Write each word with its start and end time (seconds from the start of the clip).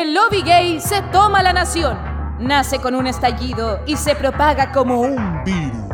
El 0.00 0.14
lobby 0.14 0.42
gay 0.42 0.80
se 0.80 1.02
toma 1.10 1.42
la 1.42 1.52
nación. 1.52 1.98
Nace 2.38 2.78
con 2.78 2.94
un 2.94 3.08
estallido 3.08 3.80
y 3.84 3.96
se 3.96 4.14
propaga 4.14 4.70
como 4.70 5.00
un 5.00 5.42
virus. 5.42 5.88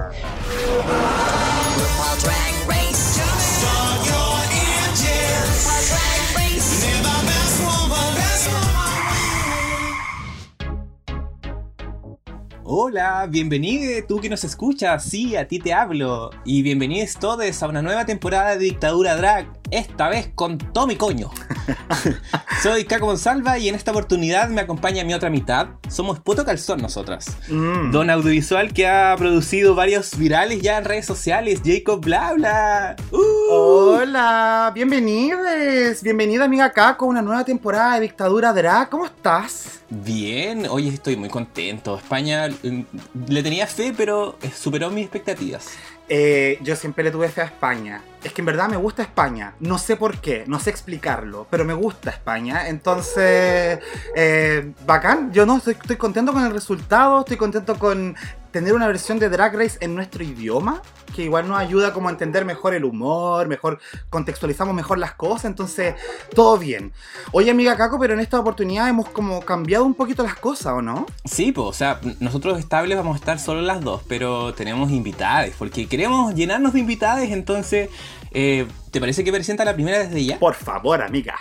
Hola, 12.67 13.27
bienvenido 13.31 14.07
tú 14.07 14.21
que 14.21 14.29
nos 14.29 14.45
escuchas, 14.45 15.05
sí, 15.05 15.35
a 15.37 15.49
ti 15.49 15.59
te 15.59 15.73
hablo. 15.73 16.31
Y 16.45 16.63
bienvenidos 16.63 17.15
todos 17.15 17.63
a 17.63 17.69
una 17.69 17.81
nueva 17.81 18.05
temporada 18.05 18.57
de 18.57 18.65
Dictadura 18.65 19.17
Drag, 19.17 19.47
esta 19.71 20.09
vez 20.09 20.31
con 20.35 20.59
Tommy 20.59 20.97
Coño. 20.97 21.31
Soy 22.63 22.85
Caco 22.85 23.07
Monsalva 23.07 23.59
y 23.59 23.69
en 23.69 23.75
esta 23.75 23.91
oportunidad 23.91 24.49
me 24.49 24.61
acompaña 24.61 25.05
mi 25.05 25.15
otra 25.15 25.31
mitad. 25.31 25.69
Somos 25.89 26.21
Puto 26.21 26.45
Calzón 26.45 26.81
nosotras. 26.81 27.37
Mm. 27.49 27.91
Don 27.91 28.11
audiovisual 28.11 28.73
que 28.73 28.87
ha 28.87 29.15
producido 29.17 29.75
varios 29.75 30.17
virales 30.17 30.63
ya 30.63 30.79
en 30.79 30.85
redes 30.85 31.07
sociales, 31.07 31.61
Jacob 31.65 32.01
Blabla. 32.05 32.97
Uh. 33.11 33.19
Hola, 33.51 34.73
bienvenidos. 34.75 36.03
Bienvenida 36.03 36.45
amiga 36.45 36.71
Caco 36.71 37.07
a 37.07 37.09
una 37.09 37.23
nueva 37.23 37.45
temporada 37.45 37.95
de 37.95 38.03
Dictadura 38.03 38.53
Drag. 38.53 38.89
¿Cómo 38.89 39.07
estás? 39.07 39.81
Bien, 39.91 40.67
hoy 40.69 40.89
estoy 40.89 41.17
muy 41.17 41.29
contento. 41.29 41.97
España 41.97 42.49
mm, 42.49 42.81
le 43.29 43.43
tenía 43.43 43.67
fe, 43.67 43.93
pero 43.97 44.39
superó 44.55 44.91
mis 44.91 45.05
expectativas. 45.05 45.69
Eh, 46.09 46.59
yo 46.63 46.77
siempre 46.77 47.05
le 47.05 47.11
tuve 47.11 47.29
fe 47.29 47.43
a 47.43 47.45
España. 47.45 48.03
Es 48.25 48.33
que 48.33 48.41
en 48.41 48.47
verdad 48.47 48.69
me 48.71 48.77
gusta 48.77 49.03
España. 49.03 49.55
No 49.61 49.79
sé 49.79 49.97
por 49.97 50.19
qué, 50.19 50.45
no 50.47 50.59
sé 50.59 50.71
explicarlo, 50.71 51.47
pero 51.51 51.65
me 51.65 51.75
gusta 51.75 52.11
España. 52.11 52.69
Entonces, 52.69 53.79
eh, 54.17 54.73
bacán. 54.87 55.31
Yo 55.33 55.45
no, 55.45 55.59
estoy, 55.59 55.97
contento 55.97 56.33
con 56.33 56.43
el 56.43 56.53
resultado, 56.53 57.21
estoy 57.21 57.37
contento 57.37 57.79
con 57.79 58.17
tener 58.51 58.73
una 58.73 58.87
versión 58.87 59.19
de 59.19 59.29
Drag 59.29 59.53
Race 59.57 59.79
en 59.81 59.97
nuestro 59.97 60.23
idioma, 60.23 60.81
que 61.13 61.23
igual 61.23 61.49
nos 61.49 61.59
ayuda 61.59 61.93
como 61.93 62.07
a 62.09 62.13
entender 62.13 62.45
mejor 62.45 62.73
el 62.73 62.85
humor, 62.85 63.49
mejor 63.49 63.81
contextualizamos 64.11 64.73
mejor 64.73 64.99
las 64.99 65.15
cosas, 65.15 65.47
entonces 65.47 65.97
todo 66.37 66.57
bien. 66.57 66.93
Oye 67.33 67.51
amiga 67.51 67.77
Caco, 67.77 67.99
pero 67.99 68.15
en 68.15 68.21
esta 68.21 68.39
oportunidad 68.39 68.89
hemos 68.89 69.09
como 69.09 69.41
cambiado 69.41 69.85
un 69.85 69.95
poquito 69.95 70.23
las 70.23 70.37
cosas, 70.37 70.75
¿o 70.75 70.83
no? 70.83 71.05
Sí, 71.25 71.51
pues, 71.51 71.67
o 71.67 71.73
sea, 71.73 72.01
nosotros 72.21 72.61
estables 72.61 72.97
vamos 72.97 73.17
a 73.17 73.19
estar 73.19 73.41
solo 73.41 73.61
las 73.61 73.81
dos, 73.81 74.03
pero 74.07 74.55
tenemos 74.55 74.93
invitadas, 74.93 75.51
porque 75.59 75.89
queremos 75.89 76.33
llenarnos 76.37 76.75
de 76.75 76.79
invitadas, 76.79 77.25
entonces, 77.25 77.91
eh, 78.35 78.67
¿te 78.91 79.01
parece 79.01 79.23
que 79.23 79.33
presenta 79.33 79.65
la 79.65 79.75
primera 79.75 80.01
desde 80.01 80.25
ya? 80.25 80.39
Por 80.39 80.55
favor, 80.55 81.01
amiga. 81.01 81.37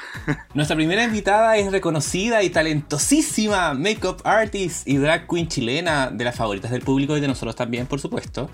Nuestra 0.53 0.75
primera 0.75 1.03
invitada 1.03 1.57
es 1.57 1.71
reconocida 1.71 2.43
y 2.43 2.51
talentosísima 2.51 3.73
makeup 3.73 4.21
artist 4.23 4.87
y 4.87 4.97
drag 4.97 5.27
queen 5.27 5.47
chilena, 5.47 6.11
de 6.11 6.23
las 6.23 6.35
favoritas 6.35 6.69
del 6.71 6.81
público 6.81 7.17
y 7.17 7.21
de 7.21 7.27
nosotros 7.27 7.55
también, 7.55 7.87
por 7.87 7.99
supuesto, 7.99 8.49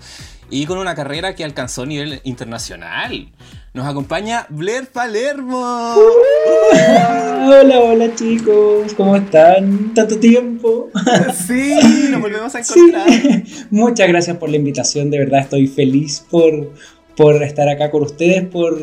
y 0.48 0.64
con 0.64 0.78
una 0.78 0.94
carrera 0.94 1.34
que 1.34 1.44
alcanzó 1.44 1.82
a 1.82 1.86
nivel 1.86 2.20
internacional. 2.24 3.30
Nos 3.72 3.86
acompaña 3.86 4.46
Blair 4.48 4.86
Palermo. 4.86 5.94
Hola, 6.72 7.78
hola 7.78 8.14
chicos, 8.14 8.94
¿cómo 8.94 9.16
están? 9.16 9.94
¿Tanto 9.94 10.18
tiempo? 10.18 10.90
Sí, 11.46 12.08
nos 12.10 12.20
volvemos 12.20 12.54
a 12.54 12.60
encontrar. 12.60 13.08
Sí. 13.10 13.66
Muchas 13.70 14.08
gracias 14.08 14.36
por 14.38 14.48
la 14.48 14.56
invitación, 14.56 15.10
de 15.10 15.18
verdad 15.18 15.40
estoy 15.40 15.66
feliz 15.66 16.24
por, 16.30 16.72
por 17.16 17.42
estar 17.42 17.68
acá 17.68 17.90
con 17.90 18.02
ustedes, 18.02 18.44
por, 18.46 18.78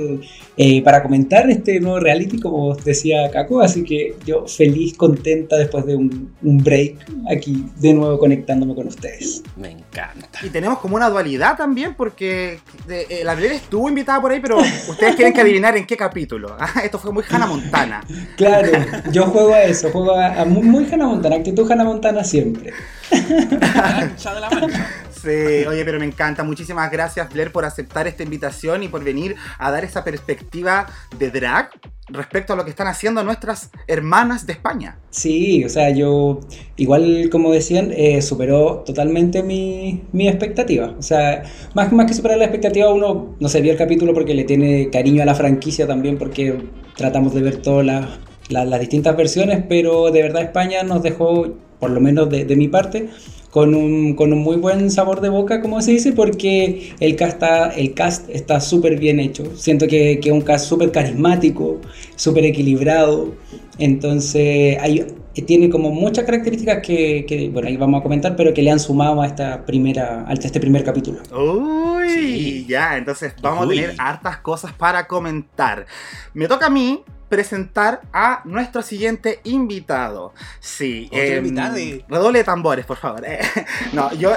eh, 0.57 0.81
para 0.83 1.01
comentar 1.01 1.49
este 1.49 1.79
nuevo 1.79 1.99
reality, 1.99 2.39
como 2.39 2.75
decía 2.75 3.29
Caco, 3.31 3.61
así 3.61 3.83
que 3.83 4.15
yo 4.25 4.45
feliz, 4.47 4.95
contenta 4.95 5.55
después 5.57 5.85
de 5.85 5.95
un, 5.95 6.33
un 6.43 6.57
break 6.59 6.95
aquí 7.31 7.65
de 7.77 7.93
nuevo 7.93 8.19
conectándome 8.19 8.75
con 8.75 8.87
ustedes. 8.87 9.41
Me 9.55 9.71
encanta. 9.71 10.27
Y 10.43 10.49
tenemos 10.49 10.79
como 10.79 10.95
una 10.95 11.09
dualidad 11.09 11.57
también, 11.57 11.95
porque 11.95 12.59
de- 12.87 13.07
eh, 13.09 13.23
la 13.23 13.33
Blair 13.35 13.53
estuvo 13.53 13.87
invitada 13.89 14.21
por 14.21 14.31
ahí, 14.31 14.39
pero 14.39 14.57
ustedes 14.59 15.15
tienen 15.15 15.33
que 15.33 15.41
adivinar 15.41 15.75
en 15.77 15.85
qué 15.85 15.97
capítulo. 15.97 16.55
Ah, 16.59 16.81
Esto 16.83 16.99
fue 16.99 17.11
muy 17.11 17.23
Hannah 17.29 17.47
Montana. 17.47 18.03
Claro, 18.37 18.69
yo 19.11 19.23
juego 19.27 19.53
a 19.53 19.63
eso, 19.63 19.89
juego 19.89 20.11
a, 20.15 20.41
a 20.41 20.45
muy, 20.45 20.63
muy 20.63 20.85
Hannah 20.91 21.07
Montana, 21.07 21.37
actitud 21.37 21.69
Hannah 21.71 21.85
Montana 21.85 22.23
siempre. 22.23 22.71
Mancha 23.11 24.33
de 24.35 24.41
la 24.41 24.49
mancha. 24.49 24.87
Sí, 25.29 25.65
oye, 25.65 25.83
pero 25.85 25.99
me 25.99 26.05
encanta. 26.05 26.43
Muchísimas 26.43 26.91
gracias, 26.91 27.29
Blair, 27.29 27.51
por 27.51 27.65
aceptar 27.65 28.07
esta 28.07 28.23
invitación 28.23 28.83
y 28.83 28.87
por 28.89 29.03
venir 29.03 29.35
a 29.57 29.71
dar 29.71 29.83
esa 29.83 30.03
perspectiva 30.03 30.87
de 31.11 31.31
drag 31.31 31.69
respecto 32.07 32.53
a 32.53 32.55
lo 32.55 32.63
que 32.63 32.69
están 32.71 32.87
haciendo 32.87 33.23
nuestras 33.23 33.71
hermanas 33.87 34.45
de 34.45 34.53
España. 34.53 35.01
Sí, 35.09 35.63
o 35.65 35.69
sea, 35.69 35.89
yo, 35.89 36.41
igual 36.75 37.29
como 37.31 37.51
decían, 37.51 37.91
eh, 37.95 38.21
superó 38.21 38.83
totalmente 38.85 39.41
mi, 39.41 40.03
mi 40.11 40.27
expectativa. 40.27 40.95
O 40.99 41.01
sea, 41.01 41.43
más, 41.73 41.91
más 41.91 42.05
que 42.05 42.13
superar 42.13 42.37
la 42.37 42.43
expectativa, 42.45 42.93
uno, 42.93 43.35
no 43.39 43.49
sé, 43.49 43.61
vio 43.61 43.71
el 43.71 43.77
capítulo 43.77 44.13
porque 44.13 44.35
le 44.35 44.43
tiene 44.43 44.89
cariño 44.91 45.23
a 45.23 45.25
la 45.25 45.33
franquicia 45.33 45.87
también, 45.87 46.17
porque 46.19 46.69
tratamos 46.95 47.33
de 47.33 47.41
ver 47.41 47.57
todas 47.61 47.85
las, 47.85 48.05
las- 48.49 48.67
las 48.67 48.79
distintas 48.79 49.15
versiones, 49.17 49.63
pero 49.67 50.11
de 50.11 50.21
verdad 50.21 50.43
España 50.43 50.83
nos 50.83 51.01
dejó, 51.01 51.55
por 51.79 51.89
lo 51.89 51.99
menos 52.01 52.29
de, 52.29 52.45
de 52.45 52.55
mi 52.55 52.67
parte, 52.67 53.09
con 53.51 53.73
un, 53.73 54.13
con 54.15 54.33
un 54.33 54.39
muy 54.39 54.57
buen 54.57 54.91
sabor 54.91 55.21
de 55.21 55.29
boca, 55.29 55.61
como 55.61 55.81
se 55.81 55.91
dice, 55.91 56.11
porque 56.11 56.93
el 56.99 57.15
cast 57.15 57.33
está, 57.33 57.69
el 57.69 57.93
cast 57.93 58.29
está 58.29 58.59
súper 58.59 58.99
bien 58.99 59.19
hecho. 59.19 59.43
Siento 59.55 59.87
que 59.87 60.19
que 60.21 60.29
es 60.29 60.33
un 60.33 60.41
cast 60.41 60.65
súper 60.67 60.91
carismático, 60.91 61.79
súper 62.15 62.45
equilibrado. 62.45 63.33
Entonces, 63.79 64.77
hay, 64.81 65.05
tiene 65.45 65.69
como 65.69 65.91
muchas 65.91 66.25
características 66.25 66.79
que, 66.85 67.25
que, 67.27 67.49
bueno, 67.49 67.67
ahí 67.67 67.77
vamos 67.77 67.99
a 67.99 68.03
comentar, 68.03 68.35
pero 68.35 68.53
que 68.53 68.61
le 68.61 68.71
han 68.71 68.79
sumado 68.79 69.21
a, 69.21 69.27
esta 69.27 69.65
primera, 69.65 70.25
a 70.27 70.33
este 70.33 70.59
primer 70.59 70.83
capítulo. 70.83 71.19
Uy, 71.35 72.09
Sí. 72.09 72.65
ya, 72.67 72.97
entonces 72.97 73.33
vamos 73.41 73.67
Uy. 73.67 73.77
a 73.79 73.81
tener 73.81 73.95
hartas 73.99 74.37
cosas 74.37 74.73
para 74.73 75.07
comentar. 75.07 75.85
Me 76.33 76.47
toca 76.47 76.67
a 76.67 76.69
mí 76.69 77.03
presentar 77.29 78.01
a 78.13 78.41
nuestro 78.45 78.81
siguiente 78.81 79.39
invitado. 79.43 80.33
Sí, 80.59 81.09
em, 81.11 81.45
invitado. 81.45 81.75
Redoble 82.07 82.39
de 82.39 82.43
tambores, 82.43 82.85
por 82.85 82.97
favor. 82.97 83.23
eh. 83.25 83.39
No, 83.93 84.13
yo 84.13 84.33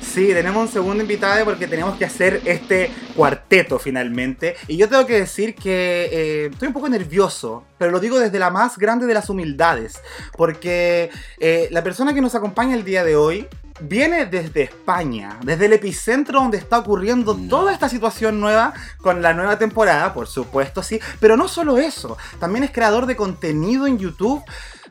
sí, 0.00 0.28
tenemos 0.28 0.62
un 0.66 0.72
segundo 0.72 1.02
invitado 1.02 1.44
porque 1.44 1.66
tenemos 1.66 1.96
que 1.96 2.04
hacer 2.04 2.40
este 2.44 2.90
cuarteto 3.16 3.78
finalmente. 3.78 4.56
Y 4.68 4.76
yo 4.76 4.88
tengo 4.88 5.06
que 5.06 5.20
decir 5.20 5.54
que 5.54 6.08
eh, 6.12 6.46
estoy 6.52 6.68
un 6.68 6.74
poco 6.74 6.88
nervioso, 6.88 7.64
pero 7.78 7.90
lo 7.90 8.00
digo 8.00 8.18
desde 8.18 8.38
la 8.38 8.50
más 8.50 8.78
grande 8.78 9.06
de 9.06 9.14
las 9.14 9.28
humildades, 9.30 10.00
porque 10.36 11.10
eh, 11.38 11.68
la 11.70 11.82
persona 11.82 12.14
que 12.14 12.20
nos 12.20 12.34
acompaña 12.34 12.74
el 12.74 12.84
día 12.84 13.04
de 13.04 13.16
hoy 13.16 13.48
viene 13.80 14.26
desde 14.26 14.62
España, 14.62 15.38
desde 15.42 15.66
el 15.66 15.72
epicentro 15.72 16.40
donde 16.40 16.58
está 16.58 16.78
ocurriendo 16.78 17.34
No. 17.34 17.48
toda 17.48 17.72
esta 17.72 17.88
situación 17.88 18.40
nueva 18.40 18.72
con 18.98 19.20
la 19.22 19.34
nueva 19.34 19.58
temporada, 19.58 20.14
por 20.14 20.26
supuesto, 20.28 20.82
sí. 20.82 21.00
Pero 21.20 21.36
no 21.36 21.48
solo 21.48 21.78
eso, 21.78 22.16
también 22.38 22.64
es 22.64 22.70
creador 22.70 23.06
de 23.06 23.16
contenido 23.16 23.86
en 23.86 23.98
YouTube. 23.98 24.42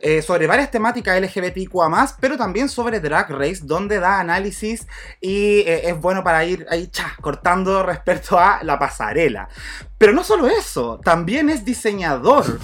eh, 0.06 0.22
sobre 0.22 0.48
varias 0.48 0.70
temáticas 0.70 1.18
LGBTQA, 1.18 2.18
pero 2.20 2.36
también 2.36 2.68
sobre 2.68 3.00
Drag 3.00 3.30
Race, 3.30 3.62
donde 3.64 4.00
da 4.00 4.20
análisis 4.20 4.86
y 5.22 5.60
eh, 5.60 5.88
es 5.92 5.98
bueno 5.98 6.26
para 6.26 6.44
ir 6.44 6.66
ahí 6.70 6.88
cha, 6.88 7.16
cortando 7.22 7.84
respecto 7.84 8.38
a 8.38 8.62
la 8.64 8.78
pasarela. 8.78 9.48
Pero 9.98 10.12
no 10.12 10.26
solo 10.26 10.48
eso, 10.48 11.00
también 11.06 11.50
es 11.50 11.64
diseñador. 11.64 12.60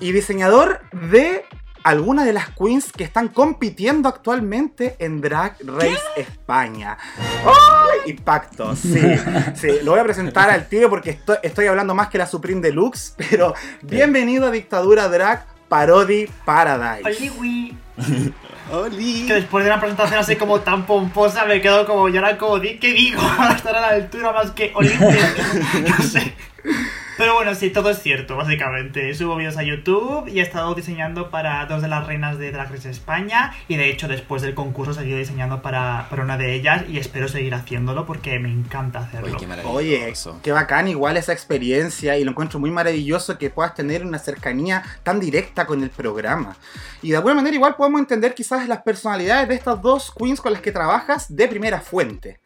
Y 0.00 0.10
diseñador 0.10 0.80
de 0.90 1.44
algunas 1.84 2.24
de 2.26 2.32
las 2.32 2.48
queens 2.50 2.90
que 2.90 3.04
están 3.04 3.28
compitiendo 3.28 4.08
actualmente 4.08 4.96
en 4.98 5.20
Drag 5.20 5.56
Race 5.64 6.00
España. 6.16 6.96
¡Ay! 7.46 8.10
Impacto, 8.10 8.74
sí, 8.74 9.00
sí. 9.54 9.68
Lo 9.82 9.92
voy 9.92 10.00
a 10.00 10.04
presentar 10.04 10.50
al 10.50 10.66
tío 10.68 10.90
porque 10.90 11.10
estoy, 11.10 11.36
estoy 11.42 11.66
hablando 11.66 11.94
más 11.94 12.08
que 12.08 12.18
la 12.18 12.26
Supreme 12.26 12.60
Deluxe, 12.60 13.14
pero 13.16 13.54
bienvenido 13.82 14.46
a 14.46 14.50
Dictadura 14.50 15.08
Drag 15.08 15.46
Parody 15.68 16.26
Paradise. 16.44 17.06
Oliwi. 17.06 17.76
Oli. 18.72 19.26
Que 19.26 19.34
después 19.34 19.64
de 19.64 19.70
una 19.70 19.78
presentación 19.80 20.18
así 20.20 20.36
como 20.36 20.60
tan 20.60 20.86
pomposa 20.86 21.44
me 21.44 21.60
quedo 21.60 21.86
como 21.86 22.08
y 22.08 22.16
ahora 22.16 22.36
como 22.38 22.58
di- 22.58 22.78
¿qué 22.78 22.92
digo? 22.92 23.20
Estar 23.56 23.76
a 23.76 23.80
la 23.80 23.88
altura 23.88 24.32
más 24.32 24.50
que 24.52 24.72
Olimpia. 24.74 25.34
No 25.98 26.02
sé. 26.04 26.34
Pero 27.16 27.34
bueno, 27.34 27.54
sí, 27.54 27.70
todo 27.70 27.90
es 27.90 28.02
cierto, 28.02 28.36
básicamente. 28.36 29.14
Subo 29.14 29.36
vídeos 29.36 29.56
a 29.56 29.62
YouTube 29.62 30.26
y 30.26 30.40
he 30.40 30.42
estado 30.42 30.74
diseñando 30.74 31.30
para 31.30 31.64
dos 31.66 31.80
de 31.80 31.86
las 31.86 32.06
reinas 32.06 32.38
de 32.38 32.50
Drag 32.50 32.72
Race 32.72 32.90
España. 32.90 33.54
Y 33.68 33.76
de 33.76 33.88
hecho, 33.88 34.08
después 34.08 34.42
del 34.42 34.54
concurso, 34.54 34.92
he 34.92 34.94
seguido 34.94 35.18
diseñando 35.18 35.62
para, 35.62 36.08
para 36.10 36.24
una 36.24 36.36
de 36.36 36.54
ellas. 36.54 36.84
Y 36.88 36.98
espero 36.98 37.28
seguir 37.28 37.54
haciéndolo 37.54 38.04
porque 38.04 38.40
me 38.40 38.50
encanta 38.50 39.00
hacerlo. 39.00 39.28
Oye, 39.28 39.36
qué 39.38 39.46
maravilloso. 39.46 40.30
Oye, 40.32 40.40
qué 40.42 40.50
bacán 40.50 40.88
igual 40.88 41.16
esa 41.16 41.32
experiencia 41.32 42.18
y 42.18 42.24
lo 42.24 42.32
encuentro 42.32 42.58
muy 42.58 42.72
maravilloso 42.72 43.38
que 43.38 43.48
puedas 43.48 43.74
tener 43.74 44.04
una 44.04 44.18
cercanía 44.18 44.82
tan 45.04 45.20
directa 45.20 45.66
con 45.66 45.84
el 45.84 45.90
programa. 45.90 46.56
Y 47.00 47.10
de 47.10 47.16
alguna 47.16 47.34
manera 47.34 47.54
igual 47.54 47.76
podemos 47.76 48.00
entender 48.00 48.34
quizás 48.34 48.66
las 48.66 48.82
personalidades 48.82 49.48
de 49.48 49.54
estas 49.54 49.80
dos 49.80 50.12
queens 50.18 50.40
con 50.40 50.52
las 50.52 50.62
que 50.62 50.72
trabajas 50.72 51.34
de 51.34 51.46
primera 51.46 51.80
fuente. 51.80 52.40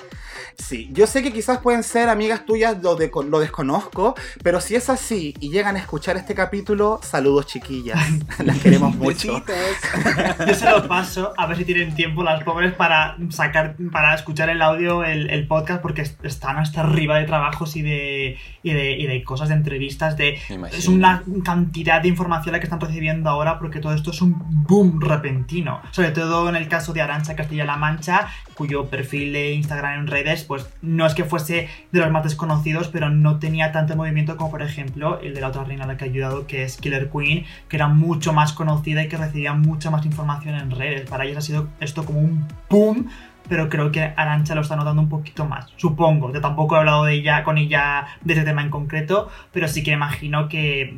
Sí, 0.58 0.88
yo 0.92 1.06
sé 1.06 1.22
que 1.22 1.32
quizás 1.32 1.58
pueden 1.58 1.82
ser 1.82 2.08
amigas 2.08 2.44
tuyas, 2.44 2.82
lo, 2.82 2.96
de, 2.96 3.10
lo 3.28 3.38
desconozco, 3.38 4.14
pero 4.42 4.57
si 4.60 4.74
es 4.74 4.88
así 4.88 5.34
y 5.40 5.50
llegan 5.50 5.76
a 5.76 5.78
escuchar 5.78 6.16
este 6.16 6.34
capítulo, 6.34 7.00
saludos 7.02 7.46
chiquillas, 7.46 7.98
las 8.44 8.58
queremos 8.58 8.94
mucho. 8.96 9.42
Yo 10.46 10.54
se 10.54 10.70
lo 10.70 10.86
paso 10.88 11.32
a 11.36 11.46
ver 11.46 11.56
si 11.56 11.64
tienen 11.64 11.94
tiempo 11.94 12.22
las 12.22 12.42
pobres 12.44 12.74
para 12.74 13.16
sacar, 13.30 13.76
para 13.92 14.14
escuchar 14.14 14.50
el 14.50 14.62
audio, 14.62 15.04
el, 15.04 15.30
el 15.30 15.46
podcast, 15.46 15.82
porque 15.82 16.02
están 16.22 16.58
hasta 16.58 16.80
arriba 16.80 17.18
de 17.18 17.24
trabajos 17.24 17.76
y 17.76 17.82
de, 17.82 18.38
y 18.68 18.74
de, 18.74 18.92
y 18.92 19.06
de 19.06 19.22
cosas, 19.24 19.48
de 19.48 19.54
entrevistas, 19.54 20.16
de 20.16 20.38
es 20.72 20.88
una 20.88 21.22
cantidad 21.44 22.02
de 22.02 22.08
información 22.08 22.52
la 22.52 22.60
que 22.60 22.66
están 22.66 22.80
recibiendo 22.80 23.30
ahora, 23.30 23.58
porque 23.58 23.80
todo 23.80 23.94
esto 23.94 24.10
es 24.10 24.22
un 24.22 24.36
boom 24.38 25.00
repentino, 25.00 25.80
sobre 25.90 26.10
todo 26.10 26.48
en 26.48 26.56
el 26.56 26.68
caso 26.68 26.92
de 26.92 27.00
Arancha 27.00 27.36
Castilla-La 27.36 27.76
Mancha, 27.76 28.28
cuyo 28.54 28.86
perfil 28.86 29.32
de 29.32 29.52
Instagram 29.52 30.00
en 30.00 30.06
redes, 30.06 30.44
pues 30.44 30.68
no 30.82 31.06
es 31.06 31.14
que 31.14 31.24
fuese 31.24 31.68
de 31.92 32.00
los 32.00 32.10
más 32.10 32.24
desconocidos, 32.24 32.88
pero 32.88 33.10
no 33.10 33.38
tenía 33.38 33.72
tanto 33.72 33.96
movimiento 33.96 34.36
como 34.36 34.50
por 34.50 34.62
ejemplo 34.62 35.20
el 35.20 35.34
de 35.34 35.40
la 35.40 35.48
otra 35.48 35.64
reina 35.64 35.84
a 35.84 35.86
la 35.86 35.96
que 35.96 36.04
ha 36.04 36.08
ayudado, 36.08 36.46
que 36.46 36.64
es 36.64 36.76
Killer 36.76 37.10
Queen, 37.10 37.44
que 37.68 37.76
era 37.76 37.88
mucho 37.88 38.32
más 38.32 38.52
conocida 38.52 39.02
y 39.02 39.08
que 39.08 39.16
recibía 39.16 39.54
mucha 39.54 39.90
más 39.90 40.04
información 40.04 40.54
en 40.54 40.70
redes. 40.70 41.08
Para 41.08 41.24
ellos 41.24 41.38
ha 41.38 41.42
sido 41.42 41.68
esto 41.80 42.04
como 42.04 42.20
un 42.20 42.46
boom 42.68 43.08
pero 43.48 43.68
creo 43.68 43.90
que 43.90 44.12
Arancha 44.16 44.54
lo 44.54 44.60
está 44.60 44.76
notando 44.76 45.02
un 45.02 45.08
poquito 45.08 45.44
más. 45.44 45.66
Supongo, 45.76 46.32
yo 46.32 46.40
tampoco 46.40 46.76
he 46.76 46.78
hablado 46.78 47.04
de 47.04 47.14
ella 47.14 47.44
con 47.44 47.58
ella 47.58 48.06
de 48.22 48.34
ese 48.34 48.44
tema 48.44 48.62
en 48.62 48.70
concreto, 48.70 49.28
pero 49.52 49.68
sí 49.68 49.82
que 49.82 49.92
imagino 49.92 50.48
que 50.48 50.96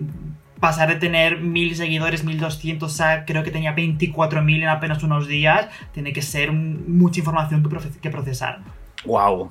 pasar 0.60 0.88
de 0.90 0.96
tener 0.96 1.40
mil 1.40 1.74
seguidores, 1.74 2.22
1200 2.22 3.00
a 3.00 3.24
creo 3.24 3.42
que 3.42 3.50
tenía 3.50 3.74
24.000 3.74 4.62
en 4.62 4.68
apenas 4.68 5.02
unos 5.02 5.26
días, 5.26 5.68
tiene 5.92 6.12
que 6.12 6.22
ser 6.22 6.52
mucha 6.52 7.20
información 7.20 7.66
que 8.00 8.10
procesar. 8.10 8.60
Wow. 9.04 9.50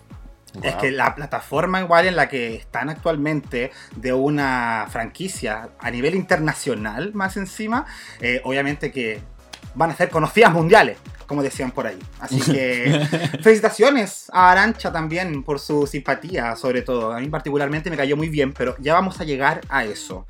Es 0.63 0.75
que 0.75 0.92
la 0.92 1.13
plataforma 1.13 1.80
igual 1.80 2.07
en 2.07 2.16
la 2.16 2.28
que 2.28 2.56
están 2.56 2.90
actualmente 2.90 3.72
de 3.95 4.13
una 4.13 4.88
franquicia 4.90 5.69
a 5.80 5.92
nivel 5.92 6.16
internacional 6.16 7.13
más 7.13 7.38
encima, 7.38 7.86
eh, 8.19 8.42
obviamente 8.44 8.92
que 8.92 9.22
van 9.75 9.92
a 9.92 9.95
ser 9.95 10.10
conocidas 10.10 10.52
mundiales, 10.52 10.98
como 11.30 11.44
decían 11.44 11.70
por 11.70 11.86
ahí. 11.86 12.00
Así 12.20 12.42
que 12.52 13.08
felicitaciones 13.44 14.30
a 14.34 14.52
Arancha 14.52 14.92
también 14.92 15.44
por 15.44 15.60
su 15.60 15.86
simpatía, 15.86 16.56
sobre 16.56 16.81
todo. 16.81 17.14
A 17.14 17.20
mí 17.20 17.30
particularmente 17.30 17.92
me 17.92 17.96
cayó 17.96 18.18
muy 18.18 18.30
bien, 18.30 18.52
pero 18.52 18.76
ya 18.80 18.96
vamos 18.96 19.22
a 19.22 19.24
llegar 19.24 19.62
a 19.70 19.86
eso. 19.86 20.26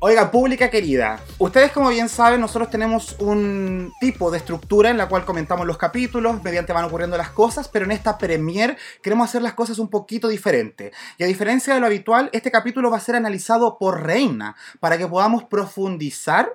Oiga, 0.00 0.30
pública 0.30 0.70
querida, 0.70 1.20
ustedes 1.38 1.72
como 1.72 1.90
bien 1.90 2.08
saben, 2.08 2.40
nosotros 2.40 2.70
tenemos 2.70 3.16
un 3.18 3.92
tipo 4.00 4.30
de 4.30 4.38
estructura 4.38 4.88
en 4.88 4.96
la 4.96 5.08
cual 5.08 5.24
comentamos 5.24 5.66
los 5.66 5.76
capítulos, 5.76 6.42
mediante 6.42 6.72
van 6.72 6.86
ocurriendo 6.86 7.18
las 7.18 7.30
cosas, 7.30 7.68
pero 7.68 7.84
en 7.84 7.90
esta 7.90 8.16
premier 8.16 8.78
queremos 9.02 9.28
hacer 9.28 9.42
las 9.42 9.52
cosas 9.52 9.78
un 9.78 9.88
poquito 9.88 10.28
diferente. 10.28 10.90
Y 11.18 11.24
a 11.24 11.26
diferencia 11.26 11.74
de 11.74 11.80
lo 11.80 11.86
habitual, 11.86 12.30
este 12.32 12.50
capítulo 12.50 12.90
va 12.90 12.96
a 12.96 13.00
ser 13.00 13.14
analizado 13.14 13.76
por 13.78 14.02
Reina, 14.02 14.56
para 14.80 14.96
que 14.96 15.06
podamos 15.06 15.44
profundizar 15.44 16.50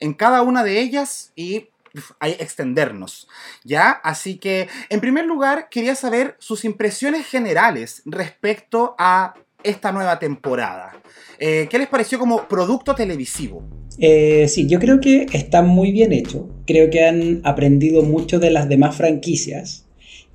en 0.00 0.14
cada 0.14 0.42
una 0.42 0.64
de 0.64 0.80
ellas 0.80 1.32
y 1.36 1.68
extendernos. 2.20 3.28
¿Ya? 3.64 3.90
Así 3.90 4.36
que, 4.36 4.68
en 4.88 5.00
primer 5.00 5.26
lugar, 5.26 5.68
quería 5.70 5.94
saber 5.94 6.36
sus 6.38 6.64
impresiones 6.64 7.26
generales 7.26 8.02
respecto 8.04 8.94
a 8.98 9.34
esta 9.62 9.92
nueva 9.92 10.18
temporada. 10.18 10.92
Eh, 11.38 11.66
¿Qué 11.70 11.78
les 11.78 11.88
pareció 11.88 12.18
como 12.18 12.46
producto 12.48 12.94
televisivo? 12.94 13.62
Eh, 13.98 14.46
sí, 14.48 14.66
yo 14.66 14.78
creo 14.78 15.00
que 15.00 15.26
está 15.32 15.62
muy 15.62 15.92
bien 15.92 16.12
hecho. 16.12 16.48
Creo 16.66 16.90
que 16.90 17.04
han 17.04 17.40
aprendido 17.44 18.02
mucho 18.02 18.38
de 18.38 18.50
las 18.50 18.68
demás 18.68 18.96
franquicias. 18.96 19.86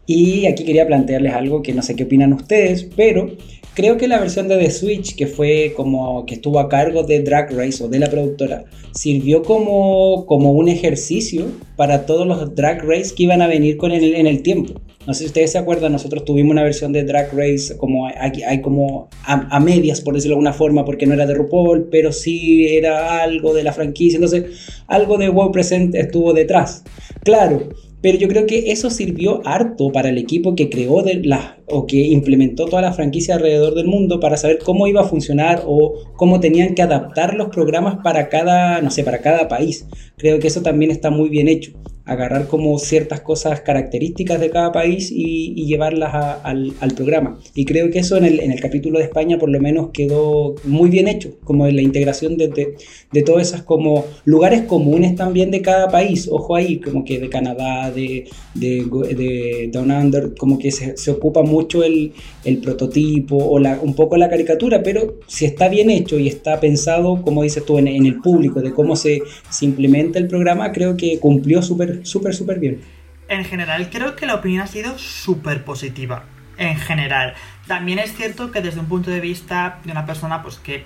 Y 0.05 0.47
aquí 0.47 0.65
quería 0.65 0.85
plantearles 0.85 1.33
algo 1.33 1.63
que 1.63 1.73
no 1.73 1.81
sé 1.81 1.95
qué 1.95 2.03
opinan 2.03 2.33
ustedes, 2.33 2.83
pero 2.95 3.31
Creo 3.75 3.97
que 3.97 4.07
la 4.07 4.19
versión 4.19 4.47
de 4.47 4.57
The 4.57 4.69
Switch, 4.69 5.15
que 5.15 5.25
fue 5.25 5.73
como 5.75 6.27
que 6.27 6.35
estuvo 6.35 6.59
a 6.59 6.69
cargo 6.69 7.01
de 7.01 7.21
Drag 7.21 7.51
Race 7.51 7.83
o 7.83 7.87
de 7.87 7.97
la 7.97 8.07
productora, 8.07 8.65
sirvió 8.91 9.41
como, 9.41 10.27
como 10.27 10.51
un 10.51 10.69
ejercicio 10.69 11.47
para 11.75 12.05
todos 12.05 12.27
los 12.27 12.53
Drag 12.53 12.83
Race 12.83 13.15
que 13.15 13.23
iban 13.23 13.41
a 13.41 13.47
venir 13.47 13.77
con 13.77 13.91
el, 13.91 14.13
en 14.13 14.27
el 14.27 14.43
tiempo. 14.43 14.79
No 15.07 15.13
sé 15.15 15.21
si 15.21 15.25
ustedes 15.25 15.51
se 15.51 15.57
acuerdan, 15.57 15.91
nosotros 15.91 16.23
tuvimos 16.23 16.51
una 16.51 16.63
versión 16.63 16.93
de 16.93 17.03
Drag 17.03 17.33
Race 17.33 17.75
como 17.77 18.07
hay, 18.07 18.61
como 18.61 19.09
a, 19.25 19.59
medias, 19.59 20.01
por 20.01 20.13
decirlo 20.13 20.35
de 20.35 20.37
alguna 20.37 20.53
forma, 20.53 20.85
porque 20.85 21.07
no 21.07 21.15
era 21.15 21.25
de 21.25 21.33
RuPaul, 21.33 21.89
pero 21.89 22.11
sí 22.11 22.67
era 22.67 23.23
algo 23.23 23.55
de 23.55 23.63
la 23.63 23.73
franquicia. 23.73 24.17
Entonces, 24.17 24.45
algo 24.87 25.17
de 25.17 25.29
WoW 25.29 25.51
Present 25.51 25.95
estuvo 25.95 26.31
detrás. 26.33 26.83
Claro, 27.23 27.69
pero 28.03 28.17
yo 28.17 28.27
creo 28.27 28.45
que 28.45 28.71
eso 28.71 28.89
sirvió 28.89 29.41
harto 29.45 29.91
para 29.91 30.09
el 30.09 30.17
equipo 30.17 30.55
que 30.55 30.69
creó 30.69 31.01
de 31.03 31.15
la, 31.23 31.57
o 31.67 31.85
que 31.85 31.97
implementó 31.97 32.65
toda 32.65 32.81
la 32.81 32.93
franquicia 32.93 33.35
alrededor 33.35 33.75
del 33.75 33.87
mundo 33.87 34.19
para 34.19 34.37
saber 34.37 34.59
cómo 34.63 34.87
iba 34.87 35.01
a 35.01 35.05
funcionar 35.05 35.63
o 35.65 35.95
cómo 36.15 36.39
tenían 36.39 36.75
que 36.75 36.81
adaptar 36.81 37.33
los 37.35 37.49
programas 37.49 37.97
para 38.03 38.29
cada, 38.29 38.81
no 38.81 38.91
sé, 38.91 39.03
para 39.03 39.19
cada 39.19 39.47
país. 39.47 39.87
Creo 40.17 40.39
que 40.39 40.47
eso 40.47 40.61
también 40.61 40.91
está 40.91 41.09
muy 41.09 41.29
bien 41.29 41.47
hecho 41.47 41.73
agarrar 42.05 42.47
como 42.47 42.77
ciertas 42.79 43.21
cosas 43.21 43.61
características 43.61 44.39
de 44.39 44.49
cada 44.49 44.71
país 44.71 45.09
y, 45.11 45.53
llevarlas 45.65 46.13
al, 46.43 46.93
programa. 46.95 47.39
Y 47.55 47.65
creo 47.65 47.89
que 47.89 47.99
eso 47.99 48.17
en 48.17 48.25
el, 48.25 48.39
en 48.41 48.51
el, 48.51 48.59
capítulo 48.59 48.99
de 48.99 49.05
España 49.05 49.39
por 49.39 49.49
lo 49.49 49.59
menos 49.59 49.89
quedó 49.93 50.55
muy 50.65 50.89
bien 50.89 51.07
hecho, 51.07 51.37
como 51.43 51.65
en 51.65 51.75
la 51.77 51.81
integración 51.81 52.37
de, 52.37 52.49
de, 52.49 52.75
de 53.11 53.21
todas 53.23 53.47
esas 53.47 53.63
como 53.63 54.05
lugares 54.25 54.63
comunes 54.63 55.15
también 55.15 55.49
de 55.49 55.61
cada 55.61 55.87
país, 55.89 56.27
ojo 56.29 56.55
ahí, 56.55 56.79
como 56.79 57.05
que 57.05 57.19
de 57.19 57.29
Canadá, 57.29 57.91
de, 57.91 58.25
de, 58.53 59.69
Down 59.71 59.91
Under, 59.91 60.33
como 60.37 60.59
que 60.59 60.71
se, 60.71 60.97
se 60.97 61.11
ocupa 61.11 61.41
mucho 61.41 61.52
el, 61.61 62.13
el 62.43 62.57
prototipo 62.59 63.37
o 63.37 63.59
la, 63.59 63.79
un 63.81 63.95
poco 63.95 64.17
la 64.17 64.29
caricatura, 64.29 64.81
pero 64.83 65.15
si 65.27 65.45
está 65.45 65.67
bien 65.69 65.89
hecho 65.89 66.19
y 66.19 66.27
está 66.27 66.59
pensado, 66.59 67.21
como 67.21 67.43
dices 67.43 67.65
tú, 67.65 67.77
en, 67.77 67.87
el 67.87 68.19
público, 68.19 68.61
de 68.61 68.73
cómo 68.73 68.95
se, 68.95 69.21
se 69.49 69.65
implementa 69.65 70.19
el 70.19 70.27
programa, 70.27 70.71
creo 70.71 70.97
que 70.97 71.19
cumplió 71.19 71.61
súper 71.61 71.93
súper, 72.03 72.33
súper, 72.33 72.59
bien. 72.59 72.81
En 73.27 73.45
general, 73.45 73.89
creo 73.89 74.15
que 74.15 74.25
la 74.25 74.35
opinión 74.35 74.61
ha 74.61 74.67
sido 74.67 74.97
súper 74.97 75.63
positiva. 75.63 76.25
En 76.57 76.77
general. 76.77 77.33
También 77.67 77.97
es 77.97 78.13
cierto 78.13 78.51
que 78.51 78.61
desde 78.61 78.79
un 78.79 78.85
punto 78.85 79.09
de 79.09 79.19
vista 79.19 79.79
de 79.85 79.91
una 79.91 80.05
persona 80.05 80.43
pues 80.43 80.57
que 80.57 80.85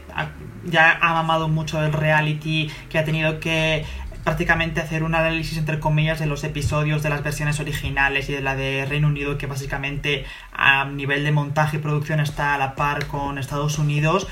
ya 0.65 0.97
ha 1.01 1.13
mamado 1.13 1.49
mucho 1.49 1.83
el 1.83 1.91
reality, 1.91 2.69
que 2.89 2.99
ha 2.99 3.03
tenido 3.03 3.39
que 3.39 3.83
prácticamente 4.27 4.81
hacer 4.81 5.03
un 5.03 5.15
análisis 5.15 5.57
entre 5.57 5.79
comillas 5.79 6.19
de 6.19 6.25
los 6.25 6.43
episodios 6.43 7.01
de 7.01 7.07
las 7.07 7.23
versiones 7.23 7.61
originales 7.61 8.27
y 8.27 8.33
de 8.33 8.41
la 8.41 8.57
de 8.57 8.85
Reino 8.85 9.07
Unido 9.07 9.37
que 9.37 9.47
básicamente 9.47 10.25
a 10.51 10.83
nivel 10.83 11.23
de 11.23 11.31
montaje 11.31 11.77
y 11.77 11.79
producción 11.79 12.19
está 12.19 12.53
a 12.53 12.57
la 12.57 12.75
par 12.75 13.07
con 13.07 13.37
Estados 13.37 13.79
Unidos 13.79 14.27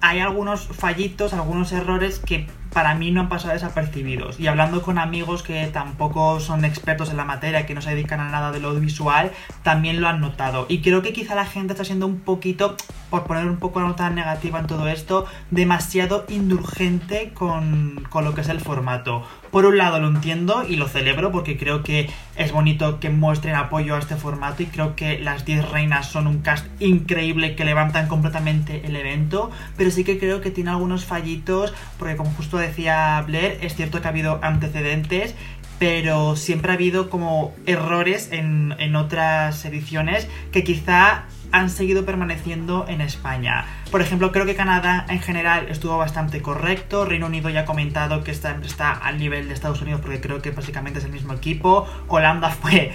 hay 0.00 0.20
algunos 0.20 0.66
fallitos, 0.66 1.32
algunos 1.32 1.72
errores 1.72 2.18
que 2.18 2.46
para 2.72 2.94
mí 2.94 3.10
no 3.10 3.22
han 3.22 3.28
pasado 3.28 3.54
desapercibidos. 3.54 4.38
Y 4.38 4.46
hablando 4.46 4.82
con 4.82 4.98
amigos 4.98 5.42
que 5.42 5.66
tampoco 5.66 6.40
son 6.40 6.64
expertos 6.64 7.10
en 7.10 7.16
la 7.16 7.24
materia, 7.24 7.66
que 7.66 7.74
no 7.74 7.82
se 7.82 7.90
dedican 7.90 8.20
a 8.20 8.30
nada 8.30 8.52
de 8.52 8.60
lo 8.60 8.74
visual, 8.74 9.32
también 9.62 10.00
lo 10.00 10.08
han 10.08 10.20
notado. 10.20 10.66
Y 10.68 10.80
creo 10.80 11.02
que 11.02 11.12
quizá 11.12 11.34
la 11.34 11.46
gente 11.46 11.72
está 11.72 11.84
siendo 11.84 12.06
un 12.06 12.20
poquito, 12.20 12.76
por 13.10 13.24
poner 13.24 13.46
un 13.46 13.56
poco 13.56 13.80
la 13.80 13.88
nota 13.88 14.10
negativa 14.10 14.60
en 14.60 14.66
todo 14.66 14.86
esto, 14.88 15.26
demasiado 15.50 16.24
indulgente 16.28 17.32
con, 17.32 18.06
con 18.10 18.24
lo 18.24 18.34
que 18.34 18.42
es 18.42 18.48
el 18.48 18.60
formato. 18.60 19.24
Por 19.50 19.64
un 19.64 19.78
lado 19.78 19.98
lo 19.98 20.08
entiendo 20.08 20.62
y 20.68 20.76
lo 20.76 20.88
celebro 20.88 21.32
porque 21.32 21.56
creo 21.56 21.82
que 21.82 22.10
es 22.36 22.52
bonito 22.52 23.00
que 23.00 23.08
muestren 23.08 23.54
apoyo 23.54 23.94
a 23.94 23.98
este 23.98 24.16
formato 24.16 24.62
y 24.62 24.66
creo 24.66 24.94
que 24.94 25.18
las 25.18 25.46
10 25.46 25.70
reinas 25.70 26.06
son 26.06 26.26
un 26.26 26.42
cast 26.42 26.66
increíble 26.80 27.56
que 27.56 27.64
levantan 27.64 28.08
completamente 28.08 28.82
el 28.84 28.94
evento, 28.94 29.50
pero 29.76 29.87
sí 29.90 30.04
que 30.04 30.18
creo 30.18 30.40
que 30.40 30.50
tiene 30.50 30.70
algunos 30.70 31.04
fallitos 31.04 31.74
porque 31.98 32.16
como 32.16 32.30
justo 32.30 32.58
decía 32.58 33.22
Blair, 33.26 33.58
es 33.60 33.74
cierto 33.74 34.00
que 34.00 34.06
ha 34.06 34.10
habido 34.10 34.38
antecedentes 34.42 35.34
pero 35.78 36.36
siempre 36.36 36.72
ha 36.72 36.74
habido 36.74 37.08
como 37.08 37.54
errores 37.66 38.30
en, 38.32 38.74
en 38.78 38.96
otras 38.96 39.64
ediciones 39.64 40.28
que 40.50 40.64
quizá 40.64 41.26
han 41.52 41.70
seguido 41.70 42.04
permaneciendo 42.04 42.84
en 42.88 43.00
España. 43.00 43.64
Por 43.90 44.02
ejemplo, 44.02 44.32
creo 44.32 44.44
que 44.44 44.54
Canadá 44.54 45.06
en 45.08 45.20
general 45.20 45.68
estuvo 45.70 45.96
bastante 45.96 46.42
correcto. 46.42 47.04
Reino 47.04 47.26
Unido 47.26 47.48
ya 47.48 47.60
ha 47.60 47.64
comentado 47.64 48.22
que 48.22 48.30
está, 48.30 48.58
está 48.62 48.92
al 48.92 49.18
nivel 49.18 49.48
de 49.48 49.54
Estados 49.54 49.80
Unidos 49.80 50.00
porque 50.02 50.20
creo 50.20 50.42
que 50.42 50.50
básicamente 50.50 50.98
es 50.98 51.04
el 51.06 51.12
mismo 51.12 51.32
equipo. 51.32 51.86
Holanda 52.08 52.50
fue 52.50 52.92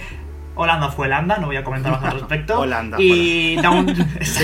Holanda 0.54 0.90
fue 0.90 1.06
Holanda, 1.06 1.38
no 1.38 1.46
voy 1.46 1.56
a 1.56 1.64
comentar 1.64 1.92
más 1.92 2.04
al 2.04 2.12
respecto. 2.20 2.60
Holanda. 2.60 2.96
Y 3.00 3.56
Down, 3.56 3.94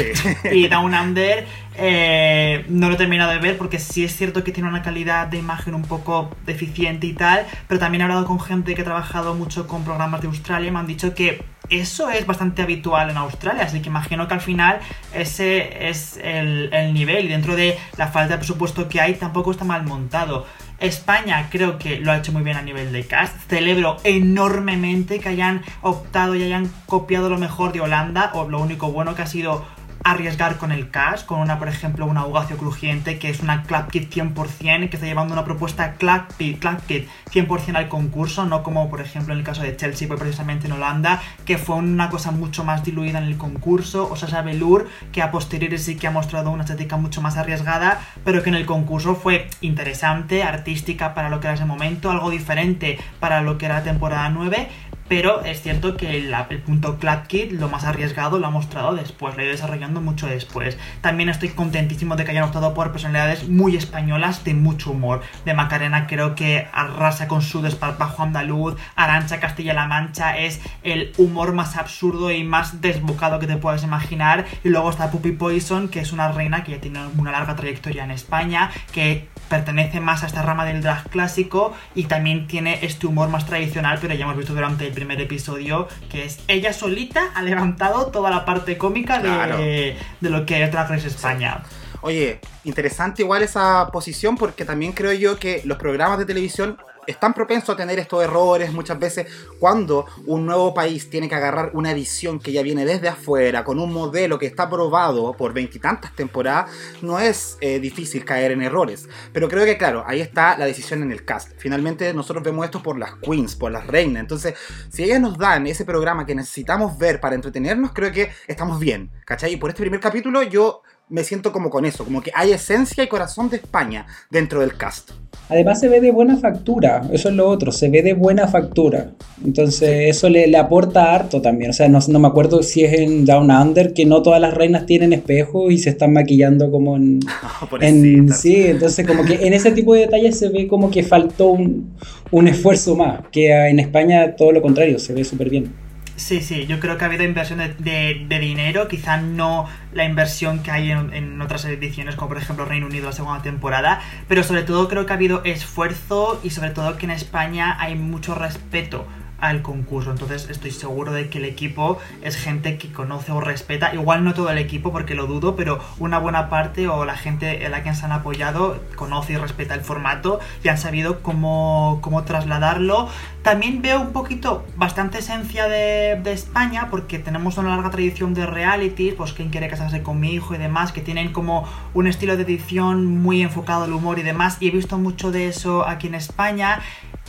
y 0.52 0.69
Down 0.69 0.95
Under 0.95 1.47
eh, 1.76 2.64
no 2.69 2.88
lo 2.88 2.95
he 2.95 2.99
terminado 2.99 3.31
de 3.31 3.38
ver 3.38 3.57
porque 3.57 3.79
sí 3.79 4.05
es 4.05 4.14
cierto 4.14 4.45
que 4.45 4.52
tiene 4.52 4.69
una 4.69 4.83
calidad 4.83 5.29
de 5.29 5.38
imagen 5.38 5.75
un 5.75 5.83
poco 5.83 6.31
deficiente 6.45 7.07
y 7.07 7.12
tal, 7.12 7.47
pero 7.69 7.79
también 7.79 8.02
he 8.02 8.05
hablado 8.05 8.26
con 8.26 8.40
gente 8.40 8.75
que 8.75 8.83
ha 8.83 8.85
trabajado 8.85 9.35
mucho 9.35 9.67
con 9.67 9.85
programas 9.85 10.21
de 10.21 10.26
Australia 10.26 10.69
y 10.69 10.71
me 10.73 10.79
han 10.81 10.87
dicho 10.87 11.14
que 11.14 11.43
eso 11.71 12.11
es 12.11 12.26
bastante 12.26 12.62
habitual 12.62 13.11
en 13.11 13.17
Australia, 13.17 13.62
así 13.62 13.81
que 13.81 13.88
imagino 13.88 14.26
que 14.26 14.35
al 14.35 14.40
final 14.40 14.81
ese 15.14 15.88
es 15.88 16.19
el, 16.23 16.69
el 16.73 16.93
nivel 16.93 17.26
y 17.26 17.29
dentro 17.29 17.55
de 17.55 17.79
la 17.97 18.09
falta 18.09 18.35
de 18.35 18.38
presupuesto 18.38 18.88
que 18.88 19.00
hay 19.00 19.14
tampoco 19.14 19.52
está 19.52 19.64
mal 19.64 19.85
montado. 19.85 20.47
España 20.80 21.49
creo 21.50 21.78
que 21.78 22.00
lo 22.00 22.10
ha 22.10 22.18
hecho 22.18 22.32
muy 22.32 22.42
bien 22.42 22.56
a 22.56 22.62
nivel 22.62 22.92
de 22.92 23.06
cast. 23.06 23.37
Celebro 23.49 23.99
enormemente 24.04 25.20
que 25.20 25.28
hayan 25.28 25.62
optado 25.82 26.34
y 26.34 26.42
hayan 26.42 26.70
copiado 26.87 27.28
lo 27.28 27.38
mejor 27.38 27.72
de 27.72 27.80
Holanda, 27.80 28.32
o 28.34 28.49
lo 28.49 28.60
único 28.60 28.90
bueno 28.90 29.14
que 29.14 29.22
ha 29.22 29.26
sido 29.26 29.64
arriesgar 30.02 30.57
con 30.57 30.73
el 30.73 30.90
cash, 30.90 31.25
con 31.25 31.40
una, 31.40 31.59
por 31.59 31.69
ejemplo, 31.69 32.07
una 32.07 32.26
Ugacio 32.26 32.57
crujiente, 32.57 33.19
que 33.19 33.30
es 33.30 33.40
una 33.40 33.62
Clap 33.64 33.90
Kit 33.90 34.12
100%, 34.12 34.88
que 34.88 34.97
está 34.97 35.07
llevando 35.07 35.35
una 35.35 35.45
propuesta 35.45 35.95
Clap 35.95 36.33
Kit, 36.37 36.62
100% 36.62 37.76
al 37.76 37.88
concurso, 37.88 38.47
no 38.47 38.62
como, 38.62 38.88
por 38.88 39.00
ejemplo, 39.00 39.33
en 39.33 39.40
el 39.40 39.45
caso 39.45 39.62
de 39.62 39.76
Chelsea, 39.76 40.09
pues 40.09 40.21
precisamente 40.21 40.66
en 40.66 40.73
Holanda, 40.73 41.21
que 41.45 41.59
fue 41.59 41.76
una 41.76 42.09
cosa 42.09 42.30
mucho 42.30 42.64
más 42.64 42.85
diluida 42.85 43.19
en 43.19 43.25
el 43.25 43.37
concurso, 43.37 44.09
o 44.11 44.16
Sasha 44.16 44.42
Velour, 44.42 44.88
que 45.12 45.23
a 45.23 45.30
posteriori 45.30 45.78
sí 45.78 45.97
que 45.97 46.07
ha 46.07 46.11
mostrado 46.11 46.50
una 46.50 46.64
estética 46.64 46.97
mucho 46.97 47.21
más 47.21 47.37
arriesgada, 47.37 48.00
pero 48.25 48.42
que 48.42 48.49
en 48.49 48.57
el 48.57 48.66
concurso 48.66 49.14
fue 49.14 49.49
interesante, 49.61 50.42
artística 50.42 51.14
para 51.14 51.28
lo 51.28 51.40
que 51.40 51.49
era 51.49 51.54
ese 51.54 51.64
momento, 51.64 52.11
algo 52.11 52.30
diferente 52.30 52.99
para 53.21 53.42
lo 53.42 53.59
que 53.59 53.66
era 53.66 53.83
temporada 53.83 54.28
9, 54.30 54.69
pero 55.11 55.45
es 55.45 55.61
cierto 55.61 55.97
que 55.97 56.19
el, 56.19 56.33
punto 56.61 57.00
Clap 57.00 57.26
Kit, 57.26 57.50
lo 57.50 57.69
más 57.69 57.83
arriesgado, 57.83 58.38
lo 58.38 58.47
ha 58.47 58.50
mostrado 58.50 58.95
después, 58.95 59.35
lo 59.35 59.40
he 59.40 59.47
ido 59.47 59.50
desarrollando 59.55 60.00
mucho 60.00 60.29
después. 60.29 60.79
También 61.00 61.29
estoy 61.29 61.49
contentísimo 61.49 62.14
de 62.14 62.25
que 62.25 62.31
hayan 62.31 62.45
optado 62.45 62.75
por 62.75 62.93
personalidades 62.93 63.49
muy 63.49 63.75
españolas 63.75 64.45
de 64.45 64.55
mucho 64.55 64.93
humor. 64.93 65.23
De 65.45 65.52
Macarena 65.52 66.07
creo 66.07 66.37
que 66.37 66.69
arrasa 66.73 67.26
con 67.26 67.43
su 67.43 67.61
desparpajo 67.61 68.23
andaluz, 68.23 68.76
Arancha 68.95 69.40
Castilla-La 69.40 69.88
Mancha 69.88 70.38
es 70.38 70.61
el 70.85 71.12
humor 71.19 71.55
más 71.55 71.76
absurdo 71.76 72.31
y 72.31 72.45
más 72.45 72.81
desbocado 72.81 73.40
que 73.40 73.49
te 73.49 73.57
puedas 73.57 73.83
imaginar. 73.83 74.47
Y 74.62 74.69
luego 74.69 74.90
está 74.90 75.11
Puppy 75.11 75.33
Poison, 75.33 75.88
que 75.88 75.99
es 75.99 76.12
una 76.12 76.31
reina 76.31 76.62
que 76.62 76.71
ya 76.71 76.81
tiene 76.81 77.00
una 77.19 77.33
larga 77.33 77.57
trayectoria 77.57 78.05
en 78.05 78.12
España, 78.12 78.71
que 78.93 79.29
pertenece 79.49 79.99
más 79.99 80.23
a 80.23 80.26
esta 80.29 80.43
rama 80.43 80.64
del 80.64 80.81
drag 80.81 81.11
clásico 81.11 81.75
y 81.97 82.05
también 82.05 82.47
tiene 82.47 82.79
este 82.83 83.09
humor 83.09 83.29
más 83.29 83.45
tradicional, 83.45 83.99
pero 84.00 84.14
ya 84.14 84.25
hemos 84.25 84.37
visto 84.37 84.55
durante 84.55 84.87
el 84.87 85.00
primer 85.00 85.21
episodio 85.23 85.88
que 86.11 86.26
es 86.26 86.40
ella 86.47 86.75
solita 86.75 87.30
ha 87.35 87.40
levantado 87.42 88.11
toda 88.11 88.30
la 88.30 88.45
parte 88.45 88.76
cómica 88.76 89.19
de, 89.19 89.97
lo 90.21 90.45
que 90.45 90.62
es 90.62 90.71
Drag 90.71 90.90
Race 90.90 91.09
España. 91.09 91.62
Oye, 92.02 92.40
interesante 92.64 93.23
igual 93.23 93.42
esa 93.42 93.88
posición 93.90 94.37
porque 94.37 94.66
también 94.66 94.92
creo 94.92 95.12
yo 95.14 95.38
que 95.38 95.62
los 95.64 95.78
programas 95.78 96.19
de 96.19 96.26
televisión 96.26 96.76
están 97.07 97.35
propensos 97.35 97.71
a 97.71 97.76
tener 97.76 97.99
estos 97.99 98.23
errores 98.23 98.73
muchas 98.73 98.99
veces 98.99 99.26
cuando 99.59 100.07
un 100.26 100.47
nuevo 100.47 100.75
país 100.75 101.11
tiene 101.11 101.28
que 101.28 101.35
agarrar 101.35 101.71
una 101.75 101.90
edición 101.90 102.38
que 102.38 102.52
ya 102.52 102.62
viene 102.62 102.85
desde 102.85 103.09
afuera, 103.09 103.64
con 103.64 103.78
un 103.78 103.92
modelo 103.92 104.38
que 104.38 104.47
está 104.47 104.69
probado 104.69 105.33
por 105.37 105.52
veintitantas 105.52 106.14
temporadas, 106.14 106.71
no 107.02 107.19
es 107.19 107.59
eh, 107.61 107.80
difícil 107.80 108.25
caer 108.25 108.52
en 108.52 108.62
errores. 108.62 109.09
Pero 109.33 109.49
creo 109.49 109.64
que, 109.64 109.76
claro, 109.76 110.04
ahí 110.07 110.21
está 110.21 110.57
la 110.57 110.66
decisión 110.66 111.02
en 111.02 111.12
el 111.12 111.25
cast. 111.25 111.52
Finalmente 111.59 112.12
nosotros 112.14 112.45
vemos 112.45 112.64
esto 112.64 112.83
por 112.83 112.99
las 112.99 113.14
queens, 113.16 113.57
por 113.57 113.73
las 113.73 113.87
reinas. 113.87 114.21
Entonces, 114.21 114.54
si 114.90 115.04
ellas 115.04 115.21
nos 115.21 115.38
dan 115.38 115.66
ese 115.66 115.85
programa 115.85 116.26
que 116.26 116.35
necesitamos 116.35 116.99
ver 116.99 117.21
para 117.21 117.35
entretenernos, 117.35 117.92
creo 117.92 118.12
que 118.12 118.30
estamos 118.47 118.78
bien. 118.78 119.11
¿Cachai? 119.25 119.52
Y 119.52 119.57
por 119.57 119.71
este 119.71 119.83
primer 119.83 120.00
capítulo 120.00 120.42
yo 120.42 120.83
me 121.11 121.25
siento 121.25 121.52
como 121.52 121.71
con 121.71 121.85
eso, 121.85 122.05
como 122.05 122.23
que 122.23 122.31
hay 122.35 122.52
esencia 122.52 123.02
y 123.05 123.09
corazón 123.09 123.50
de 123.50 123.57
España 123.57 124.07
dentro 124.31 124.61
del 124.61 124.76
cast. 124.76 125.11
Además 125.49 125.81
se 125.81 125.88
ve 125.88 126.00
de 126.00 126.12
buena 126.12 126.37
factura, 126.37 127.02
eso 127.12 127.29
es 127.29 127.35
lo 127.35 127.49
otro, 127.49 127.73
se 127.73 127.88
ve 127.88 128.02
de 128.02 128.14
buena 128.14 128.47
factura. 128.47 129.11
Entonces 129.45 130.09
eso 130.09 130.29
le, 130.29 130.57
aporta 130.57 131.12
harto 131.12 131.43
también. 131.43 131.71
O 131.71 131.73
sea, 131.73 131.88
no, 131.88 132.00
me 132.21 132.29
acuerdo 132.29 132.62
si 132.62 132.85
es 132.85 132.93
en 132.93 133.25
Down 133.25 133.50
Under 133.50 133.93
que 133.93 134.07
no 134.07 134.23
todas 134.23 134.40
las 134.40 134.55
reinas 134.55 134.87
tienen 134.87 135.12
espejo 135.12 135.73
y 135.73 135.79
se 135.79 135.90
están 135.90 136.12
maquillando 136.12 136.71
como 136.71 136.97
en... 136.97 137.19
en 137.81 138.33
sí, 138.33 138.67
entonces 138.67 139.05
como 139.05 139.25
que 139.25 139.35
en 139.45 139.52
ese 139.52 139.73
tipo 139.73 139.95
de 139.95 140.02
detalles 140.02 140.38
se 140.38 140.49
ve 140.50 140.69
como 140.69 140.90
que 140.90 141.02
faltó 141.02 141.49
un, 141.49 141.97
un 142.31 142.47
esfuerzo 142.47 142.95
más, 142.95 143.21
que 143.33 143.50
en 143.50 143.81
España 143.81 144.37
todo 144.37 144.52
lo 144.52 144.62
contrario, 144.62 145.00
se 145.00 145.12
ve 145.12 145.25
súper 145.25 145.50
bien. 145.50 145.73
Sí, 146.21 146.43
sí, 146.43 146.67
yo 146.67 146.79
creo 146.81 146.99
que 146.99 147.05
ha 147.05 147.07
habido 147.07 147.25
inversión 147.25 147.61
de, 147.79 148.38
dinero, 148.40 148.88
quizá 148.88 149.17
no 149.17 149.67
la 149.92 150.04
inversión 150.04 150.62
que 150.62 150.70
hay 150.70 150.90
en, 150.90 151.40
otras 151.40 151.64
ediciones, 151.64 152.16
como 152.16 152.28
por 152.28 152.38
ejemplo 152.38 152.64
Reino 152.64 152.87
Unido 152.87 153.06
la 153.06 153.12
segunda 153.12 153.42
temporada, 153.42 154.00
pero 154.28 154.42
sobre 154.42 154.62
todo 154.62 154.88
creo 154.88 155.06
que 155.06 155.12
ha 155.12 155.16
habido 155.16 155.42
esfuerzo 155.44 156.40
y 156.42 156.50
sobre 156.50 156.70
todo 156.70 156.97
que 156.97 157.06
en 157.06 157.12
España 157.12 157.76
hay 157.80 157.97
mucho 157.97 158.35
respeto 158.35 159.06
al 159.40 159.62
concurso. 159.62 160.11
Entonces 160.11 160.49
estoy 160.50 160.70
seguro 160.70 161.12
de 161.12 161.28
que 161.28 161.38
el 161.38 161.44
equipo 161.44 161.99
es 162.23 162.37
gente 162.37 162.78
que 162.78 162.92
conoce 162.92 163.32
o 163.32 163.40
respeta. 163.40 163.94
Igual 163.94 164.25
no 164.25 164.35
todo 164.35 164.50
el 164.50 164.59
equipo 164.59 164.92
porque 164.92 165.14
lo 165.14 165.26
dudo, 165.26 165.56
pero 165.56 165.80
una 165.99 166.18
buena 166.18 166.49
parte 166.49 166.88
o 166.88 167.04
la 167.04 167.16
gente 167.16 167.64
en 167.64 167.70
la 167.70 167.82
que 167.82 167.94
se 167.94 168.04
han 168.04 168.12
apoyado 168.12 168.82
conoce 168.97 169.35
y 169.35 169.37
respeta 169.37 169.75
el 169.75 169.80
formato 169.80 170.40
y 170.62 170.68
han 170.68 170.78
sabido 170.78 171.23
cómo, 171.23 171.99
cómo 172.02 172.25
trasladarlo. 172.25 173.09
También 173.42 173.80
veo 173.82 174.00
un 174.00 174.12
poquito 174.12 174.66
bastante 174.76 175.18
esencia 175.18 175.66
de, 175.66 176.20
de 176.23 176.32
España 176.32 176.88
porque 176.90 177.18
tenemos 177.18 177.56
una 177.59 177.70
larga 177.70 177.90
tradición 177.90 178.35
de 178.35 178.47
reality, 178.47 179.12
pues 179.12 179.32
quien 179.32 179.50
quiere 179.50 179.68
casarse 179.68 180.02
con 180.02 180.20
mi 180.20 180.32
hijo 180.35 180.54
y 180.54 180.59
demás, 180.59 180.92
que 180.92 181.00
tienen 181.00 181.32
como 181.32 181.66
un 181.94 182.06
estilo 182.06 182.37
de 182.37 182.42
edición 182.42 183.06
muy 183.23 183.42
enfocado 183.42 183.85
al 183.85 183.92
humor 183.92 184.18
y 184.18 184.23
demás. 184.23 184.59
Y 184.61 184.68
he 184.68 184.70
visto 184.70 184.99
mucho 184.99 185.32
de 185.32 185.47
eso 185.47 185.87
aquí 185.87 186.09
en 186.09 186.14
España 186.14 186.80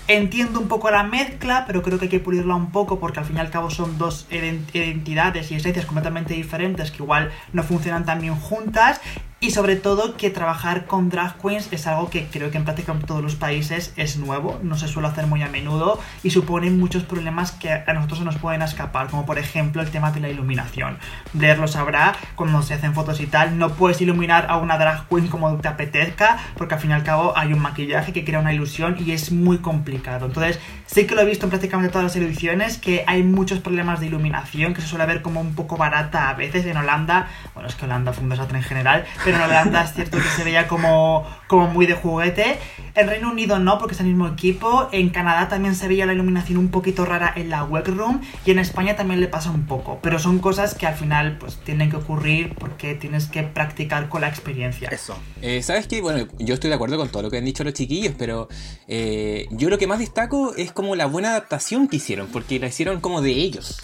Entiendo 0.08 0.60
un 0.60 0.68
poco 0.68 0.92
la 0.92 1.04
mezcla, 1.04 1.64
pero 1.68 1.82
creo 1.82 1.98
que 1.98 2.06
hay 2.06 2.10
que 2.10 2.20
pulirla 2.20 2.56
un 2.56 2.72
poco 2.72 3.00
porque 3.00 3.20
al 3.20 3.26
fin 3.26 3.38
y 3.38 3.40
al 3.40 3.50
cabo 3.50 3.70
son 3.70 3.98
dos 3.98 4.28
identidades 4.32 5.52
y 5.52 5.56
esencias 5.56 5.86
completamente 5.86 6.34
diferentes 6.34 6.92
que 6.92 7.04
igual 7.04 7.32
no 7.54 7.64
funcionan 7.64 8.06
tan 8.06 8.20
bien 8.20 8.36
juntas 8.36 9.00
y 9.44 9.50
sobre 9.50 9.76
todo 9.76 10.16
que 10.18 10.30
trabajar 10.30 10.86
con 10.86 11.10
drag 11.10 11.36
queens 11.42 11.68
es 11.72 11.88
algo 11.88 12.12
que 12.12 12.28
creo 12.28 12.52
que 12.52 12.58
en 12.58 12.64
prácticamente 12.64 13.08
todos 13.08 13.24
los 13.24 13.36
países 13.36 13.92
es 13.96 14.18
nuevo, 14.18 14.60
no 14.62 14.78
se 14.78 14.88
suele 14.88 15.08
hacer 15.08 15.26
muy 15.26 15.42
a 15.42 15.48
menudo 15.48 16.00
y 16.22 16.30
supone 16.30 16.70
muchos 16.70 17.02
problemas 17.04 17.52
que 17.52 17.72
a 17.72 17.94
nosotros 17.94 18.20
se 18.20 18.26
nos 18.26 18.38
pueden 18.38 18.62
escapar, 18.62 19.08
como 19.08 19.26
por 19.26 19.40
ejemplo 19.40 19.82
el 19.82 19.90
tema 19.90 20.12
de 20.12 20.20
la 20.20 20.30
iluminación. 20.30 21.00
Blair 21.34 21.68
sabrá, 21.68 22.14
cuando 22.36 22.62
se 22.62 22.76
hacen 22.76 22.94
fotos 22.94 23.20
y 23.20 23.26
tal, 23.26 23.58
no 23.58 23.74
puedes 23.74 24.00
iluminar 24.00 24.46
a 24.48 24.58
una 24.58 24.78
drag 24.78 25.08
queen 25.08 25.28
como 25.28 25.58
te 25.58 25.68
apetezca, 25.68 26.38
porque 26.56 26.76
al 26.76 26.80
fin 26.80 26.92
y 26.92 26.94
al 26.94 27.04
cabo 27.04 27.36
hay 27.36 27.52
un 27.52 27.60
maquillaje 27.60 28.14
que 28.14 28.24
crea 28.24 28.40
una 28.40 28.54
ilusión 28.54 28.96
y 29.00 29.12
es 29.12 29.32
muy 29.32 29.58
complicado. 29.58 30.28
Entonces, 30.28 30.60
sí 30.86 31.08
que 31.08 31.16
lo 31.16 31.22
he 31.22 31.26
visto 31.26 31.48
en 31.48 31.50
prácticamente 31.50 31.92
todas 31.92 32.04
las 32.04 32.16
ediciones, 32.16 32.78
que 32.78 33.04
hay 33.08 33.24
muchos 33.24 33.60
problemas 33.60 34.02
de 34.02 34.06
iluminación, 34.06 34.76
que 34.76 34.82
se 34.82 34.88
suele 34.88 35.08
ver 35.08 35.24
como 35.24 35.42
un 35.42 35.56
poco 35.56 35.78
barata 35.78 36.30
a 36.30 36.36
veces 36.36 36.64
en 36.68 36.78
Holanda, 36.78 37.28
bueno, 37.56 37.68
es 37.68 37.74
que 37.74 37.86
Holanda 37.86 38.14
fue 38.14 38.24
un 38.24 38.30
desastre 38.30 38.60
en 38.60 38.64
general, 38.64 39.06
en 39.32 39.42
Holanda 39.42 39.84
es 39.84 39.94
cierto 39.94 40.18
que 40.18 40.28
se 40.30 40.44
veía 40.44 40.68
como, 40.68 41.26
como 41.48 41.68
muy 41.68 41.86
de 41.86 41.94
juguete. 41.94 42.58
En 42.96 43.08
Reino 43.08 43.32
Unido 43.32 43.60
no, 43.60 43.78
porque 43.78 43.94
es 43.96 44.02
el 44.02 44.08
mismo 44.08 44.28
equipo. 44.28 44.90
En 44.92 45.10
Canadá 45.10 45.48
también 45.48 45.76
se 45.76 45.88
veía 45.88 46.06
la 46.06 46.14
iluminación 46.14 46.58
un 46.58 46.70
poquito 46.70 47.06
rara 47.06 47.34
en 47.36 47.50
la 47.50 47.64
workroom. 47.64 48.22
Y 48.46 48.52
en 48.52 48.60
España 48.60 48.96
también 48.96 49.20
le 49.22 49.28
pasa 49.28 49.50
un 49.52 49.66
poco. 49.66 50.00
Pero 50.02 50.20
son 50.20 50.40
cosas 50.40 50.76
que 50.76 50.88
al 50.88 50.96
final 50.96 51.38
pues 51.40 51.58
tienen 51.58 51.90
que 51.90 51.98
ocurrir 51.98 52.56
porque 52.56 52.96
tienes 52.96 53.28
que 53.28 53.44
practicar 53.44 54.10
con 54.10 54.22
la 54.22 54.28
experiencia. 54.28 54.90
Eso. 54.90 55.18
Eh, 55.42 55.62
¿Sabes 55.64 55.88
qué? 55.88 56.02
Bueno, 56.02 56.28
yo 56.40 56.54
estoy 56.54 56.70
de 56.70 56.76
acuerdo 56.76 56.98
con 56.98 57.10
todo 57.10 57.24
lo 57.24 57.32
que 57.32 57.38
han 57.38 57.46
dicho 57.46 57.64
los 57.64 57.74
chiquillos, 57.74 58.14
pero 58.18 58.48
eh, 58.88 59.48
yo 59.52 59.70
lo 59.70 59.78
que 59.78 59.88
más 59.88 60.00
destaco 60.00 60.56
es 60.56 60.72
como 60.72 60.96
la 60.96 61.06
buena 61.06 61.30
adaptación 61.32 61.88
que 61.88 61.98
hicieron, 61.98 62.28
porque 62.28 62.60
la 62.60 62.68
hicieron 62.68 63.00
como 63.02 63.22
de 63.22 63.32
ellos. 63.32 63.82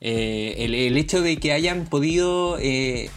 Eh, 0.00 0.54
el, 0.58 0.74
el, 0.74 0.96
hecho 0.96 1.22
de 1.22 1.38
que 1.38 1.52
hayan 1.52 1.86
podido 1.86 2.56
eh, 2.60 3.10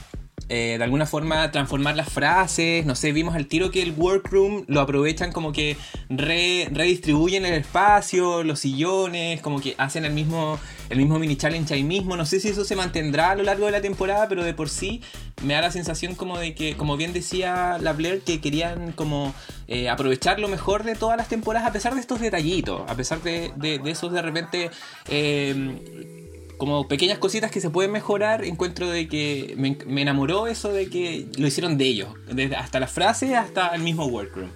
de 0.51 0.83
alguna 0.83 1.05
forma 1.05 1.49
transformar 1.51 1.95
las 1.95 2.09
frases, 2.09 2.85
no 2.85 2.95
sé, 2.95 3.11
vimos 3.11 3.35
al 3.35 3.47
tiro 3.47 3.71
que 3.71 3.81
el 3.81 3.93
workroom 3.93 4.65
lo 4.67 4.81
aprovechan 4.81 5.31
como 5.31 5.51
que 5.51 5.77
redistribuyen 6.09 7.45
el 7.45 7.53
espacio, 7.53 8.43
los 8.43 8.59
sillones, 8.59 9.41
como 9.41 9.61
que 9.61 9.75
hacen 9.77 10.03
el 10.03 10.13
mismo, 10.13 10.59
el 10.89 10.97
mismo 10.97 11.19
mini 11.19 11.37
challenge 11.37 11.73
ahí 11.73 11.83
mismo, 11.83 12.17
no 12.17 12.25
sé 12.25 12.39
si 12.39 12.49
eso 12.49 12.65
se 12.65 12.75
mantendrá 12.75 13.31
a 13.31 13.35
lo 13.35 13.43
largo 13.43 13.65
de 13.65 13.71
la 13.71 13.81
temporada, 13.81 14.27
pero 14.27 14.43
de 14.43 14.53
por 14.53 14.69
sí 14.69 15.01
me 15.43 15.53
da 15.53 15.61
la 15.61 15.71
sensación 15.71 16.15
como 16.15 16.37
de 16.37 16.53
que, 16.53 16.75
como 16.75 16.97
bien 16.97 17.13
decía 17.13 17.77
la 17.79 17.93
Blair, 17.93 18.21
que 18.21 18.41
querían 18.41 18.91
como 18.91 19.33
eh, 19.67 19.89
aprovechar 19.89 20.39
lo 20.39 20.47
mejor 20.47 20.83
de 20.83 20.95
todas 20.95 21.17
las 21.17 21.29
temporadas 21.29 21.69
a 21.69 21.73
pesar 21.73 21.95
de 21.95 22.01
estos 22.01 22.19
detallitos, 22.19 22.81
a 22.87 22.95
pesar 22.95 23.21
de, 23.21 23.53
de, 23.55 23.79
esos 23.85 24.11
de 24.11 24.21
repente... 24.21 24.69
Eh, 25.07 26.17
como 26.61 26.87
pequeñas 26.87 27.17
cositas 27.17 27.49
que 27.49 27.59
se 27.59 27.71
pueden 27.71 27.91
mejorar, 27.91 28.45
encuentro 28.45 28.87
de 28.87 29.07
que 29.07 29.55
me, 29.57 29.99
enamoró 29.99 30.45
eso 30.45 30.71
de 30.71 30.91
que 30.91 31.25
lo 31.39 31.47
hicieron 31.47 31.75
de 31.75 31.85
ellos, 31.85 32.09
desde 32.31 32.55
hasta 32.55 32.79
la 32.79 32.85
frase 32.85 33.35
hasta 33.35 33.69
el 33.69 33.81
mismo 33.81 34.05
workroom. 34.05 34.51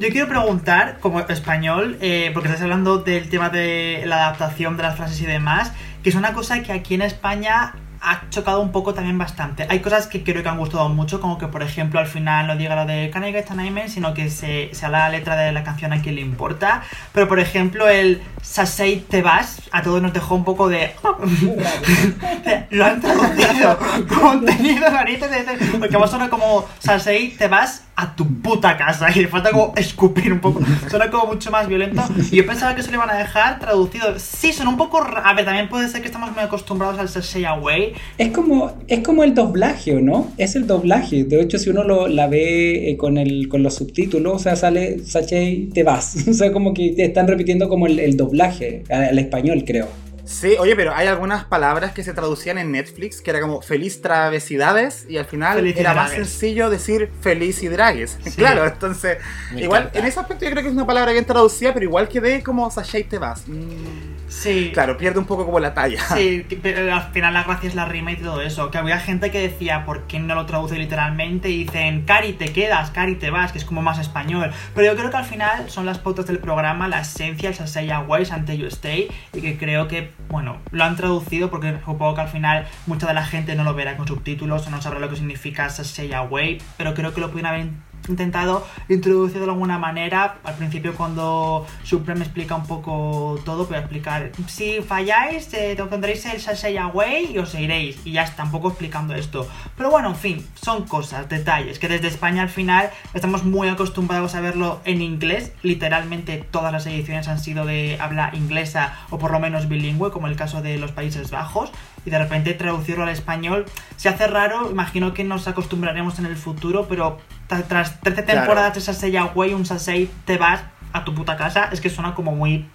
Yo 0.00 0.08
quiero 0.08 0.26
preguntar, 0.26 0.98
como 0.98 1.20
español, 1.20 1.96
eh, 2.00 2.32
porque 2.34 2.48
estás 2.48 2.62
hablando 2.62 2.98
del 2.98 3.28
tema 3.30 3.50
de 3.50 4.02
la 4.04 4.16
adaptación 4.16 4.76
de 4.76 4.82
las 4.82 4.96
frases 4.96 5.20
y 5.20 5.26
demás, 5.26 5.70
que 6.02 6.08
es 6.08 6.16
una 6.16 6.32
cosa 6.32 6.60
que 6.64 6.72
aquí 6.72 6.94
en 6.94 7.02
España 7.02 7.76
ha 8.00 8.28
chocado 8.30 8.60
un 8.60 8.72
poco 8.72 8.94
también 8.94 9.18
bastante. 9.18 9.66
Hay 9.68 9.80
cosas 9.80 10.06
que 10.06 10.22
creo 10.22 10.42
que 10.42 10.48
han 10.48 10.58
gustado 10.58 10.88
mucho, 10.88 11.20
como 11.20 11.38
que 11.38 11.46
por 11.48 11.62
ejemplo 11.62 12.00
al 12.00 12.06
final 12.06 12.46
no 12.46 12.56
diga 12.56 12.76
lo 12.76 12.86
de 12.86 13.10
Can 13.10 13.24
I 13.24 13.32
get 13.32 13.46
sino 13.88 14.14
que 14.14 14.30
se, 14.30 14.70
se 14.72 14.86
habla 14.86 15.00
la 15.00 15.10
letra 15.10 15.36
de 15.36 15.52
la 15.52 15.64
canción 15.64 15.92
a 15.92 16.02
quien 16.02 16.16
le 16.16 16.20
importa. 16.20 16.82
Pero 17.12 17.28
por 17.28 17.40
ejemplo 17.40 17.88
el 17.88 18.22
Sasei 18.42 19.00
te 19.00 19.22
vas, 19.22 19.62
a 19.72 19.82
todos 19.82 20.00
nos 20.00 20.12
dejó 20.12 20.34
un 20.34 20.44
poco 20.44 20.68
de... 20.68 20.94
lo 22.70 22.84
han 22.84 23.00
traducido, 23.00 23.78
contenido 24.20 24.90
narices, 24.90 25.30
porque 25.78 25.96
vos 25.96 26.10
suena 26.10 26.28
como 26.28 26.66
Sasei 26.78 27.30
te 27.36 27.48
vas 27.48 27.84
a 27.98 28.14
tu 28.14 28.24
puta 28.40 28.76
casa. 28.76 29.08
Y 29.18 29.22
le 29.22 29.28
falta 29.28 29.50
como 29.50 29.72
escupir 29.74 30.32
un 30.32 30.38
poco. 30.38 30.60
Suena 30.88 31.10
como 31.10 31.26
mucho 31.32 31.50
más 31.50 31.66
violento. 31.66 32.02
Y 32.30 32.36
yo 32.36 32.46
pensaba 32.46 32.74
que 32.76 32.82
se 32.82 32.90
le 32.90 32.96
iban 32.96 33.10
a 33.10 33.14
dejar 33.14 33.58
traducido. 33.58 34.18
Sí, 34.18 34.52
son 34.52 34.68
un 34.68 34.76
poco. 34.76 35.02
A 35.02 35.34
ver, 35.34 35.44
también 35.44 35.68
puede 35.68 35.88
ser 35.88 36.00
que 36.00 36.06
estamos 36.06 36.30
muy 36.30 36.44
acostumbrados 36.44 36.98
al 37.00 37.08
Sashay 37.08 37.44
Away. 37.44 37.87
Es 38.16 38.28
como, 38.28 38.72
es 38.88 39.00
como 39.00 39.24
el 39.24 39.34
doblaje, 39.34 39.96
¿o 39.96 40.00
no? 40.00 40.30
Es 40.38 40.56
el 40.56 40.66
doblaje. 40.66 41.24
De 41.24 41.40
hecho, 41.40 41.58
si 41.58 41.70
uno 41.70 41.84
lo, 41.84 42.08
la 42.08 42.26
ve 42.26 42.90
eh, 42.90 42.96
con, 42.96 43.18
el, 43.18 43.48
con 43.48 43.62
los 43.62 43.74
subtítulos, 43.74 44.34
o 44.34 44.38
sea, 44.38 44.56
sale 44.56 45.00
Sashay, 45.04 45.70
te 45.72 45.82
vas. 45.82 46.16
O 46.28 46.32
sea, 46.34 46.52
como 46.52 46.74
que 46.74 46.90
te 46.90 47.04
están 47.04 47.26
repitiendo 47.26 47.68
como 47.68 47.86
el, 47.86 47.98
el 47.98 48.16
doblaje 48.16 48.84
al 48.90 49.18
español, 49.18 49.64
creo. 49.66 49.88
Sí, 50.28 50.56
oye, 50.58 50.76
pero 50.76 50.94
hay 50.94 51.06
algunas 51.06 51.44
palabras 51.44 51.92
que 51.92 52.04
se 52.04 52.12
traducían 52.12 52.58
en 52.58 52.70
Netflix 52.70 53.22
que 53.22 53.30
era 53.30 53.40
como 53.40 53.62
feliz 53.62 54.02
travesidades 54.02 55.06
y 55.08 55.16
al 55.16 55.24
final 55.24 55.56
Feliz 55.56 55.76
era 55.78 55.94
más 55.94 56.10
sencillo 56.10 56.68
decir 56.68 57.10
feliz 57.22 57.62
y 57.62 57.68
dragues. 57.68 58.18
Sí. 58.28 58.32
Claro, 58.36 58.66
entonces, 58.66 59.18
Me 59.52 59.62
igual 59.62 59.82
encanta. 59.84 59.98
en 60.00 60.04
ese 60.04 60.20
aspecto 60.20 60.44
yo 60.44 60.50
creo 60.50 60.62
que 60.62 60.68
es 60.68 60.74
una 60.74 60.86
palabra 60.86 61.12
bien 61.12 61.24
traducida, 61.24 61.72
pero 61.72 61.84
igual 61.84 62.08
quedé 62.08 62.42
como 62.42 62.70
Sashay 62.70 63.04
te 63.04 63.16
vas. 63.18 63.48
Mm, 63.48 64.18
Sí. 64.28 64.70
claro, 64.74 64.98
pierde 64.98 65.18
un 65.18 65.24
poco 65.24 65.46
como 65.46 65.58
la 65.58 65.72
talla. 65.72 66.00
Sí, 66.14 66.44
pero 66.62 66.94
al 66.94 67.10
final 67.12 67.32
la 67.32 67.44
gracia 67.44 67.66
es 67.66 67.74
la 67.74 67.86
rima 67.86 68.12
y 68.12 68.16
todo 68.16 68.42
eso. 68.42 68.70
Que 68.70 68.76
había 68.76 69.00
gente 69.00 69.30
que 69.30 69.40
decía, 69.40 69.86
¿por 69.86 70.02
qué 70.06 70.18
no 70.20 70.34
lo 70.34 70.44
traduce 70.44 70.76
literalmente? 70.76 71.48
Y 71.48 71.64
dicen, 71.64 72.02
Cari, 72.04 72.34
te 72.34 72.52
quedas, 72.52 72.90
Cari, 72.90 73.14
te 73.14 73.30
vas, 73.30 73.52
que 73.52 73.58
es 73.58 73.64
como 73.64 73.80
más 73.80 73.98
español. 73.98 74.52
Pero 74.74 74.86
yo 74.92 74.98
creo 74.98 75.10
que 75.10 75.16
al 75.16 75.24
final 75.24 75.70
son 75.70 75.86
las 75.86 75.98
pautas 75.98 76.26
del 76.26 76.38
programa, 76.40 76.88
la 76.88 77.00
esencia, 77.00 77.48
el 77.48 77.54
Sasay 77.54 77.88
Ways 78.06 78.30
ante 78.30 78.58
You 78.58 78.66
Stay. 78.66 79.08
Y 79.32 79.40
que 79.40 79.56
creo 79.56 79.88
que, 79.88 80.10
bueno, 80.28 80.58
lo 80.72 80.84
han 80.84 80.96
traducido 80.96 81.50
porque 81.50 81.78
supongo 81.84 82.14
que 82.14 82.20
al 82.20 82.28
final 82.28 82.66
mucha 82.86 83.06
de 83.06 83.14
la 83.14 83.24
gente 83.24 83.54
no 83.54 83.64
lo 83.64 83.74
verá 83.74 83.96
con 83.96 84.06
subtítulos 84.06 84.66
o 84.66 84.70
no 84.70 84.82
sabrá 84.82 85.00
lo 85.00 85.08
que 85.08 85.16
significa 85.16 85.70
Sasay 85.70 86.12
Away. 86.12 86.58
Pero 86.76 86.94
creo 86.94 87.14
que 87.14 87.20
lo 87.20 87.30
pueden 87.30 87.46
haber 87.46 87.68
intentado 88.08 88.66
introducir 88.88 89.38
de 89.38 89.44
alguna 89.44 89.78
manera. 89.78 90.38
Al 90.44 90.54
principio 90.54 90.94
cuando 90.94 91.66
Supreme 91.84 92.24
explica 92.24 92.54
un 92.56 92.66
poco 92.66 93.38
todo, 93.44 93.66
voy 93.66 93.76
a 93.76 93.80
explicar, 93.80 94.32
si 94.46 94.80
falláis, 94.80 95.52
eh, 95.54 95.76
te 95.76 96.32
el 96.32 96.40
Sashay 96.40 96.76
Away 96.76 97.32
y 97.32 97.38
os 97.38 97.54
iréis. 97.54 97.98
Y 98.04 98.12
ya 98.12 98.22
está, 98.22 98.48
tampoco 98.48 98.68
explicando 98.68 99.14
esto. 99.14 99.46
Pero 99.76 99.90
bueno, 99.90 100.08
en 100.08 100.16
fin, 100.16 100.46
son 100.54 100.86
cosas, 100.86 101.28
detalles, 101.28 101.78
que 101.78 101.86
desde 101.86 102.08
España 102.08 102.40
al 102.40 102.48
final 102.48 102.90
estamos 103.12 103.44
muy 103.44 103.68
acostumbrados 103.68 104.34
a 104.34 104.40
verlo 104.40 104.80
en 104.86 105.02
inglés. 105.02 105.52
Literalmente 105.62 106.46
todas 106.50 106.72
las 106.72 106.86
ediciones 106.86 107.28
han 107.28 107.38
sido 107.38 107.66
de 107.66 107.98
habla 108.00 108.30
inglesa 108.32 108.94
o 109.10 109.18
por 109.18 109.32
lo 109.32 109.40
menos 109.40 109.68
bilingüe, 109.68 110.10
como 110.10 110.28
el 110.28 110.36
caso 110.36 110.62
de 110.62 110.78
los 110.78 110.92
Países 110.92 111.30
Bajos. 111.30 111.70
Y 112.08 112.10
de 112.10 112.18
repente 112.18 112.54
traducirlo 112.54 113.02
al 113.02 113.10
español 113.10 113.66
se 113.96 114.08
hace 114.08 114.26
raro, 114.28 114.70
imagino 114.70 115.12
que 115.12 115.24
nos 115.24 115.46
acostumbraremos 115.46 116.18
en 116.18 116.24
el 116.24 116.36
futuro, 116.36 116.86
pero 116.88 117.18
tra- 117.50 117.64
tras 117.68 118.00
13 118.00 118.24
Claro. 118.24 118.40
temporadas 118.40 118.74
de 118.76 118.80
Sasei 118.80 119.14
Away, 119.14 119.52
un 119.52 119.66
Sasei 119.66 120.08
te 120.24 120.38
vas 120.38 120.62
a 120.94 121.04
tu 121.04 121.14
puta 121.14 121.36
casa, 121.36 121.68
es 121.70 121.82
que 121.82 121.90
suena 121.90 122.14
como 122.14 122.34
muy 122.34 122.66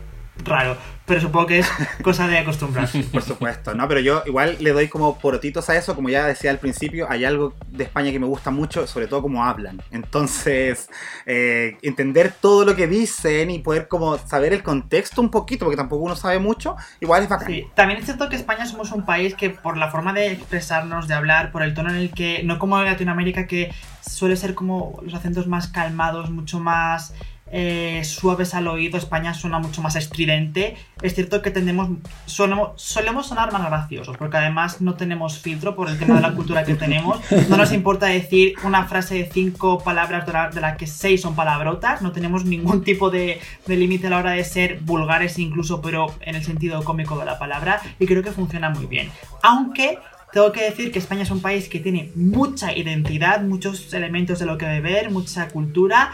raro, 0.44 0.76
pero 1.06 1.22
supongo 1.22 1.48
que 1.48 1.60
es 1.60 1.70
cosa 2.02 2.28
de 2.28 2.38
acostumbrarse. 2.38 3.04
Por 3.12 3.22
supuesto, 3.22 3.74
¿no? 3.74 3.88
Pero 3.88 4.00
yo 4.00 4.24
igual 4.26 4.58
le 4.60 4.72
doy 4.72 4.88
como 4.88 5.18
porotitos 5.20 5.70
a 5.70 5.78
eso, 5.78 5.96
como 5.96 6.10
ya 6.10 6.26
decía 6.26 6.52
al 6.52 6.60
principio, 6.60 7.08
hay 7.10 7.26
algo 7.26 7.54
de 7.68 7.84
España 7.84 8.12
que 8.12 8.20
me 8.20 8.26
gusta 8.26 8.52
mucho, 8.52 8.88
sobre 8.88 9.08
todo 9.08 9.22
cómo 9.22 9.46
hablan. 9.46 9.82
Entonces, 9.92 10.90
eh, 11.26 11.78
entender 11.82 12.34
todo 12.40 12.66
lo 12.66 12.76
que 12.76 12.88
dicen 12.88 13.52
y 13.52 13.60
poder 13.60 13.88
como 13.88 14.18
saber 14.18 14.54
el 14.54 14.64
contexto 14.64 15.22
un 15.22 15.30
poquito, 15.30 15.66
porque 15.66 15.78
tampoco 15.78 16.04
uno 16.04 16.16
sabe 16.16 16.40
mucho, 16.40 16.76
igual 17.00 17.24
es 17.24 17.30
bacán. 17.30 17.48
Sí, 17.48 17.68
también 17.76 18.00
es 18.00 18.06
cierto 18.06 18.30
que 18.30 18.36
España 18.36 18.66
somos 18.66 18.92
un 18.92 19.06
país 19.06 19.36
que 19.36 19.50
por 19.50 19.78
la 19.78 19.92
forma 19.92 20.14
de 20.14 20.32
expresarnos, 20.32 21.08
de 21.08 21.14
hablar, 21.14 21.52
por 21.52 21.64
el 21.64 21.74
tono 21.74 21.90
en 21.90 21.98
el 21.98 22.12
que, 22.12 22.44
no 22.44 22.60
como 22.60 22.80
en 22.80 22.86
Latinoamérica 22.86 23.48
que 23.48 23.74
suele 24.02 24.36
ser 24.36 24.56
como 24.56 25.00
los 25.04 25.14
acentos 25.14 25.48
más 25.48 25.68
calmados, 25.68 26.30
mucho 26.30 26.60
más 26.60 27.14
eh, 27.56 28.02
suaves 28.04 28.56
al 28.56 28.68
oído, 28.68 28.98
España 28.98 29.36
suena 29.36 29.60
mucho 29.60 29.84
más 29.84 29.96
estridente. 29.96 30.76
Es 31.04 31.14
cierto 31.14 31.44
que 31.44 31.52
tendemos, 31.52 31.88
solemos, 32.26 33.28
sonar 33.28 33.54
más 33.54 33.64
graciosos, 33.68 34.18
porque 34.18 34.38
además 34.38 34.82
no 34.82 34.96
tenemos 34.96 35.38
filtro 35.38 35.76
por 35.76 35.88
el 35.88 36.00
tema 36.00 36.16
de 36.16 36.22
la 36.22 36.34
cultura 36.34 36.66
que 36.66 36.74
tenemos. 36.74 37.20
No 37.50 37.58
nos 37.58 37.72
importa 37.72 38.08
decir 38.08 38.56
una 38.64 38.86
frase 38.86 39.14
de 39.14 39.30
cinco 39.32 39.84
palabras 39.84 40.26
de 40.26 40.34
la, 40.34 40.50
de 40.50 40.62
la 40.62 40.78
que 40.78 40.88
seis 40.88 41.22
son 41.22 41.36
palabrotas, 41.36 42.02
no 42.02 42.12
tenemos 42.12 42.44
ningún 42.44 42.84
tipo 42.84 43.12
de, 43.12 43.40
de 43.68 43.78
límite 43.78 44.08
a 44.08 44.10
la 44.10 44.18
hora 44.18 44.32
de 44.32 44.44
ser 44.44 44.80
vulgares 44.82 45.38
incluso, 45.38 45.80
pero 45.80 46.08
en 46.22 46.34
el 46.36 46.44
sentido 46.44 46.84
cómico 46.84 47.20
de 47.20 47.26
la 47.26 47.38
palabra, 47.38 47.80
y 48.00 48.08
creo 48.08 48.24
que 48.24 48.32
funciona 48.32 48.72
muy 48.72 48.88
bien. 48.88 49.12
Aunque 49.44 50.00
tengo 50.32 50.52
que 50.52 50.64
decir 50.64 50.92
que 50.92 50.98
España 50.98 51.22
es 51.22 51.30
un 51.30 51.42
país 51.42 51.70
que 51.70 51.80
tiene 51.80 52.12
mucha 52.16 52.76
identidad, 52.76 53.42
muchos 53.42 53.94
elementos 53.94 54.40
de 54.40 54.48
lo 54.48 54.58
que 54.58 54.66
beber, 54.66 55.12
mucha 55.12 55.50
cultura, 55.50 56.12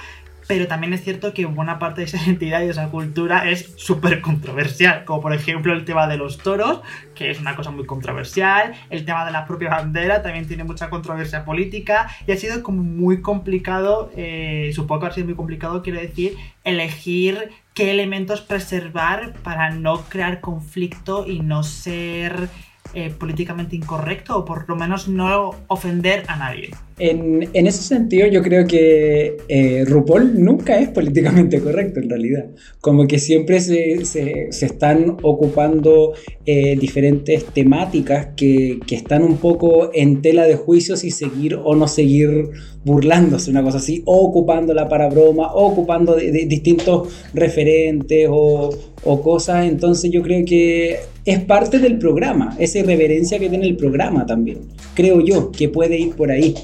pero 0.50 0.66
también 0.66 0.94
es 0.94 1.04
cierto 1.04 1.32
que 1.32 1.46
buena 1.46 1.78
parte 1.78 2.02
de 2.02 2.06
esa 2.06 2.18
identidad 2.26 2.62
y 2.62 2.66
de 2.66 2.72
esa 2.72 2.90
cultura 2.90 3.48
es 3.48 3.72
súper 3.76 4.20
controversial, 4.20 5.06
como 5.06 5.22
por 5.22 5.32
ejemplo 5.32 5.74
el 5.74 5.86
tema 5.86 6.08
de 6.08 6.18
los 6.18 6.40
toros, 6.40 6.82
que 7.14 7.30
es 7.30 7.40
una 7.40 7.56
cosa 7.56 7.70
muy 7.70 7.86
controversial, 7.86 8.74
el 8.90 9.06
tema 9.06 9.26
de 9.28 9.32
la 9.32 9.46
propia 9.46 9.70
bandera 9.70 10.24
también 10.24 10.48
tiene 10.48 10.64
mucha 10.64 10.90
controversia 10.90 11.46
política 11.46 12.10
y 12.26 12.32
ha 12.32 12.36
sido 12.36 12.64
como 12.64 12.82
muy 12.82 13.22
complicado, 13.22 14.12
eh, 14.16 14.72
supongo 14.74 15.02
que 15.02 15.08
ha 15.08 15.12
sido 15.12 15.28
muy 15.28 15.36
complicado, 15.36 15.84
quiero 15.84 16.00
decir, 16.00 16.36
elegir 16.64 17.52
qué 17.76 17.92
elementos 17.92 18.42
preservar 18.42 19.34
para 19.44 19.70
no 19.70 20.02
crear 20.10 20.42
conflicto 20.42 21.28
y 21.28 21.42
no 21.42 21.62
ser 21.62 22.50
eh, 22.94 23.12
políticamente 23.18 23.76
incorrecto 23.76 24.38
o 24.38 24.46
por 24.46 24.68
lo 24.68 24.76
menos 24.76 25.08
no 25.08 25.52
ofender 25.68 26.24
a 26.28 26.38
nadie. 26.38 26.72
En, 26.98 27.48
en 27.54 27.68
ese 27.68 27.82
sentido, 27.84 28.28
yo 28.28 28.42
creo 28.42 28.68
que 28.68 29.38
eh, 29.48 29.86
RuPaul 29.88 30.44
nunca 30.44 30.78
es 30.80 30.89
políticamente 30.89 31.62
correcto 31.62 32.00
en 32.02 32.10
realidad. 32.10 32.46
Como 32.82 33.08
que 33.08 33.20
siempre 33.20 33.62
se, 33.62 34.04
se- 34.06 34.48
se 34.52 34.65
están 34.65 35.15
ocupando 35.22 36.13
eh, 36.46 36.76
diferentes 36.78 37.46
temáticas 37.46 38.30
que, 38.36 38.80
que 38.86 38.96
están 38.96 39.24
un 39.24 39.38
poco 39.38 39.92
en 39.94 40.22
tela 40.22 40.44
de 40.46 40.56
juicio 40.56 40.98
si 40.98 41.12
seguir 41.12 41.56
o 41.63 41.74
no 41.76 41.88
seguir 41.88 42.50
burlándose, 42.84 43.52
una 43.52 43.63
cosa 43.63 43.78
así, 43.78 44.02
o 44.06 44.18
ocupándola 44.26 44.89
para 44.89 45.10
broma, 45.10 45.54
o 45.54 45.68
ocupando 45.68 46.15
de- 46.15 46.32
de 46.32 46.46
distintos 46.48 47.08
referentes 47.34 48.28
o, 48.30 48.70
o 49.06 49.22
cosas. 49.22 49.65
Entonces, 49.68 50.12
yo 50.12 50.22
creo 50.22 50.44
que 50.46 51.00
es 51.30 51.39
parte 51.42 51.78
del 51.78 52.00
programa, 52.00 52.56
esa 52.58 52.80
irreverencia 52.80 53.38
que 53.38 53.50
tiene 53.50 53.68
el 53.68 53.76
programa 53.76 54.26
también. 54.26 54.62
Creo 54.96 55.22
yo 55.22 55.52
que 55.52 55.70
puede 55.70 55.98
ir 56.00 56.15
por 56.15 56.32
ahí. 56.32 56.56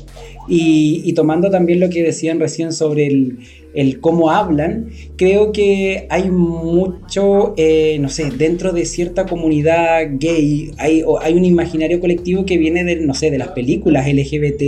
Y, 0.47 1.01
y 1.05 1.13
tomando 1.13 1.49
también 1.49 1.79
lo 1.79 1.89
que 1.89 2.03
decían 2.03 2.39
recién 2.39 2.71
sobre 2.71 3.07
el, 3.07 3.39
el 3.73 3.99
cómo 3.99 4.29
hablan, 4.31 4.89
creo 5.17 5.51
que 5.51 6.07
hay 6.09 6.29
mucho, 6.29 7.53
eh, 7.57 7.97
no 7.99 8.09
sé, 8.09 8.29
dentro 8.31 8.71
de 8.71 8.85
cierta 8.85 9.25
comunidad 9.25 10.01
gay, 10.13 10.71
hay, 10.77 11.03
hay 11.21 11.33
un 11.33 11.45
imaginario 11.45 11.99
colectivo 11.99 12.45
que 12.45 12.57
viene 12.57 12.83
de, 12.83 12.97
no 12.97 13.13
sé, 13.13 13.31
de 13.31 13.37
las 13.37 13.49
películas 13.49 14.07
LGBT 14.07 14.63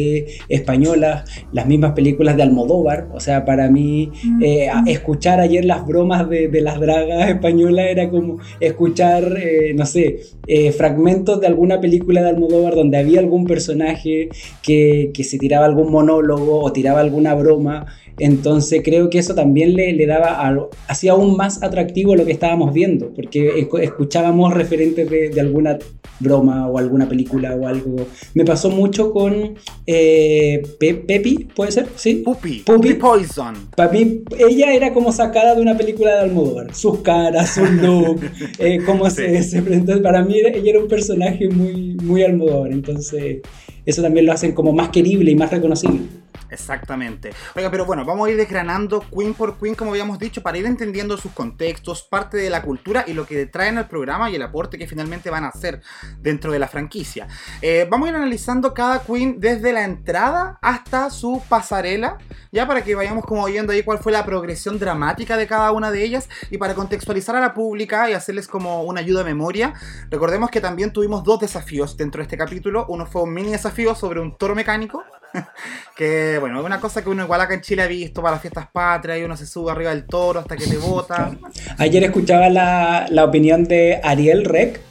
españolas, 0.50 1.30
las 1.54 1.68
mismas 1.68 1.94
películas 1.94 2.36
de 2.38 2.44
Almodóvar. 2.44 3.08
O 3.14 3.20
sea, 3.20 3.46
para 3.46 3.70
mí, 3.70 4.12
eh, 4.42 4.70
a- 4.70 4.84
escuchar 4.88 5.40
ayer 5.40 5.66
las 5.66 5.86
bromas 5.86 6.30
de, 6.30 6.48
de 6.48 6.62
las 6.62 6.80
dragas 6.80 7.30
españolas 7.30 7.88
era 7.90 8.10
como 8.10 8.40
escuchar, 8.60 9.38
eh, 9.42 9.74
no 9.76 9.86
sé, 9.86 10.20
eh, 10.48 10.72
fragmentos 10.72 11.40
de 11.42 11.48
alguna 11.48 11.80
película 11.82 12.22
de 12.22 12.30
Almodóvar 12.30 12.76
donde 12.76 12.98
había 12.98 13.20
algún 13.20 13.46
personaje 13.46 14.30
que, 14.64 15.12
que 15.14 15.24
se 15.24 15.38
tiraba 15.38 15.66
algún 15.68 15.92
monólogo 15.92 16.62
o 16.64 16.72
tiraba 16.72 17.00
alguna 17.02 17.36
broma. 17.36 17.86
Entonces 18.20 18.82
creo 18.84 19.12
que 19.12 19.20
eso 19.20 19.36
también 19.36 19.76
le, 19.76 19.94
le 19.94 20.08
daba 20.08 20.40
algo, 20.42 20.72
hacía 20.88 21.12
aún 21.12 21.38
más 21.38 21.62
atractivo 21.62 22.16
lo 22.16 22.26
que 22.26 22.32
estábamos 22.32 22.74
viendo, 22.74 23.14
porque 23.14 23.68
escu- 23.70 23.80
escuchábamos 23.80 24.56
referentes 24.56 25.08
de, 25.08 25.30
de 25.30 25.40
alguna 25.40 25.78
broma 26.20 26.68
o 26.68 26.80
alguna 26.80 27.08
película 27.08 27.56
o 27.56 27.68
algo. 27.68 27.96
Me 28.34 28.44
pasó 28.44 28.72
mucho 28.72 29.12
con 29.14 29.54
eh, 29.86 30.64
Pe- 30.80 30.96
Pepi, 30.96 31.48
¿puede 31.56 31.72
ser? 31.72 31.88
Sí. 31.96 32.24
Puppy. 32.26 32.64
Puppy 32.66 32.96
Poison. 32.96 33.54
Para 33.76 33.92
mí, 33.92 34.24
ella 34.40 34.74
era 34.74 34.94
como 34.94 35.12
sacada 35.12 35.54
de 35.54 35.62
una 35.62 35.78
película 35.78 36.16
de 36.16 36.22
Almodóvar. 36.22 36.74
Sus 36.74 37.02
caras, 37.02 37.54
su 37.54 37.64
look, 37.66 38.20
eh, 38.58 38.80
cómo 38.84 39.12
se, 39.12 39.44
se 39.44 39.62
presentó. 39.62 40.02
Para 40.02 40.24
mí, 40.24 40.40
ella 40.40 40.72
era 40.72 40.80
un 40.80 40.88
personaje 40.88 41.50
muy, 41.50 41.96
muy 42.02 42.24
Almodóvar. 42.24 42.72
Entonces, 42.72 43.42
eso 43.88 44.02
también 44.02 44.26
lo 44.26 44.34
hacen 44.34 44.52
como 44.52 44.74
más 44.74 44.90
querible 44.90 45.32
y 45.32 45.36
más 45.36 45.50
reconocible. 45.50 46.02
Exactamente. 46.50 47.32
Oiga, 47.56 47.70
pero 47.70 47.86
bueno, 47.86 48.06
vamos 48.06 48.28
a 48.28 48.32
ir 48.32 48.38
desgranando 48.38 49.04
Queen 49.16 49.34
por 49.34 49.58
Queen, 49.58 49.76
como 49.76 49.92
habíamos 49.92 50.20
dicho, 50.20 50.42
para 50.42 50.58
ir 50.58 50.66
entendiendo 50.66 51.18
sus 51.18 51.32
contextos, 51.32 52.04
parte 52.04 52.38
de 52.38 52.50
la 52.50 52.62
cultura 52.62 53.04
y 53.08 53.14
lo 53.14 53.26
que 53.26 53.46
traen 53.46 53.78
al 53.78 53.88
programa 53.88 54.30
y 54.30 54.36
el 54.36 54.42
aporte 54.42 54.78
que 54.78 54.88
finalmente 54.88 55.30
van 55.30 55.44
a 55.44 55.50
hacer 55.50 55.82
dentro 56.20 56.52
de 56.52 56.60
la 56.60 56.68
franquicia. 56.68 57.28
Eh, 57.62 57.88
vamos 57.90 58.08
a 58.08 58.12
ir 58.12 58.16
analizando 58.16 58.74
cada 58.74 59.04
Queen 59.04 59.40
desde 59.40 59.74
la 59.74 59.84
entrada 59.84 60.58
hasta 60.62 61.10
su 61.10 61.42
pasarela, 61.50 62.18
ya 62.52 62.68
para 62.68 62.84
que 62.84 62.96
vayamos 62.96 63.26
como 63.26 63.46
viendo 63.46 63.74
ahí 63.74 63.84
cuál 63.84 64.00
fue 64.00 64.12
la 64.12 64.26
progresión 64.26 64.80
dramática 64.80 65.38
de 65.38 65.48
cada 65.48 65.72
una 65.72 65.92
de 65.92 66.04
ellas 66.04 66.30
y 66.50 66.58
para 66.58 66.74
contextualizar 66.74 67.36
a 67.36 67.40
la 67.40 67.54
pública 67.54 68.10
y 68.10 68.14
hacerles 68.14 68.48
como 68.48 68.84
una 68.84 69.02
ayuda 69.02 69.24
de 69.24 69.26
memoria. 69.26 69.74
Recordemos 70.10 70.50
que 70.50 70.62
también 70.62 70.92
tuvimos 70.92 71.24
dos 71.24 71.40
desafíos 71.40 71.98
dentro 71.98 72.20
de 72.20 72.24
este 72.24 72.38
capítulo. 72.38 72.86
Uno 72.90 73.06
fue 73.06 73.24
un 73.24 73.34
mini 73.34 73.52
desafío 73.52 73.96
sobre 73.96 74.20
un 74.20 74.38
toro 74.38 74.56
mecánico 74.56 75.04
que 75.96 76.38
bueno, 76.40 76.60
es 76.60 76.66
una 76.66 76.80
cosa 76.80 77.04
que 77.04 77.10
uno 77.10 77.24
igual 77.24 77.42
acá 77.42 77.54
en 77.54 77.62
Chile 77.62 77.82
ha 77.84 77.88
visto 77.88 78.22
para 78.22 78.36
las 78.36 78.42
fiestas 78.42 78.68
patrias 78.72 79.20
y 79.20 79.24
uno 79.24 79.38
se 79.38 79.46
sube 79.48 79.72
arriba 79.72 79.92
del 79.92 80.06
toro 80.06 80.40
hasta 80.40 80.56
que 80.56 80.68
te 80.68 80.78
bota. 80.78 81.32
Ayer 81.78 82.04
escuchaba 82.04 82.50
la, 82.50 83.08
la 83.10 83.26
opinión 83.26 83.64
de 83.66 84.00
Ariel 84.04 84.46
Rec. 84.46 84.82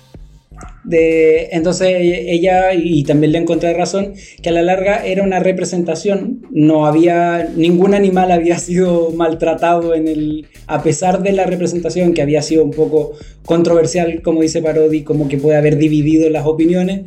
De, 0.84 1.48
entonces 1.50 1.88
ella, 1.98 2.72
y 2.72 3.02
también 3.02 3.32
le 3.32 3.38
encontré 3.38 3.74
razón, 3.74 4.14
que 4.40 4.48
a 4.48 4.52
la 4.52 4.62
larga 4.62 5.04
era 5.04 5.24
una 5.24 5.40
representación, 5.40 6.46
no 6.50 6.86
había, 6.86 7.48
ningún 7.56 7.92
animal 7.92 8.30
había 8.30 8.56
sido 8.60 9.10
maltratado 9.10 9.94
en 9.94 10.06
el, 10.06 10.46
a 10.66 10.82
pesar 10.82 11.22
de 11.22 11.32
la 11.32 11.44
representación 11.44 12.14
que 12.14 12.22
había 12.22 12.40
sido 12.40 12.64
un 12.64 12.70
poco 12.70 13.12
controversial, 13.44 14.22
como 14.22 14.42
dice 14.42 14.62
Parodi, 14.62 15.02
como 15.02 15.28
que 15.28 15.38
puede 15.38 15.58
haber 15.58 15.76
dividido 15.76 16.30
las 16.30 16.46
opiniones, 16.46 17.02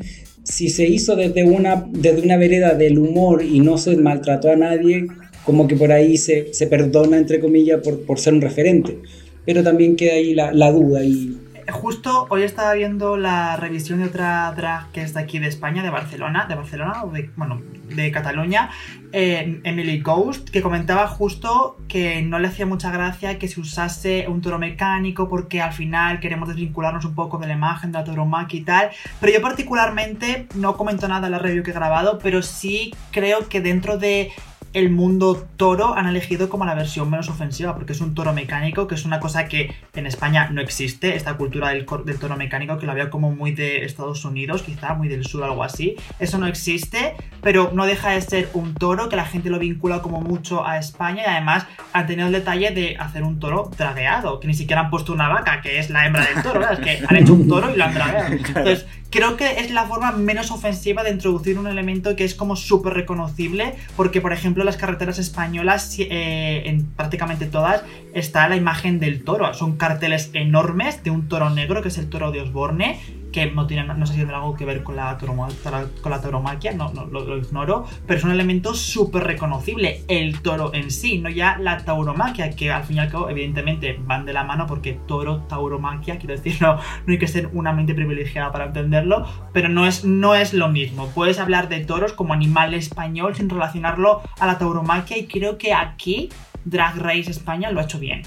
si 0.49 0.69
se 0.69 0.87
hizo 0.87 1.15
desde 1.15 1.43
una, 1.43 1.85
desde 1.91 2.21
una 2.21 2.35
vereda 2.35 2.73
del 2.73 2.97
humor 2.97 3.43
y 3.43 3.59
no 3.59 3.77
se 3.77 3.95
maltrató 3.95 4.51
a 4.51 4.55
nadie, 4.55 5.05
como 5.45 5.67
que 5.67 5.75
por 5.75 5.91
ahí 5.91 6.17
se, 6.17 6.53
se 6.53 6.65
perdona, 6.65 7.17
entre 7.17 7.39
comillas, 7.39 7.81
por, 7.81 8.01
por, 8.01 8.19
ser 8.19 8.33
un 8.33 8.41
referente. 8.41 8.97
Pero 9.45 9.63
también 9.63 9.95
queda 9.95 10.13
ahí 10.13 10.33
la, 10.33 10.51
la 10.51 10.71
duda 10.71 11.03
y 11.03 11.37
justo 11.71 12.27
hoy 12.29 12.43
estaba 12.43 12.73
viendo 12.73 13.17
la 13.17 13.55
revisión 13.55 13.99
de 13.99 14.05
otra 14.05 14.51
drag 14.55 14.91
que 14.91 15.01
es 15.01 15.13
de 15.13 15.21
aquí 15.21 15.39
de 15.39 15.47
España, 15.47 15.83
de 15.83 15.89
Barcelona, 15.89 16.45
de 16.47 16.55
Barcelona 16.55 17.03
o 17.03 17.09
de, 17.09 17.29
bueno, 17.35 17.61
de 17.89 18.11
Cataluña, 18.11 18.69
Emily 19.11 19.99
Ghost, 20.01 20.49
que 20.49 20.61
comentaba 20.61 21.07
justo 21.07 21.77
que 21.87 22.21
no 22.21 22.39
le 22.39 22.47
hacía 22.47 22.65
mucha 22.65 22.91
gracia 22.91 23.39
que 23.39 23.47
se 23.47 23.59
usase 23.59 24.27
un 24.27 24.41
toro 24.41 24.59
mecánico 24.59 25.27
porque 25.27 25.61
al 25.61 25.73
final 25.73 26.19
queremos 26.19 26.49
desvincularnos 26.49 27.05
un 27.05 27.15
poco 27.15 27.37
de 27.37 27.47
la 27.47 27.53
imagen 27.53 27.91
de 27.91 27.99
la 27.99 28.03
tauromaquia 28.03 28.59
y 28.59 28.63
tal. 28.63 28.89
Pero 29.19 29.33
yo 29.33 29.41
particularmente 29.41 30.47
no 30.55 30.77
comento 30.77 31.07
nada 31.07 31.27
en 31.27 31.31
la 31.31 31.39
review 31.39 31.63
que 31.63 31.71
he 31.71 31.73
grabado, 31.73 32.19
pero 32.19 32.41
sí 32.41 32.93
creo 33.11 33.49
que 33.49 33.61
dentro 33.61 33.97
de 33.97 34.31
el 34.73 34.89
mundo 34.89 35.47
toro 35.57 35.95
han 35.95 36.07
elegido 36.07 36.49
como 36.49 36.65
la 36.65 36.75
versión 36.75 37.09
menos 37.09 37.29
ofensiva, 37.29 37.75
porque 37.75 37.93
es 37.93 38.01
un 38.01 38.13
toro 38.13 38.33
mecánico, 38.33 38.87
que 38.87 38.95
es 38.95 39.05
una 39.05 39.19
cosa 39.19 39.45
que 39.45 39.73
en 39.93 40.05
España 40.05 40.49
no 40.51 40.61
existe, 40.61 41.15
esta 41.15 41.35
cultura 41.37 41.69
del, 41.69 41.85
del 42.05 42.19
toro 42.19 42.37
mecánico, 42.37 42.77
que 42.77 42.85
lo 42.85 42.91
había 42.91 43.09
como 43.09 43.31
muy 43.31 43.51
de 43.51 43.85
Estados 43.85 44.23
Unidos, 44.25 44.63
quizá 44.63 44.93
muy 44.93 45.07
del 45.07 45.25
sur, 45.25 45.43
algo 45.43 45.63
así. 45.63 45.95
Eso 46.19 46.37
no 46.37 46.47
existe, 46.47 47.15
pero 47.41 47.71
no 47.73 47.85
deja 47.85 48.11
de 48.11 48.21
ser 48.21 48.49
un 48.53 48.73
toro 48.73 49.09
que 49.09 49.15
la 49.15 49.25
gente 49.25 49.49
lo 49.49 49.59
vincula 49.59 50.01
como 50.01 50.21
mucho 50.21 50.65
a 50.65 50.77
España 50.77 51.23
y 51.25 51.29
además 51.29 51.65
han 51.93 52.07
tenido 52.07 52.27
el 52.27 52.33
detalle 52.33 52.71
de 52.71 52.95
hacer 52.97 53.23
un 53.23 53.39
toro 53.39 53.71
dragueado, 53.77 54.39
que 54.39 54.47
ni 54.47 54.53
siquiera 54.53 54.81
han 54.81 54.89
puesto 54.89 55.13
una 55.13 55.29
vaca, 55.29 55.61
que 55.61 55.79
es 55.79 55.89
la 55.89 56.05
hembra 56.05 56.25
del 56.25 56.43
toro, 56.43 56.59
¿verdad? 56.59 56.79
es 56.79 56.85
que 56.85 57.05
han 57.07 57.15
hecho 57.15 57.33
un 57.33 57.47
toro 57.47 57.73
y 57.73 57.77
lo 57.77 57.83
han 57.83 57.93
dragueado. 57.93 58.33
Entonces, 58.33 58.85
creo 59.09 59.37
que 59.37 59.59
es 59.59 59.71
la 59.71 59.85
forma 59.85 60.11
menos 60.11 60.51
ofensiva 60.51 61.03
de 61.03 61.11
introducir 61.11 61.57
un 61.57 61.67
elemento 61.67 62.15
que 62.15 62.23
es 62.23 62.35
como 62.35 62.55
súper 62.55 62.93
reconocible, 62.93 63.75
porque 63.95 64.21
por 64.21 64.33
ejemplo 64.33 64.63
las 64.63 64.77
carreteras 64.77 65.19
españolas, 65.19 65.95
eh, 65.99 66.63
en 66.65 66.85
prácticamente 66.85 67.45
todas, 67.45 67.83
está 68.13 68.47
la 68.47 68.55
imagen 68.55 68.99
del 68.99 69.23
toro. 69.23 69.53
Son 69.53 69.77
carteles 69.77 70.29
enormes 70.33 71.03
de 71.03 71.11
un 71.11 71.27
toro 71.27 71.49
negro, 71.49 71.81
que 71.81 71.89
es 71.89 71.97
el 71.97 72.09
toro 72.09 72.31
de 72.31 72.41
Osborne, 72.41 72.99
que 73.31 73.51
no 73.51 73.67
tiene, 73.67 73.83
no 73.85 74.05
sé 74.05 74.13
si 74.13 74.19
tiene 74.19 74.33
algo 74.33 74.55
que 74.55 74.65
ver 74.65 74.83
con 74.83 74.95
la, 74.95 75.17
con 75.17 76.11
la 76.11 76.21
tauromaquia, 76.21 76.73
no, 76.73 76.91
no 76.93 77.05
lo, 77.05 77.37
ignoro, 77.37 77.85
pero 78.05 78.17
es 78.17 78.23
un 78.23 78.31
elemento 78.31 78.73
súper 78.73 79.23
reconocible, 79.23 80.03
el 80.07 80.41
toro 80.41 80.73
en 80.73 80.91
sí, 80.91 81.19
no 81.19 81.29
ya 81.29 81.57
la 81.57 81.77
tauromaquia, 81.77 82.49
que 82.51 82.71
al 82.71 82.83
fin 82.83 82.97
y 82.97 82.99
al 82.99 83.09
cabo 83.09 83.29
evidentemente 83.29 83.99
van 84.01 84.25
de 84.25 84.33
la 84.33 84.43
mano 84.43 84.65
porque 84.65 84.99
toro, 85.07 85.43
tauromaquia, 85.43 86.17
quiero 86.17 86.35
decir, 86.35 86.57
no, 86.61 86.75
no 86.75 87.13
hay 87.13 87.19
que 87.19 87.27
ser 87.27 87.49
una 87.53 87.73
mente 87.73 87.93
privilegiada 87.93 88.51
para 88.51 88.65
entenderlo, 88.65 89.25
pero 89.53 89.69
no 89.69 89.85
es, 89.85 90.03
no 90.03 90.35
es 90.35 90.53
lo 90.53 90.69
mismo, 90.69 91.07
puedes 91.09 91.39
hablar 91.39 91.69
de 91.69 91.79
toros 91.85 92.13
como 92.13 92.33
animal 92.33 92.73
español 92.73 93.35
sin 93.35 93.49
relacionarlo 93.49 94.21
a 94.39 94.45
la 94.45 94.57
tauromaquia 94.57 95.17
y 95.17 95.27
creo 95.27 95.57
que 95.57 95.73
aquí 95.73 96.29
Drag 96.65 96.97
Race 96.97 97.31
España 97.31 97.71
lo 97.71 97.79
ha 97.79 97.83
hecho 97.83 97.99
bien. 97.99 98.23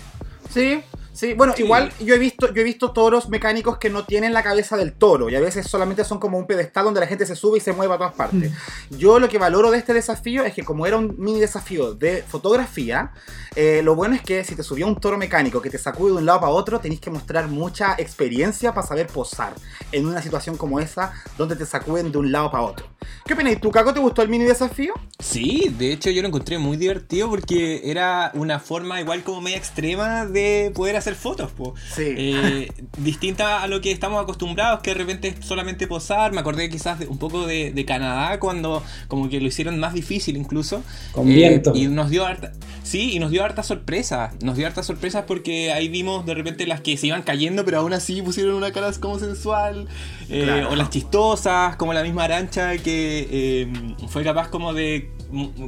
Sí, 0.49 0.81
Sí, 1.23 1.35
bueno, 1.35 1.55
igual 1.57 1.93
yo 2.01 2.17
he 2.17 2.19
visto 2.19 2.53
yo 2.53 2.63
he 2.63 2.65
visto 2.65 2.91
toros 2.91 3.29
mecánicos 3.29 3.79
que 3.79 3.91
no 3.91 4.05
tienen 4.05 4.33
la 4.33 4.43
cabeza 4.43 4.77
del 4.77 4.93
toro 4.93 5.31
y 5.31 5.37
a 5.37 5.41
veces 5.41 5.69
solamente 5.69 6.03
son 6.03 6.19
como 6.19 6.37
un 6.37 6.49
pedestal 6.49 6.85
donde 6.85 6.99
la 6.99 7.07
gente 7.07 7.27
se 7.27 7.37
sube 7.37 7.59
y 7.59 7.61
se 7.61 7.73
mueve 7.73 7.95
a 7.95 7.97
todas 7.97 8.15
partes. 8.15 8.51
Mm. 8.51 8.97
Yo 8.97 9.21
lo 9.21 9.29
que 9.29 9.39
valoro 9.39 9.71
de 9.71 9.79
este 9.79 9.95
desafío 9.95 10.43
es 10.43 10.53
que 10.53 10.65
como 10.65 10.85
era 10.85 10.97
un 10.97 11.15
mini 11.19 11.39
desafío 11.39 11.95
de 11.95 12.25
fotografía, 12.27 13.13
eh, 13.55 13.83
lo 13.85 13.95
bueno 13.95 14.17
es 14.17 14.23
que 14.23 14.43
si 14.43 14.57
te 14.57 14.65
subió 14.65 14.85
un 14.89 14.99
toro 14.99 15.17
mecánico 15.17 15.63
que 15.63 15.71
te 15.71 15.79
sacude 15.79 16.11
de 16.11 16.19
un 16.19 16.27
lado 16.27 16.41
para 16.41 16.51
otro, 16.51 16.81
tenéis 16.81 17.01
que 17.01 17.11
mostrar 17.11 17.47
mucha 17.47 17.95
experiencia 17.99 18.75
para 18.75 18.85
saber 18.85 19.07
posar 19.07 19.55
en 19.93 20.07
una 20.07 20.23
situación 20.23 20.57
como 20.57 20.81
esa 20.81 21.13
donde 21.39 21.55
te 21.55 21.67
sacuden 21.67 22.11
de 22.11 22.19
un 22.19 22.33
lado 22.33 22.51
para 22.51 22.65
otro. 22.65 22.87
¿Qué 23.25 23.35
opináis? 23.35 23.61
¿Tu 23.61 23.71
Caco 23.71 23.95
te 23.95 24.01
gustó 24.01 24.23
el 24.23 24.29
mini 24.29 24.45
desafío? 24.45 24.95
Sí, 25.21 25.73
de 25.79 25.93
hecho 25.93 26.11
yo 26.11 26.23
lo 26.23 26.29
encontré 26.29 26.59
muy 26.59 26.77
divertido 26.77 27.29
porque 27.31 27.83
era 27.85 28.33
una 28.35 28.59
forma 28.59 29.01
igual 29.01 29.23
como 29.23 29.41
media 29.41 29.59
extrema 29.59 30.27
de 30.27 30.73
poder 30.75 30.97
hacer 30.97 31.12
fotos, 31.17 31.51
Sí. 31.95 32.03
Eh, 32.17 32.73
distinta 32.99 33.63
a 33.63 33.67
lo 33.67 33.81
que 33.81 33.91
estamos 33.91 34.23
acostumbrados, 34.23 34.81
que 34.81 34.91
de 34.91 34.95
repente 34.95 35.35
solamente 35.41 35.87
posar. 35.87 36.33
Me 36.33 36.41
acordé 36.41 36.69
quizás 36.69 36.99
de, 36.99 37.07
un 37.07 37.19
poco 37.19 37.47
de, 37.47 37.85
Canadá 37.87 38.39
cuando 38.39 38.83
como 39.09 39.29
que 39.29 39.41
lo 39.41 39.49
hicieron 39.49 39.79
más 39.79 39.95
difícil 39.95 40.37
incluso. 40.37 40.83
Con 41.13 41.27
viento. 41.27 41.75
Eh, 41.75 41.81
y 41.81 41.87
nos 41.89 42.11
dio 42.11 42.25
harta, 42.25 42.53
sí, 42.85 43.13
y 43.13 43.19
nos 43.19 43.31
dio 43.31 43.45
harta 43.45 43.63
sorpresa. 43.63 44.33
Nos 44.43 44.57
dio 44.57 44.67
harta 44.67 44.83
sorpresas 44.83 45.25
porque 45.27 45.73
ahí 45.73 45.89
vimos 45.89 46.25
de 46.27 46.35
repente 46.35 46.67
las 46.67 46.81
que 46.81 46.97
se 46.97 47.09
iban 47.09 47.23
cayendo, 47.23 47.65
pero 47.65 47.79
aún 47.79 47.93
así 47.93 48.23
pusieron 48.23 48.55
una 48.55 48.73
cara 48.73 48.91
como 49.01 49.19
sensual. 49.19 49.89
Eh, 50.29 50.65
o 50.71 50.77
las 50.77 50.91
chistosas, 50.91 51.77
como 51.77 51.93
la 51.93 52.03
misma 52.03 52.25
arancha 52.25 52.79
que 52.79 53.69
fue 54.09 54.25
capaz 54.25 54.49
como 54.49 54.73
de 54.73 55.11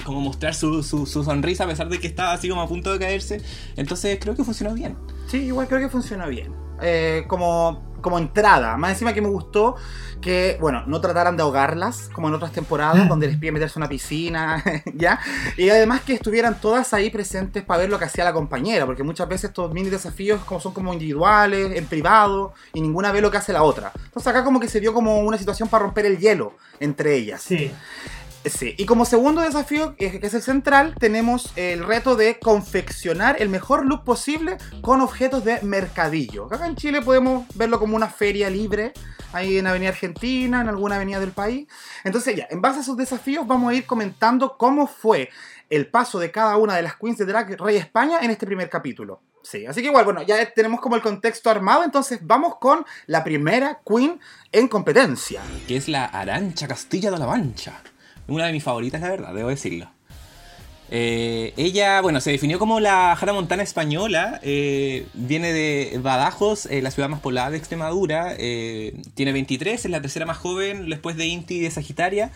como 0.05 0.21
mostrar 0.21 0.55
su, 0.55 0.83
su, 0.83 1.07
sonrisa 1.07 1.65
a 1.65 1.67
pesar 1.67 1.89
de 1.89 1.99
que 1.99 2.07
estaba 2.07 2.33
así 2.33 2.49
como 2.49 2.61
a 2.61 2.69
punto 2.69 2.93
de 2.93 2.99
caerse. 2.99 3.41
Entonces 3.77 4.19
creo 4.21 4.35
que 4.35 4.45
funcionó 4.45 4.75
bien. 4.75 4.97
Sí, 5.35 5.47
igual 5.47 5.67
creo 5.67 5.81
que 5.81 5.89
funcionó 5.89 6.29
bien. 6.29 6.55
Eh, 6.81 7.25
como, 7.27 7.97
como 8.01 8.19
entrada. 8.19 8.77
Más 8.77 8.93
encima 8.93 9.13
que 9.13 9.21
me 9.21 9.27
gustó 9.27 9.75
que, 10.21 10.57
bueno, 10.61 10.85
no 10.87 11.01
trataran 11.01 11.37
de 11.37 11.43
ahogarlas 11.43 12.09
como 12.13 12.29
en 12.29 12.35
otras 12.35 12.53
temporadas 12.53 13.09
donde 13.09 13.27
les 13.27 13.37
piden 13.37 13.55
meterse 13.55 13.77
a 13.77 13.81
una 13.81 13.89
piscina, 13.89 14.63
¿ya? 14.95 15.19
Y 15.57 15.71
además 15.71 16.03
que 16.03 16.13
estuvieran 16.13 16.61
todas 16.61 16.95
ahí 16.95 17.11
presentes 17.11 17.65
para 17.65 17.81
ver 17.81 17.91
lo 17.91 17.99
que 17.99 18.05
hacía 18.05 18.23
la 18.23 18.33
compañera, 18.33 18.87
porque 18.87 19.03
muchas 19.03 19.27
veces 19.29 19.51
estos 19.51 19.73
mini 19.73 19.91
desafíos 19.91 20.45
como 20.45 20.61
son 20.61 20.73
como 20.73 20.93
individuales, 20.93 21.77
en 21.77 21.87
privado, 21.87 22.55
y 22.73 22.81
ninguna 22.81 23.11
ve 23.11 23.21
lo 23.21 23.33
que 23.33 23.39
hace 23.39 23.53
la 23.53 23.65
otra. 23.65 23.91
Entonces 24.05 24.29
acá 24.29 24.45
como 24.45 24.61
que 24.61 24.69
se 24.69 24.79
dio 24.79 24.95
como 24.95 25.19
una 25.19 25.37
situación 25.37 25.69
para 25.69 25.83
romper 25.83 26.07
el 26.07 26.19
hielo 26.19 26.53
entre 26.79 27.17
ellas. 27.17 27.43
Sí. 27.43 27.73
Sí, 28.45 28.75
y 28.77 28.85
como 28.85 29.07
segundo 29.07 29.41
desafío, 29.41 29.97
que 29.97 30.21
es 30.23 30.35
el 30.35 30.43
central, 30.43 30.95
tenemos 30.99 31.53
el 31.57 31.83
reto 31.83 32.15
de 32.15 32.39
confeccionar 32.39 33.37
el 33.41 33.49
mejor 33.49 33.87
look 33.87 34.05
posible 34.05 34.59
con 34.83 35.01
objetos 35.01 35.45
de 35.45 35.63
mercadillo. 35.63 36.47
Acá 36.53 36.67
en 36.67 36.77
Chile 36.77 37.01
podemos 37.01 37.47
verlo 37.55 37.79
como 37.79 37.97
una 37.97 38.09
feria 38.09 38.51
libre, 38.51 38.93
ahí 39.33 39.57
en 39.57 39.67
Avenida 39.67 39.91
Argentina, 39.91 40.61
en 40.61 40.69
alguna 40.69 40.97
avenida 40.97 41.21
del 41.21 41.33
país. 41.33 41.67
Entonces 42.05 42.37
ya, 42.37 42.47
en 42.51 42.61
base 42.61 42.81
a 42.81 42.83
esos 42.83 42.99
desafíos 42.99 43.47
vamos 43.47 43.73
a 43.73 43.75
ir 43.75 43.87
comentando 43.87 44.59
cómo 44.59 44.87
fue 44.87 45.31
el 45.71 45.87
paso 45.87 46.19
de 46.19 46.31
cada 46.31 46.59
una 46.59 46.77
de 46.77 46.83
las 46.83 46.97
queens 46.97 47.17
de 47.17 47.25
Drag 47.25 47.59
Rey 47.59 47.77
España 47.77 48.19
en 48.21 48.31
este 48.31 48.45
primer 48.45 48.69
capítulo. 48.69 49.23
Sí, 49.43 49.67
así 49.67 49.81
que 49.81 49.89
igual, 49.89 50.05
bueno, 50.05 50.23
ya 50.23 50.53
tenemos 50.53 50.81
como 50.81 50.97
el 50.97 51.03
contexto 51.03 51.51
armado, 51.51 51.85
entonces 51.85 52.19
vamos 52.23 52.57
con 52.57 52.85
la 53.07 53.25
primera 53.25 53.81
queen 53.87 54.21
en 54.53 54.69
competencia. 54.69 55.43
Que 55.67 55.77
es 55.77 55.89
la 55.89 56.05
Arancha 56.07 56.69
Castilla 56.69 57.11
de 57.11 57.19
la 57.19 57.27
Mancha. 57.27 57.83
Una 58.27 58.47
de 58.47 58.53
mis 58.53 58.63
favoritas, 58.63 59.01
la 59.01 59.11
verdad, 59.11 59.35
debo 59.35 59.49
decirlo. 59.49 59.89
Eh, 60.91 61.55
ella, 61.57 62.01
bueno, 62.03 62.21
se 62.21 62.31
definió 62.31 62.59
como 62.59 62.79
la 62.79 63.13
Hannah 63.15 63.33
Montana 63.33 63.63
española. 63.63 64.39
Eh, 64.43 65.07
viene 65.15 65.53
de 65.53 65.99
Badajoz, 66.03 66.67
eh, 66.67 66.83
la 66.83 66.91
ciudad 66.91 67.09
más 67.09 67.21
poblada 67.21 67.51
de 67.51 67.57
Extremadura. 67.57 68.37
tiene 68.37 69.33
23, 69.33 69.85
es 69.85 69.91
la 69.91 70.01
tercera 70.01 70.27
más 70.27 70.37
joven 70.37 70.89
después 70.89 71.17
de 71.17 71.27
Inti 71.27 71.57
y 71.57 71.61
de 71.61 71.71
Sagitaria. 71.71 72.31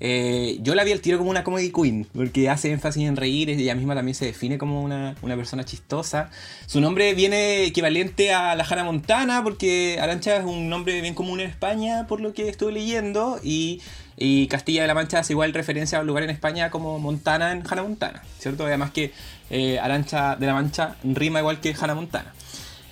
yo 0.00 0.74
la 0.74 0.82
vi 0.84 0.92
al 0.92 1.00
tiro 1.00 1.18
como 1.18 1.30
una 1.30 1.44
comedy 1.44 1.70
queen, 1.70 2.06
porque 2.14 2.48
hace 2.48 2.72
énfasis 2.72 3.06
en 3.06 3.16
reír, 3.16 3.50
ella 3.50 3.74
misma 3.74 3.94
también 3.94 4.14
se 4.14 4.24
define 4.24 4.56
como 4.56 4.82
una, 4.82 5.14
una, 5.22 5.36
persona 5.36 5.64
chistosa. 5.64 6.30
Su 6.66 6.80
nombre 6.80 7.14
viene 7.14 7.64
equivalente 7.64 8.32
a 8.32 8.56
la 8.56 8.64
Hannah 8.64 8.84
Montana, 8.84 9.42
porque 9.44 9.98
Arancha 10.00 10.36
es 10.36 10.44
un 10.44 10.68
nombre 10.70 11.00
bien 11.02 11.14
común 11.14 11.40
en 11.40 11.50
España, 11.50 12.06
por 12.08 12.20
lo 12.20 12.32
que 12.32 12.48
estuve 12.48 12.72
leyendo, 12.72 13.38
y 13.44 13.82
y 14.22 14.46
Castilla 14.48 14.82
de 14.82 14.86
la 14.86 14.94
Mancha 14.94 15.18
hace 15.18 15.32
igual 15.32 15.54
referencia 15.54 15.96
a 15.96 16.02
un 16.02 16.06
lugar 16.06 16.22
en 16.22 16.30
España 16.30 16.70
como 16.70 16.98
Montana 16.98 17.52
en 17.52 17.62
Hannah 17.66 17.82
Montana, 17.82 18.22
¿cierto? 18.38 18.66
Además 18.66 18.90
que 18.90 19.12
eh, 19.48 19.78
Arancha 19.78 20.36
de 20.36 20.46
la 20.46 20.52
Mancha 20.52 20.96
rima 21.02 21.40
igual 21.40 21.58
que 21.60 21.74
Hannah 21.74 21.94
Montana. 21.94 22.34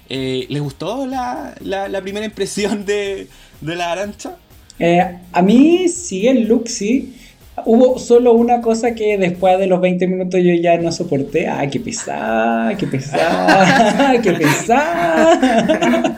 Eh, 0.08 0.46
¿Les 0.48 0.62
gustó 0.62 1.06
la, 1.06 1.54
primera 2.02 2.24
impresión 2.24 2.86
de, 2.86 3.28
la 3.60 3.92
Arancha? 3.92 4.36
Eh, 4.78 5.18
a 5.30 5.42
mí 5.42 5.86
sí, 5.88 6.26
el 6.26 6.48
look 6.48 6.66
sí. 6.66 7.14
Hubo 7.64 7.98
solo 7.98 8.32
una 8.32 8.60
cosa 8.60 8.94
que 8.94 9.18
después 9.18 9.58
de 9.58 9.66
los 9.66 9.80
20 9.80 10.06
minutos 10.06 10.40
yo 10.42 10.52
ya 10.54 10.78
no 10.78 10.92
soporté. 10.92 11.48
¡Ay, 11.48 11.68
qué 11.68 11.80
pesada! 11.80 12.76
¡Qué 12.76 12.86
pesada! 12.86 14.20
¡Qué 14.22 14.32
pesada! 14.32 16.16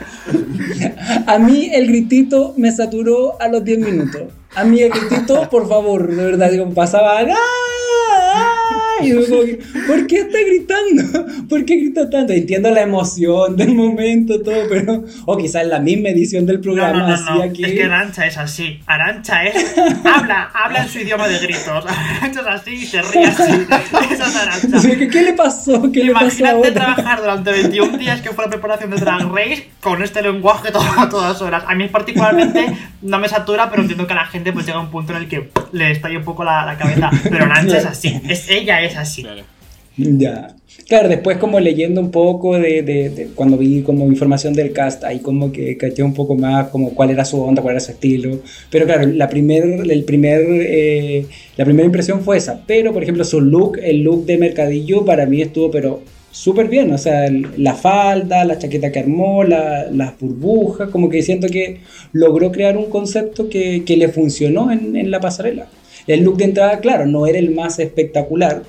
A 1.26 1.38
mí 1.38 1.70
el 1.72 1.86
gritito 1.86 2.54
me 2.56 2.72
saturó 2.72 3.40
a 3.40 3.48
los 3.48 3.64
10 3.64 3.78
minutos. 3.78 4.22
Amiga, 4.54 4.88
gritito, 4.88 5.48
por 5.48 5.68
favor, 5.68 6.14
de 6.14 6.24
verdad, 6.24 6.50
digo, 6.50 6.68
pasaba. 6.70 7.20
¡Ah! 7.20 8.79
Y 9.02 9.08
yo 9.10 9.26
como 9.28 9.42
que, 9.42 9.58
¿por 9.86 10.06
qué 10.06 10.16
está 10.20 10.38
gritando? 10.46 11.26
¿Por 11.48 11.64
qué 11.64 11.76
grita 11.76 12.10
tanto? 12.10 12.32
Entiendo 12.34 12.70
la 12.70 12.82
emoción 12.82 13.56
del 13.56 13.74
momento, 13.74 14.40
todo, 14.42 14.62
pero. 14.68 15.04
O 15.24 15.36
quizás 15.38 15.66
la 15.66 15.78
misma 15.78 16.10
edición 16.10 16.44
del 16.46 16.60
programa 16.60 17.08
no, 17.08 17.16
no, 17.16 17.46
no. 17.46 17.52
que. 17.52 17.62
Es 17.64 17.72
que 17.72 17.84
Arancha 17.84 18.26
es 18.26 18.36
así. 18.36 18.80
Arancha 18.86 19.44
es. 19.44 19.74
Habla, 20.04 20.50
habla 20.54 20.82
en 20.82 20.88
su 20.88 20.98
idioma 20.98 21.28
de 21.28 21.38
gritos. 21.38 21.84
Arancha 22.20 22.40
es 22.40 22.46
así 22.46 22.70
y 22.74 22.84
se 22.86 23.00
ríe 23.02 23.24
así. 23.26 23.42
Esa 24.12 24.26
es 24.26 24.36
Arancha. 24.36 24.78
Sí, 24.80 24.90
¿Qué, 24.98 25.08
qué 25.08 25.22
le 25.22 25.32
pasó? 25.32 25.90
¿Qué 25.90 26.04
le 26.04 26.12
pasó 26.12 26.26
Imagínate 26.40 26.72
trabajar 26.72 27.20
durante 27.20 27.52
21 27.52 27.96
días 27.98 28.20
que 28.20 28.30
fue 28.30 28.44
la 28.44 28.50
preparación 28.50 28.90
de 28.90 28.96
Drag 28.98 29.22
Race 29.32 29.68
con 29.80 30.02
este 30.02 30.20
lenguaje 30.22 30.70
todo- 30.70 30.84
a 30.98 31.08
todas 31.08 31.40
horas. 31.40 31.64
A 31.66 31.74
mí 31.74 31.88
particularmente 31.88 32.66
no 33.02 33.18
me 33.18 33.28
satura, 33.28 33.70
pero 33.70 33.80
entiendo 33.82 34.06
que 34.06 34.12
a 34.12 34.16
la 34.16 34.26
gente 34.26 34.52
pues 34.52 34.66
llega 34.66 34.78
un 34.78 34.90
punto 34.90 35.12
en 35.16 35.22
el 35.22 35.28
que 35.28 35.48
le 35.72 35.90
estalla 35.90 36.18
un 36.18 36.24
poco 36.24 36.44
la, 36.44 36.66
la 36.66 36.76
cabeza. 36.76 37.10
Pero 37.30 37.44
Arancha 37.46 37.78
es 37.78 37.86
así. 37.86 38.20
Es, 38.28 38.48
ella 38.50 38.69
es 38.78 38.96
así. 38.96 39.22
Claro. 39.22 39.42
Ya. 39.96 40.54
Claro, 40.88 41.08
después 41.08 41.36
como 41.36 41.60
leyendo 41.60 42.00
un 42.00 42.10
poco 42.10 42.58
de, 42.58 42.82
de- 42.82 43.10
de- 43.10 43.26
cuando 43.34 43.58
vi 43.58 43.82
como 43.82 44.06
información 44.06 44.54
del 44.54 44.72
cast, 44.72 45.04
ahí 45.04 45.18
como 45.18 45.52
que 45.52 45.76
caché 45.76 46.02
un 46.02 46.14
poco 46.14 46.36
más 46.36 46.68
como 46.68 46.94
cuál 46.94 47.10
era 47.10 47.24
su 47.24 47.40
onda, 47.42 47.60
cuál 47.60 47.74
era 47.74 47.80
su 47.80 47.90
estilo. 47.92 48.38
Pero 48.70 48.86
claro, 48.86 49.06
la 49.06 49.28
primer, 49.28 49.64
el 49.90 50.04
primer, 50.04 50.40
eh, 50.48 51.26
la 51.56 51.64
primera 51.64 51.84
impresión 51.86 52.22
fue 52.22 52.38
esa. 52.38 52.62
Pero 52.66 52.92
por 52.92 53.02
ejemplo 53.02 53.24
su 53.24 53.40
look, 53.40 53.78
el 53.82 54.02
look 54.02 54.24
de 54.26 54.38
Mercadillo 54.38 55.04
para 55.04 55.26
mí 55.26 55.42
estuvo 55.42 55.70
pero 55.70 56.02
súper 56.30 56.68
bien. 56.68 56.92
O 56.92 56.98
sea, 56.98 57.26
el- 57.26 57.46
la 57.58 57.74
falda, 57.74 58.44
la 58.44 58.58
chaqueta 58.58 58.90
que 58.92 59.00
armó, 59.00 59.44
la- 59.44 59.90
las 59.92 60.18
burbujas, 60.18 60.88
como 60.90 61.08
que 61.10 61.22
siento 61.22 61.48
que 61.48 61.80
logró 62.12 62.50
crear 62.52 62.76
un 62.76 62.86
concepto 62.88 63.48
que, 63.50 63.84
que 63.84 63.96
le 63.96 64.08
funcionó 64.08 64.70
en, 64.72 64.96
en 64.96 65.10
la 65.10 65.20
pasarela. 65.20 65.66
El 66.06 66.22
look 66.22 66.36
de 66.36 66.44
entrada, 66.44 66.80
claro, 66.80 67.06
no 67.06 67.26
era 67.26 67.38
el 67.38 67.54
más 67.54 67.78
espectacular, 67.78 68.62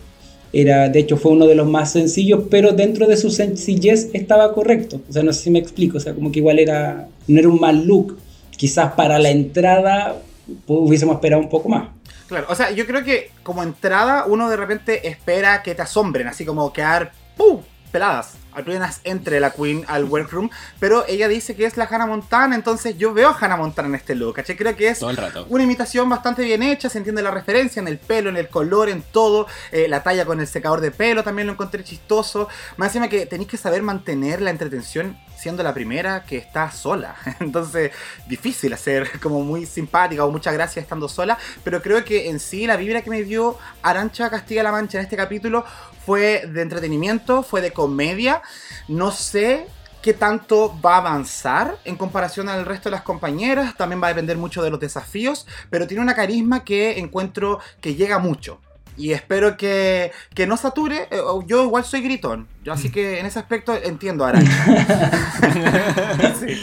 era, 0.54 0.90
de 0.90 1.00
hecho, 1.00 1.18
fue 1.18 1.32
uno 1.32 1.48
de 1.48 1.56
los 1.56 1.68
más 1.68 1.92
sencillos, 1.94 2.44
pero 2.50 2.74
dentro 2.74 3.08
de 3.08 3.16
su 3.16 3.30
sencillez 3.30 4.10
estaba 4.14 4.54
correcto. 4.54 5.02
O 5.10 5.14
sea, 5.14 5.24
no 5.24 5.32
sé 5.32 5.44
si 5.44 5.50
me 5.50 5.60
explico. 5.60 5.98
O 5.98 6.02
sea, 6.02 6.14
como 6.14 6.32
que 6.32 6.40
igual 6.40 6.60
era, 6.60 7.08
no 7.28 7.40
era 7.40 7.48
un 7.48 7.60
mal 7.60 7.86
look. 7.86 8.18
Quizás 8.58 8.94
para 8.94 9.18
la 9.18 9.30
entrada 9.30 10.18
pues, 10.46 10.80
hubiésemos 10.82 11.16
esperado 11.16 11.42
un 11.42 11.50
poco 11.50 11.70
más. 11.70 11.90
Claro, 12.28 12.48
o 12.50 12.56
sea, 12.56 12.72
yo 12.72 12.86
creo 12.86 13.04
que 13.04 13.32
como 13.44 13.64
entrada 13.64 14.26
uno 14.26 14.50
de 14.50 14.58
repente 14.58 15.08
espera 15.08 15.64
que 15.64 15.76
te 15.76 15.82
asombren, 15.82 16.28
así 16.28 16.46
como 16.46 16.72
quedar 16.72 17.12
¡pum! 17.36 17.62
peladas. 17.92 18.36
Apenas 18.54 19.02
entre 19.04 19.40
la 19.40 19.52
Queen 19.52 19.86
al 19.88 20.06
workroom, 20.06 20.50
pero 20.80 21.06
ella 21.08 21.28
dice 21.28 21.56
que 21.56 21.66
es 21.66 21.78
la 21.78 21.86
Hannah 21.86 22.06
Montana, 22.06 22.56
entonces 22.56 22.98
yo 22.98 23.14
veo 23.14 23.30
a 23.30 23.38
Hannah 23.40 23.58
Montana 23.58 23.88
en 23.88 23.96
este 23.96 24.16
look, 24.16 24.36
¿cachai? 24.36 24.58
Creo 24.58 24.76
que 24.76 24.90
es 24.90 25.02
una 25.50 25.64
imitación 25.64 26.10
bastante 26.10 26.44
bien 26.44 26.64
hecha, 26.64 26.90
se 26.90 26.98
entiende 26.98 27.22
la 27.22 27.32
referencia 27.32 27.80
en 27.80 27.88
el 27.88 27.98
pelo, 27.98 28.30
en 28.30 28.38
el 28.38 28.50
color, 28.50 28.90
en 28.90 29.02
todo. 29.02 29.48
Eh, 29.72 29.88
la 29.88 30.04
talla 30.04 30.26
con 30.26 30.40
el 30.40 30.48
secador 30.48 30.82
de 30.82 30.92
pelo 30.92 31.24
también 31.24 31.48
lo 31.48 31.54
encontré 31.54 31.84
chistoso. 31.84 32.48
Más 32.78 32.90
encima 32.90 33.08
que 33.08 33.26
tenéis 33.26 33.50
que 33.50 33.58
saber 33.58 33.82
mantener 33.82 34.42
la 34.42 34.50
entretención 34.50 35.18
siendo 35.42 35.64
la 35.64 35.74
primera 35.74 36.24
que 36.24 36.38
está 36.38 36.70
sola. 36.72 37.16
Entonces, 37.40 37.92
difícil 38.28 38.74
hacer 38.74 39.20
como 39.20 39.42
muy 39.42 39.66
simpática 39.66 40.24
o 40.24 40.32
mucha 40.32 40.52
gracia 40.52 40.82
estando 40.82 41.10
sola. 41.10 41.38
Pero 41.64 41.82
creo 41.82 42.06
que 42.06 42.30
en 42.30 42.40
sí 42.40 42.68
la 42.68 42.78
vibra 42.78 43.02
que 43.02 43.10
me 43.10 43.24
dio 43.24 43.58
Arancha 43.82 44.30
Castilla-La 44.30 44.72
Mancha 44.72 45.00
en 45.00 45.06
este 45.06 45.18
capítulo 45.18 45.66
fue 46.12 46.46
de 46.46 46.62
entretenimiento, 46.62 47.42
fue 47.42 47.62
de 47.62 47.72
comedia. 47.72 48.42
No 48.90 49.12
sé 49.12 49.66
qué 50.02 50.14
tanto 50.14 50.78
va 50.86 50.96
a 50.96 50.98
avanzar 50.98 51.78
en 51.86 51.96
comparación 51.96 52.50
al 52.50 52.66
resto 52.66 52.90
de 52.90 52.98
las 52.98 53.04
compañeras. 53.04 53.78
También 53.78 54.04
va 54.04 54.08
a 54.08 54.10
depender 54.10 54.36
mucho 54.36 54.62
de 54.62 54.70
los 54.70 54.82
desafíos, 54.82 55.48
pero 55.70 55.88
tiene 55.88 56.04
una 56.04 56.14
carisma 56.14 56.66
que 56.66 57.00
encuentro 57.00 57.60
que 57.80 57.96
llega 57.96 58.20
mucho. 58.20 58.60
Y 58.98 59.14
espero 59.14 59.56
que, 59.56 60.12
que 60.36 60.48
no 60.48 60.58
sature. 60.58 61.08
Eh, 61.12 61.22
Yo 61.48 61.64
igual 61.64 61.86
soy 61.86 62.02
gritón. 62.02 62.50
Yo, 62.64 62.74
así 62.74 62.92
que 62.92 63.20
en 63.20 63.26
ese 63.26 63.40
aspecto 63.40 63.74
entiendo 63.76 64.26
a 64.26 64.30
Arancha. 64.30 64.66
Sí. 66.40 66.58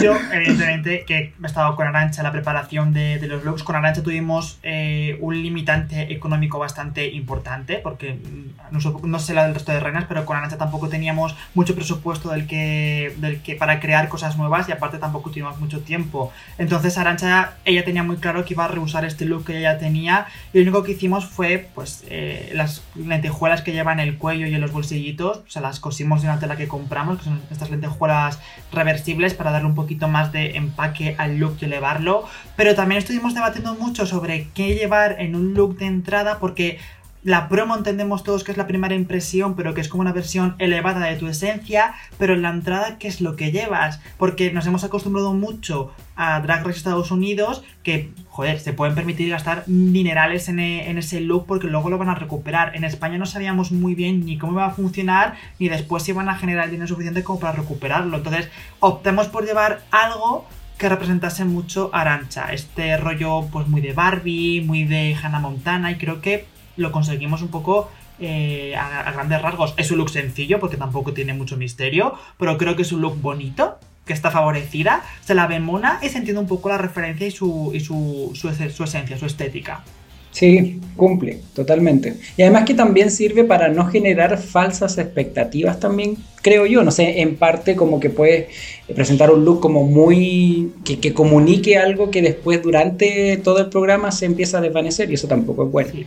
Yo, 0.00 0.16
evidentemente, 0.32 1.04
que 1.06 1.34
he 1.40 1.46
estado 1.46 1.76
con 1.76 1.86
Arancha 1.86 2.20
en 2.22 2.24
la 2.24 2.32
preparación 2.32 2.92
de, 2.92 3.18
de 3.18 3.28
los 3.28 3.44
looks. 3.44 3.62
Con 3.62 3.76
Arancha 3.76 4.02
tuvimos 4.02 4.58
eh, 4.62 5.18
un 5.20 5.42
limitante 5.42 6.12
económico 6.12 6.58
bastante 6.58 7.06
importante, 7.08 7.76
porque 7.76 8.14
mm, 8.14 8.72
no 8.72 8.80
sé, 8.80 8.90
no 9.02 9.18
sé 9.18 9.34
la 9.34 9.44
del 9.44 9.54
resto 9.54 9.72
de 9.72 9.80
reinas, 9.80 10.06
pero 10.08 10.24
con 10.24 10.36
Arancha 10.36 10.56
tampoco 10.56 10.88
teníamos 10.88 11.36
mucho 11.54 11.74
presupuesto 11.74 12.30
del 12.30 12.46
que, 12.46 13.14
del 13.18 13.42
que 13.42 13.56
para 13.56 13.78
crear 13.78 14.08
cosas 14.08 14.38
nuevas 14.38 14.68
y 14.68 14.72
aparte 14.72 14.98
tampoco 14.98 15.30
tuvimos 15.30 15.58
mucho 15.60 15.80
tiempo. 15.80 16.32
Entonces 16.58 16.96
Arancha, 16.96 17.54
ella 17.64 17.84
tenía 17.84 18.02
muy 18.02 18.16
claro 18.16 18.44
que 18.44 18.54
iba 18.54 18.64
a 18.64 18.68
rehusar 18.68 19.04
este 19.04 19.26
look 19.26 19.44
que 19.44 19.58
ella 19.58 19.78
tenía 19.78 20.26
y 20.52 20.58
lo 20.58 20.62
único 20.62 20.82
que 20.82 20.92
hicimos 20.92 21.26
fue, 21.26 21.68
pues, 21.74 22.04
eh, 22.08 22.50
las 22.54 22.82
lentejuelas 22.94 23.62
que 23.62 23.72
lleva 23.72 23.92
en 23.92 24.00
el 24.00 24.16
cuello 24.16 24.46
y 24.46 24.54
en 24.54 24.60
los 24.60 24.72
bolsillitos, 24.72 25.43
o 25.46 25.50
sea, 25.50 25.62
las 25.62 25.80
cosimos 25.80 26.22
de 26.22 26.28
una 26.28 26.38
tela 26.38 26.56
que 26.56 26.68
compramos, 26.68 27.18
que 27.18 27.24
son 27.24 27.42
estas 27.50 27.70
lentejuelas 27.70 28.38
reversibles 28.72 29.34
para 29.34 29.50
darle 29.50 29.68
un 29.68 29.74
poquito 29.74 30.08
más 30.08 30.32
de 30.32 30.56
empaque 30.56 31.14
al 31.18 31.38
look 31.38 31.56
y 31.60 31.66
elevarlo. 31.66 32.24
Pero 32.56 32.74
también 32.74 32.98
estuvimos 32.98 33.34
debatiendo 33.34 33.74
mucho 33.74 34.06
sobre 34.06 34.48
qué 34.54 34.74
llevar 34.74 35.16
en 35.20 35.34
un 35.34 35.54
look 35.54 35.76
de 35.78 35.86
entrada 35.86 36.38
porque 36.38 36.78
la 37.24 37.48
promo 37.48 37.74
entendemos 37.76 38.22
todos 38.22 38.44
que 38.44 38.52
es 38.52 38.58
la 38.58 38.66
primera 38.66 38.94
impresión, 38.94 39.56
pero 39.56 39.72
que 39.72 39.80
es 39.80 39.88
como 39.88 40.02
una 40.02 40.12
versión 40.12 40.54
elevada 40.58 41.06
de 41.06 41.16
tu 41.16 41.26
esencia, 41.26 41.94
pero 42.18 42.34
en 42.34 42.42
la 42.42 42.50
entrada, 42.50 42.98
¿qué 42.98 43.08
es 43.08 43.22
lo 43.22 43.34
que 43.34 43.50
llevas? 43.50 43.98
Porque 44.18 44.52
nos 44.52 44.66
hemos 44.66 44.84
acostumbrado 44.84 45.32
mucho 45.32 45.90
a 46.16 46.38
Drag 46.40 46.64
Race 46.64 46.76
Estados 46.78 47.10
Unidos, 47.10 47.64
que, 47.82 48.10
joder, 48.28 48.60
se 48.60 48.74
pueden 48.74 48.94
permitir 48.94 49.30
gastar 49.30 49.64
minerales 49.66 50.48
en, 50.50 50.58
e- 50.60 50.90
en 50.90 50.98
ese 50.98 51.20
look 51.22 51.46
porque 51.46 51.66
luego 51.66 51.88
lo 51.88 51.96
van 51.98 52.10
a 52.10 52.14
recuperar. 52.14 52.76
En 52.76 52.84
España 52.84 53.16
no 53.16 53.24
sabíamos 53.26 53.72
muy 53.72 53.94
bien 53.94 54.24
ni 54.26 54.36
cómo 54.36 54.52
iba 54.52 54.66
a 54.66 54.70
funcionar, 54.74 55.34
ni 55.58 55.68
después 55.70 56.02
si 56.02 56.10
iban 56.10 56.28
a 56.28 56.36
generar 56.36 56.70
dinero 56.70 56.88
suficiente 56.88 57.24
como 57.24 57.40
para 57.40 57.56
recuperarlo. 57.56 58.18
Entonces, 58.18 58.48
optamos 58.80 59.28
por 59.28 59.46
llevar 59.46 59.82
algo 59.90 60.46
que 60.76 60.88
representase 60.90 61.44
mucho 61.46 61.88
a 61.94 62.02
Arancha. 62.02 62.52
Este 62.52 62.96
rollo, 62.98 63.46
pues 63.50 63.66
muy 63.66 63.80
de 63.80 63.92
Barbie, 63.94 64.60
muy 64.60 64.84
de 64.84 65.14
Hannah 65.20 65.38
Montana, 65.40 65.90
y 65.90 65.96
creo 65.96 66.20
que 66.20 66.52
lo 66.76 66.92
conseguimos 66.92 67.42
un 67.42 67.48
poco 67.48 67.90
eh, 68.20 68.74
a, 68.76 69.00
a 69.00 69.12
grandes 69.12 69.42
rasgos. 69.42 69.74
Es 69.76 69.90
un 69.90 69.98
look 69.98 70.10
sencillo 70.10 70.60
porque 70.60 70.76
tampoco 70.76 71.12
tiene 71.12 71.34
mucho 71.34 71.56
misterio, 71.56 72.14
pero 72.38 72.56
creo 72.58 72.76
que 72.76 72.82
es 72.82 72.92
un 72.92 73.00
look 73.00 73.20
bonito, 73.20 73.78
que 74.06 74.12
está 74.12 74.30
favorecida, 74.30 75.02
se 75.24 75.34
la 75.34 75.46
ve 75.46 75.60
mona 75.60 75.98
y 76.02 76.08
se 76.10 76.18
entiende 76.18 76.40
un 76.40 76.46
poco 76.46 76.68
la 76.68 76.78
referencia 76.78 77.26
y 77.26 77.30
su, 77.30 77.70
y 77.72 77.80
su, 77.80 78.30
su 78.34 78.48
esencia, 78.48 79.18
su 79.18 79.26
estética. 79.26 79.82
Sí, 80.30 80.80
cumple, 80.96 81.40
totalmente. 81.54 82.16
Y 82.36 82.42
además 82.42 82.64
que 82.64 82.74
también 82.74 83.12
sirve 83.12 83.44
para 83.44 83.68
no 83.68 83.86
generar 83.86 84.36
falsas 84.36 84.98
expectativas 84.98 85.78
también, 85.78 86.16
creo 86.42 86.66
yo. 86.66 86.82
No 86.82 86.90
sé, 86.90 87.20
en 87.20 87.36
parte 87.36 87.76
como 87.76 88.00
que 88.00 88.10
puedes 88.10 88.48
presentar 88.94 89.30
un 89.30 89.44
look 89.44 89.60
como 89.60 89.84
muy... 89.84 90.72
que, 90.84 90.98
que 90.98 91.14
comunique 91.14 91.78
algo 91.78 92.10
que 92.10 92.20
después 92.20 92.60
durante 92.64 93.36
todo 93.44 93.60
el 93.60 93.68
programa 93.68 94.10
se 94.10 94.26
empieza 94.26 94.58
a 94.58 94.60
desvanecer 94.60 95.08
y 95.08 95.14
eso 95.14 95.28
tampoco 95.28 95.66
es 95.66 95.70
bueno. 95.70 95.90
Sí. 95.92 96.06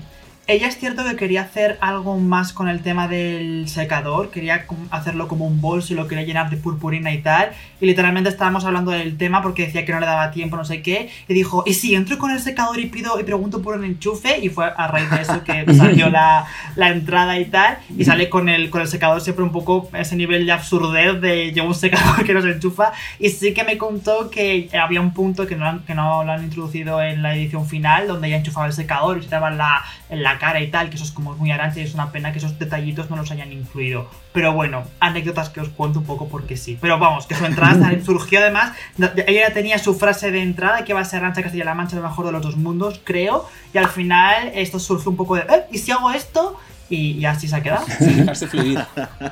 Ella 0.50 0.68
es 0.68 0.78
cierto 0.78 1.04
que 1.04 1.18
quería 1.18 1.42
hacer 1.42 1.78
algo 1.82 2.18
más 2.18 2.54
con 2.54 2.70
el 2.70 2.82
tema 2.82 3.10
del 3.10 3.68
secador, 3.68 4.32
quería 4.32 4.66
hacerlo 4.92 5.28
como 5.28 5.46
un 5.46 5.60
bolso 5.60 5.92
y 5.92 5.98
lo 5.98 6.08
quería 6.08 6.24
llenar 6.24 6.50
de 6.50 6.56
purpurina 6.56 7.12
y 7.12 7.22
tal. 7.22 7.52
Y 7.82 7.86
literalmente 7.86 8.30
estábamos 8.30 8.64
hablando 8.64 8.92
del 8.92 9.18
tema 9.18 9.42
porque 9.42 9.66
decía 9.66 9.84
que 9.84 9.92
no 9.92 10.00
le 10.00 10.06
daba 10.06 10.32
tiempo, 10.32 10.56
no 10.56 10.64
sé 10.64 10.82
qué. 10.82 11.10
Y 11.28 11.34
dijo, 11.34 11.66
¿y 11.68 11.74
si 11.74 11.96
entro 11.96 12.18
con 12.18 12.32
el 12.32 12.40
secador 12.40 12.80
y 12.80 12.86
pido 12.86 13.20
y 13.20 13.26
pregunto 13.26 13.62
por 13.62 13.76
un 13.76 13.84
enchufe? 13.84 14.40
Y 14.40 14.48
fue 14.48 14.72
a 14.74 14.88
raíz 14.88 15.12
de 15.12 15.22
eso 15.22 15.44
que 15.44 15.66
salió 15.74 16.10
la, 16.10 16.46
la 16.78 16.92
entrada 16.92 17.38
y 17.38 17.44
tal. 17.46 17.80
Y 17.98 18.06
sale 18.06 18.30
con 18.30 18.48
el, 18.48 18.70
con 18.70 18.80
el 18.80 18.88
secador 18.88 19.20
siempre 19.20 19.44
un 19.44 19.52
poco 19.52 19.90
ese 20.00 20.16
nivel 20.16 20.46
de 20.46 20.54
absurdez 20.54 21.20
de 21.20 21.52
llevo 21.52 21.68
un 21.68 21.76
secador 21.76 22.24
que 22.26 22.34
no 22.34 22.42
se 22.42 22.52
enchufa. 22.52 22.94
Y 23.20 23.32
sí 23.32 23.54
que 23.54 23.66
me 23.66 23.78
contó 23.78 24.30
que 24.30 24.70
había 24.82 25.02
un 25.02 25.14
punto 25.14 25.46
que 25.46 25.58
no, 25.58 25.86
que 25.86 25.94
no 25.94 26.24
lo 26.24 26.32
han 26.32 26.46
introducido 26.46 27.02
en 27.02 27.22
la 27.22 27.36
edición 27.36 27.68
final, 27.68 28.08
donde 28.08 28.30
ella 28.30 28.38
enchufaba 28.38 28.68
el 28.68 28.74
secador 28.74 29.18
y 29.18 29.20
se 29.20 29.26
estaba 29.26 29.50
en 29.50 29.58
la, 29.58 29.84
en 30.10 30.24
la 30.24 30.37
cara 30.38 30.60
y 30.62 30.70
tal, 30.70 30.90
que 30.90 30.96
eso 30.96 31.06
es 31.06 31.12
como 31.12 31.34
muy 31.36 31.52
arancha 31.52 31.80
y 31.80 31.84
es 31.84 31.94
una 31.94 32.12
pena 32.12 32.32
que 32.32 32.38
esos 32.40 32.58
detallitos 32.60 33.10
no 33.10 33.16
los 33.16 33.32
hayan 33.32 33.52
incluido. 33.52 34.08
Pero 34.34 34.54
bueno, 34.54 34.84
anécdotas 35.00 35.50
que 35.50 35.62
os 35.62 35.70
cuento 35.70 36.00
un 36.00 36.06
poco 36.06 36.28
porque 36.30 36.58
sí. 36.58 36.78
Pero 36.80 37.00
vamos, 37.00 37.28
que 37.28 37.36
su 37.36 37.46
entrada 37.46 37.92
surgió 38.06 38.40
además, 38.40 38.74
ella 39.00 39.48
ya 39.50 39.54
tenía 39.54 39.78
su 39.80 39.94
frase 39.96 40.32
de 40.32 40.42
entrada, 40.42 40.86
que 40.86 40.94
va 40.94 41.02
a 41.02 41.06
ser 41.06 41.20
Arancha 41.20 41.44
Castilla-La 41.44 41.74
Mancha, 41.74 41.96
lo 41.96 42.04
mejor 42.04 42.26
de 42.26 42.32
los 42.32 42.42
dos 42.42 42.56
mundos, 42.58 43.02
creo, 43.04 43.48
y 43.74 43.78
al 43.78 43.88
final 43.90 44.52
esto 44.56 44.80
surgió 44.80 45.12
un 45.12 45.18
poco 45.18 45.36
de, 45.36 45.42
"Eh, 45.42 45.64
¿y 45.72 45.78
si 45.78 45.92
hago 45.92 46.12
esto? 46.12 46.60
Y, 46.90 47.12
y 47.12 47.26
así 47.26 47.48
se 47.48 47.56
ha 47.56 47.62
quedado. 47.62 47.86
Sin 48.00 48.18
dejarse 48.18 48.48
fluir. 48.48 48.80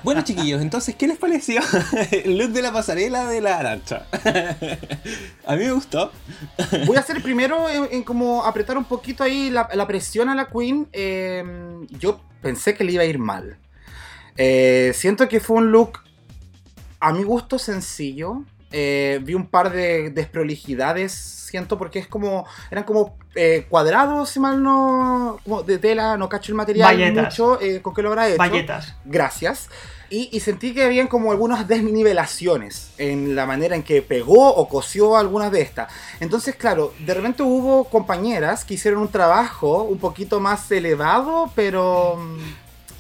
Bueno, 0.04 0.22
chiquillos, 0.24 0.62
entonces, 0.62 0.96
¿qué 0.96 1.08
les 1.08 1.18
pareció 1.18 1.62
el 2.12 2.38
look 2.38 2.52
de 2.52 2.62
la 2.62 2.74
pasarela 2.74 3.26
de 3.28 3.42
la 3.42 3.60
arancha? 3.60 4.06
A 5.46 5.56
mí 5.56 5.64
me 5.64 5.72
gustó. 5.72 6.12
Voy 6.86 6.98
a 6.98 7.00
hacer 7.00 7.22
primero 7.22 7.70
en, 7.70 7.88
en 7.92 8.04
como 8.04 8.46
apretar 8.46 8.78
un 8.78 8.86
poquito 8.86 9.24
ahí 9.24 9.50
la, 9.50 9.70
la 9.74 9.88
presión 9.88 10.30
a 10.30 10.36
la 10.36 10.48
Queen. 10.48 10.88
Eh, 10.92 11.44
yo 12.00 12.22
pensé 12.42 12.76
que 12.76 12.84
le 12.84 12.92
iba 12.94 13.04
a 13.04 13.06
ir 13.06 13.20
mal. 13.20 13.58
Eh, 14.38 14.92
siento 14.94 15.28
que 15.28 15.40
fue 15.40 15.58
un 15.58 15.72
look 15.72 16.00
a 17.00 17.14
mi 17.14 17.24
gusto 17.24 17.58
sencillo. 17.58 18.44
Eh, 18.78 19.22
vi 19.24 19.36
un 19.36 19.48
par 19.48 19.72
de 19.72 20.10
desprolijidades, 20.10 21.14
siento, 21.14 21.78
porque 21.78 21.98
es 21.98 22.08
como, 22.08 22.46
eran 22.70 22.84
como 22.84 23.18
eh, 23.34 23.66
cuadrados, 23.70 24.32
si 24.32 24.42
mal 24.42 24.62
no, 24.62 25.40
como 25.46 25.64
de 25.64 25.78
tela, 25.78 26.18
no 26.18 26.28
cacho 26.28 26.52
el 26.52 26.58
material 26.58 26.94
Valletas. 26.94 27.24
mucho, 27.24 27.62
eh, 27.62 27.82
¿con 27.82 27.94
qué 27.94 28.02
lo 28.02 28.10
habrá 28.10 28.28
hecho? 28.28 28.38
Valletas. 28.38 28.94
Gracias. 29.06 29.70
Y, 30.10 30.28
y 30.34 30.42
sentí 30.42 30.74
que 30.74 30.84
habían 30.84 31.08
como 31.08 31.32
algunas 31.32 31.70
desnivelaciones 31.70 32.92
en 32.98 33.34
la 33.34 33.46
manera 33.46 33.78
en 33.78 33.84
que 33.84 34.02
pegó 34.02 34.54
o 34.54 34.68
cosió 34.68 35.16
algunas 35.16 35.54
de 35.54 35.62
estas. 35.62 35.90
Entonces, 36.20 36.58
claro, 36.58 36.94
de 37.00 37.14
repente 37.14 37.44
hubo 37.44 37.86
compañeras 37.86 38.66
que 38.66 38.74
hicieron 38.74 39.00
un 39.00 39.08
trabajo 39.08 39.84
un 39.84 40.00
poquito 40.00 40.42
más 40.42 40.70
elevado, 40.70 41.50
pero... 41.56 42.20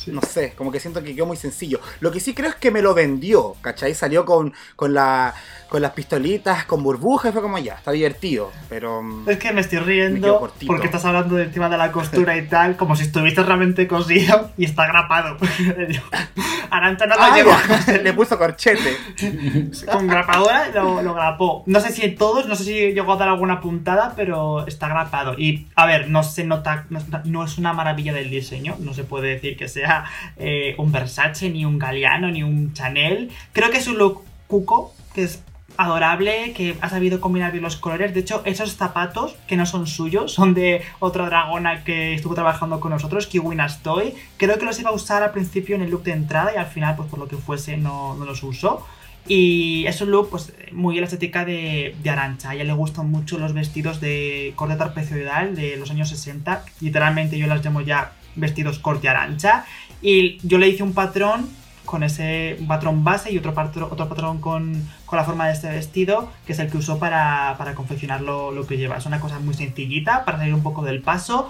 No 0.07 0.21
sé, 0.21 0.53
como 0.57 0.71
que 0.71 0.79
siento 0.79 1.03
que 1.03 1.15
quedó 1.15 1.25
muy 1.25 1.37
sencillo. 1.37 1.79
Lo 1.99 2.11
que 2.11 2.19
sí 2.19 2.33
creo 2.33 2.49
es 2.49 2.55
que 2.55 2.71
me 2.71 2.81
lo 2.81 2.93
vendió, 2.93 3.55
¿cachai? 3.61 3.93
Salió 3.93 4.25
con, 4.25 4.53
con, 4.75 4.93
la, 4.93 5.33
con 5.69 5.81
las 5.81 5.91
pistolitas, 5.91 6.65
con 6.65 6.83
burbujas, 6.83 7.33
fue 7.33 7.41
como 7.41 7.57
ya, 7.57 7.75
está 7.75 7.91
divertido, 7.91 8.51
pero... 8.69 9.01
mm, 9.01 9.29
Es 9.29 9.37
que 9.37 9.51
me 9.51 9.61
estoy 9.61 9.79
riendo 9.79 10.51
porque 10.67 10.85
estás 10.85 11.05
hablando 11.05 11.35
del 11.35 11.51
tema 11.51 11.69
de 11.69 11.77
la 11.77 11.91
costura 11.91 12.37
y 12.37 12.47
tal, 12.47 12.75
como 12.77 12.95
si 12.95 13.03
estuviese 13.03 13.43
realmente 13.43 13.87
cosido 13.87 14.51
y 14.57 14.65
está 14.65 14.87
grapado. 14.87 15.37
Arancha 16.69 17.05
no 17.05 17.15
lo 17.15 17.21
ah, 17.21 17.35
llevó 17.35 17.51
le 18.03 18.13
puso 18.13 18.37
corchete. 18.37 18.97
con 19.91 20.07
grapadora 20.07 20.69
lo, 20.73 21.01
lo 21.01 21.13
grapó. 21.13 21.63
No 21.67 21.79
sé 21.79 21.91
si 21.91 22.03
en 22.03 22.15
todos, 22.15 22.47
no 22.47 22.55
sé 22.55 22.63
si 22.63 22.73
llegó 22.93 23.13
a 23.13 23.17
dar 23.17 23.29
alguna 23.29 23.61
puntada, 23.61 24.13
pero 24.15 24.65
está 24.67 24.87
grapado. 24.87 25.35
Y 25.37 25.67
a 25.75 25.85
ver, 25.85 26.09
no 26.09 26.23
se 26.23 26.43
nota, 26.43 26.85
no, 26.89 26.99
no 27.23 27.45
es 27.45 27.57
una 27.57 27.73
maravilla 27.73 28.13
del 28.13 28.29
diseño, 28.29 28.75
no 28.79 28.93
se 28.93 29.03
puede 29.03 29.29
decir 29.29 29.57
que 29.57 29.67
sea 29.67 29.94
eh, 30.38 30.75
un 30.77 30.91
Versace, 30.91 31.49
ni 31.49 31.65
un 31.65 31.79
Galliano, 31.79 32.29
ni 32.29 32.43
un 32.43 32.73
Chanel. 32.73 33.31
Creo 33.53 33.69
que 33.71 33.77
es 33.77 33.88
un 33.88 33.97
look 33.97 34.23
cuco, 34.47 34.93
que 35.13 35.23
es 35.23 35.43
adorable, 35.77 36.53
que 36.53 36.75
ha 36.81 36.89
sabido 36.89 37.19
combinar 37.19 37.51
bien 37.51 37.63
los 37.63 37.75
colores. 37.75 38.13
De 38.13 38.21
hecho, 38.21 38.41
esos 38.45 38.75
zapatos, 38.75 39.36
que 39.47 39.58
no 39.58 39.65
son 39.65 39.88
suyos, 39.88 40.34
son 40.34 40.53
de 40.53 40.81
otra 40.99 41.25
dragona 41.25 41.84
que 41.84 42.13
estuvo 42.13 42.36
trabajando 42.36 42.79
con 42.79 42.91
nosotros, 42.91 43.27
Kiwina 43.27 43.67
Stoy. 43.67 44.13
Creo 44.38 44.58
que 44.58 44.65
los 44.65 44.79
iba 44.79 44.89
a 44.89 44.93
usar 44.93 45.23
al 45.23 45.31
principio 45.31 45.75
en 45.75 45.81
el 45.81 45.91
look 45.91 46.03
de 46.03 46.13
entrada 46.13 46.51
y 46.53 46.58
al 46.58 46.67
final, 46.67 46.95
pues 46.95 47.10
por 47.10 47.19
lo 47.19 47.27
que 47.27 47.38
fuese, 47.38 47.77
no, 47.77 48.15
los 48.25 48.43
usó. 48.43 48.86
Y 49.27 49.86
es 49.88 49.99
un 50.01 50.12
look, 50.12 50.29
pues, 50.29 50.53
muy 50.71 50.99
la 50.99 51.05
estética 51.05 51.45
de, 51.45 51.95
Arancha. 52.08 52.51
A 52.51 52.55
ella 52.55 52.63
le 52.63 52.73
gustan 52.73 53.10
mucho 53.10 53.38
los 53.38 53.53
vestidos 53.53 53.99
de 53.99 54.53
corte 54.55 54.75
trapezoidal 54.75 55.55
de 55.55 55.77
los 55.77 55.89
años 55.89 56.10
60. 56.10 56.63
Literalmente 56.81 57.38
yo 57.38 57.47
las 57.47 57.65
llamo 57.65 57.81
ya 57.81 58.13
vestidos 58.36 58.79
corte 58.79 59.10
Arancha. 59.10 59.65
Y 60.05 60.37
yo 60.47 60.59
le 60.59 60.69
hice 60.69 60.83
un 60.83 60.93
patrón 60.93 61.49
con 61.83 62.03
ese 62.03 62.59
patrón 62.67 63.03
base 63.03 63.31
y 63.31 63.39
otro, 63.39 63.55
otro 63.57 64.07
patrón 64.07 64.39
con, 64.39 64.87
con 65.07 65.17
la 65.17 65.25
forma 65.25 65.47
de 65.47 65.53
este 65.53 65.67
vestido, 65.67 66.31
que 66.45 66.53
es 66.53 66.59
el 66.59 66.69
que 66.69 66.77
usó 66.77 66.99
para, 66.99 67.55
para 67.57 67.73
confeccionar 67.73 68.21
lo, 68.21 68.51
lo 68.51 68.67
que 68.67 68.77
lleva. 68.77 68.97
Es 68.97 69.07
una 69.07 69.19
cosa 69.19 69.39
muy 69.39 69.55
sencillita 69.55 70.23
para 70.23 70.37
salir 70.37 70.53
un 70.53 70.61
poco 70.61 70.83
del 70.83 71.01
paso. 71.01 71.49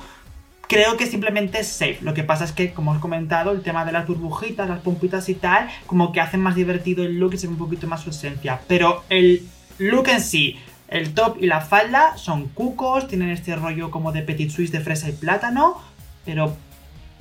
Creo 0.70 0.96
que 0.96 1.06
simplemente 1.06 1.60
es 1.60 1.68
safe. 1.68 1.98
Lo 2.00 2.14
que 2.14 2.24
pasa 2.24 2.46
es 2.46 2.54
que, 2.54 2.72
como 2.72 2.92
os 2.92 2.98
he 3.00 3.02
comentado, 3.02 3.52
el 3.52 3.62
tema 3.62 3.84
de 3.84 3.92
las 3.92 4.08
burbujitas, 4.08 4.70
las 4.70 4.80
pompitas 4.80 5.28
y 5.28 5.36
tal, 5.36 5.68
como 5.86 6.14
que 6.14 6.22
hacen 6.22 6.40
más 6.40 6.56
divertido 6.56 7.04
el 7.04 7.20
look 7.20 7.34
y 7.34 7.38
se 7.38 7.48
ve 7.48 7.54
un 7.54 7.60
poquito 7.60 7.88
más 7.88 8.04
su 8.04 8.12
esencia. 8.12 8.62
Pero 8.70 9.04
el 9.10 9.46
look 9.80 10.08
en 10.08 10.22
sí, 10.22 10.58
el 10.88 11.14
top 11.14 11.40
y 11.42 11.48
la 11.48 11.60
falda 11.60 12.16
son 12.16 12.48
cucos, 12.48 13.10
tienen 13.10 13.32
este 13.32 13.54
rollo 13.58 13.92
como 13.92 14.14
de 14.14 14.22
petit 14.22 14.50
suisse 14.50 14.72
de 14.72 14.80
fresa 14.80 15.10
y 15.10 15.12
plátano, 15.12 15.82
pero 16.24 16.56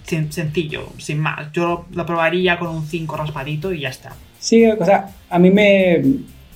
sen- 0.07 0.31
sencillo, 0.31 0.89
sin 0.99 1.19
más. 1.19 1.51
Yo 1.53 1.87
lo 1.93 2.07
probaría 2.07 2.59
con 2.59 2.69
un 2.69 2.87
5 2.87 3.17
raspadito 3.17 3.73
y 3.73 3.81
ya 3.81 3.89
está. 3.89 4.13
Sí, 4.39 4.65
o 4.67 4.85
sea, 4.85 5.11
a 5.31 5.39
mí 5.39 5.51
me... 5.51 6.03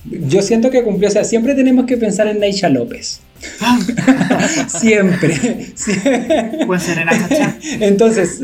Yo 0.05 0.41
siento 0.41 0.71
que 0.71 0.81
cumplió, 0.83 1.09
o 1.09 1.11
sea, 1.11 1.23
siempre 1.25 1.53
tenemos 1.55 1.85
que 1.85 1.97
pensar 1.97 2.27
en 2.27 2.39
Neisha 2.39 2.69
López. 2.69 3.21
siempre. 4.67 5.33
Sie- 5.75 6.65
Buen 6.65 6.79
Serena 6.79 7.11
Chacha. 7.11 7.57
Entonces, 7.79 8.39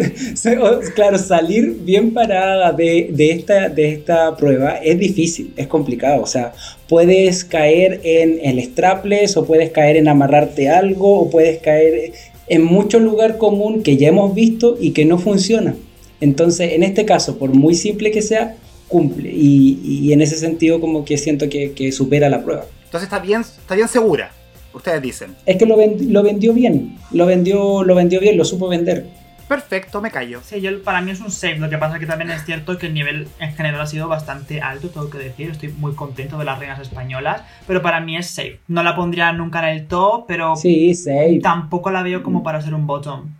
claro, 0.96 1.18
salir 1.18 1.78
bien 1.84 2.14
parada 2.14 2.72
de, 2.72 3.10
de 3.12 3.32
esta, 3.32 3.70
de 3.70 3.94
esta 3.94 4.36
prueba 4.36 4.76
es 4.84 5.00
difícil, 5.00 5.54
es 5.56 5.68
complicado. 5.68 6.22
O 6.22 6.28
sea, 6.28 6.54
puedes 6.88 7.44
caer 7.46 8.02
en 8.04 8.40
el 8.44 8.62
strapless 8.64 9.38
o 9.38 9.46
puedes 9.46 9.72
caer 9.72 9.98
en 9.98 10.08
amarrarte 10.08 10.70
algo 10.70 11.20
o 11.22 11.30
puedes 11.30 11.60
caer 11.60 12.14
en 12.48 12.64
mucho 12.64 13.00
lugar 13.00 13.38
común 13.38 13.84
que 13.84 13.98
ya 13.98 14.10
hemos 14.10 14.34
visto 14.34 14.78
y 14.80 14.92
que 14.92 15.06
no 15.06 15.18
funciona. 15.18 15.76
Entonces, 16.22 16.74
en 16.74 16.84
este 16.84 17.06
caso, 17.06 17.38
por 17.38 17.50
muy 17.54 17.76
simple 17.76 18.12
que 18.12 18.22
sea, 18.22 18.58
cumple. 18.88 19.32
Y, 19.32 19.80
y 19.84 20.14
en 20.14 20.22
ese 20.22 20.38
sentido 20.38 20.80
como 20.80 21.06
que 21.06 21.18
siento 21.18 21.50
que, 21.50 21.74
que 21.74 21.92
supera 21.92 22.30
la 22.30 22.44
prueba. 22.44 22.66
Entonces 22.86 23.08
está 23.08 23.20
bien, 23.20 23.42
está 23.42 23.76
bien 23.76 23.88
segura, 23.88 24.32
ustedes 24.74 25.02
dicen. 25.02 25.36
Es 25.46 25.58
que 25.58 25.66
lo, 25.66 25.76
lo 25.76 26.24
vendió 26.24 26.54
bien, 26.54 26.98
lo 27.12 27.26
vendió, 27.26 27.84
lo 27.84 27.96
vendió 27.96 28.20
bien, 28.20 28.38
lo 28.38 28.46
supo 28.46 28.68
vender. 28.68 29.06
Perfecto, 29.48 30.02
me 30.02 30.10
callo. 30.10 30.42
Sí, 30.44 30.60
yo, 30.60 30.82
para 30.84 31.02
mí 31.02 31.12
es 31.12 31.20
un 31.22 31.30
safe. 31.32 31.58
Lo 31.60 31.70
que 31.70 31.78
pasa 31.78 31.96
es 31.96 32.00
que 32.00 32.08
también 32.08 32.32
es 32.32 32.44
cierto 32.46 32.78
que 32.80 32.88
el 32.88 32.94
nivel 32.96 33.28
en 33.40 33.54
general 33.56 33.80
ha 33.82 33.86
sido 33.86 34.08
bastante 34.08 34.60
alto, 34.62 34.90
tengo 34.90 35.10
que 35.10 35.20
decir. 35.20 35.52
Estoy 35.52 35.70
muy 35.70 35.94
contento 35.94 36.38
de 36.40 36.46
las 36.46 36.58
reinas 36.58 36.80
españolas, 36.80 37.44
pero 37.68 37.82
para 37.84 38.00
mí 38.00 38.18
es 38.18 38.28
safe. 38.30 38.60
No 38.68 38.82
la 38.82 38.96
pondría 38.96 39.32
nunca 39.34 39.60
en 39.60 39.78
el 39.78 39.88
top, 39.88 40.26
pero 40.28 40.56
Sí, 40.56 40.96
safe. 40.96 41.40
tampoco 41.44 41.92
la 41.92 42.02
veo 42.02 42.24
como 42.24 42.42
para 42.42 42.60
ser 42.62 42.74
un 42.74 42.88
bottom. 42.88 43.36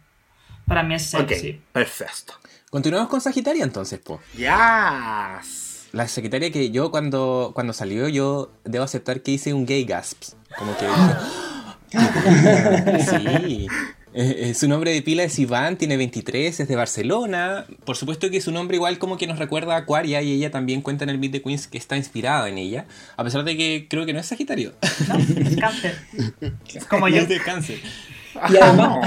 Para 0.68 0.84
mí 0.84 0.94
es 0.96 1.06
safe, 1.08 1.24
Ok, 1.24 1.32
sí. 1.40 1.62
perfecto. 1.72 2.34
Continuamos 2.70 3.10
con 3.10 3.22
Sagitaria 3.22 3.64
entonces, 3.64 4.00
po. 4.00 4.20
Yes. 4.36 5.88
La 5.92 6.08
Sagitaria 6.08 6.52
que 6.52 6.70
yo 6.72 6.92
cuando, 6.92 7.52
cuando 7.56 7.74
salió, 7.74 8.08
yo 8.10 8.52
debo 8.64 8.84
aceptar 8.84 9.22
que 9.22 9.32
hice 9.32 9.54
un 9.54 9.66
gay 9.66 9.86
gasp. 9.86 10.22
Como 10.58 10.76
que 10.78 10.86
sí. 13.06 13.68
Eh, 14.18 14.50
eh, 14.50 14.54
su 14.54 14.70
nombre 14.70 14.92
de 14.94 15.02
pila 15.02 15.24
es 15.24 15.38
Iván, 15.40 15.78
tiene 15.78 15.98
23, 15.98 16.60
es 16.62 16.68
de 16.70 16.76
Barcelona. 16.78 17.66
Por 17.84 17.98
supuesto 17.98 18.30
que 18.30 18.40
su 18.40 18.52
nombre 18.54 18.78
igual 18.78 18.98
como 18.98 19.18
que 19.18 19.28
nos 19.28 19.40
recuerda 19.40 19.74
a 19.76 19.80
Aquaria 19.80 20.22
y 20.22 20.32
ella 20.32 20.52
también 20.52 20.82
cuenta 20.82 21.04
en 21.04 21.10
el 21.10 21.18
Beat 21.18 21.34
de 21.34 21.42
Queens 21.42 21.68
que 21.68 21.78
está 21.78 21.98
inspirada 21.98 22.48
en 22.48 22.58
ella. 22.58 22.86
A 23.18 23.24
pesar 23.26 23.44
de 23.44 23.58
que 23.58 23.88
creo 23.90 24.06
que 24.06 24.14
no 24.14 24.20
es 24.22 24.26
Sagitario. 24.28 24.72
¿No? 25.10 25.18
Es 25.18 25.58
cáncer. 25.58 25.96
Es 26.74 26.86
como 26.86 27.10
yo. 27.10 27.18
es 27.18 27.28
de 27.30 27.40
cáncer. 27.42 27.78
Y 28.54 28.58
además, 28.58 29.00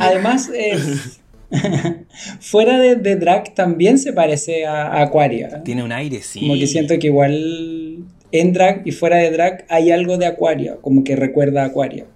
además 0.00 0.50
es- 0.54 1.20
fuera 2.40 2.78
de, 2.78 2.96
de 2.96 3.16
drag 3.16 3.54
también 3.54 3.98
se 3.98 4.12
parece 4.12 4.66
a, 4.66 4.86
a 4.88 5.02
Aquaria. 5.02 5.62
Tiene 5.64 5.82
un 5.82 5.92
aire, 5.92 6.22
sí. 6.22 6.40
Como 6.40 6.54
que 6.54 6.66
siento 6.66 6.98
que 6.98 7.08
igual 7.08 8.04
en 8.32 8.52
drag 8.52 8.82
y 8.84 8.92
fuera 8.92 9.16
de 9.16 9.30
drag 9.30 9.64
hay 9.68 9.90
algo 9.90 10.16
de 10.18 10.26
Aquaria, 10.26 10.76
como 10.80 11.04
que 11.04 11.16
recuerda 11.16 11.62
a 11.62 11.66
Aquaria. 11.66 12.06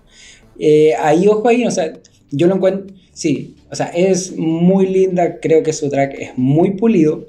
Eh, 0.58 0.94
ahí, 1.00 1.26
ojo 1.28 1.46
ahí, 1.48 1.64
o 1.64 1.70
sea, 1.70 1.92
yo 2.30 2.46
lo 2.46 2.56
encuentro, 2.56 2.94
sí, 3.12 3.56
o 3.70 3.74
sea, 3.74 3.86
es 3.86 4.36
muy 4.36 4.86
linda, 4.86 5.40
creo 5.40 5.62
que 5.62 5.72
su 5.72 5.88
drag 5.88 6.14
es 6.14 6.36
muy 6.36 6.72
pulido, 6.72 7.26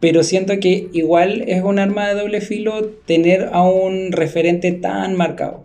pero 0.00 0.22
siento 0.22 0.58
que 0.60 0.88
igual 0.92 1.44
es 1.46 1.62
un 1.62 1.78
arma 1.78 2.08
de 2.08 2.20
doble 2.20 2.40
filo 2.40 2.86
tener 3.06 3.48
a 3.52 3.62
un 3.62 4.12
referente 4.12 4.72
tan 4.72 5.16
marcado. 5.16 5.62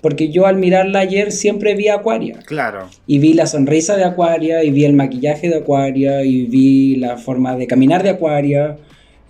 Porque 0.00 0.28
yo 0.30 0.46
al 0.46 0.56
mirarla 0.56 0.98
ayer 0.98 1.32
siempre 1.32 1.74
vi 1.74 1.88
a 1.88 1.94
Aquaria. 1.94 2.38
Claro. 2.44 2.88
Y 3.06 3.20
vi 3.20 3.32
la 3.32 3.46
sonrisa 3.46 3.96
de 3.96 4.04
Aquaria, 4.04 4.62
y 4.62 4.70
vi 4.70 4.84
el 4.84 4.92
maquillaje 4.92 5.48
de 5.48 5.56
Aquaria, 5.56 6.24
y 6.24 6.44
vi 6.44 6.96
la 6.96 7.16
forma 7.16 7.56
de 7.56 7.66
caminar 7.66 8.02
de 8.02 8.10
Aquaria. 8.10 8.76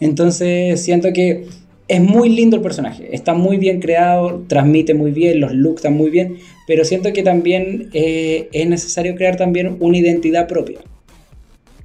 Entonces 0.01 0.81
siento 0.81 1.13
que 1.13 1.47
es 1.87 2.01
muy 2.01 2.29
lindo 2.29 2.57
el 2.57 2.63
personaje, 2.63 3.15
está 3.15 3.35
muy 3.35 3.57
bien 3.59 3.81
creado, 3.81 4.45
transmite 4.49 4.95
muy 4.95 5.11
bien, 5.11 5.41
los 5.41 5.53
looks 5.53 5.81
están 5.81 5.97
muy 5.97 6.11
bien, 6.11 6.39
pero 6.67 6.85
siento 6.85 7.13
que 7.13 7.23
también 7.23 7.91
eh, 7.93 8.49
es 8.53 8.67
necesario 8.69 9.15
crear 9.17 9.37
también 9.37 9.77
una 9.81 9.99
identidad 9.99 10.47
propia. 10.49 10.81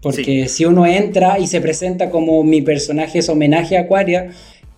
Porque 0.01 0.47
si 0.47 0.63
uno 0.65 0.85
entra 0.85 1.39
y 1.39 1.47
se 1.47 1.59
presenta 1.59 2.09
como 2.09 2.43
mi 2.43 2.61
personaje 2.61 3.19
es 3.19 3.27
homenaje 3.27 3.77
a 3.77 3.81
Aquaria, 3.81 4.31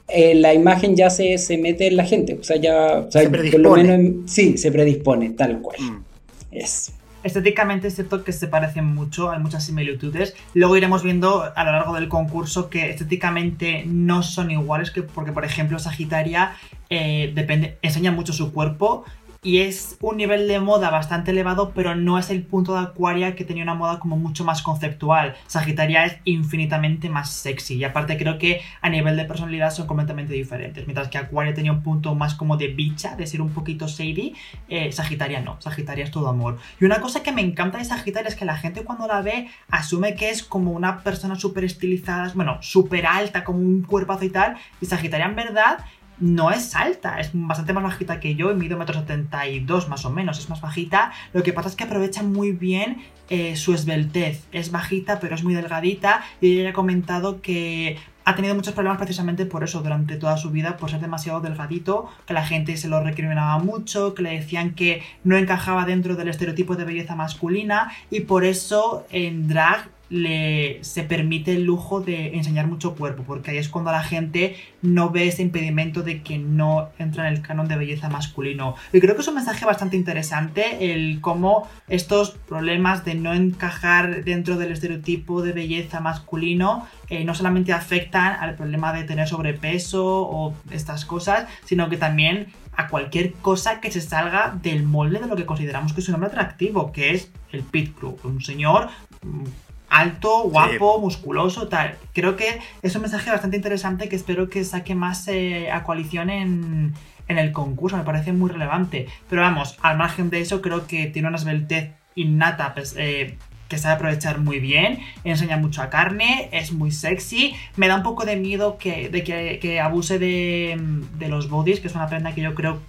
eh, 0.07 0.33
la 0.33 0.53
imagen 0.53 0.95
ya 0.95 1.09
se, 1.11 1.37
se 1.37 1.57
mete 1.57 1.87
en 1.87 1.95
la 1.95 2.05
gente. 2.05 2.33
O 2.33 2.43
sea, 2.43 2.57
ya. 2.57 3.05
o 3.07 3.11
sea, 3.11 3.21
Se 3.21 3.29
por 3.29 3.59
lo 3.59 3.75
menos 3.75 3.95
en- 3.95 4.23
sí, 4.27 4.57
se 4.57 4.71
predispone, 4.71 5.29
tal 5.31 5.61
cual. 5.61 5.77
Mm. 5.79 6.03
Eso. 6.51 6.91
Estéticamente 7.23 7.87
es 7.87 7.93
cierto 7.93 8.23
que 8.23 8.31
se 8.31 8.47
parecen 8.47 8.83
mucho, 8.85 9.29
hay 9.29 9.39
muchas 9.39 9.63
similitudes. 9.63 10.33
Luego 10.55 10.75
iremos 10.75 11.03
viendo 11.03 11.43
a 11.55 11.63
lo 11.63 11.71
largo 11.71 11.93
del 11.93 12.07
concurso 12.09 12.67
que 12.67 12.89
estéticamente 12.89 13.83
no 13.85 14.23
son 14.23 14.49
iguales, 14.49 14.89
que 14.89 15.03
porque 15.03 15.31
por 15.31 15.45
ejemplo 15.45 15.77
Sagitaria 15.77 16.53
eh, 16.89 17.31
depende, 17.35 17.77
enseña 17.83 18.11
mucho 18.11 18.33
su 18.33 18.51
cuerpo 18.51 19.05
y 19.43 19.59
es 19.59 19.97
un 20.01 20.17
nivel 20.17 20.47
de 20.47 20.59
moda 20.59 20.91
bastante 20.91 21.31
elevado, 21.31 21.71
pero 21.73 21.95
no 21.95 22.19
es 22.19 22.29
el 22.29 22.43
punto 22.43 22.75
de 22.75 22.81
Aquaria 22.81 23.35
que 23.35 23.43
tenía 23.43 23.63
una 23.63 23.73
moda 23.73 23.97
como 23.97 24.15
mucho 24.15 24.45
más 24.45 24.61
conceptual. 24.61 25.35
Sagitaria 25.47 26.05
es 26.05 26.17
infinitamente 26.25 27.09
más 27.09 27.31
sexy 27.31 27.77
y 27.77 27.83
aparte 27.83 28.17
creo 28.17 28.37
que 28.37 28.61
a 28.81 28.89
nivel 28.89 29.17
de 29.17 29.25
personalidad 29.25 29.71
son 29.71 29.87
completamente 29.87 30.33
diferentes. 30.33 30.85
Mientras 30.85 31.07
que 31.07 31.17
Aquaria 31.17 31.55
tenía 31.55 31.71
un 31.71 31.81
punto 31.81 32.13
más 32.13 32.35
como 32.35 32.55
de 32.55 32.67
bicha, 32.67 33.15
de 33.15 33.25
ser 33.25 33.41
un 33.41 33.49
poquito 33.49 33.87
shady, 33.87 34.35
eh, 34.69 34.91
Sagitaria 34.91 35.41
no, 35.41 35.59
Sagitaria 35.59 36.03
es 36.03 36.11
todo 36.11 36.29
amor. 36.29 36.59
Y 36.79 36.85
una 36.85 37.01
cosa 37.01 37.23
que 37.23 37.31
me 37.31 37.41
encanta 37.41 37.79
de 37.79 37.85
Sagitaria 37.85 38.29
es 38.29 38.35
que 38.35 38.45
la 38.45 38.57
gente 38.57 38.83
cuando 38.83 39.07
la 39.07 39.23
ve 39.23 39.47
asume 39.69 40.13
que 40.13 40.29
es 40.29 40.43
como 40.43 40.71
una 40.71 40.99
persona 40.99 41.35
súper 41.35 41.63
estilizada, 41.63 42.31
bueno, 42.35 42.59
súper 42.61 43.07
alta, 43.07 43.43
como 43.43 43.57
un 43.57 43.81
cuerpazo 43.81 44.23
y 44.23 44.29
tal, 44.29 44.57
y 44.79 44.85
Sagitaria 44.85 45.25
en 45.25 45.35
verdad 45.35 45.79
no 46.21 46.51
es 46.51 46.75
alta, 46.75 47.19
es 47.19 47.31
bastante 47.33 47.73
más 47.73 47.83
bajita 47.83 48.19
que 48.19 48.35
yo, 48.35 48.53
mido 48.55 48.77
1,72 48.77 49.87
más 49.87 50.05
o 50.05 50.11
menos, 50.11 50.39
es 50.39 50.49
más 50.49 50.61
bajita. 50.61 51.11
Lo 51.33 51.43
que 51.43 51.51
pasa 51.51 51.67
es 51.67 51.75
que 51.75 51.83
aprovecha 51.83 52.23
muy 52.23 52.51
bien 52.51 53.01
eh, 53.29 53.55
su 53.55 53.73
esbeltez. 53.73 54.45
Es 54.51 54.71
bajita, 54.71 55.19
pero 55.19 55.35
es 55.35 55.43
muy 55.43 55.55
delgadita, 55.55 56.23
y 56.39 56.59
ella 56.59 56.69
ha 56.69 56.73
comentado 56.73 57.41
que 57.41 57.97
ha 58.23 58.35
tenido 58.35 58.53
muchos 58.53 58.73
problemas 58.73 58.99
precisamente 58.99 59.47
por 59.47 59.63
eso 59.63 59.81
durante 59.81 60.15
toda 60.15 60.37
su 60.37 60.51
vida, 60.51 60.77
por 60.77 60.91
ser 60.91 61.01
demasiado 61.01 61.41
delgadito, 61.41 62.09
que 62.27 62.33
la 62.33 62.45
gente 62.45 62.77
se 62.77 62.87
lo 62.87 63.03
recriminaba 63.03 63.57
mucho, 63.57 64.13
que 64.13 64.21
le 64.21 64.31
decían 64.31 64.75
que 64.75 65.01
no 65.23 65.37
encajaba 65.37 65.85
dentro 65.85 66.15
del 66.15 66.27
estereotipo 66.27 66.75
de 66.75 66.85
belleza 66.85 67.15
masculina 67.15 67.91
y 68.11 68.21
por 68.21 68.45
eso 68.45 69.07
en 69.09 69.47
drag 69.47 69.89
le, 70.11 70.83
se 70.83 71.03
permite 71.03 71.53
el 71.53 71.63
lujo 71.63 72.01
de 72.01 72.35
enseñar 72.35 72.67
mucho 72.67 72.95
cuerpo, 72.95 73.23
porque 73.23 73.51
ahí 73.51 73.57
es 73.57 73.69
cuando 73.69 73.91
la 73.91 74.03
gente 74.03 74.57
no 74.81 75.09
ve 75.09 75.27
ese 75.27 75.41
impedimento 75.41 76.03
de 76.03 76.21
que 76.21 76.37
no 76.37 76.89
entra 76.99 77.27
en 77.27 77.33
el 77.33 77.41
canon 77.41 77.67
de 77.67 77.77
belleza 77.77 78.09
masculino. 78.09 78.75
Y 78.91 78.99
creo 78.99 79.15
que 79.15 79.21
es 79.21 79.27
un 79.27 79.35
mensaje 79.35 79.65
bastante 79.65 79.95
interesante 79.95 80.93
el 80.93 81.21
cómo 81.21 81.67
estos 81.87 82.31
problemas 82.31 83.05
de 83.05 83.15
no 83.15 83.33
encajar 83.33 84.23
dentro 84.23 84.57
del 84.57 84.73
estereotipo 84.73 85.41
de 85.41 85.53
belleza 85.53 86.01
masculino 86.01 86.87
eh, 87.09 87.23
no 87.23 87.33
solamente 87.33 87.73
afectan 87.73 88.37
al 88.39 88.55
problema 88.55 88.93
de 88.93 89.03
tener 89.03 89.27
sobrepeso 89.27 90.05
o 90.05 90.53
estas 90.71 91.05
cosas, 91.05 91.47
sino 91.65 91.89
que 91.89 91.97
también 91.97 92.47
a 92.75 92.87
cualquier 92.87 93.33
cosa 93.33 93.81
que 93.81 93.91
se 93.91 94.01
salga 94.01 94.57
del 94.61 94.83
molde 94.83 95.19
de 95.19 95.27
lo 95.27 95.35
que 95.35 95.45
consideramos 95.45 95.93
que 95.93 96.01
es 96.01 96.09
un 96.09 96.15
hombre 96.15 96.29
atractivo, 96.29 96.91
que 96.91 97.13
es 97.13 97.31
el 97.51 97.63
Pit 97.63 97.95
Crew, 97.97 98.17
un 98.23 98.41
señor 98.41 98.89
mm, 99.23 99.43
alto, 99.91 100.43
guapo, 100.43 100.99
musculoso, 100.99 101.67
tal. 101.67 101.97
Creo 102.13 102.37
que 102.37 102.59
es 102.81 102.95
un 102.95 103.01
mensaje 103.01 103.29
bastante 103.29 103.57
interesante 103.57 104.09
que 104.09 104.15
espero 104.15 104.49
que 104.49 104.63
saque 104.63 104.95
más 104.95 105.27
eh, 105.27 105.69
a 105.69 105.83
coalición 105.83 106.29
en, 106.29 106.93
en 107.27 107.37
el 107.37 107.51
concurso, 107.51 107.97
me 107.97 108.03
parece 108.03 108.31
muy 108.31 108.49
relevante. 108.49 109.07
Pero 109.29 109.41
vamos, 109.41 109.77
al 109.81 109.97
margen 109.97 110.29
de 110.29 110.39
eso, 110.39 110.61
creo 110.61 110.87
que 110.87 111.07
tiene 111.07 111.27
una 111.27 111.37
esbeltez 111.37 111.91
innata, 112.15 112.73
pues, 112.73 112.95
eh, 112.97 113.37
que 113.67 113.77
sabe 113.77 113.95
aprovechar 113.95 114.39
muy 114.39 114.59
bien, 114.59 114.99
enseña 115.23 115.57
mucho 115.57 115.81
a 115.81 115.89
carne, 115.89 116.49
es 116.53 116.71
muy 116.71 116.91
sexy. 116.91 117.53
Me 117.75 117.87
da 117.87 117.97
un 117.97 118.03
poco 118.03 118.25
de 118.25 118.37
miedo 118.37 118.77
que, 118.77 119.09
de 119.09 119.23
que, 119.23 119.59
que 119.61 119.81
abuse 119.81 120.19
de, 120.19 120.77
de 121.17 121.27
los 121.27 121.49
bodies, 121.49 121.81
que 121.81 121.87
es 121.87 121.95
una 121.95 122.07
prenda 122.07 122.33
que 122.33 122.41
yo 122.41 122.55
creo 122.55 122.79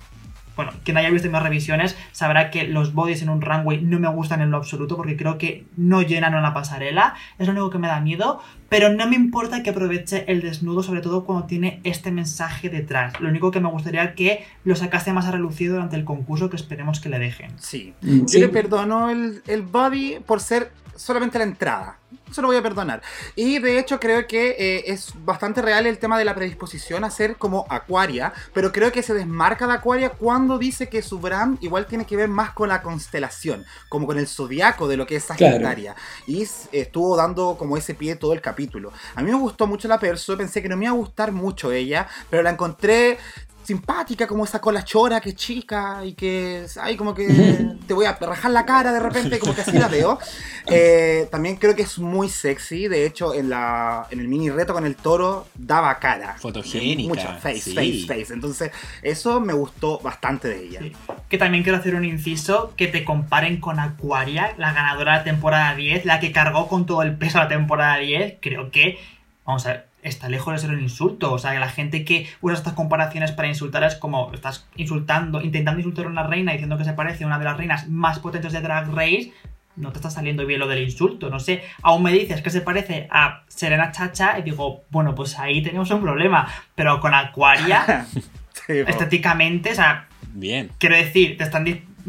bueno, 0.57 0.73
quien 0.85 0.97
haya 0.97 1.11
visto 1.11 1.31
mis 1.31 1.43
revisiones 1.43 1.97
sabrá 2.13 2.51
que 2.51 2.65
los 2.65 2.95
bodies 2.95 3.23
en 3.23 3.29
un 3.29 3.41
runway 3.41 3.81
no 3.83 3.99
me 3.99 4.09
gustan 4.09 4.41
en 4.41 4.51
lo 4.51 4.57
absoluto 4.57 4.97
porque 4.97 5.17
creo 5.17 5.39
que 5.39 5.65
no 5.77 6.03
llenan 6.03 6.35
una 6.35 6.55
pasarela. 6.55 7.15
Es 7.39 7.47
lo 7.47 7.53
único 7.53 7.71
que 7.71 7.79
me 7.79 7.89
da 7.89 8.01
miedo. 8.01 8.41
Pero 8.69 8.89
no 8.91 9.07
me 9.07 9.17
importa 9.17 9.63
que 9.63 9.69
aproveche 9.71 10.25
el 10.33 10.41
desnudo, 10.41 10.83
sobre 10.83 11.03
todo 11.03 11.25
cuando 11.25 11.47
tiene 11.47 11.81
este 11.85 12.11
mensaje 12.11 12.71
detrás. 12.71 13.21
Lo 13.21 13.29
único 13.29 13.51
que 13.51 13.61
me 13.61 13.69
gustaría 13.69 14.15
que 14.15 14.47
lo 14.65 14.75
sacase 14.77 15.13
más 15.13 15.27
a 15.27 15.33
relucir 15.33 15.71
durante 15.71 15.97
el 15.97 16.05
concurso, 16.05 16.49
que 16.49 16.57
esperemos 16.57 16.99
que 17.01 17.11
le 17.11 17.19
dejen. 17.19 17.51
Sí. 17.59 17.93
Mm, 18.01 18.21
Yo 18.21 18.29
sí. 18.29 18.41
le 18.41 18.49
perdono 18.49 19.11
el, 19.11 19.43
el 19.47 19.63
body 19.63 20.21
por 20.27 20.41
ser 20.41 20.73
solamente 20.97 21.37
la 21.39 21.45
entrada. 21.45 21.99
Eso 22.33 22.43
lo 22.43 22.49
voy 22.49 22.57
a 22.57 22.63
perdonar. 22.63 23.03
Y 23.37 23.59
de 23.59 23.79
hecho 23.79 24.01
creo 24.01 24.27
que 24.27 24.57
eh, 24.59 24.85
es 24.87 25.13
bastante 25.25 25.63
real 25.63 25.87
el 25.87 25.99
tema 25.99 26.19
de 26.19 26.25
la 26.25 26.35
predisposición 26.35 27.05
a 27.05 27.11
ser 27.11 27.37
como 27.37 27.67
Aquaria, 27.69 28.33
pero 28.55 28.73
creo 28.73 28.91
que 28.91 29.03
se 29.03 29.15
desmarca 29.15 29.67
de 29.67 29.75
Aquaria 29.75 30.11
cuando 30.11 30.59
dice 30.59 30.89
que 30.89 31.03
su 31.03 31.19
brand 31.21 31.59
igual 31.63 31.87
tiene 31.87 32.07
que 32.07 32.17
ver 32.17 32.29
más 32.29 32.51
con 32.53 32.71
la 32.71 32.83
constelación, 32.83 33.65
como 33.89 34.07
con 34.07 34.19
el 34.19 34.27
zodiaco 34.27 34.89
de 34.89 34.97
lo 34.97 35.07
que 35.07 35.17
es 35.17 35.25
Sagitaria. 35.25 35.95
Y 36.27 36.43
s- 36.43 36.69
estuvo 36.73 37.17
dando 37.17 37.57
como 37.59 37.77
ese 37.77 37.95
pie 37.95 38.17
todo 38.17 38.33
el 38.33 38.41
capítulo. 38.41 38.93
A 39.15 39.23
mí 39.23 39.31
me 39.31 39.37
gustó 39.39 39.67
mucho 39.67 39.87
la 39.89 39.99
perso, 40.01 40.37
pensé 40.37 40.63
que 40.63 40.69
no 40.69 40.77
me 40.77 40.87
iba 40.87 40.93
a 40.95 40.97
gustar 40.97 41.33
mucho 41.33 41.71
ella, 41.71 42.09
pero 42.31 42.43
la 42.43 42.51
encontré 42.51 43.19
simpática, 43.63 44.27
como 44.27 44.45
esa 44.45 44.61
cola 44.61 44.85
chora 44.85 45.21
que 45.21 45.31
es 45.31 45.37
chica 45.37 46.05
y 46.05 46.15
que, 46.15 46.67
ay, 46.81 46.97
como 46.97 47.15
que 47.15 47.27
te 47.87 47.95
voy 47.95 48.07
a 48.07 48.13
rajar 48.13 48.51
la 48.51 48.65
cara 48.65 48.93
de 48.93 49.01
repente, 49.01 49.39
como 49.39 49.55
que 49.55 49.63
así 49.63 49.79
la 49.79 49.89
veo. 49.89 50.19
Eh, 50.67 51.29
también 51.31 51.57
creo 51.57 51.75
que 51.75 51.83
es 51.83 51.99
muy 51.99 52.29
sexy, 52.29 52.89
de 52.89 53.07
hecho 53.07 53.35
en, 53.35 53.51
la, 53.51 54.07
en 54.11 54.21
el 54.21 54.29
mini 54.29 54.51
reto 54.51 54.73
con 54.73 54.87
el 54.87 54.97
toro 54.97 55.49
daba 55.55 55.99
cara. 55.99 56.37
Fotogénica, 56.39 57.09
Mucho 57.09 57.29
face, 57.41 57.61
sí. 57.61 57.75
face, 57.75 58.07
face. 58.07 58.35
Entonces 58.35 58.71
eso 59.03 59.41
me 59.41 59.53
gustó 59.53 59.99
bastante 60.01 60.49
de 60.49 60.65
ella. 60.65 60.81
Sí. 60.81 60.93
Que 61.29 61.39
también 61.39 61.63
quiero 61.63 61.79
hacer 61.79 61.95
un 61.95 62.05
inciso, 62.05 62.73
que 62.77 62.87
te 62.87 63.05
comparen 63.05 63.61
con 63.61 63.79
Aquaria, 63.79 64.55
la 64.59 64.73
ganadora 64.73 65.13
de 65.13 65.19
la 65.19 65.25
temporada 65.25 65.75
10, 65.75 66.05
la 66.05 66.21
que 66.21 66.33
cargó 66.33 66.69
con 66.69 66.87
todo 66.87 67.03
el 67.03 67.17
peso 67.17 67.39
la 67.39 67.49
temporada 67.49 67.99
10, 67.99 68.37
creo 68.41 68.71
que, 68.71 68.99
vamos 69.45 69.67
a 69.67 69.71
ver, 69.71 69.92
está 70.03 70.29
lejos 70.29 70.53
de 70.55 70.61
ser 70.61 70.71
un 70.71 70.81
insulto. 70.81 71.33
O 71.33 71.39
sea, 71.39 71.53
que 71.53 71.59
la 71.59 71.69
gente 71.69 72.05
que 72.05 72.29
usa 72.41 72.57
estas 72.57 72.75
comparaciones 72.75 73.33
para 73.33 73.49
insultar 73.49 73.85
es 73.85 73.95
como, 73.95 74.33
estás 74.35 74.67
insultando, 74.77 75.41
intentando 75.41 75.81
insultar 75.81 76.07
a 76.07 76.09
una 76.09 76.23
reina 76.23 76.53
diciendo 76.53 76.77
que 76.77 76.85
se 76.85 76.93
parece 76.93 77.25
a 77.25 77.27
una 77.27 77.39
de 77.39 77.45
las 77.45 77.57
reinas 77.57 77.89
más 77.89 78.19
potentes 78.19 78.53
de 78.53 78.61
Drag 78.61 78.91
Race, 78.93 79.33
no 79.75 79.91
te 79.91 79.99
está 79.99 80.11
saliendo 80.11 80.45
bien 80.45 80.61
lo 80.61 80.69
del 80.69 80.83
insulto, 80.83 81.31
no 81.31 81.41
sé. 81.41 81.63
Aún 81.83 82.03
me 82.03 82.13
dices 82.13 82.43
que 82.43 82.51
se 82.51 82.61
parece 82.61 83.09
a 83.11 83.45
Serena 83.49 83.91
Chacha 83.91 84.39
y 84.39 84.43
digo, 84.43 84.85
bueno, 84.91 85.15
pues 85.15 85.39
ahí 85.39 85.63
tenemos 85.63 85.91
un 85.91 86.03
problema. 86.03 86.47
Pero 86.75 87.01
con 87.01 87.15
Aquaria, 87.15 88.07
estéticamente, 88.69 89.73
o 89.73 89.75
sea, 89.75 90.09
Bien. 90.35 90.71
Quiero 90.79 90.97
decir, 90.97 91.37
te 91.37 91.45
están 91.45 91.67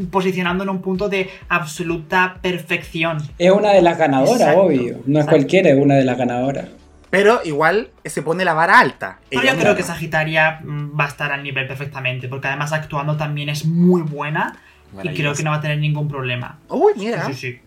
posicionando 0.10 0.64
en 0.64 0.70
un 0.70 0.82
punto 0.82 1.10
de 1.10 1.30
absoluta 1.50 2.38
perfección. 2.42 3.18
Es 3.38 3.52
una 3.52 3.72
de 3.72 3.82
las 3.82 3.98
ganadoras, 3.98 4.42
Exacto, 4.42 4.62
obvio. 4.62 4.94
No 5.06 5.20
es 5.20 5.26
exacto. 5.26 5.30
cualquiera, 5.30 5.70
es 5.70 5.78
una 5.78 5.96
de 5.96 6.06
las 6.06 6.18
ganadoras. 6.18 6.70
Pero 7.14 7.42
igual 7.44 7.92
se 8.04 8.24
pone 8.24 8.44
la 8.44 8.56
vara 8.56 8.80
alta. 8.80 9.20
Pero 9.30 9.44
Ella 9.44 9.54
yo 9.54 9.60
creo 9.60 9.76
que 9.76 9.84
Sagitaria 9.84 10.62
mm, 10.64 11.00
va 11.00 11.06
a 11.06 11.08
estar 11.10 11.32
al 11.32 11.44
nivel 11.44 11.68
perfectamente, 11.68 12.28
porque 12.28 12.48
además 12.48 12.74
actuando 12.74 13.18
también 13.18 13.50
es 13.50 13.66
muy 13.66 14.02
buena 14.02 14.58
y 15.04 15.10
creo 15.10 15.36
que 15.36 15.44
no 15.44 15.52
va 15.52 15.58
a 15.58 15.62
tener 15.62 15.78
ningún 15.78 16.08
problema. 16.08 16.58
Uy, 16.70 16.94
mira. 16.96 17.28
Sí, 17.28 17.36
sí, 17.36 17.52
sí. 17.52 17.62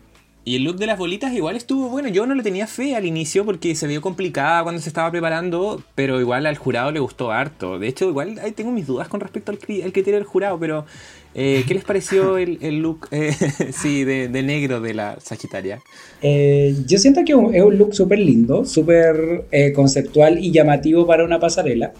Y 0.49 0.55
el 0.55 0.62
look 0.62 0.76
de 0.76 0.86
las 0.86 0.97
bolitas 0.97 1.32
igual 1.34 1.57
estuvo 1.57 1.88
bueno. 1.88 2.09
Yo 2.09 2.24
no 2.24 2.32
le 2.36 2.44
tenía 2.44 2.68
fe 2.68 2.94
al 2.94 3.05
inicio 3.05 3.44
porque 3.44 3.74
se 3.74 3.88
vio 3.88 4.01
complicada 4.01 4.62
cuando 4.62 4.80
se 4.80 4.88
estaba 4.88 5.11
preparando, 5.11 5.82
pero 5.97 6.20
igual 6.20 6.47
al 6.47 6.57
jurado 6.57 6.92
le 6.92 7.01
gustó 7.01 7.32
harto. 7.32 7.80
De 7.80 7.88
hecho, 7.88 8.09
igual 8.09 8.38
ahí 8.40 8.53
tengo 8.53 8.70
mis 8.70 8.86
dudas 8.86 9.09
con 9.09 9.18
respecto 9.18 9.51
al, 9.51 9.59
cri- 9.59 9.82
al 9.82 9.92
criterio 9.92 10.20
del 10.20 10.24
jurado, 10.24 10.57
pero 10.61 10.86
eh, 11.34 11.64
¿qué 11.66 11.74
les 11.74 11.82
pareció 11.82 12.38
el, 12.38 12.59
el 12.62 12.78
look 12.78 13.09
eh, 13.11 13.34
sí, 13.72 14.05
de, 14.05 14.28
de 14.28 14.42
negro 14.44 14.80
de 14.80 14.94
la 14.94 15.18
Sagitaria? 15.18 15.80
Eh, 16.22 16.76
yo 16.86 16.99
siento 16.99 17.24
que 17.24 17.32
es 17.32 17.62
un 17.64 17.76
look 17.76 17.92
súper 17.92 18.20
lindo, 18.20 18.64
súper 18.64 19.47
conceptual 19.74 20.38
y 20.38 20.53
llamativo 20.53 21.09
para 21.09 21.24
una 21.24 21.40
pasarela. 21.40 21.92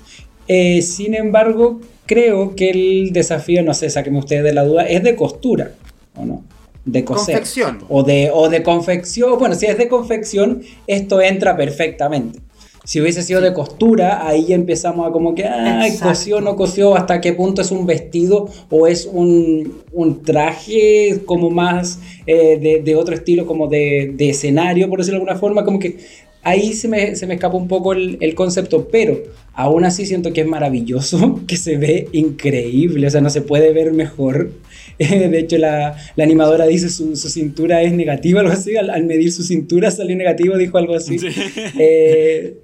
Sin 0.47 1.17
embargo, 1.17 1.81
creo 2.07 2.55
que 2.55 2.71
el 2.71 3.13
desafío, 3.13 3.65
no 3.65 3.75
sé, 3.75 3.91
sáquenme 3.91 4.21
ustedes 4.21 4.45
de 4.45 4.53
la 4.55 4.63
duda, 4.63 4.87
es 4.87 5.03
de 5.03 5.17
costura, 5.17 5.73
¿o 6.15 6.25
no? 6.25 6.45
De 6.87 7.05
coser. 7.05 7.35
Confección. 7.35 7.79
O 7.91 8.03
de, 8.03 8.31
o 8.33 8.49
de 8.49 8.63
confección. 8.63 9.39
Bueno, 9.39 9.55
si 9.55 9.67
es 9.67 9.77
de 9.77 9.89
confección, 9.89 10.63
esto 10.87 11.21
entra 11.21 11.55
perfectamente. 11.57 12.41
Si 12.87 13.01
hubiese 13.01 13.25
sido 13.25 13.41
de 13.41 13.53
costura, 13.53 14.29
ahí 14.29 14.53
empezamos 14.53 15.09
a 15.09 15.11
como 15.11 15.35
que, 15.35 15.43
Exacto. 15.43 16.09
cosió, 16.09 16.41
no 16.41 16.55
cosió, 16.55 16.97
hasta 16.97 17.21
qué 17.21 17.33
punto 17.33 17.61
es 17.61 17.73
un 17.73 17.85
vestido 17.85 18.49
o 18.71 18.87
es 18.87 19.09
un, 19.13 19.83
un 19.93 20.23
traje 20.23 21.23
como 21.27 21.51
más 21.51 21.99
eh, 22.29 22.57
de, 22.61 22.83
de 22.85 22.95
otro 22.95 23.17
estilo, 23.17 23.45
como 23.45 23.67
de, 23.67 24.13
de 24.15 24.31
escenario, 24.31 24.89
por 24.89 25.01
decirlo 25.01 25.19
de 25.19 25.23
alguna 25.25 25.41
forma, 25.41 25.65
como 25.65 25.81
que 25.81 25.99
ahí 26.47 26.75
se 26.75 26.87
me, 26.87 27.17
se 27.17 27.27
me 27.27 27.35
escapó 27.35 27.59
un 27.59 27.67
poco 27.67 27.93
el, 27.93 28.19
el 28.21 28.37
concepto, 28.37 28.87
pero 28.87 29.19
aún 29.53 29.85
así 29.85 30.07
siento 30.07 30.33
que 30.33 30.43
es 30.43 30.47
maravilloso, 30.47 31.41
que 31.49 31.57
se 31.57 31.77
ve 31.77 32.09
increíble, 32.13 33.09
o 33.09 33.11
sea, 33.11 33.21
no 33.21 33.31
se 33.31 33.43
puede 33.43 33.73
ver 33.73 33.93
mejor. 33.93 34.53
De 35.31 35.39
hecho, 35.39 35.59
la, 35.59 35.97
la 36.17 36.25
animadora 36.25 36.67
dice 36.67 36.89
su, 36.89 37.17
su 37.17 37.29
cintura 37.29 37.83
es 37.83 37.93
negativa, 37.93 38.41
algo 38.41 38.53
así. 38.53 38.77
Al, 38.77 38.91
al 38.91 39.05
medir 39.05 39.31
su 39.33 39.43
cintura 39.43 39.91
salió 39.91 40.17
negativo, 40.17 40.57
dijo 40.57 40.79
algo 40.79 40.95
así. 40.95 41.17
Eh, 41.79 42.57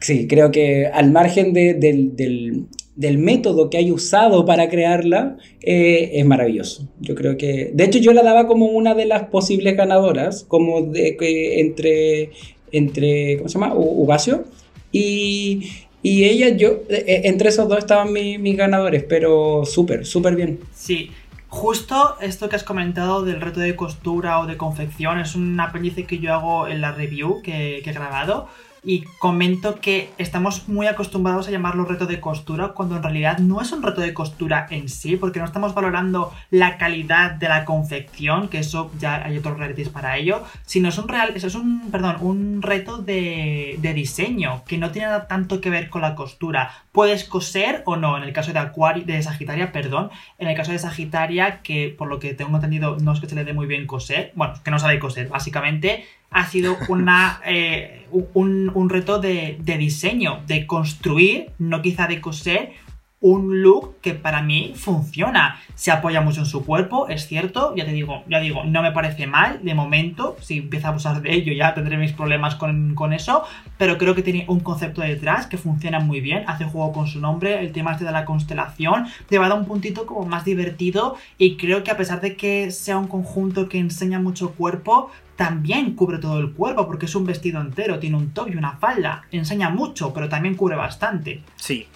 sí, 0.00 0.26
creo 0.26 0.50
que 0.50 0.86
al 0.86 1.10
margen 1.10 1.52
de- 1.52 1.74
del, 1.74 2.14
del- 2.16 2.64
del 2.96 3.16
método 3.18 3.70
que 3.70 3.76
hay 3.78 3.92
usado 3.92 4.44
para 4.44 4.68
crearla, 4.68 5.36
eh, 5.62 6.10
es 6.14 6.26
maravilloso. 6.26 6.88
Yo 7.00 7.14
creo 7.14 7.36
que. 7.36 7.70
De 7.72 7.84
hecho, 7.84 7.98
yo 8.00 8.12
la 8.12 8.22
daba 8.24 8.46
como 8.48 8.66
una 8.66 8.94
de 8.94 9.06
las 9.06 9.24
posibles 9.28 9.76
ganadoras, 9.76 10.44
como 10.48 10.82
de 10.82 11.16
que 11.16 11.60
entre. 11.60 12.30
entre 12.72 13.36
¿Cómo 13.38 13.48
se 13.48 13.54
llama? 13.54 13.74
U- 13.74 14.02
Ugacio. 14.02 14.44
Y. 14.92 15.68
Y 16.00 16.24
ella, 16.24 16.50
yo, 16.50 16.82
eh, 16.88 17.22
entre 17.24 17.48
esos 17.48 17.68
dos 17.68 17.78
estaban 17.78 18.12
mi- 18.12 18.38
mis 18.38 18.56
ganadores, 18.56 19.02
pero 19.08 19.64
súper, 19.64 20.06
súper 20.06 20.36
bien. 20.36 20.58
Sí, 20.74 21.10
justo 21.48 22.16
esto 22.20 22.48
que 22.48 22.56
has 22.56 22.64
comentado 22.64 23.24
del 23.24 23.40
reto 23.40 23.60
de 23.60 23.74
costura 23.76 24.40
o 24.40 24.46
de 24.46 24.56
confección 24.56 25.18
es 25.18 25.34
un 25.34 25.58
apéndice 25.58 26.04
que 26.04 26.18
yo 26.18 26.34
hago 26.34 26.68
en 26.68 26.80
la 26.80 26.92
review 26.92 27.42
que, 27.42 27.80
que 27.82 27.90
he 27.90 27.94
grabado. 27.94 28.48
Y 28.82 29.02
comento 29.18 29.76
que 29.76 30.10
estamos 30.18 30.68
muy 30.68 30.86
acostumbrados 30.86 31.48
a 31.48 31.50
llamarlo 31.50 31.84
reto 31.84 32.06
de 32.06 32.20
costura 32.20 32.68
cuando 32.68 32.96
en 32.96 33.02
realidad 33.02 33.38
no 33.38 33.60
es 33.60 33.72
un 33.72 33.82
reto 33.82 34.00
de 34.00 34.14
costura 34.14 34.66
en 34.70 34.88
sí, 34.88 35.16
porque 35.16 35.38
no 35.38 35.44
estamos 35.44 35.74
valorando 35.74 36.32
la 36.50 36.78
calidad 36.78 37.32
de 37.32 37.48
la 37.48 37.64
confección, 37.64 38.48
que 38.48 38.58
eso 38.58 38.90
ya 38.98 39.24
hay 39.24 39.38
otros 39.38 39.58
realities 39.58 39.88
para 39.88 40.16
ello, 40.16 40.44
sino 40.66 40.88
es 40.88 40.98
un 40.98 41.08
real, 41.08 41.32
eso 41.34 41.46
es 41.46 41.54
un, 41.54 41.90
perdón, 41.90 42.16
un 42.20 42.62
reto 42.62 42.98
de, 42.98 43.76
de 43.80 43.94
diseño 43.94 44.62
que 44.66 44.78
no 44.78 44.90
tiene 44.90 45.08
tanto 45.28 45.60
que 45.60 45.70
ver 45.70 45.88
con 45.90 46.02
la 46.02 46.14
costura. 46.14 46.70
Puedes 46.92 47.24
coser 47.24 47.82
o 47.86 47.96
no, 47.96 48.16
en 48.16 48.24
el 48.24 48.32
caso 48.32 48.52
de 48.52 48.58
Acuario, 48.58 49.04
de 49.04 49.22
Sagitaria, 49.22 49.72
perdón, 49.72 50.10
en 50.38 50.48
el 50.48 50.56
caso 50.56 50.72
de 50.72 50.78
Sagitaria, 50.78 51.60
que 51.62 51.94
por 51.96 52.08
lo 52.08 52.18
que 52.18 52.34
tengo 52.34 52.54
entendido 52.56 52.96
no 53.00 53.12
es 53.12 53.20
que 53.20 53.28
se 53.28 53.34
le 53.34 53.44
dé 53.44 53.52
muy 53.52 53.66
bien 53.66 53.86
coser, 53.86 54.32
bueno, 54.34 54.54
que 54.62 54.70
no 54.70 54.78
sabe 54.78 54.98
coser, 54.98 55.28
básicamente 55.28 56.06
ha 56.30 56.46
sido 56.46 56.76
una, 56.88 57.40
eh, 57.46 58.06
un, 58.10 58.70
un, 58.74 58.90
reto 58.90 59.18
de, 59.18 59.58
de, 59.60 59.78
diseño, 59.78 60.42
de 60.46 60.66
construir, 60.66 61.52
no 61.58 61.82
quizá 61.82 62.06
de 62.06 62.20
coser, 62.20 62.72
un 63.20 63.62
look 63.62 63.96
que 64.00 64.14
para 64.14 64.42
mí 64.42 64.72
funciona. 64.76 65.60
Se 65.74 65.90
apoya 65.90 66.20
mucho 66.20 66.40
en 66.40 66.46
su 66.46 66.64
cuerpo, 66.64 67.08
es 67.08 67.26
cierto, 67.26 67.74
ya 67.74 67.84
te 67.84 67.92
digo, 67.92 68.22
ya 68.28 68.38
digo, 68.40 68.64
no 68.64 68.82
me 68.82 68.92
parece 68.92 69.26
mal 69.26 69.60
de 69.62 69.74
momento, 69.74 70.36
si 70.40 70.58
empieza 70.58 70.88
a 70.88 70.90
abusar 70.90 71.20
de 71.20 71.34
ello 71.34 71.52
ya 71.52 71.74
tendré 71.74 71.96
mis 71.96 72.12
problemas 72.12 72.54
con, 72.54 72.94
con, 72.94 73.12
eso, 73.12 73.42
pero 73.76 73.98
creo 73.98 74.14
que 74.14 74.22
tiene 74.22 74.44
un 74.48 74.60
concepto 74.60 75.00
detrás 75.02 75.46
que 75.46 75.58
funciona 75.58 75.98
muy 75.98 76.20
bien, 76.20 76.44
hace 76.46 76.64
juego 76.64 76.92
con 76.92 77.06
su 77.06 77.20
nombre, 77.20 77.60
el 77.60 77.72
tema 77.72 77.92
este 77.92 78.04
de 78.04 78.12
la 78.12 78.24
constelación, 78.24 79.06
te 79.28 79.38
va 79.38 79.46
a 79.46 79.48
dar 79.48 79.58
un 79.58 79.66
puntito 79.66 80.06
como 80.06 80.24
más 80.24 80.44
divertido 80.44 81.16
y 81.38 81.56
creo 81.56 81.82
que 81.82 81.90
a 81.90 81.96
pesar 81.96 82.20
de 82.20 82.36
que 82.36 82.70
sea 82.70 82.98
un 82.98 83.08
conjunto 83.08 83.68
que 83.68 83.78
enseña 83.78 84.20
mucho 84.20 84.52
cuerpo, 84.52 85.10
también 85.38 85.94
cubre 85.94 86.18
todo 86.18 86.40
el 86.40 86.52
cuerpo 86.52 86.84
porque 86.84 87.06
es 87.06 87.14
un 87.14 87.24
vestido 87.24 87.60
entero, 87.60 88.00
tiene 88.00 88.16
un 88.16 88.34
top 88.34 88.48
y 88.48 88.56
una 88.56 88.76
falda. 88.76 89.22
Enseña 89.30 89.70
mucho, 89.70 90.12
pero 90.12 90.28
también 90.28 90.56
cubre 90.56 90.74
bastante. 90.74 91.44
Sí. 91.54 91.86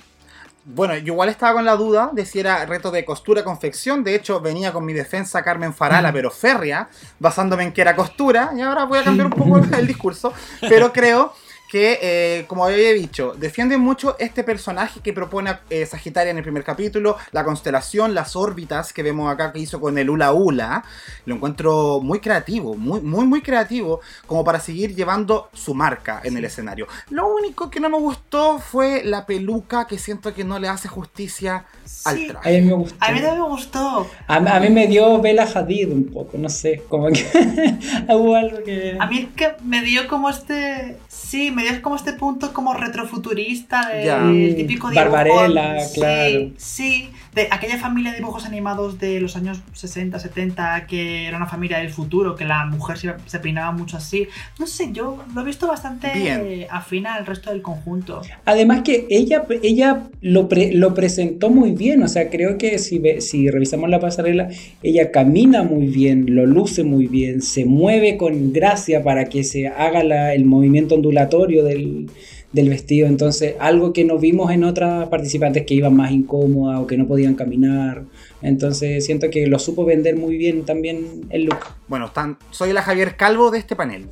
Bueno, 0.65 0.97
yo 0.97 1.13
igual 1.13 1.29
estaba 1.29 1.55
con 1.55 1.65
la 1.65 1.75
duda 1.75 2.11
de 2.13 2.25
si 2.25 2.39
era 2.39 2.65
reto 2.67 2.93
de 2.93 3.05
costura-confección. 3.05 4.05
De 4.05 4.15
hecho, 4.15 4.41
venía 4.41 4.73
con 4.73 4.85
mi 4.85 4.93
defensa 4.93 5.43
Carmen 5.43 5.75
Farala, 5.75 6.13
pero 6.13 6.31
férrea, 6.31 6.89
basándome 7.19 7.65
en 7.65 7.73
que 7.73 7.81
era 7.81 7.97
costura. 7.97 8.53
Y 8.57 8.61
ahora 8.61 8.85
voy 8.85 9.01
a 9.01 9.03
cambiar 9.03 9.27
un 9.27 9.33
poco 9.33 9.59
el 9.77 9.89
discurso. 9.89 10.33
Pero 10.61 10.93
creo 10.93 11.35
que, 11.73 11.99
eh, 12.03 12.45
como 12.49 12.67
había 12.67 12.93
dicho, 12.93 13.33
defiende 13.39 13.79
mucho 13.79 14.15
este 14.19 14.45
personaje 14.45 15.01
que 15.01 15.15
propone 15.15 15.57
eh, 15.71 15.87
Sagitaria 15.87 16.31
en 16.31 16.37
el 16.37 16.43
primer 16.43 16.65
capítulo, 16.65 17.17
la 17.31 17.45
constelación, 17.45 18.15
las 18.15 18.37
órbitas 18.37 18.93
que 18.93 19.03
vemos 19.03 19.33
acá 19.33 19.55
que 19.55 19.61
hizo 19.61 19.81
con 19.81 19.97
el 19.97 20.11
Ula 20.11 20.35
Ula. 20.35 20.85
Lo 21.25 21.35
encuentro 21.37 22.01
muy 22.03 22.21
creativo, 22.21 22.75
muy, 22.77 23.01
muy, 23.01 23.25
muy 23.27 23.41
creativo, 23.41 24.03
como 24.27 24.45
para 24.45 24.61
seguir 24.61 24.95
llevando 24.95 25.49
su 25.55 25.73
marca 25.73 26.21
en 26.25 26.37
el 26.37 26.45
escenario. 26.45 26.87
Lo 27.09 27.35
único 27.35 27.71
que 27.71 27.81
no 27.81 27.89
me 27.89 27.97
gustó 27.99 28.59
fue 28.59 29.03
la 29.03 29.25
peluca, 29.25 29.87
que 29.87 29.97
siento 29.97 30.35
que 30.35 30.45
no 30.45 30.59
le 30.59 30.69
hace 30.69 30.89
justicia 30.89 31.65
al 32.05 32.19
Sí. 32.19 32.29
traje. 32.29 32.51
A 32.51 32.61
mí 32.61 32.67
me 32.67 32.75
gustó. 32.75 32.97
A 33.01 33.13
mí 33.13 33.21
también 33.23 33.43
me 33.43 33.49
gustó. 33.49 34.11
A, 34.27 34.37
a 34.37 34.61
mí 34.61 34.69
me 34.69 34.89
dio 34.89 35.23
Bella 35.23 35.49
Hadid 35.55 35.91
un 35.91 36.05
poco, 36.13 36.37
no 36.37 36.51
sé, 36.51 36.83
como 36.91 37.07
que 37.09 37.25
hubo 38.11 38.37
algo 38.37 38.63
que... 38.63 38.99
A 39.01 39.07
mí 39.07 39.21
es 39.21 39.35
que 39.35 39.55
me 39.65 39.81
dio 39.83 40.07
como 40.07 40.29
este. 40.29 40.99
Sí, 41.09 41.51
me 41.51 41.62
dio 41.63 41.83
como 41.83 41.97
este 41.97 42.13
punto 42.13 42.53
como 42.53 42.75
retrofuturista 42.75 43.89
del 43.89 44.05
Ya. 44.07 44.21
típico 44.57 44.91
dibujo. 44.91 45.11
Barbarella, 45.11 45.81
sí, 45.87 45.95
claro. 45.95 46.51
Sí, 46.57 47.11
de 47.35 47.49
aquella 47.51 47.79
familia 47.79 48.11
de 48.11 48.19
dibujos 48.19 48.45
animados 48.45 48.99
de 48.99 49.19
los 49.19 49.37
años 49.37 49.63
60, 49.73 50.19
70, 50.19 50.87
que 50.87 51.27
era 51.27 51.39
una 51.39 51.47
familia 51.47 51.79
del 51.79 51.89
futuro, 51.89 52.37
que 52.37 52.45
la 52.45 52.67
mujer 52.67 52.99
se, 52.99 53.15
se 53.25 53.39
peinaba 53.39 53.73
mucho 53.73 53.97
así. 53.97 54.29
No 54.59 54.67
sé, 54.67 54.91
yo 54.93 55.25
lo 55.35 55.41
he 55.41 55.45
visto 55.45 55.67
bastante 55.67 56.11
Bien. 56.15 56.67
afín 56.71 57.07
al 57.07 57.25
resto 57.25 57.51
del 57.51 57.63
conjunto. 57.63 58.21
Además 58.45 58.83
que 58.83 59.07
ella, 59.09 59.45
ella 59.63 60.03
lo, 60.21 60.47
pre- 60.49 60.73
lo 60.75 60.93
presentó 60.95 61.49
muy 61.49 61.71
bien, 61.73 62.03
o 62.03 62.09
sea, 62.09 62.29
creo 62.29 62.59
que 62.59 62.79
si, 62.79 62.99
ve- 62.99 63.23
si 63.23 63.49
revisamos 63.49 63.89
la 63.89 63.99
pasarela, 63.99 64.49
ella 64.83 65.11
camina 65.11 65.63
muy 65.63 65.87
bien, 65.87 66.27
lo 66.35 66.45
luce 66.45 66.85
muy 66.85 67.07
bien, 67.07 67.41
se 67.41 67.65
mueve 67.65 68.19
con 68.19 68.53
gracia 68.53 69.03
para 69.03 69.25
que 69.25 69.43
se 69.43 69.69
haga 69.69 70.05
la- 70.05 70.35
el 70.35 70.45
movimiento 70.45 70.97
ondulatorio 70.97 71.65
del, 71.65 72.11
del 72.53 72.69
vestido, 72.69 73.07
entonces 73.07 73.55
algo 73.61 73.93
que 73.95 74.05
no 74.05 74.19
vimos 74.19 74.51
en 74.51 74.65
otras 74.65 75.09
participantes 75.09 75.65
que 75.67 75.73
iban 75.75 75.97
más 75.97 76.11
incómodas 76.11 76.81
o 76.81 76.87
que 76.87 76.99
no 76.99 77.07
podían 77.07 77.35
caminar, 77.35 78.03
entonces 78.43 79.05
siento 79.07 79.31
que 79.31 79.47
lo 79.47 79.59
supo 79.59 79.85
vender 79.87 80.17
muy 80.17 80.37
bien 80.37 80.65
también 80.65 81.27
el 81.31 81.45
look. 81.45 81.61
Bueno, 81.89 82.07
están, 82.07 82.37
soy 82.51 82.73
la 82.75 82.83
Javier 82.83 83.17
Calvo 83.17 83.51
de 83.51 83.59
este 83.59 83.75
panel. 83.77 84.09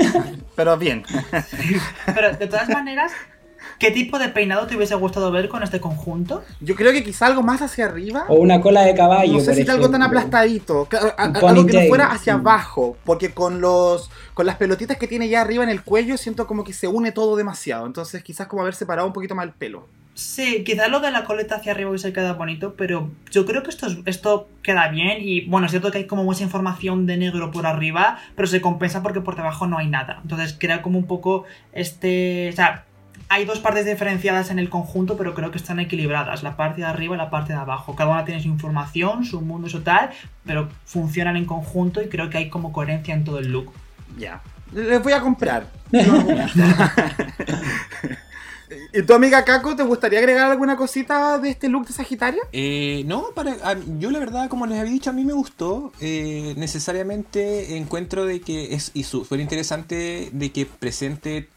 Pero 0.56 0.76
bien. 0.76 1.02
Pero 2.14 2.32
de 2.36 2.46
todas 2.46 2.68
maneras, 2.68 3.12
¿qué 3.78 3.90
tipo 3.90 4.18
de 4.18 4.28
peinado 4.28 4.66
te 4.66 4.76
hubiese 4.76 4.94
gustado 4.94 5.30
ver 5.32 5.48
con 5.48 5.62
este 5.62 5.80
conjunto? 5.80 6.42
Yo 6.60 6.74
creo 6.74 6.92
que 6.92 7.02
quizá 7.04 7.26
algo 7.26 7.42
más 7.42 7.60
hacia 7.62 7.86
arriba. 7.86 8.24
O 8.28 8.34
una 8.36 8.60
cola 8.60 8.82
de 8.82 8.94
caballo. 8.94 9.32
No 9.34 9.40
sé 9.40 9.52
por 9.54 9.64
si 9.64 9.70
algo 9.70 9.90
tan 9.90 10.02
aplastadito. 10.02 10.88
que- 10.88 10.96
a- 10.96 11.10
algo 11.24 11.66
que 11.66 11.72
no 11.82 11.88
fuera 11.88 12.06
hacia 12.06 12.34
sí. 12.34 12.38
abajo. 12.40 12.96
Porque 13.04 13.30
con 13.30 13.60
los. 13.60 14.10
Con 14.34 14.46
las 14.46 14.56
pelotitas 14.56 14.96
que 14.96 15.06
tiene 15.06 15.28
ya 15.28 15.40
arriba 15.40 15.62
en 15.64 15.70
el 15.70 15.82
cuello, 15.82 16.16
siento 16.16 16.46
como 16.46 16.64
que 16.64 16.72
se 16.72 16.88
une 16.88 17.12
todo 17.12 17.36
demasiado. 17.36 17.86
Entonces, 17.86 18.22
quizás 18.24 18.48
como 18.48 18.62
haber 18.62 18.74
separado 18.74 19.06
un 19.06 19.12
poquito 19.12 19.34
más 19.36 19.46
el 19.46 19.52
pelo. 19.52 19.86
Sí, 20.14 20.62
quizás 20.64 20.88
lo 20.90 21.00
de 21.00 21.10
la 21.10 21.24
coleta 21.24 21.56
hacia 21.56 21.72
arriba 21.72 21.90
hubiese 21.90 22.12
quedado 22.12 22.36
bonito, 22.36 22.74
pero 22.76 23.10
yo 23.32 23.46
creo 23.46 23.62
que 23.64 23.70
esto, 23.70 23.86
es- 23.88 23.98
esto 24.06 24.48
queda 24.62 24.86
bien 24.88 25.18
y 25.20 25.46
bueno, 25.46 25.66
es 25.66 25.72
cierto 25.72 25.90
que 25.90 25.98
hay 25.98 26.06
como 26.06 26.22
mucha 26.22 26.44
información 26.44 27.06
de 27.06 27.16
negro 27.16 27.50
por 27.50 27.66
arriba, 27.66 28.18
pero 28.36 28.46
se 28.46 28.60
compensa 28.60 29.02
porque 29.02 29.20
por 29.20 29.34
debajo 29.34 29.66
no 29.66 29.78
hay 29.78 29.88
nada. 29.88 30.20
Entonces 30.22 30.56
crea 30.58 30.82
como 30.82 30.98
un 30.98 31.06
poco 31.06 31.44
este... 31.72 32.48
O 32.52 32.56
sea, 32.56 32.84
hay 33.28 33.44
dos 33.44 33.58
partes 33.58 33.86
diferenciadas 33.86 34.50
en 34.50 34.58
el 34.60 34.68
conjunto, 34.70 35.16
pero 35.16 35.34
creo 35.34 35.50
que 35.50 35.58
están 35.58 35.80
equilibradas, 35.80 36.42
la 36.44 36.56
parte 36.56 36.82
de 36.82 36.86
arriba 36.86 37.14
y 37.16 37.18
la 37.18 37.30
parte 37.30 37.52
de 37.52 37.58
abajo. 37.58 37.96
Cada 37.96 38.10
una 38.10 38.24
tiene 38.24 38.40
su 38.40 38.48
información, 38.48 39.24
su 39.24 39.40
mundo, 39.40 39.68
su 39.68 39.80
tal, 39.82 40.10
pero 40.44 40.68
funcionan 40.84 41.36
en 41.36 41.44
conjunto 41.44 42.00
y 42.02 42.08
creo 42.08 42.30
que 42.30 42.38
hay 42.38 42.48
como 42.50 42.72
coherencia 42.72 43.14
en 43.14 43.24
todo 43.24 43.38
el 43.40 43.50
look. 43.50 43.72
Ya. 44.18 44.42
Les 44.72 45.02
voy 45.02 45.12
a 45.12 45.20
comprar. 45.20 45.70
¿Y 48.92 49.02
tu 49.02 49.12
amiga 49.14 49.44
Kako, 49.44 49.76
te 49.76 49.82
gustaría 49.82 50.18
agregar 50.18 50.50
alguna 50.50 50.76
cosita 50.76 51.38
de 51.38 51.50
este 51.50 51.68
look 51.68 51.86
de 51.86 51.92
Sagitaria? 51.92 52.40
Eh, 52.52 53.02
no, 53.06 53.26
para, 53.34 53.52
a- 53.62 53.76
yo 53.98 54.10
la 54.10 54.18
verdad, 54.18 54.48
como 54.48 54.66
les 54.66 54.78
había 54.80 54.90
dicho, 54.92 55.10
a 55.10 55.12
mí 55.12 55.24
me 55.24 55.32
gustó. 55.32 55.92
eh, 56.00 56.54
necesariamente 56.56 57.76
encuentro 57.76 58.24
de 58.24 58.40
que 58.40 58.74
es 58.74 58.90
y 58.94 59.04
súper 59.04 59.40
interesante 59.40 60.30
de 60.32 60.50
que 60.50 60.66
presente 60.66 61.48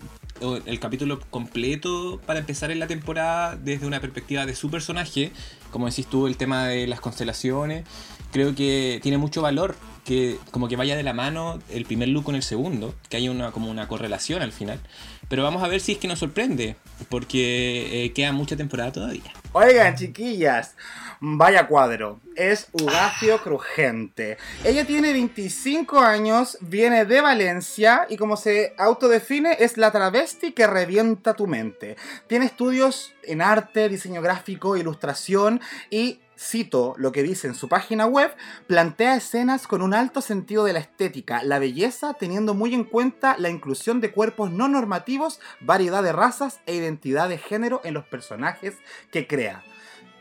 el 0.68 0.80
capítulo 0.80 1.20
completo 1.32 2.22
para 2.28 2.38
empezar 2.40 2.70
en 2.70 2.80
la 2.80 2.86
temporada 2.88 3.56
desde 3.56 3.88
una 3.88 4.00
perspectiva 4.00 4.46
de 4.46 4.54
su 4.56 4.70
personaje. 4.70 5.32
Como 5.72 5.88
decís 5.88 6.06
tú, 6.08 6.28
el 6.28 6.38
tema 6.38 6.68
de 6.68 6.86
las 6.88 7.00
constelaciones. 7.00 7.86
Creo 8.32 8.54
que 8.54 9.00
tiene 9.02 9.18
mucho 9.18 9.42
valor 9.42 9.76
que 10.08 10.40
como 10.52 10.70
que 10.70 10.78
vaya 10.78 10.96
de 10.96 11.04
la 11.04 11.12
mano 11.12 11.60
el 11.70 11.84
primer 11.84 12.08
look 12.08 12.24
con 12.24 12.36
el 12.36 12.42
segundo, 12.42 12.96
que 13.10 13.18
haya 13.18 13.30
una, 13.30 13.52
como 13.52 13.70
una 13.70 13.90
correlación 13.90 14.42
al 14.42 14.54
final. 14.54 14.80
Pero 15.28 15.44
vamos 15.44 15.62
a 15.62 15.68
ver 15.68 15.82
si 15.82 15.92
es 15.92 15.98
que 15.98 16.08
nos 16.08 16.20
sorprende, 16.20 16.78
porque 17.10 18.06
eh, 18.06 18.14
queda 18.14 18.32
mucha 18.32 18.56
temporada 18.56 18.94
todavía. 18.94 19.34
Oigan, 19.52 19.98
chiquillas, 19.98 20.78
vaya 21.20 21.68
cuadro. 21.68 22.22
Es 22.38 22.70
Ugacio 22.72 23.44
Crujente. 23.44 24.38
Ella 24.64 24.86
tiene 24.86 25.12
25 25.12 26.00
años, 26.00 26.58
viene 26.62 27.04
de 27.04 27.20
Valencia 27.20 28.08
y 28.10 28.16
como 28.16 28.38
se 28.38 28.76
autodefine 28.78 29.58
es 29.60 29.76
la 29.76 29.92
travesti 29.92 30.54
que 30.54 30.68
revienta 30.68 31.34
tu 31.34 31.48
mente. 31.48 31.98
Tiene 32.28 32.46
estudios 32.46 33.14
en 33.24 33.42
arte, 33.42 33.90
diseño 33.90 34.22
gráfico, 34.22 34.78
ilustración 34.78 35.60
y 35.90 36.22
cito 36.38 36.94
lo 36.98 37.12
que 37.12 37.24
dice 37.24 37.48
en 37.48 37.56
su 37.56 37.68
página 37.68 38.06
web, 38.06 38.32
plantea 38.68 39.16
escenas 39.16 39.68
con 39.68 39.82
un 39.82 39.94
alto 39.94 40.22
sentido 40.22 40.64
de 40.64 40.74
la 40.74 40.80
estética, 40.80 41.44
la 41.44 41.60
belleza, 41.60 42.14
teniendo 42.14 42.54
muy 42.54 42.74
en 42.74 42.84
cuenta 42.84 43.36
la 43.38 43.50
inclusión 43.50 44.02
de 44.02 44.12
cuerpos 44.12 44.52
no 44.52 44.68
normativos, 44.68 45.40
variedad 45.60 46.04
de 46.04 46.14
razas 46.14 46.60
e 46.66 46.76
identidad 46.76 47.30
de 47.30 47.38
género 47.38 47.82
en 47.84 47.94
los 47.94 48.06
personajes 48.06 48.76
que 49.12 49.28
crea. 49.28 49.64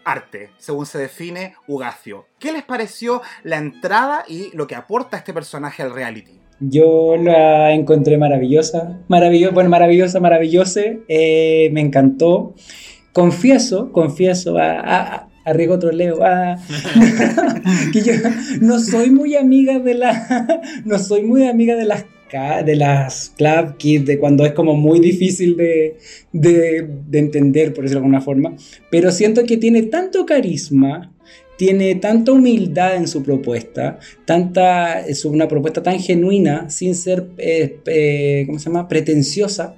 Arte, 0.04 0.50
según 0.56 0.86
se 0.86 0.98
define 0.98 1.54
Ugacio. 1.66 2.26
¿Qué 2.38 2.52
les 2.52 2.62
pareció 2.62 3.22
la 3.42 3.56
entrada 3.56 4.24
y 4.28 4.56
lo 4.56 4.68
que 4.68 4.76
aporta 4.76 5.16
este 5.16 5.34
personaje 5.34 5.82
al 5.82 5.92
reality? 5.92 6.40
Yo 6.60 7.16
la 7.16 7.72
encontré 7.74 8.16
maravillosa, 8.16 9.00
maravillosa, 9.08 9.52
bueno, 9.52 9.68
maravillosa, 9.68 10.20
maravillosa, 10.20 10.80
eh, 11.08 11.68
me 11.72 11.80
encantó. 11.80 12.54
Confieso, 13.12 13.92
confieso, 13.92 14.56
a, 14.58 14.80
a, 14.80 15.28
a 15.46 15.52
riesgo 15.54 15.78
troleo, 15.78 16.22
a- 16.24 16.58
que 17.92 18.02
yo 18.02 18.12
no 18.60 18.78
soy 18.80 19.10
muy 19.10 19.36
amiga 19.36 19.78
de 19.78 19.94
la, 19.94 20.60
no 20.84 20.98
soy 20.98 21.22
muy 21.22 21.46
amiga 21.46 21.76
de 21.76 21.86
las 21.86 22.04
de 22.66 22.74
las 22.76 23.32
club 23.38 23.76
kids, 23.78 24.04
de 24.04 24.18
cuando 24.18 24.44
es 24.44 24.52
como 24.52 24.74
muy 24.74 24.98
difícil 25.00 25.56
de, 25.56 25.96
de, 26.32 26.86
de 27.08 27.18
entender, 27.18 27.72
por 27.72 27.84
decirlo 27.84 28.00
de 28.00 28.04
alguna 28.06 28.20
forma, 28.20 28.56
pero 28.90 29.10
siento 29.12 29.44
que 29.44 29.56
tiene 29.56 29.84
tanto 29.84 30.26
carisma, 30.26 31.12
tiene 31.56 31.94
tanta 31.94 32.32
humildad 32.32 32.96
en 32.96 33.06
su 33.06 33.22
propuesta, 33.22 34.00
tanta, 34.24 35.00
es 35.00 35.24
una 35.24 35.46
propuesta 35.48 35.82
tan 35.84 36.00
genuina, 36.00 36.68
sin 36.68 36.96
ser, 36.96 37.28
eh, 37.38 37.78
eh, 37.86 38.42
¿cómo 38.46 38.58
se 38.58 38.66
llama?, 38.66 38.88
pretenciosa, 38.88 39.76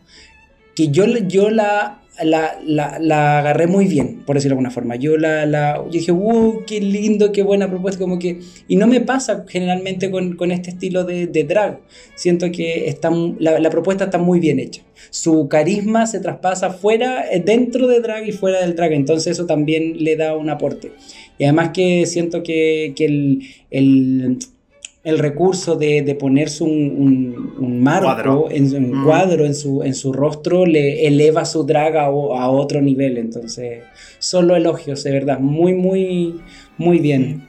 que 0.75 0.89
yo, 0.89 1.05
yo 1.07 1.51
la, 1.51 2.01
la, 2.25 2.59
la, 2.65 2.99
la 2.99 3.39
agarré 3.39 3.67
muy 3.67 3.87
bien, 3.87 4.23
por 4.27 4.37
decirlo 4.37 4.55
de 4.55 4.59
alguna 4.59 4.71
forma. 4.71 4.97
Yo 4.97 5.17
la, 5.17 5.47
la 5.47 5.83
dije, 5.91 6.13
wow, 6.13 6.65
qué 6.67 6.81
lindo, 6.81 7.33
qué 7.33 7.43
buena 7.43 7.69
propuesta, 7.69 8.01
como 8.01 8.19
que... 8.19 8.41
Y 8.67 8.77
no 8.77 8.87
me 8.87 9.01
pasa 9.01 9.45
generalmente 9.49 10.11
con, 10.11 10.37
con 10.37 10.51
este 10.51 10.71
estilo 10.71 11.05
de, 11.05 11.27
de, 11.27 11.45
drag. 11.45 11.81
Siento 12.15 12.51
que 12.51 12.89
está, 12.89 13.11
la, 13.39 13.71
propuesta 13.71 14.05
está 14.05 14.19
muy 14.19 14.41
bien 14.41 14.59
hecha. 14.59 14.83
Su 15.11 15.49
carisma 15.49 16.07
se 16.07 16.21
traspasa 16.21 16.71
fuera, 16.71 17.25
eh, 17.31 17.43
dentro 17.45 17.87
de 17.87 18.01
drag 18.01 18.27
y 18.27 18.33
fuera 18.33 18.61
del 18.61 18.75
drag, 18.75 18.93
entonces 18.93 19.33
eso 19.33 19.47
también 19.47 20.03
le 20.03 20.17
da 20.17 20.37
un 20.37 20.51
aporte. 20.51 20.93
Y 21.39 21.45
además 21.45 21.71
que 21.73 22.05
siento 22.07 22.43
que, 22.43 22.93
que 22.97 23.05
el 23.71 24.39
el 25.09 25.19
recurso 25.19 25.75
de, 25.77 26.03
de 26.03 26.15
ponerse 26.15 26.63
un, 26.63 26.71
un, 26.71 27.55
un 27.59 27.83
marco, 27.83 28.05
cuadro. 28.05 28.49
En, 28.51 28.75
un 28.75 29.01
mm. 29.01 29.05
cuadro 29.05 29.47
en 29.47 29.55
su, 29.55 29.83
en 29.83 29.95
su 29.95 30.13
rostro, 30.13 30.67
le 30.67 31.07
eleva 31.07 31.47
su 31.47 31.65
draga 31.65 32.03
a, 32.03 32.07
a, 32.09 32.51
otro 32.51 32.83
nivel. 32.83 33.17
Entonces, 33.17 33.85
solo 34.19 34.55
elogios, 34.55 35.03
de 35.05 35.13
verdad. 35.13 35.39
Muy, 35.39 35.73
muy, 35.73 36.41
muy 36.77 36.99
bien. 36.99 37.49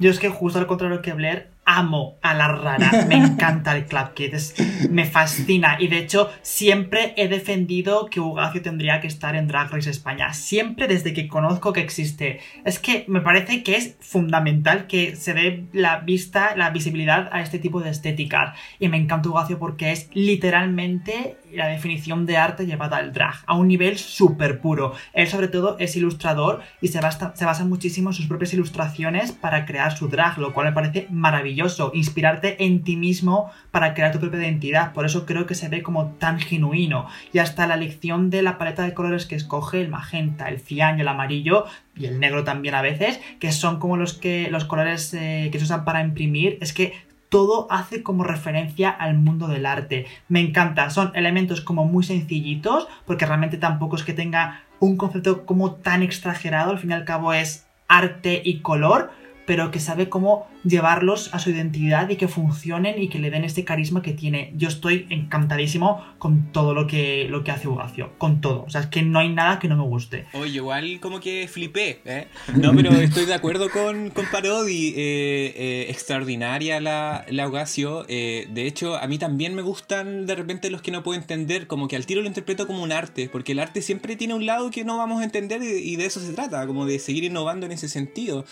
Yo 0.00 0.10
es 0.10 0.18
que 0.18 0.30
justo 0.30 0.58
al 0.58 0.66
contrario 0.66 1.02
que 1.02 1.12
Blair, 1.12 1.48
amo 1.66 2.18
a 2.22 2.32
la 2.32 2.48
rara, 2.48 3.04
me 3.08 3.16
encanta 3.16 3.76
el 3.76 3.86
Club 3.86 4.14
Kids, 4.14 4.54
me 4.88 5.04
fascina. 5.04 5.76
Y 5.80 5.88
de 5.88 5.98
hecho 5.98 6.30
siempre 6.42 7.12
he 7.16 7.28
defendido 7.28 8.06
que 8.06 8.20
Ugacio 8.20 8.62
tendría 8.62 9.00
que 9.00 9.08
estar 9.08 9.34
en 9.34 9.48
Drag 9.48 9.70
Race 9.70 9.90
España, 9.90 10.32
siempre 10.32 10.86
desde 10.86 11.12
que 11.12 11.26
conozco 11.28 11.72
que 11.72 11.80
existe. 11.80 12.40
Es 12.64 12.78
que 12.78 13.04
me 13.08 13.20
parece 13.20 13.64
que 13.64 13.76
es 13.76 13.96
fundamental 14.00 14.86
que 14.86 15.16
se 15.16 15.34
dé 15.34 15.66
la 15.72 15.98
vista, 15.98 16.54
la 16.56 16.70
visibilidad 16.70 17.28
a 17.32 17.42
este 17.42 17.58
tipo 17.58 17.80
de 17.80 17.90
estética. 17.90 18.54
Y 18.78 18.88
me 18.88 18.96
encanta 18.96 19.28
Ugacio 19.28 19.58
porque 19.58 19.90
es 19.90 20.08
literalmente 20.14 21.36
la 21.56 21.68
definición 21.68 22.26
de 22.26 22.36
arte 22.36 22.66
llevada 22.66 22.98
al 22.98 23.12
drag, 23.12 23.34
a 23.46 23.54
un 23.54 23.68
nivel 23.68 23.98
súper 23.98 24.60
puro. 24.60 24.94
Él 25.12 25.28
sobre 25.28 25.48
todo 25.48 25.76
es 25.78 25.96
ilustrador 25.96 26.62
y 26.80 26.88
se 26.88 27.00
basa, 27.00 27.32
se 27.34 27.64
muchísimo 27.64 28.10
en 28.10 28.14
sus 28.14 28.26
propias 28.26 28.52
ilustraciones 28.52 29.32
para 29.32 29.66
crear 29.66 29.96
su 29.96 30.08
drag, 30.08 30.38
lo 30.38 30.52
cual 30.52 30.66
me 30.66 30.72
parece 30.72 31.06
maravilloso, 31.10 31.90
inspirarte 31.94 32.64
en 32.64 32.82
ti 32.82 32.96
mismo 32.96 33.50
para 33.70 33.94
crear 33.94 34.12
tu 34.12 34.20
propia 34.20 34.40
identidad, 34.40 34.92
por 34.92 35.06
eso 35.06 35.26
creo 35.26 35.46
que 35.46 35.54
se 35.54 35.68
ve 35.68 35.82
como 35.82 36.12
tan 36.12 36.38
genuino. 36.38 37.08
Y 37.32 37.38
hasta 37.38 37.66
la 37.66 37.74
elección 37.74 38.30
de 38.30 38.42
la 38.42 38.58
paleta 38.58 38.82
de 38.82 38.94
colores 38.94 39.26
que 39.26 39.36
escoge, 39.36 39.80
el 39.80 39.88
magenta, 39.88 40.48
el 40.48 40.60
cian 40.60 41.00
el 41.00 41.08
amarillo, 41.08 41.66
y 41.96 42.06
el 42.06 42.20
negro 42.20 42.44
también 42.44 42.74
a 42.74 42.82
veces, 42.82 43.20
que 43.40 43.52
son 43.52 43.78
como 43.78 43.96
los 43.96 44.14
que 44.14 44.48
los 44.50 44.64
colores 44.64 45.14
eh, 45.14 45.48
que 45.50 45.58
se 45.58 45.64
usan 45.64 45.84
para 45.84 46.02
imprimir, 46.02 46.58
es 46.60 46.72
que 46.72 46.92
todo 47.28 47.66
hace 47.70 48.02
como 48.02 48.24
referencia 48.24 48.90
al 48.90 49.14
mundo 49.14 49.48
del 49.48 49.66
arte. 49.66 50.06
Me 50.28 50.40
encanta, 50.40 50.90
son 50.90 51.12
elementos 51.14 51.60
como 51.60 51.84
muy 51.84 52.04
sencillitos, 52.04 52.88
porque 53.04 53.26
realmente 53.26 53.58
tampoco 53.58 53.96
es 53.96 54.04
que 54.04 54.12
tenga 54.12 54.62
un 54.78 54.96
concepto 54.96 55.46
como 55.46 55.74
tan 55.74 56.02
exagerado, 56.02 56.70
al 56.70 56.78
fin 56.78 56.90
y 56.90 56.94
al 56.94 57.04
cabo 57.04 57.32
es 57.32 57.66
arte 57.88 58.42
y 58.44 58.60
color, 58.60 59.10
pero 59.46 59.70
que 59.70 59.80
sabe 59.80 60.08
cómo 60.08 60.46
llevarlos 60.66 61.32
a 61.32 61.38
su 61.38 61.50
identidad 61.50 62.08
y 62.08 62.16
que 62.16 62.28
funcionen 62.28 63.00
y 63.00 63.08
que 63.08 63.18
le 63.18 63.30
den 63.30 63.44
este 63.44 63.64
carisma 63.64 64.02
que 64.02 64.12
tiene. 64.12 64.52
Yo 64.56 64.68
estoy 64.68 65.06
encantadísimo 65.10 66.04
con 66.18 66.52
todo 66.52 66.74
lo 66.74 66.86
que, 66.86 67.26
lo 67.30 67.44
que 67.44 67.50
hace 67.50 67.68
Ugacio, 67.68 68.12
con 68.18 68.40
todo. 68.40 68.64
O 68.64 68.70
sea, 68.70 68.82
es 68.82 68.86
que 68.88 69.02
no 69.02 69.18
hay 69.18 69.28
nada 69.28 69.58
que 69.58 69.68
no 69.68 69.76
me 69.76 69.84
guste. 69.84 70.26
Oye, 70.32 70.56
igual 70.56 71.00
como 71.00 71.20
que 71.20 71.48
flipé, 71.48 72.00
¿eh? 72.04 72.28
No, 72.54 72.74
pero 72.74 72.90
estoy 72.92 73.26
de 73.26 73.34
acuerdo 73.34 73.70
con, 73.70 74.10
con 74.10 74.26
Parodi. 74.26 74.94
Eh, 74.96 75.52
eh, 75.56 75.86
extraordinaria 75.88 76.80
la, 76.80 77.24
la 77.28 77.48
Ugacio. 77.48 78.04
Eh, 78.08 78.46
de 78.50 78.66
hecho, 78.66 78.96
a 78.96 79.06
mí 79.06 79.18
también 79.18 79.54
me 79.54 79.62
gustan 79.62 80.26
de 80.26 80.34
repente 80.34 80.70
los 80.70 80.82
que 80.82 80.90
no 80.90 81.02
puedo 81.02 81.18
entender, 81.18 81.66
como 81.66 81.88
que 81.88 81.96
al 81.96 82.06
tiro 82.06 82.20
lo 82.22 82.26
interpreto 82.26 82.66
como 82.66 82.82
un 82.82 82.92
arte, 82.92 83.28
porque 83.30 83.52
el 83.52 83.58
arte 83.58 83.82
siempre 83.82 84.16
tiene 84.16 84.34
un 84.34 84.46
lado 84.46 84.70
que 84.70 84.84
no 84.84 84.96
vamos 84.96 85.20
a 85.20 85.24
entender 85.24 85.62
y, 85.62 85.92
y 85.92 85.96
de 85.96 86.06
eso 86.06 86.20
se 86.20 86.32
trata, 86.32 86.66
como 86.66 86.86
de 86.86 86.98
seguir 86.98 87.24
innovando 87.24 87.66
en 87.66 87.72
ese 87.72 87.88
sentido. 87.88 88.44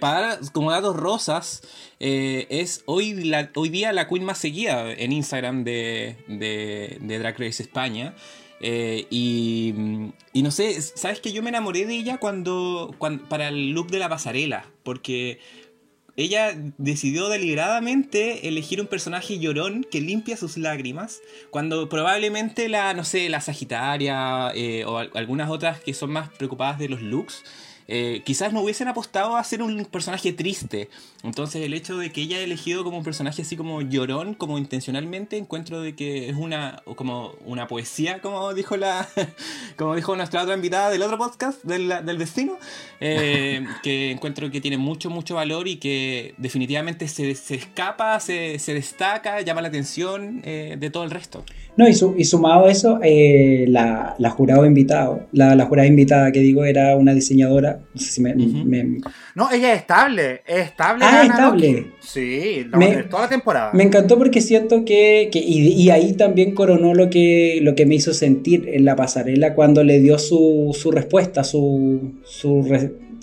para 0.00 0.20
dar 0.20 0.38
como 0.52 0.70
datos 0.70 0.96
rosas, 0.96 1.39
eh, 1.98 2.46
es 2.50 2.82
hoy, 2.86 3.32
hoy 3.54 3.68
día 3.68 3.92
la 3.92 4.08
queen 4.08 4.24
más 4.24 4.38
seguida 4.38 4.92
en 4.92 5.12
Instagram 5.12 5.64
de, 5.64 6.16
de, 6.28 7.18
Drag 7.18 7.38
Race 7.38 7.62
España. 7.62 8.14
Eh, 8.62 9.06
y, 9.10 9.74
y, 10.32 10.42
no 10.42 10.50
sé, 10.50 10.80
¿sabes 10.82 11.20
que 11.20 11.32
yo 11.32 11.42
me 11.42 11.48
enamoré 11.48 11.86
de 11.86 11.94
ella 11.94 12.18
cuando, 12.18 12.94
cuando, 12.98 13.26
para 13.28 13.48
el 13.48 13.70
look 13.70 13.90
de 13.90 13.98
la 13.98 14.08
pasarela? 14.08 14.66
Porque 14.82 15.38
ella 16.16 16.54
decidió 16.76 17.28
deliberadamente 17.28 18.46
elegir 18.48 18.80
un 18.80 18.86
personaje 18.86 19.38
llorón 19.38 19.86
que 19.90 20.02
limpia 20.02 20.36
sus 20.36 20.58
lágrimas, 20.58 21.22
cuando 21.50 21.88
probablemente 21.88 22.68
la, 22.68 22.92
no 22.92 23.04
sé, 23.04 23.28
la 23.30 23.40
Sagitaria 23.40 24.52
eh, 24.54 24.84
o 24.84 24.98
algunas 24.98 25.48
otras 25.48 25.80
que 25.80 25.94
son 25.94 26.10
más 26.10 26.28
preocupadas 26.30 26.78
de 26.78 26.90
los 26.90 27.00
looks 27.00 27.42
eh, 27.92 28.22
quizás 28.24 28.52
no 28.52 28.60
hubiesen 28.60 28.86
apostado 28.86 29.36
a 29.36 29.42
ser 29.42 29.62
un 29.62 29.84
personaje 29.84 30.32
triste. 30.32 30.88
Entonces 31.24 31.62
el 31.62 31.74
hecho 31.74 31.98
de 31.98 32.12
que 32.12 32.22
ella 32.22 32.36
haya 32.36 32.44
elegido 32.44 32.84
como 32.84 32.98
un 32.98 33.02
personaje 33.02 33.42
así 33.42 33.56
como 33.56 33.82
llorón, 33.82 34.34
como 34.34 34.58
intencionalmente, 34.58 35.36
encuentro 35.36 35.80
de 35.82 35.96
que 35.96 36.28
es 36.28 36.36
una 36.36 36.84
como 36.94 37.34
una 37.44 37.66
poesía, 37.66 38.20
como 38.20 38.54
dijo 38.54 38.76
la 38.76 39.08
como 39.76 39.96
dijo 39.96 40.14
nuestra 40.14 40.42
otra 40.42 40.54
invitada 40.54 40.88
del 40.90 41.02
otro 41.02 41.18
podcast, 41.18 41.64
del, 41.64 41.88
del 41.88 42.16
destino, 42.16 42.58
eh, 43.00 43.66
que 43.82 44.12
encuentro 44.12 44.52
que 44.52 44.60
tiene 44.60 44.78
mucho, 44.78 45.10
mucho 45.10 45.34
valor 45.34 45.66
y 45.66 45.76
que 45.76 46.34
definitivamente 46.38 47.08
se, 47.08 47.34
se 47.34 47.56
escapa, 47.56 48.20
se, 48.20 48.60
se, 48.60 48.72
destaca, 48.72 49.40
llama 49.40 49.62
la 49.62 49.68
atención 49.68 50.42
eh, 50.44 50.76
de 50.78 50.90
todo 50.90 51.02
el 51.02 51.10
resto. 51.10 51.44
No, 51.76 51.88
y, 51.88 51.94
su, 51.94 52.14
y 52.16 52.24
sumado 52.24 52.66
a 52.66 52.70
eso, 52.70 52.98
eh, 53.02 53.64
la, 53.68 54.14
la, 54.18 54.30
jurado 54.30 54.66
invitado, 54.66 55.26
la, 55.32 55.54
la, 55.54 55.64
jurada 55.66 55.86
invitada 55.86 56.32
que 56.32 56.40
digo 56.40 56.64
era 56.64 56.96
una 56.96 57.14
diseñadora, 57.14 57.80
no 57.94 58.00
sé 58.00 58.10
si 58.10 58.20
me... 58.20 58.34
Uh 58.34 58.38
-huh. 58.38 58.64
me... 58.64 59.00
No, 59.34 59.50
ella 59.50 59.72
es 59.72 59.80
estable, 59.80 60.42
es 60.46 60.66
estable. 60.66 61.04
Ah, 61.06 61.22
estable. 61.24 61.92
Sí, 62.00 62.66
la 62.70 62.78
me, 62.78 63.02
toda 63.04 63.22
la 63.22 63.28
temporada. 63.28 63.70
Me 63.72 63.84
encantó 63.84 64.18
porque 64.18 64.40
siento 64.40 64.84
que, 64.84 65.30
que 65.32 65.38
y, 65.38 65.68
y, 65.68 65.90
ahí 65.90 66.14
también 66.14 66.54
coronó 66.54 66.94
lo 66.94 67.08
que, 67.08 67.60
lo 67.62 67.74
que 67.74 67.86
me 67.86 67.94
hizo 67.94 68.12
sentir 68.12 68.68
en 68.68 68.84
la 68.84 68.96
pasarela 68.96 69.54
cuando 69.54 69.84
le 69.84 70.00
dio 70.00 70.18
su, 70.18 70.76
su 70.78 70.90
respuesta, 70.90 71.44
su, 71.44 72.20
su 72.24 72.62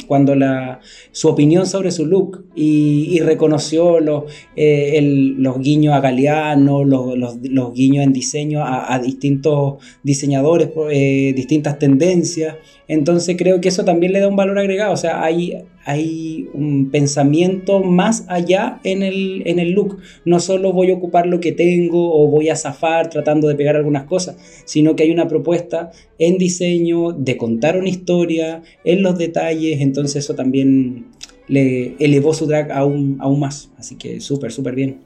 cuando 0.05 0.35
la, 0.35 0.79
su 1.11 1.27
opinión 1.27 1.65
sobre 1.65 1.91
su 1.91 2.05
look 2.05 2.45
y, 2.55 3.19
reconoció 3.21 3.99
los, 3.99 4.25
eh, 4.55 4.93
el, 4.95 5.41
los 5.41 5.59
guiños 5.59 5.93
a 5.95 5.99
Galeano, 5.99 6.83
los, 6.83 7.17
los, 7.17 7.73
guiños 7.73 8.03
en 8.03 8.13
diseño 8.13 8.63
a, 8.63 8.93
a 8.93 8.99
distintos 8.99 9.75
diseñadores, 10.03 10.69
eh, 10.91 11.33
distintas 11.35 11.79
tendencias. 11.79 12.55
Entonces 12.87 13.35
creo 13.37 13.59
que 13.59 13.69
eso 13.69 13.83
también 13.83 14.13
le 14.13 14.19
da 14.19 14.27
un 14.27 14.35
valor 14.35 14.59
agregado. 14.59 14.93
O 14.93 14.97
sea, 14.97 15.23
hay, 15.23 15.65
hay 15.87 16.49
un 16.53 16.91
pensamiento 16.91 17.79
más 17.81 18.25
allá 18.27 18.81
en 18.83 19.03
el, 19.03 19.41
en 19.45 19.57
el 19.57 19.71
look. 19.71 19.99
No 20.25 20.41
solo 20.41 20.73
voy 20.73 20.91
a 20.91 20.95
ocupar 20.95 21.27
lo 21.27 21.39
que 21.39 21.53
tengo 21.53 22.13
o 22.13 22.27
voy 22.27 22.49
a 22.49 22.57
zafar 22.57 23.09
tratando 23.09 23.47
de 23.47 23.55
pegar 23.55 23.77
algunas 23.77 24.03
cosas, 24.03 24.35
sino 24.65 24.97
que 24.97 25.03
hay 25.03 25.11
una 25.11 25.29
propuesta 25.29 25.91
en 26.19 26.37
diseño 26.37 27.13
de 27.13 27.37
contar 27.37 27.77
una 27.77 27.87
historia, 27.87 28.63
en 28.83 29.01
los 29.01 29.17
detalles. 29.17 29.79
Entonces 29.79 30.25
eso 30.25 30.35
también 30.35 31.05
le 31.47 31.95
elevó 31.99 32.33
su 32.33 32.47
drag 32.47 32.69
aún, 32.73 33.15
aún 33.21 33.39
más. 33.39 33.71
Así 33.77 33.95
que 33.95 34.19
súper, 34.19 34.51
súper 34.51 34.75
bien. 34.75 34.99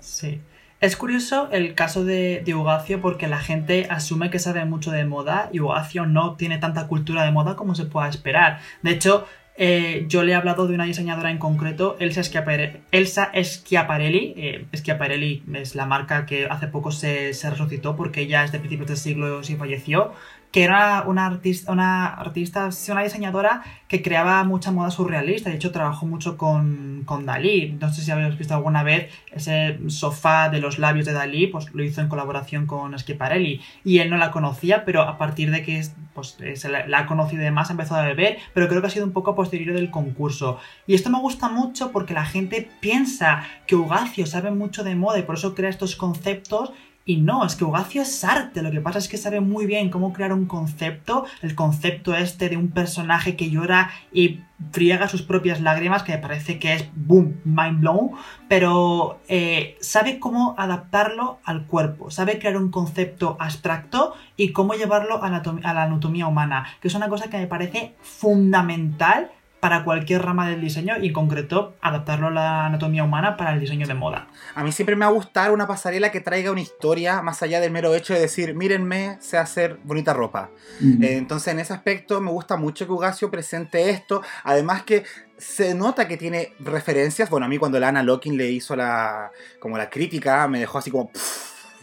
Sí. 0.00 0.40
Es 0.80 0.96
curioso 0.96 1.48
el 1.52 1.76
caso 1.76 2.04
de, 2.04 2.42
de, 2.44 2.54
Ugacio 2.54 3.00
porque 3.00 3.28
la 3.28 3.38
gente 3.38 3.86
asume 3.88 4.28
que 4.28 4.40
sabe 4.40 4.64
mucho 4.64 4.90
de 4.90 5.06
moda 5.06 5.48
y 5.52 5.60
Ugacio 5.60 6.04
no 6.04 6.34
tiene 6.34 6.58
tanta 6.58 6.88
cultura 6.88 7.24
de 7.24 7.30
moda 7.30 7.54
como 7.54 7.76
se 7.76 7.86
pueda 7.86 8.08
esperar. 8.08 8.58
De 8.82 8.90
hecho, 8.90 9.24
eh, 9.56 10.04
yo 10.08 10.24
le 10.24 10.32
he 10.32 10.34
hablado 10.34 10.66
de 10.66 10.74
una 10.74 10.84
diseñadora 10.84 11.30
en 11.30 11.38
concreto, 11.38 11.96
Elsa 12.00 12.22
Schiaparelli. 12.24 12.80
Elsa 12.90 13.30
Schiaparelli, 13.34 14.34
eh, 14.36 14.66
Schiaparelli 14.74 15.44
es 15.54 15.74
la 15.74 15.86
marca 15.86 16.26
que 16.26 16.46
hace 16.46 16.66
poco 16.66 16.90
se, 16.90 17.34
se 17.34 17.50
resucitó 17.50 17.94
porque 17.96 18.22
ella 18.22 18.44
es 18.44 18.52
de 18.52 18.58
principios 18.58 18.88
del 18.88 18.96
siglo 18.96 19.40
y 19.40 19.54
falleció 19.54 20.12
que 20.54 20.62
era 20.62 21.02
una 21.08 21.26
artista, 21.26 21.72
una 21.72 22.06
artista, 22.06 22.70
una 22.88 23.02
diseñadora 23.02 23.64
que 23.88 24.02
creaba 24.02 24.44
mucha 24.44 24.70
moda 24.70 24.92
surrealista. 24.92 25.50
De 25.50 25.56
hecho, 25.56 25.72
trabajó 25.72 26.06
mucho 26.06 26.36
con, 26.36 27.02
con 27.06 27.26
Dalí. 27.26 27.76
No 27.80 27.92
sé 27.92 28.02
si 28.02 28.12
habéis 28.12 28.38
visto 28.38 28.54
alguna 28.54 28.84
vez 28.84 29.12
ese 29.32 29.80
sofá 29.88 30.50
de 30.50 30.60
los 30.60 30.78
labios 30.78 31.06
de 31.06 31.12
Dalí, 31.12 31.48
pues 31.48 31.74
lo 31.74 31.82
hizo 31.82 32.02
en 32.02 32.06
colaboración 32.06 32.66
con 32.66 32.96
Schiaparelli. 32.96 33.62
Y 33.82 33.98
él 33.98 34.10
no 34.10 34.16
la 34.16 34.30
conocía, 34.30 34.84
pero 34.84 35.02
a 35.02 35.18
partir 35.18 35.50
de 35.50 35.64
que 35.64 35.84
pues, 36.14 36.38
la, 36.70 36.86
la 36.86 36.98
ha 37.00 37.06
conocido 37.06 37.42
y 37.42 37.46
demás, 37.46 37.70
ha 37.70 37.72
empezado 37.72 38.02
a 38.02 38.06
beber, 38.06 38.38
pero 38.52 38.68
creo 38.68 38.80
que 38.80 38.86
ha 38.86 38.90
sido 38.90 39.06
un 39.06 39.12
poco 39.12 39.32
a 39.32 39.34
del 39.50 39.90
concurso. 39.90 40.60
Y 40.86 40.94
esto 40.94 41.10
me 41.10 41.18
gusta 41.18 41.48
mucho 41.48 41.90
porque 41.90 42.14
la 42.14 42.26
gente 42.26 42.70
piensa 42.78 43.42
que 43.66 43.74
Ugacio 43.74 44.24
sabe 44.24 44.52
mucho 44.52 44.84
de 44.84 44.94
moda 44.94 45.18
y 45.18 45.22
por 45.22 45.34
eso 45.34 45.56
crea 45.56 45.70
estos 45.70 45.96
conceptos 45.96 46.72
Y 47.06 47.18
no, 47.18 47.44
es 47.44 47.54
que 47.54 47.64
Ugacio 47.64 48.00
es 48.00 48.24
arte, 48.24 48.62
lo 48.62 48.70
que 48.70 48.80
pasa 48.80 48.98
es 48.98 49.08
que 49.08 49.18
sabe 49.18 49.40
muy 49.40 49.66
bien 49.66 49.90
cómo 49.90 50.14
crear 50.14 50.32
un 50.32 50.46
concepto, 50.46 51.26
el 51.42 51.54
concepto 51.54 52.14
este 52.14 52.48
de 52.48 52.56
un 52.56 52.70
personaje 52.70 53.36
que 53.36 53.50
llora 53.50 53.90
y 54.10 54.40
friega 54.72 55.06
sus 55.08 55.20
propias 55.20 55.60
lágrimas, 55.60 56.02
que 56.02 56.12
me 56.12 56.18
parece 56.18 56.58
que 56.58 56.72
es 56.72 56.88
boom, 56.94 57.40
mind 57.44 57.80
blown, 57.80 58.12
pero 58.48 59.20
eh, 59.28 59.76
sabe 59.82 60.18
cómo 60.18 60.54
adaptarlo 60.56 61.40
al 61.44 61.66
cuerpo, 61.66 62.10
sabe 62.10 62.38
crear 62.38 62.56
un 62.56 62.70
concepto 62.70 63.36
abstracto 63.38 64.14
y 64.38 64.52
cómo 64.52 64.72
llevarlo 64.72 65.22
a, 65.22 65.26
a 65.26 65.74
la 65.74 65.82
anatomía 65.82 66.26
humana, 66.26 66.64
que 66.80 66.88
es 66.88 66.94
una 66.94 67.10
cosa 67.10 67.28
que 67.28 67.36
me 67.36 67.46
parece 67.46 67.96
fundamental 68.00 69.30
para 69.64 69.82
cualquier 69.82 70.20
rama 70.20 70.46
del 70.46 70.60
diseño 70.60 70.96
y 71.00 71.06
en 71.06 71.14
concreto 71.14 71.72
adaptarlo 71.80 72.26
a 72.26 72.30
la 72.30 72.66
anatomía 72.66 73.02
humana 73.02 73.38
para 73.38 73.54
el 73.54 73.60
diseño 73.60 73.86
de 73.86 73.94
moda. 73.94 74.28
A 74.54 74.62
mí 74.62 74.72
siempre 74.72 74.94
me 74.94 75.06
va 75.06 75.10
a 75.10 75.14
gustar 75.14 75.52
una 75.52 75.66
pasarela 75.66 76.12
que 76.12 76.20
traiga 76.20 76.50
una 76.50 76.60
historia 76.60 77.22
más 77.22 77.42
allá 77.42 77.60
del 77.60 77.70
mero 77.70 77.94
hecho 77.94 78.12
de 78.12 78.20
decir, 78.20 78.54
mírenme, 78.54 79.16
sé 79.22 79.38
hacer 79.38 79.78
bonita 79.82 80.12
ropa. 80.12 80.50
Eh, 80.82 81.16
entonces 81.16 81.54
en 81.54 81.60
ese 81.60 81.72
aspecto 81.72 82.20
me 82.20 82.30
gusta 82.30 82.58
mucho 82.58 82.84
que 82.84 82.92
Ugacio 82.92 83.30
presente 83.30 83.88
esto, 83.88 84.20
además 84.42 84.82
que 84.82 85.04
se 85.38 85.74
nota 85.74 86.06
que 86.08 86.18
tiene 86.18 86.52
referencias, 86.60 87.30
bueno, 87.30 87.46
a 87.46 87.48
mí 87.48 87.56
cuando 87.56 87.80
Lana 87.80 88.02
Locking 88.02 88.36
le 88.36 88.50
hizo 88.50 88.76
la, 88.76 89.30
como 89.60 89.78
la 89.78 89.88
crítica, 89.88 90.46
me 90.46 90.58
dejó 90.58 90.76
así 90.76 90.90
como 90.90 91.10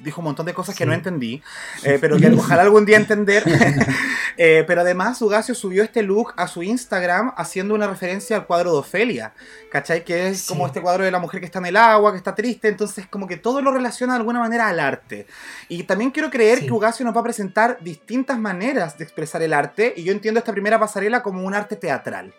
dijo 0.03 0.21
un 0.21 0.25
montón 0.25 0.45
de 0.45 0.53
cosas 0.53 0.75
que 0.75 0.85
no 0.85 0.93
entendí, 0.93 1.41
eh, 1.83 1.97
pero 1.99 2.17
que 2.17 2.27
ojalá 2.27 2.63
algún 2.63 2.85
día 2.85 2.97
entender. 2.97 3.43
Eh, 4.37 4.63
pero 4.65 4.81
además, 4.81 5.21
Ugacio 5.21 5.53
subió 5.53 5.83
este 5.83 6.01
look 6.01 6.33
a 6.37 6.47
su 6.47 6.63
Instagram 6.63 7.33
haciendo 7.35 7.75
una 7.75 7.85
referencia 7.85 8.37
al 8.37 8.47
cuadro 8.47 8.71
de 8.71 8.79
Ofelia, 8.79 9.33
¿cachai? 9.69 10.05
Que 10.05 10.29
es 10.29 10.47
como 10.47 10.65
este 10.65 10.81
cuadro 10.81 11.03
de 11.03 11.11
la 11.11 11.19
mujer 11.19 11.41
que 11.41 11.45
está 11.45 11.59
en 11.59 11.67
el 11.67 11.75
agua, 11.75 12.11
que 12.11 12.17
está 12.17 12.33
triste, 12.33 12.69
entonces 12.69 13.05
como 13.07 13.27
que 13.27 13.37
todo 13.37 13.61
lo 13.61 13.71
relaciona 13.71 14.13
de 14.13 14.19
alguna 14.19 14.39
manera 14.39 14.69
al 14.69 14.79
arte. 14.79 15.27
Y 15.67 15.83
también 15.83 16.11
quiero 16.11 16.31
creer 16.31 16.61
que 16.61 16.71
Ugacio 16.71 17.05
nos 17.05 17.15
va 17.15 17.19
a 17.19 17.25
presentar 17.25 17.77
distintas 17.81 18.39
maneras 18.39 18.97
de 18.97 19.03
expresar 19.03 19.43
el 19.43 19.53
arte, 19.53 19.93
y 19.97 20.03
yo 20.03 20.13
entiendo 20.13 20.39
esta 20.39 20.53
primera 20.53 20.79
pasarela 20.79 21.21
como 21.21 21.43
un 21.43 21.53
arte 21.53 21.75
teatral. 21.75 22.33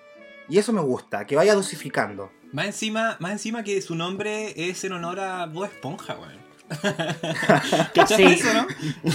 Y 0.49 0.59
eso 0.59 0.73
me 0.73 0.81
gusta, 0.81 1.27
que 1.27 1.37
vaya 1.37 1.55
dosificando. 1.55 2.33
Más 2.53 2.67
encima, 2.67 3.17
más 3.21 3.33
encima 3.33 3.63
que 3.63 3.81
su 3.81 3.95
nombre 3.95 4.53
es 4.57 4.83
en 4.85 4.93
honor 4.93 5.21
a 5.21 5.47
Bob 5.47 5.65
Esponja, 5.65 6.15
güey. 6.15 6.43
sí, 8.17 8.23
eso, 8.25 8.53
no? 8.55 8.67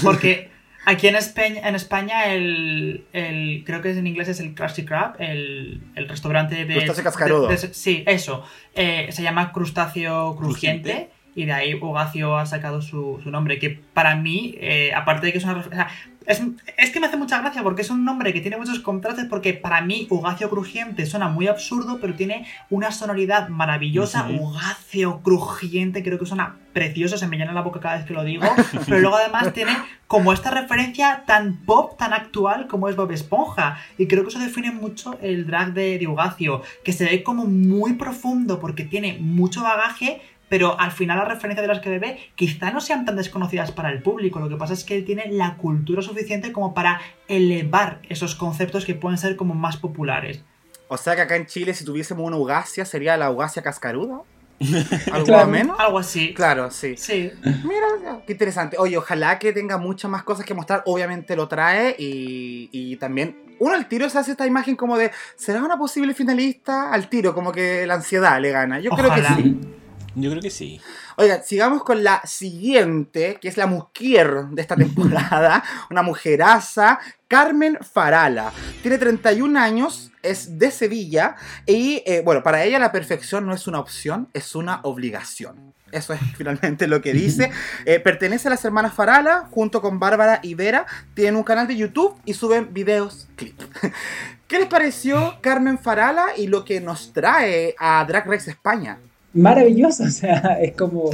Porque 0.04 0.50
aquí 0.86 1.08
en 1.08 1.16
España, 1.16 1.68
en 1.68 1.76
España 1.76 2.26
el, 2.26 3.06
el, 3.14 3.64
creo 3.66 3.82
que 3.82 3.92
en 3.92 4.08
inglés 4.08 4.30
es 4.30 4.40
el 4.40 4.56
Krusty 4.56 4.86
Krab, 4.86 5.16
el, 5.20 5.82
el 5.96 6.08
restaurante 6.08 6.66
de... 6.66 6.74
Crustáceo 6.76 7.04
cascarudo. 7.04 7.50
sí, 7.72 8.04
eso. 8.08 8.44
Eh, 8.74 9.08
se 9.12 9.22
llama 9.22 9.52
Crustáceo 9.52 10.36
Crujiente. 10.36 11.10
Y 11.36 11.46
de 11.46 11.54
ahí 11.54 11.76
Ugacio 11.76 12.36
ha 12.36 12.48
sacado 12.48 12.82
su, 12.82 13.20
su 13.24 13.30
nombre, 13.30 13.60
que 13.60 13.70
para 13.70 14.16
mí, 14.16 14.56
eh, 14.60 14.92
aparte 14.96 15.28
de 15.28 15.32
que 15.34 15.38
es 15.38 15.44
una... 15.44 15.88
Es, 16.28 16.92
que 16.92 17.00
me 17.00 17.08
hace 17.08 17.16
mucha 17.16 17.40
gracia 17.40 17.64
porque 17.64 17.84
es 17.84 17.90
un 17.90 18.04
nombre 18.04 18.34
que 18.34 18.42
tiene 18.42 18.58
muchos 18.58 18.82
contrastes 18.82 19.26
porque 19.26 19.54
para 19.54 19.82
mí 19.82 20.08
Ugacio 20.10 20.50
Crujiente 20.50 21.06
suena 21.06 21.30
muy 21.30 21.48
absurdo, 21.48 22.00
pero 22.02 22.16
tiene 22.16 22.46
una 22.70 22.92
sonoridad 22.92 23.48
maravillosa. 23.48 24.28
Ugacio 24.30 25.22
Crujiente 25.24 26.04
creo 26.04 26.20
que 26.20 26.26
suena 26.26 26.58
precioso, 26.74 27.18
se 27.18 27.28
me 27.28 27.38
llena 27.38 27.54
la 27.54 27.62
boca 27.62 27.80
cada 27.80 27.96
vez 27.96 28.06
que 28.06 28.14
lo 28.14 28.26
digo, 28.26 28.46
pero 28.86 29.00
luego 29.00 29.16
además 29.16 29.54
tiene 29.54 29.72
como 30.08 30.34
esta 30.34 30.52
referencia 30.52 31.24
tan 31.26 31.58
pop, 31.66 31.98
tan 31.98 32.12
actual 32.12 32.68
como 32.68 32.90
es 32.90 32.98
Bob 32.98 33.12
Esponja. 33.12 33.78
Y 33.98 34.08
creo 34.08 34.24
que 34.24 34.30
eso 34.30 34.40
define 34.40 34.72
mucho 34.72 35.18
el 35.22 35.48
drag 35.48 35.74
de, 35.74 35.98
de 35.98 36.08
Ugacio, 36.08 36.62
que 36.84 36.92
se 36.92 37.06
ve 37.06 37.24
como 37.24 37.46
muy 37.46 37.94
profundo 37.94 38.60
porque 38.60 38.84
tiene 38.84 39.18
mucho 39.20 39.64
bagaje, 39.64 40.22
pero 40.50 40.80
al 40.80 40.92
final 40.92 41.18
las 41.18 41.28
referencias 41.28 41.64
de 41.64 41.74
las 41.74 41.82
que 41.82 41.90
bebe 41.90 42.20
quizá 42.36 42.72
no 42.72 42.82
sean 42.82 43.06
tan 43.06 43.16
desconocidas 43.16 43.72
para 43.72 43.92
el 43.92 44.02
público. 44.02 44.40
Lo 44.40 44.50
que 44.50 44.56
pasa 44.56 44.74
es 44.74 44.84
que 44.84 44.96
él 44.96 45.06
tiene 45.06 45.32
la 45.32 45.58
cultura 45.58 46.02
suficiente 46.02 46.52
como 46.52 46.74
para 46.74 47.02
elevar 47.28 48.00
esos 48.10 48.36
conceptos 48.36 48.86
que 48.86 48.96
pueden 48.96 49.18
ser 49.18 49.36
como 49.36 49.54
más 49.54 49.78
populares. 49.78 50.44
O 50.88 50.98
sea 50.98 51.16
que 51.16 51.22
acá 51.22 51.36
en 51.36 51.46
Chile, 51.46 51.74
si 51.74 51.84
tuviésemos 51.84 52.26
una 52.26 52.38
ugacia, 52.38 52.86
sería 52.86 53.18
la 53.18 53.30
ugacia 53.30 53.62
cascaruda. 53.62 54.22
¿Algo 55.12 55.46
menos? 55.48 55.80
Algo 55.80 56.00
así. 56.00 56.34
Claro, 56.34 56.72
sí. 56.72 56.96
Sí. 56.98 57.32
Mira, 57.44 58.22
qué 58.26 58.32
interesante. 58.32 58.78
Oye, 58.80 58.98
ojalá 58.98 59.38
que 59.38 59.54
tenga 59.54 59.78
muchas 59.78 60.10
más 60.10 60.24
cosas 60.24 60.46
que 60.46 60.54
mostrar. 60.54 60.82
Obviamente 60.86 61.36
lo 61.36 61.48
trae 61.48 61.96
y, 62.00 62.70
y 62.72 62.96
también 62.96 63.38
uno 63.60 63.76
al 63.76 63.88
tiro 63.88 64.10
se 64.10 64.18
hace 64.18 64.32
esta 64.32 64.48
imagen 64.48 64.76
como 64.76 64.98
de, 64.98 65.12
¿será 65.36 65.64
una 65.64 65.78
posible 65.78 66.14
finalista? 66.14 66.92
Al 66.92 67.10
tiro, 67.10 67.34
como 67.36 67.52
que 67.52 67.86
la 67.86 67.96
ansiedad 67.96 68.40
le 68.40 68.52
gana. 68.52 68.80
Yo 68.80 68.92
creo 68.92 69.14
que 69.14 69.24
sí. 69.24 69.60
Yo 70.20 70.32
creo 70.32 70.42
que 70.42 70.50
sí. 70.50 70.82
Oiga, 71.16 71.44
sigamos 71.44 71.84
con 71.84 72.04
la 72.04 72.22
siguiente, 72.26 73.38
que 73.40 73.48
es 73.48 73.56
la 73.56 73.68
mujer 73.68 74.48
de 74.50 74.64
esta 74.64 74.76
temporada, 74.76 75.64
una 75.92 76.02
mujeraza, 76.02 77.00
Carmen 77.28 77.78
Farala. 77.82 78.52
Tiene 78.82 78.98
31 78.98 79.60
años, 79.60 80.12
es 80.24 80.58
de 80.58 80.72
Sevilla 80.72 81.36
y, 81.68 82.02
eh, 82.08 82.24
bueno, 82.26 82.42
para 82.42 82.64
ella 82.64 82.80
la 82.80 82.92
perfección 82.92 83.46
no 83.46 83.54
es 83.54 83.68
una 83.68 83.80
opción, 83.80 84.28
es 84.34 84.56
una 84.56 84.80
obligación. 84.82 85.76
Eso 85.92 86.14
es 86.14 86.20
finalmente 86.36 86.88
lo 86.88 87.00
que 87.00 87.14
dice. 87.14 87.52
Eh, 87.86 88.00
pertenece 88.00 88.48
a 88.48 88.52
las 88.52 88.66
hermanas 88.66 88.94
Farala, 88.94 89.48
junto 89.52 89.82
con 89.82 90.00
Bárbara 90.00 90.40
y 90.42 90.56
Vera. 90.56 90.88
Tienen 91.14 91.36
un 91.36 91.44
canal 91.44 91.68
de 91.68 91.78
YouTube 91.78 92.20
y 92.26 92.34
suben 92.34 92.74
videos, 92.74 93.28
clips. 93.36 93.66
¿Qué 94.48 94.58
les 94.58 94.68
pareció 94.68 95.38
Carmen 95.42 95.78
Farala 95.78 96.36
y 96.36 96.48
lo 96.48 96.66
que 96.66 96.82
nos 96.82 97.14
trae 97.14 97.76
a 97.78 98.04
Drag 98.06 98.28
Race 98.28 98.50
España? 98.50 98.98
Maravilloso, 99.34 100.04
o 100.08 100.10
sea, 100.10 100.60
es 100.62 100.74
como, 100.74 101.10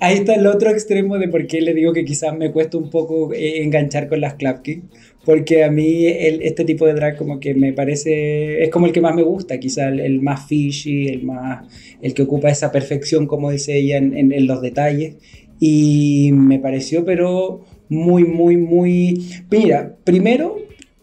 ahí 0.00 0.16
está 0.16 0.34
el 0.34 0.46
otro 0.46 0.70
extremo 0.70 1.18
de 1.18 1.28
por 1.28 1.46
qué 1.46 1.60
le 1.60 1.74
digo 1.74 1.92
que 1.92 2.04
quizás 2.04 2.36
me 2.36 2.52
cuesta 2.52 2.78
un 2.78 2.90
poco 2.90 3.32
eh, 3.32 3.62
enganchar 3.62 4.08
con 4.08 4.20
las 4.20 4.34
clapkins, 4.34 4.84
porque 5.24 5.64
a 5.64 5.70
mí 5.70 6.06
el, 6.06 6.42
este 6.42 6.64
tipo 6.64 6.86
de 6.86 6.94
drag 6.94 7.16
como 7.16 7.40
que 7.40 7.54
me 7.54 7.72
parece, 7.72 8.62
es 8.62 8.70
como 8.70 8.86
el 8.86 8.92
que 8.92 9.00
más 9.00 9.14
me 9.14 9.22
gusta, 9.22 9.58
quizás 9.58 9.92
el, 9.92 10.20
más 10.20 10.46
fishy, 10.46 11.08
el 11.08 11.22
más, 11.24 11.66
el 12.00 12.14
que 12.14 12.22
ocupa 12.22 12.50
esa 12.50 12.70
perfección, 12.70 13.26
como 13.26 13.50
dice 13.50 13.76
ella, 13.76 13.96
en 13.96 14.46
los 14.46 14.62
detalles, 14.62 15.16
y 15.58 16.30
me 16.32 16.58
pareció 16.58 17.04
pero 17.04 17.64
muy, 17.88 18.24
muy, 18.24 18.56
muy, 18.56 19.26
mira, 19.50 19.96
primero 20.04 20.58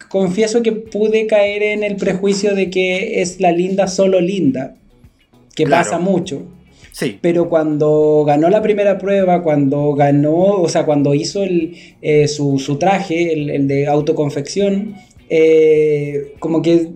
confieso 0.10 0.62
que 0.62 0.74
pude 0.74 1.26
caer 1.26 1.64
en 1.64 1.84
el 1.84 1.96
prejuicio 1.96 2.54
de 2.54 2.70
que 2.70 3.22
es 3.22 3.40
la 3.40 3.52
linda 3.52 3.88
solo 3.88 4.22
linda, 4.22 4.76
que 5.56 5.68
pasa 5.68 6.00
mucho. 6.00 6.44
Sí. 6.92 7.18
Pero 7.22 7.50
cuando 7.50 8.24
ganó 8.26 8.50
la 8.50 8.62
primera 8.62 9.00
prueba, 9.00 9.42
cuando 9.42 9.94
ganó, 9.96 10.62
o 10.62 10.70
sea, 10.70 10.86
cuando 10.86 11.16
hizo 11.16 11.42
el, 11.42 11.76
eh, 12.02 12.28
su, 12.28 12.60
su, 12.60 12.78
traje, 12.78 13.34
el, 13.34 13.50
el 13.50 13.68
de 13.68 13.88
autoconfección, 13.88 14.96
eh, 15.30 16.34
como 16.40 16.62
que 16.62 16.92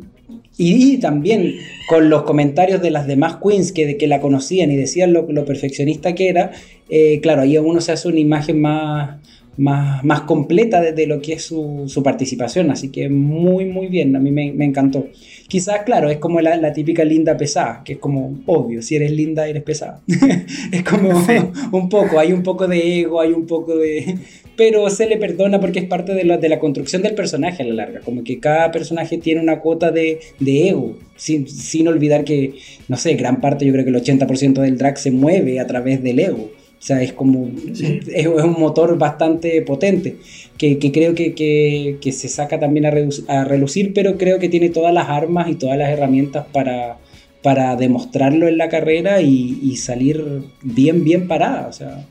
y, 0.58 0.98
también 0.98 1.56
con 1.88 2.10
los 2.10 2.24
comentarios 2.24 2.82
de 2.82 2.90
las 2.90 3.06
demás 3.06 3.38
queens 3.44 3.72
que, 3.72 3.96
que 3.98 4.08
la 4.08 4.20
conocían 4.20 4.72
y 4.72 4.76
decían 4.76 5.14
lo, 5.14 5.32
lo 5.32 5.46
perfeccionista 5.46 6.16
que 6.16 6.30
era, 6.30 6.52
eh, 6.90 7.20
claro, 7.22 7.44
ahí 7.44 7.58
uno 7.58 7.80
se 7.80 7.92
hace 7.92 8.08
una 8.08 8.20
imagen 8.20 8.60
más, 8.60 9.20
más, 9.58 10.04
más 10.04 10.22
completa 10.22 10.80
de, 10.82 10.94
de, 10.94 11.08
lo 11.08 11.22
que 11.22 11.34
es 11.34 11.44
su, 11.44 11.84
su, 11.88 12.04
participación. 12.04 12.72
Así 12.72 12.90
que 12.90 13.10
muy, 13.10 13.66
muy 13.66 13.88
bien, 13.88 14.16
a 14.16 14.20
mí 14.20 14.32
me, 14.32 14.52
me 14.54 14.66
encantó. 14.66 15.08
Quizás, 15.48 15.84
claro, 15.84 16.10
es 16.10 16.18
como 16.18 16.42
la, 16.42 16.58
la, 16.58 16.74
típica 16.74 17.04
linda 17.04 17.38
pesada, 17.38 17.82
que 17.84 17.94
es 17.94 18.00
como 18.00 18.40
obvio, 18.46 18.82
si 18.82 18.96
eres 18.96 19.12
linda, 19.12 19.48
eres 19.48 19.64
pesada. 19.64 20.02
es 20.72 20.84
como 20.84 21.26
sí. 21.26 21.34
un 21.72 21.90
poco, 21.90 22.20
hay 22.20 22.34
un 22.34 22.44
poco 22.44 22.68
de 22.68 23.00
ego, 23.00 23.22
hay 23.22 23.32
un 23.32 23.46
poco 23.46 23.76
de... 23.78 24.18
Pero 24.56 24.90
se 24.90 25.08
le 25.08 25.18
perdona 25.18 25.60
porque 25.60 25.80
es 25.80 25.86
parte 25.86 26.16
de 26.16 26.24
la, 26.24 26.38
de 26.38 26.50
la 26.50 26.60
construcción 26.60 27.04
del 27.04 27.14
personaje 27.14 27.62
a 27.62 27.66
la 27.68 27.76
larga, 27.76 28.00
como 28.02 28.24
que 28.24 28.40
cada 28.40 28.72
personaje 28.72 29.20
tiene 29.20 29.40
una 29.40 29.60
cuota 29.60 29.92
de, 29.92 30.20
de 30.40 30.70
ego, 30.70 30.98
sin, 31.16 31.48
sin 31.48 31.88
olvidar 31.88 32.24
que, 32.24 32.56
no 32.88 32.98
sé, 32.98 33.14
gran 33.14 33.40
parte, 33.40 33.66
yo 33.66 33.72
creo 33.72 33.86
que 33.86 33.92
el 33.92 34.04
80% 34.04 34.62
del 34.62 34.78
drag 34.78 34.98
se 34.98 35.12
mueve 35.12 35.60
a 35.60 35.68
través 35.68 36.02
del 36.02 36.20
ego. 36.20 36.50
O 36.80 36.82
sea, 36.82 37.02
es 37.02 37.14
como. 37.14 37.50
Sí. 37.74 38.00
Es, 38.08 38.26
es, 38.26 38.28
un 38.28 38.60
motor 38.60 38.98
bastante 38.98 39.62
potente. 39.64 40.18
Que, 40.58 40.78
que 40.78 40.92
creo 40.92 41.16
que, 41.16 41.34
que, 41.34 41.98
que, 42.00 42.12
se 42.12 42.28
saca 42.28 42.60
también 42.60 42.86
a, 42.86 42.92
reducir, 42.92 43.26
a, 43.28 43.44
relucir, 43.44 43.94
pero 43.94 44.18
creo 44.18 44.40
que 44.40 44.50
tiene 44.50 44.70
todas 44.70 44.94
las 44.94 45.10
armas 45.10 45.50
y 45.50 45.56
todas 45.56 45.78
las 45.78 45.90
herramientas 45.90 46.46
para, 46.52 46.98
para 47.42 47.76
demostrarlo 47.76 48.48
en 48.48 48.58
la 48.58 48.70
carrera 48.70 49.22
y, 49.22 49.60
y, 49.62 49.78
salir 49.78 50.44
bien, 50.62 51.04
bien 51.04 51.28
parada. 51.28 51.68
O 51.68 51.74
sea, 51.74 52.06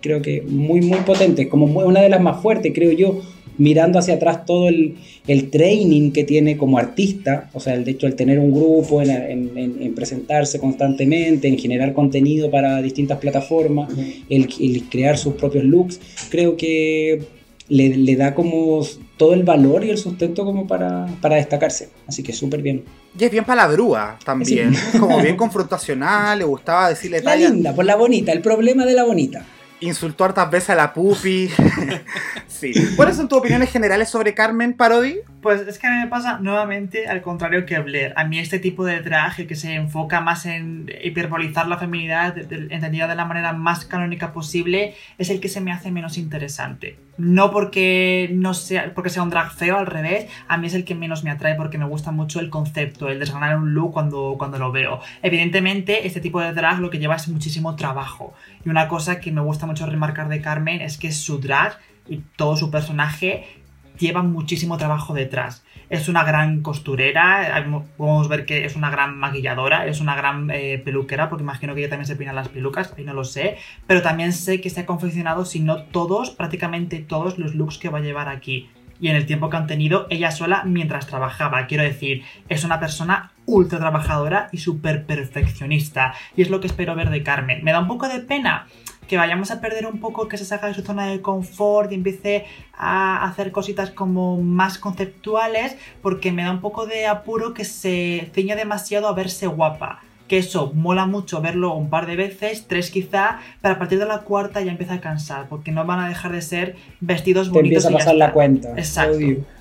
creo 0.00 0.20
que 0.20 0.42
muy, 0.42 0.80
muy 0.80 0.98
potente. 1.00 1.48
Como 1.48 1.66
una 1.66 2.00
de 2.00 2.08
las 2.08 2.20
más 2.20 2.42
fuertes, 2.42 2.72
creo 2.74 2.92
yo 2.92 3.22
mirando 3.58 3.98
hacia 3.98 4.14
atrás 4.14 4.46
todo 4.46 4.68
el, 4.68 4.96
el, 5.26 5.50
training 5.50 6.12
que 6.12 6.24
tiene 6.24 6.56
como 6.56 6.78
artista, 6.78 7.50
o 7.52 7.60
sea, 7.60 7.74
el 7.74 7.84
de 7.84 7.90
hecho 7.90 8.06
el 8.06 8.14
tener 8.14 8.38
un 8.38 8.52
grupo, 8.52 9.02
en, 9.02 9.10
en, 9.10 9.76
en 9.80 9.94
presentarse 9.94 10.58
constantemente, 10.58 11.48
en 11.48 11.58
generar 11.58 11.92
contenido 11.92 12.50
para 12.50 12.80
distintas 12.80 13.18
plataformas, 13.18 13.92
uh 13.92 13.96
-huh. 13.96 14.24
el, 14.30 14.48
el, 14.60 14.88
crear 14.88 15.18
sus 15.18 15.34
propios 15.34 15.64
looks, 15.64 16.00
creo 16.30 16.56
que 16.56 17.20
le, 17.68 17.96
le, 17.96 18.16
da 18.16 18.34
como 18.34 18.80
todo 19.16 19.34
el 19.34 19.42
valor 19.42 19.84
y 19.84 19.90
el 19.90 19.98
sustento 19.98 20.44
como 20.44 20.66
para, 20.66 21.06
para 21.20 21.36
destacarse, 21.36 21.90
así 22.06 22.22
que 22.22 22.32
súper 22.32 22.62
bien. 22.62 22.84
Y 23.18 23.24
es 23.24 23.30
bien 23.30 23.44
palabrúa 23.44 24.18
también, 24.24 24.74
sí. 24.74 24.98
como 24.98 25.20
bien 25.20 25.36
confrontacional, 25.44 26.38
le 26.38 26.44
gustaba 26.44 26.90
decirle... 26.90 27.20
La 27.22 27.36
linda, 27.36 27.74
por 27.74 27.84
la 27.84 27.96
bonita, 27.96 28.32
el 28.32 28.40
problema 28.40 28.86
de 28.86 28.94
la 28.94 29.04
bonita. 29.04 29.44
Insultó 29.80 30.24
hartas 30.24 30.50
veces 30.50 30.70
a 30.70 30.74
la 30.74 30.92
pupi. 30.92 31.50
sí. 32.46 32.72
¿Cuáles 32.96 33.16
son 33.16 33.28
tus 33.28 33.38
opiniones 33.38 33.70
generales 33.70 34.08
sobre 34.08 34.34
Carmen 34.34 34.74
Parodi? 34.74 35.20
Pues 35.40 35.60
es 35.60 35.78
que 35.78 35.86
a 35.86 35.90
mí 35.90 35.98
me 35.98 36.08
pasa 36.08 36.40
nuevamente 36.40 37.06
al 37.06 37.22
contrario 37.22 37.64
que 37.64 37.78
Blair. 37.78 38.12
A 38.16 38.24
mí 38.24 38.40
este 38.40 38.58
tipo 38.58 38.84
de 38.84 39.00
drag 39.00 39.46
que 39.46 39.54
se 39.54 39.74
enfoca 39.74 40.20
más 40.20 40.46
en 40.46 40.90
hiperbolizar 41.02 41.68
la 41.68 41.78
feminidad, 41.78 42.36
entendida 42.36 43.06
de 43.06 43.14
la 43.14 43.24
manera 43.24 43.52
más 43.52 43.84
canónica 43.84 44.32
posible, 44.32 44.94
es 45.16 45.30
el 45.30 45.38
que 45.38 45.48
se 45.48 45.60
me 45.60 45.70
hace 45.70 45.92
menos 45.92 46.18
interesante. 46.18 46.98
No 47.18 47.52
porque 47.52 48.30
no 48.32 48.52
sea, 48.52 48.92
porque 48.94 49.10
sea 49.10 49.22
un 49.22 49.30
drag 49.30 49.52
feo, 49.52 49.76
al 49.76 49.86
revés, 49.86 50.28
a 50.48 50.56
mí 50.58 50.66
es 50.66 50.74
el 50.74 50.84
que 50.84 50.96
menos 50.96 51.22
me 51.22 51.30
atrae 51.30 51.54
porque 51.54 51.78
me 51.78 51.84
gusta 51.84 52.10
mucho 52.10 52.40
el 52.40 52.50
concepto, 52.50 53.08
el 53.08 53.20
desgranar 53.20 53.56
un 53.58 53.74
look 53.74 53.92
cuando, 53.92 54.34
cuando 54.38 54.58
lo 54.58 54.72
veo. 54.72 55.00
Evidentemente, 55.22 56.06
este 56.06 56.20
tipo 56.20 56.40
de 56.40 56.52
drag 56.52 56.80
lo 56.80 56.90
que 56.90 56.98
lleva 56.98 57.14
es 57.14 57.28
muchísimo 57.28 57.76
trabajo. 57.76 58.34
Y 58.64 58.70
una 58.70 58.88
cosa 58.88 59.20
que 59.20 59.30
me 59.30 59.40
gusta 59.40 59.66
mucho 59.66 59.86
remarcar 59.86 60.28
de 60.28 60.40
Carmen 60.40 60.80
es 60.80 60.98
que 60.98 61.12
su 61.12 61.38
drag 61.38 61.78
y 62.08 62.22
todo 62.36 62.56
su 62.56 62.70
personaje 62.70 63.57
lleva 63.98 64.22
muchísimo 64.22 64.76
trabajo 64.76 65.14
detrás. 65.14 65.64
Es 65.90 66.08
una 66.08 66.24
gran 66.24 66.62
costurera, 66.62 67.64
podemos 67.96 68.28
ver 68.28 68.44
que 68.44 68.64
es 68.64 68.76
una 68.76 68.90
gran 68.90 69.16
maquilladora, 69.16 69.86
es 69.86 70.00
una 70.00 70.14
gran 70.14 70.50
eh, 70.50 70.80
peluquera, 70.84 71.28
porque 71.28 71.42
imagino 71.42 71.74
que 71.74 71.80
ella 71.80 71.90
también 71.90 72.06
se 72.06 72.16
pina 72.16 72.32
las 72.32 72.48
pelucas, 72.48 72.94
y 72.96 73.02
no 73.02 73.14
lo 73.14 73.24
sé, 73.24 73.56
pero 73.86 74.02
también 74.02 74.32
sé 74.32 74.60
que 74.60 74.70
se 74.70 74.80
ha 74.80 74.86
confeccionado, 74.86 75.44
si 75.44 75.60
no 75.60 75.84
todos, 75.84 76.30
prácticamente 76.30 76.98
todos 76.98 77.38
los 77.38 77.54
looks 77.54 77.78
que 77.78 77.88
va 77.88 77.98
a 77.98 78.02
llevar 78.02 78.28
aquí. 78.28 78.68
Y 79.00 79.08
en 79.08 79.16
el 79.16 79.26
tiempo 79.26 79.48
que 79.48 79.56
han 79.56 79.68
tenido 79.68 80.08
ella 80.10 80.32
sola 80.32 80.64
mientras 80.64 81.06
trabajaba. 81.06 81.66
Quiero 81.68 81.84
decir, 81.84 82.24
es 82.48 82.64
una 82.64 82.80
persona 82.80 83.30
ultra 83.46 83.78
trabajadora 83.78 84.48
y 84.50 84.58
súper 84.58 85.06
perfeccionista. 85.06 86.14
Y 86.36 86.42
es 86.42 86.50
lo 86.50 86.58
que 86.60 86.66
espero 86.66 86.96
ver 86.96 87.10
de 87.10 87.22
Carmen. 87.22 87.62
Me 87.62 87.70
da 87.70 87.78
un 87.78 87.86
poco 87.86 88.08
de 88.08 88.18
pena 88.18 88.66
que 89.08 89.16
vayamos 89.16 89.50
a 89.50 89.60
perder 89.60 89.86
un 89.86 89.98
poco, 89.98 90.28
que 90.28 90.36
se 90.36 90.44
saca 90.44 90.68
de 90.68 90.74
su 90.74 90.82
zona 90.82 91.06
de 91.06 91.20
confort 91.20 91.90
y 91.90 91.94
empiece 91.96 92.44
a 92.76 93.26
hacer 93.26 93.50
cositas 93.50 93.90
como 93.90 94.36
más 94.36 94.78
conceptuales, 94.78 95.76
porque 96.02 96.30
me 96.30 96.44
da 96.44 96.52
un 96.52 96.60
poco 96.60 96.86
de 96.86 97.06
apuro 97.06 97.54
que 97.54 97.64
se 97.64 98.30
ciña 98.34 98.54
demasiado 98.54 99.08
a 99.08 99.14
verse 99.14 99.46
guapa. 99.46 100.02
Que 100.28 100.36
eso 100.36 100.72
mola 100.74 101.06
mucho 101.06 101.40
verlo 101.40 101.74
un 101.74 101.88
par 101.88 102.06
de 102.06 102.14
veces, 102.14 102.66
tres 102.68 102.90
quizá, 102.90 103.40
pero 103.62 103.76
a 103.76 103.78
partir 103.78 103.98
de 103.98 104.04
la 104.04 104.18
cuarta 104.18 104.60
ya 104.60 104.70
empieza 104.70 104.94
a 104.94 105.00
cansar, 105.00 105.48
porque 105.48 105.72
no 105.72 105.86
van 105.86 106.00
a 106.00 106.08
dejar 106.08 106.32
de 106.32 106.42
ser 106.42 106.76
vestidos 107.00 107.48
bonitos. 107.48 107.84
Te 107.84 107.88
empieza 107.88 107.88
a 107.88 107.92
pasar 107.92 108.14
la 108.14 108.32
cuenta. 108.32 108.74
Exacto. 108.76 109.18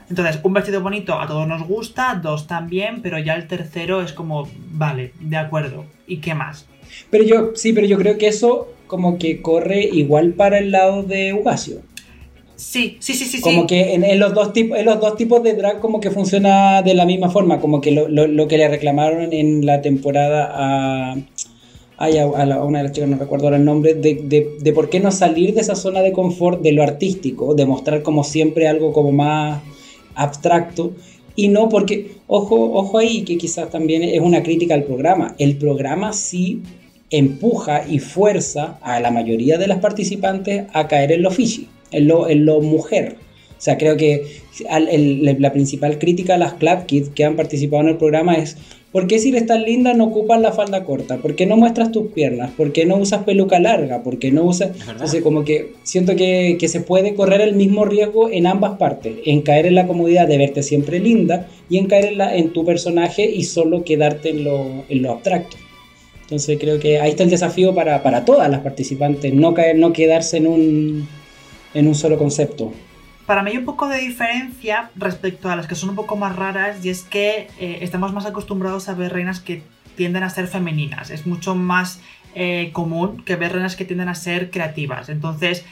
Entonces, 0.10 0.40
un 0.44 0.54
vestido 0.54 0.82
bonito 0.82 1.20
a 1.20 1.26
todos 1.26 1.48
nos 1.48 1.64
gusta, 1.64 2.20
dos 2.22 2.48
también, 2.48 3.02
pero 3.02 3.18
ya 3.18 3.36
el 3.36 3.48
tercero 3.48 4.02
es 4.02 4.12
como, 4.12 4.50
vale, 4.72 5.14
de 5.22 5.38
acuerdo. 5.38 5.86
¿Y 6.06 6.18
qué 6.18 6.34
más? 6.34 6.68
Pero 7.10 7.24
yo, 7.24 7.52
sí, 7.56 7.72
pero 7.72 7.88
yo 7.88 7.98
creo 7.98 8.18
que 8.18 8.28
eso 8.28 8.74
como 8.88 9.18
que 9.18 9.42
corre 9.42 9.84
igual 9.84 10.34
para 10.34 10.60
el 10.60 10.72
lado 10.72 11.04
de 11.04 11.34
Ugacio. 11.34 11.82
Sí, 12.58 12.98
sí, 13.00 13.14
sí, 13.14 13.26
sí. 13.26 13.40
Como 13.40 13.68
que 13.68 13.94
en, 13.94 14.20
los 14.20 14.34
dos 14.34 14.52
tipos, 14.52 14.80
en 14.80 14.86
los 14.86 15.00
dos 15.00 15.16
tipos 15.16 15.44
de 15.44 15.54
drag 15.54 15.80
como 15.80 16.00
que 16.00 16.10
funciona 16.10 16.82
de 16.82 16.96
la 16.96 17.06
misma 17.06 17.30
forma, 17.30 17.60
como 17.60 17.82
que 17.82 17.92
lo, 17.92 18.48
que 18.48 18.58
le 18.58 18.68
reclamaron 18.68 19.32
en 19.32 19.64
la 19.64 19.82
temporada 19.84 20.50
a, 20.52 21.16
a, 21.98 22.08
una 22.64 22.80
de 22.80 22.84
las 22.84 22.94
chicas, 22.94 23.10
no 23.10 23.18
recuerdo 23.18 23.46
ahora 23.46 23.58
el 23.58 23.66
nombre, 23.66 23.94
de, 23.94 24.58
de, 24.60 24.74
por 24.74 24.90
qué 24.90 25.00
no 25.00 25.12
salir 25.12 25.54
de 25.54 25.62
esa 25.62 25.76
zona 25.76 26.02
de 26.02 26.12
confort 26.12 26.62
de 26.64 26.72
lo 26.72 26.82
artístico, 26.82 27.54
de 27.54 27.68
mostrar 27.68 28.02
como 28.02 28.24
siempre 28.24 28.68
algo 28.68 28.92
como 28.92 29.12
más 29.12 29.62
abstracto, 30.16 30.94
y 31.36 31.50
no 31.50 31.70
porque, 31.70 32.16
ojo, 32.26 32.74
ojo 32.74 32.98
ahí, 32.98 33.22
que 33.22 33.38
quizás 33.38 33.70
también 33.70 34.02
es 34.02 34.20
una 34.20 34.42
crítica 34.42 34.74
al 34.74 34.84
programa, 34.84 35.36
el 35.38 35.58
programa 35.58 36.12
sí 36.12 36.64
empuja 37.10 37.88
y 37.88 38.00
fuerza 38.00 38.78
a 38.82 39.00
la 39.00 39.12
mayoría 39.12 39.58
de 39.58 39.68
las 39.68 39.80
participantes 39.80 40.66
a 40.74 40.88
caer 40.88 41.12
en 41.12 41.24
lo 41.24 41.32
fishy, 41.32 41.68
en 41.92 42.08
lo, 42.08 42.30
en 42.30 42.46
lo 42.46 42.62
mujer. 42.62 43.16
O 43.58 43.62
sea, 43.62 43.78
creo 43.78 43.98
que 43.98 44.42
la 44.70 45.52
principal 45.52 45.98
crítica 45.98 46.36
a 46.36 46.38
las 46.38 46.54
Club 46.54 46.86
Kids 46.86 47.10
que 47.10 47.26
han 47.26 47.36
participado 47.36 47.84
en 47.84 47.90
el 47.90 47.98
programa 47.98 48.36
es 48.36 48.58
¿por 48.92 49.08
qué 49.08 49.18
si 49.18 49.30
eres 49.30 49.48
tan 49.48 49.64
linda 49.64 49.94
no 49.94 50.06
ocupas 50.06 50.40
la 50.40 50.52
falda 50.52 50.84
corta? 50.84 51.18
¿Por 51.18 51.36
qué 51.36 51.48
no 51.48 51.58
muestras 51.58 51.92
tus 51.92 52.12
piernas? 52.12 52.52
¿Por 52.52 52.72
qué 52.72 52.86
no 52.86 52.98
usas 52.98 53.24
peluca 53.24 53.60
larga? 53.60 54.04
¿Por 54.04 54.20
qué 54.20 54.32
no 54.32 54.44
usas...? 54.44 54.72
Entonces, 54.88 55.24
como 55.24 55.44
que 55.44 55.74
siento 55.84 56.16
que, 56.16 56.58
se 56.68 56.82
puede 56.82 57.16
correr 57.16 57.42
el 57.42 57.56
mismo 57.56 57.86
riesgo 57.86 58.30
en 58.30 58.46
ambas 58.46 58.78
partes, 58.78 59.16
en 59.26 59.42
caer 59.42 59.66
en 59.66 59.76
la 59.76 59.88
comodidad 59.88 60.28
de 60.28 60.38
verte 60.38 60.62
siempre 60.62 61.00
linda 61.00 61.48
y 61.70 61.78
en 61.78 61.88
caer 61.88 62.06
en, 62.06 62.18
la, 62.20 62.36
en 62.36 62.54
tu 62.54 62.64
personaje 62.64 63.30
y 63.30 63.44
solo 63.44 63.84
quedarte 63.84 64.30
en 64.30 64.44
lo, 64.44 64.84
en 64.88 65.02
lo 65.02 65.12
abstracto. 65.12 65.58
Entonces 66.28 66.58
creo 66.60 66.78
que 66.78 67.00
ahí 67.00 67.12
está 67.12 67.24
el 67.24 67.30
desafío 67.30 67.74
para, 67.74 68.26
todas 68.26 68.52
las 68.52 68.60
participantes, 68.60 69.34
no, 69.34 69.54
caer, 69.54 69.78
no 69.78 69.94
quedarse 69.94 70.36
en 70.36 70.48
un, 70.48 71.08
en 71.74 71.88
un 71.88 71.96
solo 71.96 72.18
concepto. 72.18 72.74
Para 73.26 73.44
mí 73.44 73.52
hay 73.52 73.58
un 73.58 73.64
poco 73.64 73.88
de 73.88 74.00
diferencia 74.00 74.92
respecto 74.98 75.50
a 75.50 75.56
las 75.56 75.68
que 75.68 75.76
son 75.76 75.92
un 75.92 75.96
poco 75.96 76.18
más 76.18 76.36
raras 76.36 76.84
y 76.84 76.90
es 76.90 77.04
que 77.04 77.48
eh, 77.62 77.78
estamos 77.80 78.12
más 78.12 78.26
acostumbrados 78.26 78.90
a 78.90 78.94
ver 78.94 79.14
reinas 79.14 79.40
que 79.40 79.64
tienden 79.96 80.24
a 80.24 80.30
ser 80.30 80.48
femeninas. 80.48 81.12
Es 81.12 81.26
mucho 81.26 81.56
más 81.56 82.02
eh, 82.36 82.72
común 82.74 83.24
que 83.24 83.38
ver 83.38 83.54
reinas 83.54 83.78
que 83.78 83.86
tienden 83.86 84.10
a 84.10 84.16
ser 84.16 84.52
creativas. 84.52 85.08
Entonces 85.08 85.64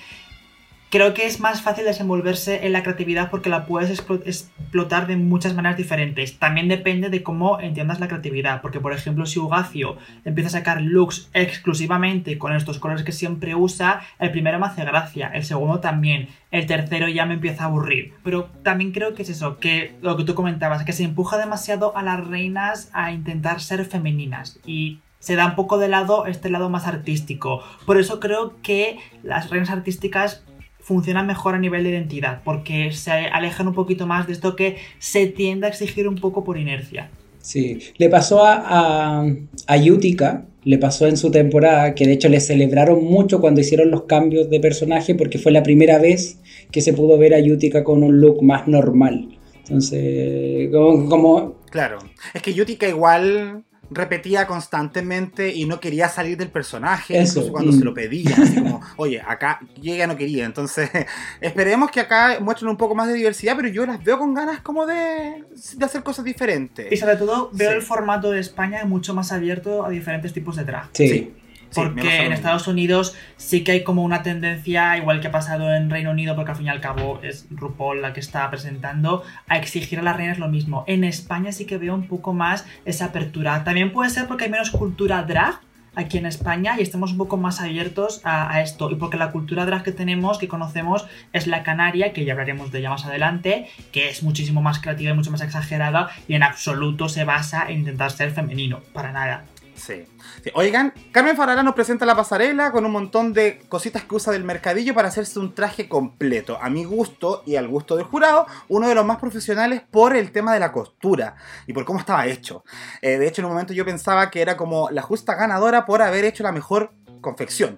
creo 0.95 1.13
que 1.13 1.25
es 1.25 1.41
más 1.41 1.61
fácil 1.61 1.83
desenvolverse 1.83 2.65
en 2.65 2.71
la 2.71 2.81
creatividad 2.81 3.29
porque 3.29 3.49
la 3.49 3.65
puedes 3.65 3.89
explotar 3.89 5.07
de 5.07 5.17
muchas 5.17 5.53
maneras 5.53 5.75
diferentes. 5.75 6.39
También 6.39 6.69
depende 6.69 7.09
de 7.09 7.21
cómo 7.21 7.59
entiendas 7.59 7.99
la 7.99 8.07
creatividad, 8.07 8.61
porque 8.61 8.79
por 8.79 8.93
ejemplo 8.93 9.25
si 9.25 9.37
Ugacio 9.37 9.97
empieza 10.23 10.47
a 10.47 10.51
sacar 10.51 10.81
looks 10.81 11.29
exclusivamente 11.33 12.37
con 12.37 12.55
estos 12.55 12.79
colores 12.79 13.03
que 13.03 13.11
siempre 13.11 13.55
usa, 13.55 14.03
el 14.19 14.31
primero 14.31 14.57
me 14.57 14.67
hace 14.67 14.85
gracia, 14.85 15.27
el 15.33 15.43
segundo 15.43 15.81
también, 15.81 16.29
el 16.49 16.65
tercero 16.65 17.09
ya 17.09 17.25
me 17.25 17.33
empieza 17.33 17.63
a 17.63 17.67
aburrir. 17.67 18.13
Pero 18.23 18.45
también 18.63 18.93
creo 18.93 19.15
que 19.15 19.23
es 19.23 19.29
eso, 19.29 19.57
que 19.57 19.97
lo 20.01 20.15
que 20.15 20.23
tú 20.23 20.33
comentabas, 20.33 20.85
que 20.85 20.93
se 20.93 21.03
empuja 21.03 21.37
demasiado 21.37 21.97
a 21.97 22.03
las 22.03 22.25
reinas 22.25 22.89
a 22.93 23.11
intentar 23.11 23.59
ser 23.59 23.83
femeninas 23.83 24.61
y 24.65 24.99
se 25.19 25.35
da 25.35 25.45
un 25.45 25.55
poco 25.55 25.77
de 25.77 25.89
lado 25.89 26.25
este 26.25 26.49
lado 26.49 26.69
más 26.69 26.87
artístico. 26.87 27.61
Por 27.85 27.99
eso 27.99 28.21
creo 28.21 28.61
que 28.61 28.97
las 29.23 29.49
reinas 29.49 29.71
artísticas 29.71 30.45
funcionan 30.85 31.25
mejor 31.25 31.55
a 31.55 31.57
nivel 31.57 31.83
de 31.83 31.89
identidad, 31.89 32.41
porque 32.43 32.91
se 32.91 33.09
alejan 33.09 33.67
un 33.67 33.73
poquito 33.73 34.05
más 34.05 34.27
de 34.27 34.33
esto 34.33 34.55
que 34.55 34.77
se 34.99 35.25
tiende 35.25 35.65
a 35.65 35.69
exigir 35.69 36.07
un 36.07 36.13
poco 36.13 36.43
por 36.43 36.59
inercia. 36.59 37.09
Sí, 37.39 37.79
le 37.97 38.07
pasó 38.07 38.45
a, 38.45 39.25
a, 39.67 39.77
Yutica, 39.77 40.45
le 40.63 40.77
pasó 40.77 41.07
en 41.07 41.17
su 41.17 41.31
temporada, 41.31 41.95
que 41.95 42.05
de 42.05 42.13
hecho 42.13 42.29
le 42.29 42.39
celebraron 42.39 43.03
mucho 43.03 43.41
cuando 43.41 43.61
hicieron 43.61 43.89
los 43.89 44.03
cambios 44.03 44.51
de 44.51 44.59
personaje, 44.59 45.15
porque 45.15 45.39
fue 45.39 45.51
la 45.51 45.63
primera 45.63 45.97
vez 45.97 46.39
que 46.69 46.81
se 46.81 46.93
pudo 46.93 47.17
ver 47.17 47.33
a 47.33 47.39
Yutica 47.39 47.83
con 47.83 48.03
un 48.03 48.21
look 48.21 48.43
más 48.43 48.67
normal. 48.67 49.39
Entonces, 49.57 50.69
como... 50.71 51.55
Claro, 51.71 51.97
es 52.31 52.43
que 52.43 52.53
Yutica 52.53 52.87
igual 52.87 53.63
repetía 53.91 54.47
constantemente 54.47 55.53
y 55.53 55.65
no 55.65 55.79
quería 55.79 56.09
salir 56.09 56.37
del 56.37 56.49
personaje, 56.49 57.21
incluso 57.21 57.51
cuando 57.51 57.71
se 57.71 57.83
lo 57.83 57.91
mm. 57.91 57.95
pedía, 57.95 58.35
así 58.35 58.55
como, 58.55 58.81
oye, 58.97 59.21
acá 59.21 59.59
ella 59.81 60.07
no 60.07 60.17
quería, 60.17 60.45
entonces 60.45 60.89
esperemos 61.41 61.91
que 61.91 61.99
acá 61.99 62.37
muestren 62.39 62.69
un 62.69 62.77
poco 62.77 62.95
más 62.95 63.07
de 63.07 63.13
diversidad, 63.13 63.55
pero 63.55 63.67
yo 63.67 63.85
las 63.85 64.03
veo 64.03 64.17
con 64.17 64.33
ganas 64.33 64.61
como 64.61 64.85
de, 64.85 65.43
de 65.75 65.85
hacer 65.85 66.03
cosas 66.03 66.25
diferentes. 66.25 66.91
Y 66.91 66.97
sobre 66.97 67.15
todo 67.15 67.49
veo 67.53 67.71
el 67.71 67.81
formato 67.81 68.31
de 68.31 68.39
España 68.39 68.85
mucho 68.85 69.13
más 69.13 69.31
abierto 69.31 69.85
a 69.85 69.89
diferentes 69.89 70.33
tipos 70.33 70.55
de 70.55 70.63
drag. 70.63 70.89
sí. 70.93 71.33
Porque 71.73 72.25
en 72.25 72.31
Estados 72.31 72.67
Unidos 72.67 73.15
sí 73.37 73.63
que 73.63 73.73
hay 73.73 73.83
como 73.83 74.03
una 74.03 74.23
tendencia, 74.23 74.97
igual 74.97 75.19
que 75.19 75.27
ha 75.27 75.31
pasado 75.31 75.73
en 75.73 75.89
Reino 75.89 76.11
Unido, 76.11 76.35
porque 76.35 76.51
al 76.51 76.57
fin 76.57 76.67
y 76.67 76.69
al 76.69 76.81
cabo 76.81 77.19
es 77.21 77.47
RuPaul 77.49 78.01
la 78.01 78.13
que 78.13 78.19
está 78.19 78.49
presentando, 78.49 79.23
a 79.47 79.57
exigir 79.57 79.99
a 79.99 80.03
las 80.03 80.15
reinas 80.15 80.39
lo 80.39 80.47
mismo. 80.47 80.83
En 80.87 81.03
España 81.03 81.51
sí 81.51 81.65
que 81.65 81.77
veo 81.77 81.93
un 81.93 82.07
poco 82.07 82.33
más 82.33 82.65
esa 82.85 83.05
apertura. 83.05 83.63
También 83.63 83.91
puede 83.91 84.09
ser 84.09 84.27
porque 84.27 84.45
hay 84.45 84.51
menos 84.51 84.71
cultura 84.71 85.23
drag 85.23 85.59
aquí 85.95 86.17
en 86.17 86.25
España 86.25 86.75
y 86.77 86.81
estamos 86.81 87.11
un 87.11 87.17
poco 87.17 87.37
más 87.37 87.61
abiertos 87.61 88.21
a, 88.23 88.61
esto. 88.61 88.91
Y 88.91 88.95
porque 88.95 89.17
la 89.17 89.31
cultura 89.31 89.65
drag 89.65 89.83
que 89.83 89.91
tenemos, 89.91 90.37
que 90.37 90.47
conocemos, 90.47 91.07
es 91.33 91.47
la 91.47 91.63
canaria, 91.63 92.13
que 92.13 92.25
ya 92.25 92.33
hablaremos 92.33 92.71
de 92.71 92.79
ella 92.79 92.89
más 92.89 93.05
adelante, 93.05 93.67
que 93.91 94.09
es 94.09 94.23
muchísimo 94.23 94.61
más 94.61 94.79
creativa 94.79 95.11
y 95.11 95.13
mucho 95.13 95.31
más 95.31 95.41
exagerada 95.41 96.09
y 96.27 96.35
en 96.35 96.43
absoluto 96.43 97.09
se 97.09 97.23
basa 97.23 97.65
en 97.69 97.79
intentar 97.79 98.11
ser 98.11 98.31
femenino, 98.31 98.81
para 98.93 99.11
nada. 99.11 99.45
Sí. 99.75 100.05
Oigan, 100.53 100.93
Carmen 101.11 101.35
Farala 101.35 101.61
nos 101.61 101.75
presenta 101.75 102.05
la 102.05 102.15
pasarela 102.15 102.71
con 102.71 102.85
un 102.85 102.91
montón 102.91 103.33
de 103.33 103.59
cositas 103.67 104.03
que 104.03 104.15
usa 104.15 104.31
del 104.31 104.43
mercadillo 104.43 104.93
para 104.93 105.09
hacerse 105.09 105.39
un 105.39 105.53
traje 105.53 105.89
completo. 105.89 106.57
A 106.61 106.69
mi 106.69 106.85
gusto 106.85 107.43
y 107.45 107.55
al 107.57 107.67
gusto 107.67 107.95
del 107.95 108.05
jurado, 108.05 108.47
uno 108.69 108.87
de 108.87 108.95
los 108.95 109.05
más 109.05 109.17
profesionales 109.17 109.81
por 109.91 110.15
el 110.15 110.31
tema 110.31 110.53
de 110.53 110.59
la 110.59 110.71
costura 110.71 111.35
y 111.67 111.73
por 111.73 111.83
cómo 111.83 111.99
estaba 111.99 112.25
hecho. 112.27 112.63
Eh, 113.01 113.17
de 113.17 113.27
hecho, 113.27 113.41
en 113.41 113.45
un 113.45 113.51
momento 113.51 113.73
yo 113.73 113.85
pensaba 113.85 114.31
que 114.31 114.41
era 114.41 114.55
como 114.55 114.89
la 114.91 115.01
justa 115.01 115.35
ganadora 115.35 115.85
por 115.85 116.01
haber 116.01 116.25
hecho 116.25 116.43
la 116.43 116.51
mejor 116.51 116.91
confección. 117.21 117.77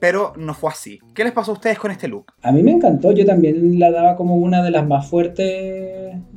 Pero 0.00 0.32
no 0.36 0.54
fue 0.54 0.70
así. 0.70 0.98
¿Qué 1.14 1.24
les 1.24 1.32
pasó 1.32 1.50
a 1.50 1.54
ustedes 1.54 1.78
con 1.78 1.90
este 1.90 2.08
look? 2.08 2.26
A 2.42 2.52
mí 2.52 2.62
me 2.62 2.70
encantó, 2.72 3.12
yo 3.12 3.26
también 3.26 3.78
la 3.78 3.90
daba 3.90 4.16
como 4.16 4.36
una 4.36 4.62
de 4.62 4.70
las 4.70 4.86
más 4.86 5.06
fuertes 5.08 5.46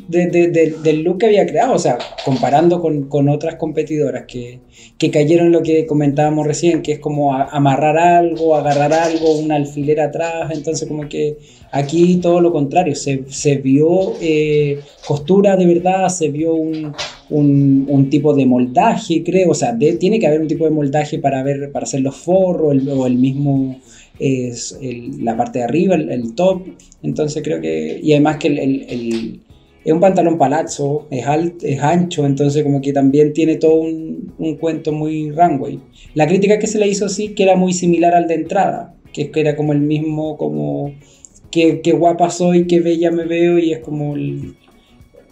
de- 0.07 0.27
de- 0.27 0.47
de- 0.49 0.75
del 0.83 1.03
look 1.03 1.19
que 1.19 1.27
había 1.27 1.45
creado, 1.45 1.73
o 1.73 1.79
sea, 1.79 1.97
comparando 2.25 2.81
con, 2.81 3.07
con 3.07 3.29
otras 3.29 3.55
competidoras 3.55 4.25
que, 4.27 4.61
que 4.97 5.11
cayeron 5.11 5.47
en 5.47 5.51
lo 5.53 5.61
que 5.61 5.85
comentábamos 5.85 6.45
recién, 6.47 6.81
que 6.81 6.93
es 6.93 6.99
como 6.99 7.33
amarrar 7.35 7.97
algo, 7.97 8.55
agarrar 8.55 8.93
algo, 8.93 9.37
un 9.37 9.51
alfiler 9.51 9.99
atrás, 10.01 10.51
entonces 10.51 10.87
como 10.87 11.07
que 11.07 11.37
aquí 11.71 12.17
todo 12.17 12.41
lo 12.41 12.51
contrario, 12.51 12.95
se, 12.95 13.23
se 13.29 13.57
vio 13.57 14.13
eh, 14.21 14.79
costura 15.07 15.55
de 15.55 15.65
verdad, 15.67 16.09
se 16.09 16.29
vio 16.29 16.53
un, 16.55 16.93
un, 17.31 17.85
un 17.89 18.09
tipo 18.09 18.33
de 18.35 18.45
moldaje, 18.45 19.23
creo, 19.23 19.51
o 19.51 19.55
sea, 19.55 19.77
tiene 19.77 20.19
que 20.19 20.27
haber 20.27 20.41
un 20.41 20.47
tipo 20.47 20.65
de 20.65 20.71
moldaje 20.71 21.17
para, 21.17 21.41
ver, 21.43 21.71
para 21.71 21.83
hacer 21.83 22.01
los 22.01 22.15
forros 22.15 22.75
o 22.87 23.07
el 23.07 23.15
mismo 23.15 23.79
es 24.19 24.77
la 25.19 25.35
parte 25.35 25.59
de 25.59 25.65
arriba, 25.65 25.95
el, 25.95 26.35
top. 26.35 26.63
Entonces 27.01 27.41
creo 27.43 27.59
que. 27.59 27.99
Y 28.01 28.13
además 28.13 28.37
que 28.37 28.49
el, 28.49 29.41
es 29.83 29.91
un 29.91 29.99
pantalón 29.99 30.37
palazzo, 30.37 31.07
es, 31.09 31.25
alt, 31.25 31.63
es 31.63 31.81
ancho, 31.81 32.25
entonces 32.25 32.63
como 32.63 32.81
que 32.81 32.93
también 32.93 33.33
tiene 33.33 33.55
todo 33.55 33.81
un, 33.81 34.33
un 34.37 34.57
cuento 34.57 34.91
muy 34.91 35.31
runway. 35.31 35.79
La 36.13 36.27
crítica 36.27 36.59
que 36.59 36.67
se 36.67 36.77
le 36.77 36.87
hizo 36.87 37.09
sí 37.09 37.29
que 37.29 37.43
era 37.43 37.55
muy 37.55 37.73
similar 37.73 38.13
al 38.13 38.27
de 38.27 38.35
entrada, 38.35 38.95
que, 39.11 39.31
que 39.31 39.39
era 39.39 39.55
como 39.55 39.73
el 39.73 39.79
mismo, 39.79 40.37
como. 40.37 40.93
Qué, 41.49 41.81
qué 41.81 41.91
guapa 41.91 42.29
soy, 42.29 42.65
qué 42.65 42.79
bella 42.79 43.11
me 43.11 43.25
veo, 43.25 43.59
y 43.59 43.73
es 43.73 43.79
como 43.79 44.15
el, 44.15 44.55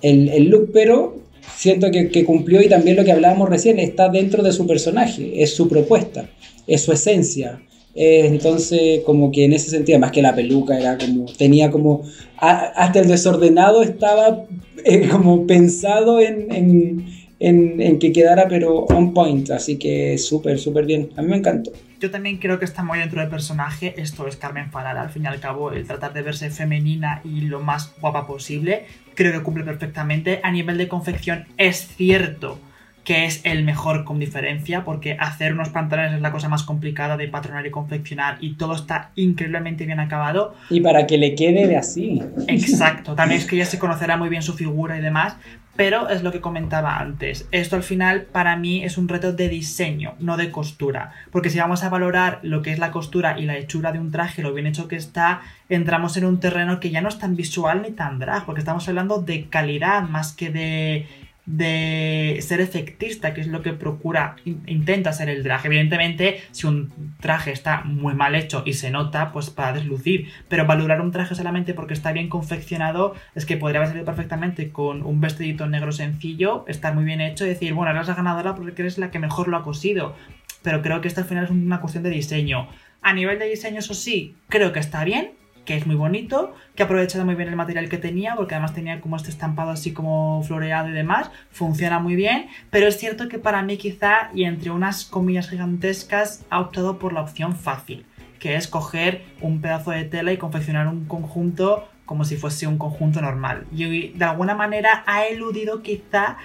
el 0.01 0.49
look, 0.49 0.71
pero 0.73 1.15
siento 1.55 1.91
que, 1.91 2.09
que 2.09 2.25
cumplió 2.25 2.61
y 2.61 2.69
también 2.69 2.95
lo 2.95 3.03
que 3.03 3.11
hablábamos 3.11 3.49
recién 3.49 3.79
está 3.79 4.09
dentro 4.09 4.43
de 4.43 4.51
su 4.51 4.65
personaje, 4.67 5.41
es 5.43 5.55
su 5.55 5.67
propuesta, 5.67 6.29
es 6.67 6.81
su 6.83 6.91
esencia. 6.91 7.61
Eh, 7.95 8.27
entonces, 8.27 9.01
como 9.05 9.31
que 9.31 9.45
en 9.45 9.53
ese 9.53 9.69
sentido, 9.69 9.99
más 9.99 10.11
que 10.11 10.21
la 10.21 10.35
peluca, 10.35 10.79
era 10.79 10.97
como, 10.97 11.25
tenía 11.37 11.71
como, 11.71 12.03
a- 12.37 12.67
hasta 12.75 12.99
el 12.99 13.07
desordenado 13.07 13.81
estaba 13.83 14.45
eh, 14.85 15.07
como 15.09 15.45
pensado 15.47 16.21
en, 16.21 16.53
en, 16.53 17.05
en- 17.39 17.81
en 17.81 17.99
que 17.99 18.11
quedara, 18.13 18.47
pero 18.47 18.85
on 18.85 19.13
point, 19.13 19.49
así 19.51 19.77
que 19.77 20.17
súper, 20.17 20.59
súper 20.59 20.85
bien, 20.85 21.09
a 21.17 21.21
mí 21.21 21.29
me 21.29 21.37
encantó. 21.37 21.71
Yo 21.99 22.09
también 22.11 22.37
creo 22.37 22.59
que 22.59 22.63
está 22.65 22.81
muy 22.81 22.97
dentro 22.99 23.19
del 23.19 23.29
personaje. 23.29 23.93
Esto 23.97 24.25
es 24.25 24.37
Carmen 24.37 24.71
Farala, 24.71 25.01
al 25.01 25.09
fin 25.09 25.23
y 25.23 25.27
al 25.27 25.41
cabo, 25.41 25.73
el 25.73 25.85
tratar 25.85 26.13
de 26.13 26.21
verse 26.21 26.49
femenina 26.49 27.21
y 27.25 27.41
lo 27.41 27.59
más 27.59 27.93
guapa 27.99 28.25
posible. 28.25 28.83
Creo 29.19 29.33
que 29.33 29.43
cumple 29.43 29.65
perfectamente. 29.65 30.39
A 30.43 30.49
nivel 30.49 30.77
de 30.77 30.87
confección, 30.87 31.45
es 31.57 31.89
cierto 31.97 32.57
que 33.03 33.25
es 33.25 33.41
el 33.43 33.63
mejor 33.63 34.03
con 34.03 34.19
diferencia, 34.19 34.83
porque 34.83 35.17
hacer 35.19 35.53
unos 35.53 35.69
pantalones 35.69 36.13
es 36.13 36.21
la 36.21 36.31
cosa 36.31 36.49
más 36.49 36.63
complicada 36.63 37.17
de 37.17 37.27
patronar 37.27 37.65
y 37.65 37.71
confeccionar, 37.71 38.37
y 38.39 38.53
todo 38.53 38.75
está 38.75 39.11
increíblemente 39.15 39.85
bien 39.85 39.99
acabado. 39.99 40.55
Y 40.69 40.81
para 40.81 41.07
que 41.07 41.17
le 41.17 41.35
quede 41.35 41.67
de 41.67 41.77
así. 41.77 42.21
Exacto, 42.47 43.15
también 43.15 43.41
es 43.41 43.47
que 43.47 43.55
ella 43.55 43.65
se 43.65 43.79
conocerá 43.79 44.17
muy 44.17 44.29
bien 44.29 44.43
su 44.43 44.53
figura 44.53 44.97
y 44.97 45.01
demás, 45.01 45.37
pero 45.79 46.09
es 46.09 46.23
lo 46.23 46.33
que 46.33 46.41
comentaba 46.41 46.99
antes. 46.99 47.47
Esto 47.51 47.77
al 47.77 47.83
final 47.83 48.23
para 48.23 48.57
mí 48.57 48.83
es 48.83 48.97
un 48.97 49.07
reto 49.07 49.31
de 49.31 49.47
diseño, 49.47 50.13
no 50.19 50.35
de 50.35 50.51
costura. 50.51 51.13
Porque 51.31 51.49
si 51.49 51.57
vamos 51.57 51.85
a 51.85 51.89
valorar 51.89 52.39
lo 52.41 52.61
que 52.61 52.73
es 52.73 52.79
la 52.79 52.91
costura 52.91 53.39
y 53.39 53.45
la 53.45 53.55
hechura 53.55 53.93
de 53.93 53.99
un 53.99 54.11
traje, 54.11 54.41
lo 54.41 54.53
bien 54.53 54.67
hecho 54.67 54.89
que 54.89 54.97
está, 54.97 55.39
entramos 55.69 56.17
en 56.17 56.25
un 56.25 56.41
terreno 56.41 56.81
que 56.81 56.89
ya 56.89 56.99
no 56.99 57.07
es 57.07 57.17
tan 57.17 57.37
visual 57.37 57.81
ni 57.81 57.91
tan 57.91 58.19
drag, 58.19 58.45
porque 58.45 58.59
estamos 58.59 58.89
hablando 58.89 59.21
de 59.21 59.45
calidad 59.45 60.03
más 60.03 60.33
que 60.33 60.49
de 60.49 61.07
de 61.51 62.37
ser 62.41 62.61
efectista, 62.61 63.33
que 63.33 63.41
es 63.41 63.47
lo 63.47 63.63
que 63.63 63.73
procura, 63.73 64.35
in- 64.45 64.61
intenta 64.67 65.11
ser 65.13 65.29
el 65.29 65.43
drag. 65.43 65.65
Evidentemente, 65.65 66.41
si 66.51 66.67
un 66.67 66.91
traje 67.19 67.51
está 67.51 67.81
muy 67.83 68.13
mal 68.13 68.35
hecho 68.35 68.61
y 68.65 68.73
se 68.73 68.91
nota, 68.91 69.31
pues 69.31 69.49
para 69.49 69.73
deslucir, 69.73 70.29
pero 70.47 70.67
valorar 70.67 71.01
un 71.01 71.11
traje 71.11 71.33
solamente 71.33 71.73
porque 71.73 71.95
está 71.95 72.11
bien 72.11 72.29
confeccionado 72.29 73.15
es 73.33 73.47
que 73.47 73.57
podría 73.57 73.79
haber 73.79 73.89
salido 73.89 74.05
perfectamente 74.05 74.69
con 74.69 75.01
un 75.01 75.21
vestidito 75.21 75.67
negro 75.67 75.91
sencillo, 75.91 76.65
estar 76.67 76.93
muy 76.93 77.03
bien 77.03 77.19
hecho 77.19 77.45
y 77.45 77.49
decir, 77.49 77.73
bueno, 77.73 77.91
eres 77.91 78.07
la 78.07 78.13
ganadora 78.15 78.53
porque 78.53 78.83
eres 78.83 78.99
la 78.99 79.09
que 79.09 79.17
mejor 79.19 79.47
lo 79.47 79.57
ha 79.57 79.63
cosido. 79.63 80.15
Pero 80.61 80.81
creo 80.83 81.01
que 81.01 81.07
esto 81.07 81.21
al 81.21 81.27
final 81.27 81.45
es 81.45 81.49
una 81.49 81.81
cuestión 81.81 82.03
de 82.03 82.11
diseño. 82.11 82.69
A 83.01 83.13
nivel 83.13 83.39
de 83.39 83.49
diseño, 83.49 83.79
eso 83.79 83.93
sí, 83.95 84.35
creo 84.49 84.71
que 84.71 84.79
está 84.79 85.03
bien, 85.03 85.31
que 85.69 85.77
es 85.77 85.85
muy 85.85 85.95
bonito, 85.95 86.55
que 86.73 86.81
ha 86.81 86.87
aprovechado 86.87 87.25
muy 87.25 87.35
bien 87.35 87.47
el 87.47 87.55
material 87.55 87.89
que 87.89 87.99
tenía, 87.99 88.33
porque 88.35 88.55
además 88.55 88.73
tenía 88.73 88.99
como 89.01 89.17
este 89.17 89.29
estampado 89.29 89.69
así 89.69 89.93
como 89.93 90.41
floreado 90.41 90.89
y 90.89 90.93
demás, 90.93 91.29
funciona 91.51 91.99
muy 91.99 92.15
bien, 92.15 92.47
pero 92.71 92.87
es 92.87 92.97
cierto 92.97 93.27
que 93.29 93.37
para 93.37 93.61
mí 93.61 93.77
quizá, 93.77 94.31
y 94.33 94.45
entre 94.45 94.71
unas 94.71 95.05
comillas 95.05 95.47
gigantescas, 95.47 96.43
ha 96.49 96.59
optado 96.59 96.97
por 96.97 97.13
la 97.13 97.21
opción 97.21 97.55
fácil, 97.55 98.03
que 98.39 98.55
es 98.55 98.67
coger 98.67 99.21
un 99.41 99.61
pedazo 99.61 99.91
de 99.91 100.05
tela 100.05 100.33
y 100.33 100.37
confeccionar 100.37 100.87
un 100.87 101.05
conjunto 101.05 101.87
como 102.03 102.25
si 102.25 102.35
fuese 102.35 102.65
un 102.65 102.79
conjunto 102.79 103.21
normal. 103.21 103.67
Y 103.71 104.07
de 104.07 104.25
alguna 104.25 104.55
manera 104.55 105.03
ha 105.05 105.25
eludido 105.25 105.83
quizá 105.83 106.37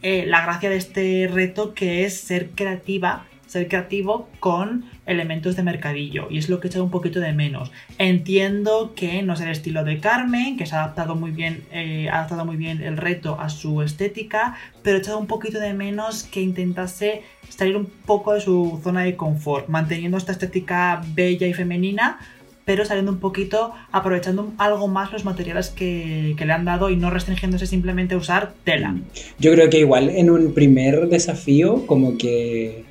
eh, 0.00 0.26
la 0.28 0.42
gracia 0.42 0.70
de 0.70 0.76
este 0.76 1.28
reto 1.28 1.74
que 1.74 2.04
es 2.04 2.20
ser 2.20 2.50
creativa, 2.50 3.24
ser 3.50 3.66
creativo 3.66 4.28
con 4.38 4.84
elementos 5.06 5.56
de 5.56 5.64
mercadillo 5.64 6.28
y 6.30 6.38
es 6.38 6.48
lo 6.48 6.60
que 6.60 6.68
he 6.68 6.70
echado 6.70 6.84
un 6.84 6.90
poquito 6.92 7.18
de 7.18 7.32
menos. 7.32 7.72
Entiendo 7.98 8.92
que 8.94 9.22
no 9.24 9.32
es 9.32 9.40
el 9.40 9.48
estilo 9.48 9.82
de 9.82 9.98
Carmen, 9.98 10.56
que 10.56 10.66
se 10.66 10.76
ha 10.76 10.84
adaptado 10.84 11.16
muy 11.16 11.32
bien, 11.32 11.64
eh, 11.72 12.08
ha 12.08 12.18
adaptado 12.18 12.44
muy 12.44 12.56
bien 12.56 12.80
el 12.80 12.96
reto 12.96 13.40
a 13.40 13.48
su 13.48 13.82
estética, 13.82 14.56
pero 14.84 14.96
he 14.98 15.00
echado 15.00 15.18
un 15.18 15.26
poquito 15.26 15.58
de 15.58 15.74
menos 15.74 16.22
que 16.22 16.40
intentase 16.42 17.22
salir 17.48 17.76
un 17.76 17.86
poco 17.86 18.34
de 18.34 18.40
su 18.40 18.78
zona 18.84 19.02
de 19.02 19.16
confort, 19.16 19.68
manteniendo 19.68 20.16
esta 20.16 20.30
estética 20.30 21.02
bella 21.12 21.48
y 21.48 21.52
femenina, 21.52 22.20
pero 22.64 22.84
saliendo 22.84 23.10
un 23.10 23.18
poquito, 23.18 23.72
aprovechando 23.90 24.52
algo 24.58 24.86
más 24.86 25.12
los 25.12 25.24
materiales 25.24 25.70
que, 25.70 26.34
que 26.38 26.46
le 26.46 26.52
han 26.52 26.64
dado 26.64 26.88
y 26.88 26.94
no 26.94 27.10
restringiéndose 27.10 27.66
simplemente 27.66 28.14
a 28.14 28.18
usar 28.18 28.52
tela. 28.62 28.94
Yo 29.40 29.50
creo 29.50 29.68
que 29.70 29.80
igual 29.80 30.08
en 30.08 30.30
un 30.30 30.54
primer 30.54 31.08
desafío, 31.08 31.84
como 31.86 32.16
que 32.16 32.84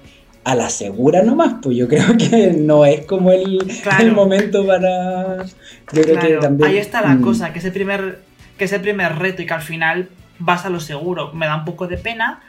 a 0.43 0.55
la 0.55 0.69
segura 0.69 1.21
nomás, 1.23 1.55
pues 1.61 1.77
yo 1.77 1.87
creo 1.87 2.15
que 2.17 2.53
no 2.57 2.85
es 2.85 3.05
como 3.05 3.31
el, 3.31 3.59
Claro. 3.83 4.03
el 4.05 4.11
momento 4.13 4.65
para... 4.65 5.45
Yo 5.93 6.01
creo 6.01 6.19
que 6.19 6.37
también... 6.41 6.69
ahí 6.69 6.77
está 6.77 7.01
la 7.01 7.15
Mm. 7.15 7.21
cosa, 7.21 7.53
que 7.53 7.59
ese 7.59 7.71
primer 7.71 8.19
que 8.57 8.65
ese 8.65 8.79
primer 8.79 9.17
reto 9.17 9.41
y 9.41 9.45
que 9.45 9.53
al 9.53 9.61
final 9.61 10.09
vas 10.37 10.65
a 10.65 10.69
lo 10.69 10.81
seguro. 10.81 11.31
Me 11.33 11.45
da 11.45 11.55
un 11.55 11.63
poco 11.65 11.87
de 11.87 11.97
pena 11.97 12.41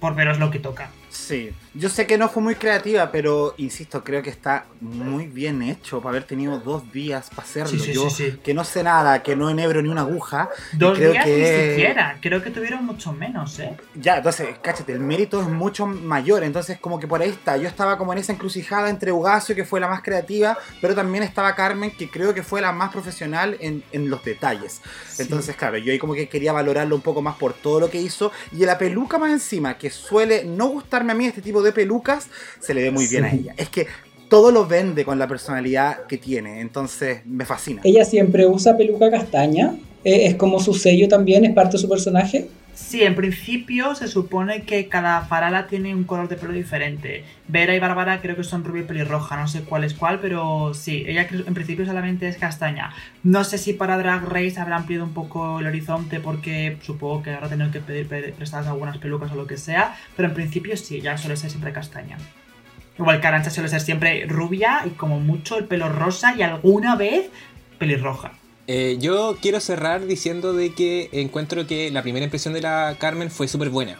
por 0.00 0.14
veros 0.14 0.38
lo 0.38 0.50
que 0.50 0.58
toca. 0.58 0.90
Sí, 1.08 1.50
yo 1.78 1.88
sé 1.88 2.06
que 2.06 2.16
no 2.18 2.28
fue 2.28 2.42
muy 2.42 2.54
creativa, 2.54 3.10
pero 3.12 3.54
insisto, 3.58 4.02
creo 4.02 4.22
que 4.22 4.30
está 4.30 4.66
muy 4.80 5.26
bien 5.26 5.62
hecho 5.62 5.98
para 6.00 6.10
haber 6.10 6.24
tenido 6.24 6.58
dos 6.58 6.90
días 6.92 7.30
para 7.30 7.42
hacerlo. 7.42 7.68
Sí, 7.70 7.78
sí, 7.78 7.92
yo, 7.92 8.08
sí, 8.10 8.38
que 8.42 8.54
no 8.54 8.64
sé 8.64 8.82
nada, 8.82 9.22
que 9.22 9.36
no 9.36 9.50
enhebro 9.50 9.82
ni 9.82 9.88
una 9.88 10.02
aguja. 10.02 10.48
Dos 10.72 10.96
creo 10.98 11.12
días 11.12 11.24
que- 11.24 11.36
ni 11.68 11.70
siquiera. 11.74 12.18
Creo 12.20 12.42
que 12.42 12.50
tuvieron 12.50 12.84
mucho 12.86 13.12
menos, 13.12 13.58
¿eh? 13.58 13.76
Ya, 13.94 14.16
entonces, 14.18 14.48
cáchate, 14.62 14.92
el 14.92 15.00
mérito 15.00 15.40
es 15.40 15.48
mucho 15.48 15.86
mayor, 15.86 16.42
entonces 16.44 16.78
como 16.78 16.98
que 16.98 17.06
por 17.06 17.20
ahí 17.20 17.30
está. 17.30 17.56
Yo 17.56 17.68
estaba 17.68 17.98
como 17.98 18.12
en 18.12 18.18
esa 18.20 18.32
encrucijada 18.32 18.88
entre 18.90 19.12
Ugacio, 19.12 19.54
que 19.54 19.64
fue 19.64 19.78
la 19.80 19.88
más 19.88 20.02
creativa, 20.02 20.56
pero 20.80 20.94
también 20.94 21.22
estaba 21.24 21.54
Carmen, 21.54 21.90
que 21.90 22.10
creo 22.10 22.32
que 22.34 22.42
fue 22.42 22.60
la 22.60 22.72
más 22.72 22.90
profesional 22.92 23.56
en, 23.60 23.82
en 23.92 24.08
los 24.10 24.24
detalles. 24.24 24.80
Entonces, 25.18 25.56
claro, 25.56 25.76
yo 25.78 25.92
ahí 25.92 25.98
como 25.98 26.14
que 26.14 26.28
quería 26.28 26.52
valorarlo 26.52 26.94
un 26.96 27.02
poco 27.02 27.22
más 27.22 27.36
por 27.36 27.52
todo 27.54 27.80
lo 27.80 27.90
que 27.90 28.00
hizo. 28.00 28.32
Y 28.52 28.64
la 28.64 28.78
peluca 28.78 29.18
más 29.18 29.30
encima, 29.30 29.76
que 29.78 29.90
suele 29.90 30.44
no 30.44 30.68
gustarme 30.68 31.12
a 31.12 31.14
mí 31.14 31.26
este 31.26 31.42
tipo 31.42 31.62
de 31.62 31.65
pelucas, 31.72 32.28
se 32.60 32.74
le 32.74 32.82
ve 32.82 32.90
muy 32.90 33.06
bien 33.06 33.24
a 33.24 33.32
ella. 33.32 33.54
Es 33.56 33.68
que 33.68 33.86
todo 34.28 34.50
lo 34.50 34.66
vende 34.66 35.04
con 35.04 35.18
la 35.18 35.28
personalidad 35.28 36.06
que 36.06 36.18
tiene, 36.18 36.60
entonces 36.60 37.24
me 37.26 37.44
fascina. 37.44 37.82
Ella 37.84 38.04
siempre 38.04 38.46
usa 38.46 38.76
peluca 38.76 39.10
castaña, 39.10 39.76
eh, 40.04 40.26
es 40.26 40.34
como 40.34 40.60
su 40.60 40.74
sello 40.74 41.08
también, 41.08 41.44
es 41.44 41.52
parte 41.52 41.72
de 41.72 41.78
su 41.78 41.88
personaje. 41.88 42.48
Sí, 42.76 43.02
en 43.04 43.14
principio 43.14 43.94
se 43.94 44.06
supone 44.06 44.64
que 44.64 44.86
cada 44.90 45.22
farala 45.22 45.66
tiene 45.66 45.94
un 45.94 46.04
color 46.04 46.28
de 46.28 46.36
pelo 46.36 46.52
diferente. 46.52 47.24
Vera 47.48 47.74
y 47.74 47.78
Bárbara 47.80 48.20
creo 48.20 48.36
que 48.36 48.44
son 48.44 48.64
rubia 48.64 48.82
y 48.82 48.84
pelirroja, 48.84 49.34
no 49.38 49.48
sé 49.48 49.62
cuál 49.64 49.82
es 49.84 49.94
cuál, 49.94 50.20
pero 50.20 50.74
sí, 50.74 51.02
ella 51.06 51.26
en 51.30 51.54
principio 51.54 51.86
solamente 51.86 52.28
es 52.28 52.36
castaña. 52.36 52.92
No 53.22 53.44
sé 53.44 53.56
si 53.56 53.72
para 53.72 53.96
Drag 53.96 54.24
Race 54.28 54.60
habrá 54.60 54.76
ampliado 54.76 55.04
un 55.06 55.14
poco 55.14 55.58
el 55.58 55.66
horizonte 55.66 56.20
porque 56.20 56.76
supongo 56.82 57.22
que 57.22 57.30
habrá 57.30 57.48
tenido 57.48 57.70
que 57.70 57.80
pedir 57.80 58.08
pe- 58.08 58.34
prestadas 58.36 58.66
algunas 58.66 58.98
pelucas 58.98 59.32
o 59.32 59.36
lo 59.36 59.46
que 59.46 59.56
sea, 59.56 59.96
pero 60.14 60.28
en 60.28 60.34
principio 60.34 60.76
sí, 60.76 61.00
ya 61.00 61.16
suele 61.16 61.38
ser 61.38 61.48
siempre 61.48 61.72
castaña. 61.72 62.18
Igual 62.98 63.22
que 63.22 63.26
Arancha 63.26 63.48
suele 63.48 63.70
ser 63.70 63.80
siempre 63.80 64.26
rubia 64.26 64.82
y 64.84 64.90
como 64.90 65.18
mucho 65.18 65.56
el 65.56 65.64
pelo 65.64 65.88
rosa 65.88 66.34
y 66.36 66.42
alguna 66.42 66.94
vez 66.94 67.30
pelirroja. 67.78 68.32
Eh, 68.68 68.96
yo 69.00 69.36
quiero 69.40 69.60
cerrar 69.60 70.06
diciendo 70.06 70.52
de 70.52 70.72
que 70.74 71.08
encuentro 71.12 71.66
que 71.66 71.90
la 71.90 72.02
primera 72.02 72.24
impresión 72.24 72.52
de 72.54 72.62
la 72.62 72.96
Carmen 72.98 73.30
fue 73.30 73.48
súper 73.48 73.70
buena. 73.70 73.98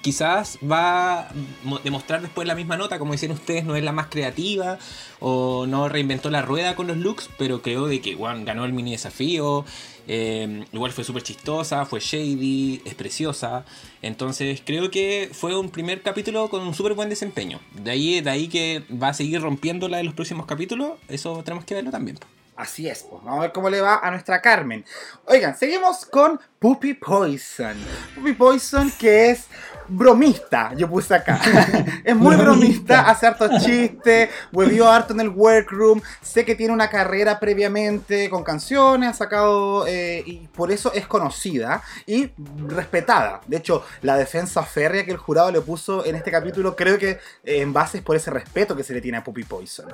quizás 0.00 0.58
va 0.62 1.22
a 1.22 1.32
mo- 1.64 1.80
demostrar 1.80 2.22
después 2.22 2.46
la 2.48 2.54
misma 2.54 2.76
nota, 2.78 2.98
como 2.98 3.12
dicen 3.12 3.32
ustedes, 3.32 3.64
no 3.64 3.74
es 3.76 3.82
la 3.82 3.92
más 3.92 4.06
creativa 4.06 4.78
o 5.20 5.66
no 5.66 5.88
reinventó 5.88 6.30
la 6.30 6.40
rueda 6.40 6.76
con 6.76 6.86
los 6.86 6.96
looks, 6.96 7.28
pero 7.36 7.60
creo 7.62 7.86
de 7.88 8.00
que 8.00 8.16
ganó 8.44 8.64
el 8.64 8.72
mini 8.72 8.92
desafío. 8.92 9.64
eh, 10.06 10.64
igual 10.72 10.92
fue 10.92 11.04
súper 11.04 11.22
chistosa, 11.24 11.84
fue 11.84 12.00
shady, 12.00 12.80
es 12.86 12.94
preciosa. 12.94 13.66
Entonces 14.00 14.62
creo 14.64 14.90
que 14.90 15.28
fue 15.32 15.54
un 15.58 15.68
primer 15.68 16.00
capítulo 16.00 16.48
con 16.48 16.62
un 16.62 16.72
súper 16.74 16.94
buen 16.94 17.10
desempeño. 17.10 17.60
De 17.74 17.90
ahí, 17.90 18.20
de 18.22 18.30
ahí 18.30 18.48
que 18.48 18.84
va 18.90 19.08
a 19.08 19.14
seguir 19.14 19.42
rompiéndola 19.42 20.00
en 20.00 20.06
los 20.06 20.14
próximos 20.14 20.46
capítulos, 20.46 20.92
eso 21.08 21.42
tenemos 21.44 21.64
que 21.66 21.74
verlo 21.74 21.90
también. 21.90 22.18
Así 22.58 22.88
es, 22.88 23.04
pues 23.04 23.22
vamos 23.22 23.38
a 23.38 23.42
ver 23.42 23.52
cómo 23.52 23.70
le 23.70 23.80
va 23.80 24.00
a 24.02 24.10
nuestra 24.10 24.42
Carmen. 24.42 24.84
Oigan, 25.26 25.56
seguimos 25.56 26.04
con 26.04 26.40
Puppy 26.58 26.94
Poison. 26.94 27.76
Puppy 28.16 28.32
Poison 28.32 28.90
que 28.98 29.30
es 29.30 29.44
bromista, 29.88 30.72
yo 30.76 30.88
puse 30.88 31.14
acá. 31.14 31.40
es 32.04 32.14
muy 32.14 32.36
bromista, 32.36 33.08
hace 33.08 33.26
hartos 33.26 33.64
chistes, 33.64 34.30
huevió 34.52 34.88
harto 34.88 35.12
en 35.12 35.20
el 35.20 35.28
workroom. 35.28 36.00
Sé 36.22 36.44
que 36.44 36.54
tiene 36.54 36.72
una 36.72 36.88
carrera 36.88 37.40
previamente 37.40 38.28
con 38.30 38.44
canciones, 38.44 39.10
ha 39.10 39.14
sacado 39.14 39.86
eh, 39.86 40.22
y 40.26 40.48
por 40.48 40.70
eso 40.70 40.92
es 40.92 41.06
conocida 41.06 41.82
y 42.06 42.30
respetada. 42.66 43.40
De 43.46 43.56
hecho, 43.56 43.84
la 44.02 44.16
defensa 44.16 44.62
férrea 44.62 45.04
que 45.04 45.12
el 45.12 45.16
jurado 45.16 45.50
le 45.50 45.60
puso 45.60 46.04
en 46.04 46.14
este 46.14 46.30
capítulo, 46.30 46.76
creo 46.76 46.98
que 46.98 47.10
eh, 47.10 47.18
en 47.44 47.72
base 47.72 47.98
es 47.98 48.04
por 48.04 48.16
ese 48.16 48.30
respeto 48.30 48.76
que 48.76 48.84
se 48.84 48.94
le 48.94 49.00
tiene 49.00 49.18
a 49.18 49.24
Puppy 49.24 49.44
Poison. 49.44 49.86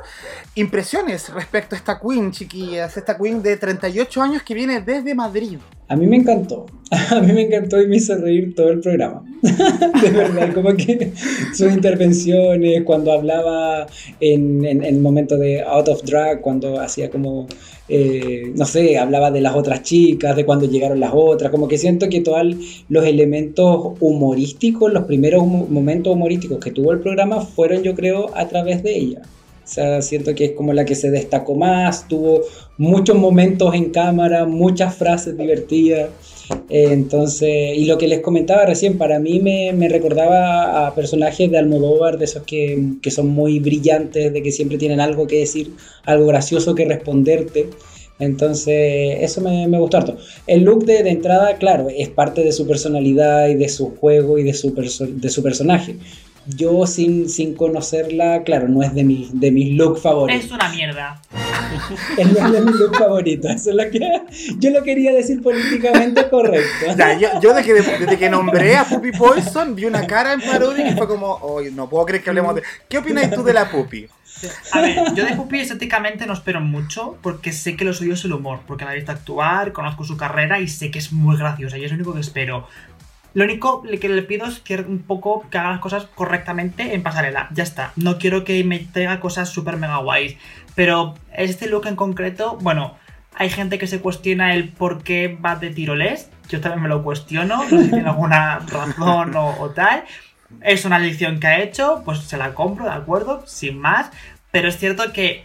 Impresiones 0.55 1.29
respecto 1.31 1.75
a 1.75 1.79
esta 1.79 2.01
queen, 2.01 2.33
chiquillas. 2.33 2.97
Esta 2.97 3.17
queen 3.17 3.43
de 3.43 3.57
38 3.57 4.23
años 4.23 4.43
que 4.43 4.55
viene 4.55 4.81
desde 4.81 5.15
Madrid. 5.15 5.59
A 5.89 5.97
mí 5.97 6.07
me 6.07 6.17
encantó. 6.17 6.67
A 7.11 7.21
mí 7.21 7.33
me 7.33 7.43
encantó 7.43 7.81
y 7.81 7.87
me 7.89 7.97
hizo 7.97 8.15
reír 8.17 8.55
todo 8.55 8.69
el 8.71 8.81
programa. 8.81 9.23
De 9.43 10.11
verdad, 10.11 10.55
como 10.55 10.75
que 10.75 11.13
sus 11.53 11.73
intervenciones, 11.73 12.83
cuando 12.85 13.13
hablaba 13.13 13.87
en, 14.21 14.65
el 14.65 15.01
momento 15.01 15.37
de 15.37 15.63
Out 15.63 15.89
of 15.89 16.03
Drag, 16.05 16.41
cuando 16.41 16.81
hacía 16.81 17.11
como, 17.11 17.47
eh, 17.89 18.53
no 18.55 18.65
sé, 18.65 18.97
hablaba 18.97 19.31
de 19.31 19.41
las 19.41 19.55
otras 19.55 19.83
chicas, 19.83 20.37
de 20.37 20.45
cuando 20.47 20.67
llegaron 20.67 21.01
las 21.01 21.13
otras, 21.15 21.51
como 21.51 21.69
que 21.69 21.79
siento 21.79 22.09
que 22.09 22.21
todos 22.21 22.47
los 22.89 23.05
elementos 23.05 23.93
humorísticos, 24.01 24.93
los 24.93 25.05
primeros 25.05 25.47
mo- 25.47 25.67
momentos 25.69 26.13
humorísticos 26.15 26.59
que 26.59 26.71
tuvo 26.71 26.93
el 26.93 27.01
programa 27.01 27.41
fueron 27.41 27.83
yo 27.83 27.95
creo 27.95 28.31
a 28.37 28.47
través 28.49 28.83
de 28.83 28.97
ella. 28.97 29.23
Siento 29.65 30.35
que 30.35 30.47
es 30.47 30.53
como 30.53 30.73
la 30.73 30.85
que 30.85 30.95
se 30.95 31.11
destacó 31.11 31.55
más, 31.55 32.07
tuvo 32.07 32.43
muchos 32.77 33.17
momentos 33.17 33.75
en 33.75 33.91
cámara, 33.91 34.45
muchas 34.45 34.95
frases 34.95 35.37
divertidas. 35.39 36.11
Eh, 36.69 36.89
entonces, 36.91 37.77
y 37.77 37.87
lo 37.87 37.97
que 37.97 38.07
les 38.07 38.21
comentaba 38.21 38.67
recién, 38.67 38.99
para 38.99 39.19
mí 39.19 39.41
me, 39.41 39.73
me 39.73 39.89
recordaba 39.89 40.87
a 40.87 40.95
personajes 40.95 41.51
de 41.51 41.59
Almodóvar, 41.59 42.19
de 42.19 42.27
esos 42.27 42.43
que, 42.43 42.79
que 43.01 43.11
son 43.11 43.29
muy 43.29 43.59
brillantes, 43.59 44.33
de 44.33 44.43
que 44.43 44.53
siempre 44.53 44.77
tienen 44.77 45.01
algo 45.01 45.27
que 45.27 45.39
decir, 45.39 45.73
algo 46.05 46.27
gracioso 46.27 46.75
que 46.75 46.85
responderte. 46.85 47.71
Entonces, 48.19 49.19
eso 49.21 49.41
me, 49.41 49.67
gustó 49.79 49.97
harto. 49.97 50.17
El 50.47 50.63
look 50.63 50.85
de, 50.85 51.03
de 51.03 51.11
entrada, 51.11 51.57
claro, 51.57 51.89
es 51.89 52.09
parte 52.11 52.45
de 52.45 52.53
su 52.53 52.67
personalidad 52.67 53.49
y 53.49 53.55
de 53.55 53.69
su 53.69 53.97
juego 53.97 54.39
y 54.39 54.45
de 54.45 54.55
su, 54.55 54.73
de 54.75 55.29
su 55.31 55.43
personaje. 55.43 55.97
Yo 56.47 56.87
sin, 56.87 57.29
sin 57.29 57.55
conocerla, 57.55 58.43
claro, 58.45 58.69
no 58.69 58.83
es 58.83 58.95
de, 58.95 59.05
mi, 59.05 59.31
de 59.33 59.51
mis 59.51 59.77
looks 59.77 60.03
favoritos. 60.03 60.45
Es 60.45 60.51
una 60.51 60.69
mierda. 60.69 61.21
Es 62.19 62.31
no 62.31 62.47
es 62.47 62.53
de 62.53 62.61
mis 62.61 62.75
looks 62.77 62.99
favoritos. 62.99 63.51
Eso 63.51 63.71
es 63.71 63.77
lo 63.77 63.91
que 63.91 64.01
yo 64.59 64.71
lo 64.71 64.83
quería 64.83 65.13
decir 65.13 65.43
políticamente 65.43 66.29
correcto. 66.29 66.95
Ya, 66.97 67.19
yo, 67.19 67.29
yo 67.41 67.53
desde, 67.53 67.67
que, 67.67 67.75
desde 67.75 68.19
que 68.19 68.29
nombré 68.29 68.77
a 68.77 68.85
Puppy 68.85 69.13
Poison 69.13 69.75
vi 69.75 69.87
una 69.87 70.07
cara 70.07 70.33
en 70.33 70.41
parodia 70.41 70.85
que 70.85 70.97
fue 70.97 71.09
como, 71.09 71.35
hoy 71.43 71.71
no 71.73 71.89
puedo 71.89 72.07
creer 72.07 72.23
que 72.23 72.31
hablemos 72.31 72.55
de. 72.55 72.63
¿Qué 72.89 72.99
opinas 72.99 73.31
tú 73.31 73.43
de 73.43 73.53
la 73.53 73.71
Puppy? 73.71 74.09
A 74.73 74.81
ver, 74.81 75.15
yo 75.15 75.25
de 75.25 75.37
Puppy 75.37 75.61
estéticamente 75.61 76.27
no 76.27 76.33
espero 76.33 76.61
mucho 76.61 77.17
porque 77.23 77.53
sé 77.53 77.77
que 77.77 77.85
lo 77.85 77.93
suyo 77.93 78.15
es 78.15 78.25
el 78.25 78.33
humor, 78.33 78.61
porque 78.67 78.85
la 78.85 78.93
he 78.93 78.97
visto 78.97 79.13
actuar, 79.13 79.73
conozco 79.73 80.05
su 80.05 80.17
carrera 80.17 80.61
y 80.61 80.69
sé 80.69 80.91
que 80.91 80.99
es 80.99 81.13
muy 81.13 81.37
graciosa 81.37 81.79
y 81.79 81.85
es 81.85 81.91
lo 81.91 81.97
único 81.97 82.15
que 82.15 82.21
espero. 82.21 82.69
Lo 83.35 83.45
único 83.45 83.83
que 83.83 84.09
le 84.09 84.23
pido 84.23 84.47
es 84.47 84.61
que 84.61 84.77
un 84.77 85.03
poco 85.03 85.45
que 85.51 85.59
haga 85.59 85.73
las 85.73 85.81
cosas 85.81 86.07
correctamente 86.15 86.95
en 86.95 87.03
pasarela. 87.03 87.49
Ya 87.53 87.65
está. 87.65 87.93
No 87.97 88.19
quiero 88.19 88.45
que 88.45 88.63
me 88.63 88.79
traiga 88.79 89.19
cosas 89.19 89.49
súper 89.49 89.77
mega 89.77 89.97
guays. 89.99 90.37
Pero 90.77 91.15
este 91.33 91.67
look 91.69 91.87
en 91.87 91.97
concreto, 91.97 92.57
bueno, 92.61 92.97
hay 93.35 93.51
gente 93.51 93.79
que 93.79 93.89
se 93.89 94.01
cuestiona 94.01 94.55
el 94.55 94.69
por 94.69 95.03
qué 95.03 95.37
va 95.45 95.57
de 95.57 95.71
tiroles. 95.71 96.31
Yo 96.49 96.61
también 96.61 96.83
me 96.85 96.89
lo 96.89 97.03
cuestiono. 97.03 97.57
No 97.57 97.69
sé 97.69 97.85
si 97.85 97.91
tiene 97.91 98.09
alguna 98.09 98.59
razón 98.69 99.35
o, 99.35 99.57
o 99.59 99.71
tal. 99.71 100.05
Es 100.61 100.85
una 100.85 100.99
elección 100.99 101.41
que 101.41 101.49
ha 101.49 101.61
hecho, 101.61 102.03
pues 102.05 102.21
se 102.21 102.37
la 102.37 102.55
compro, 102.55 102.85
de 102.85 102.93
acuerdo, 102.93 103.43
sin 103.47 103.79
más. 103.79 104.11
Pero 104.53 104.69
es 104.69 104.79
cierto 104.79 105.13
que 105.13 105.43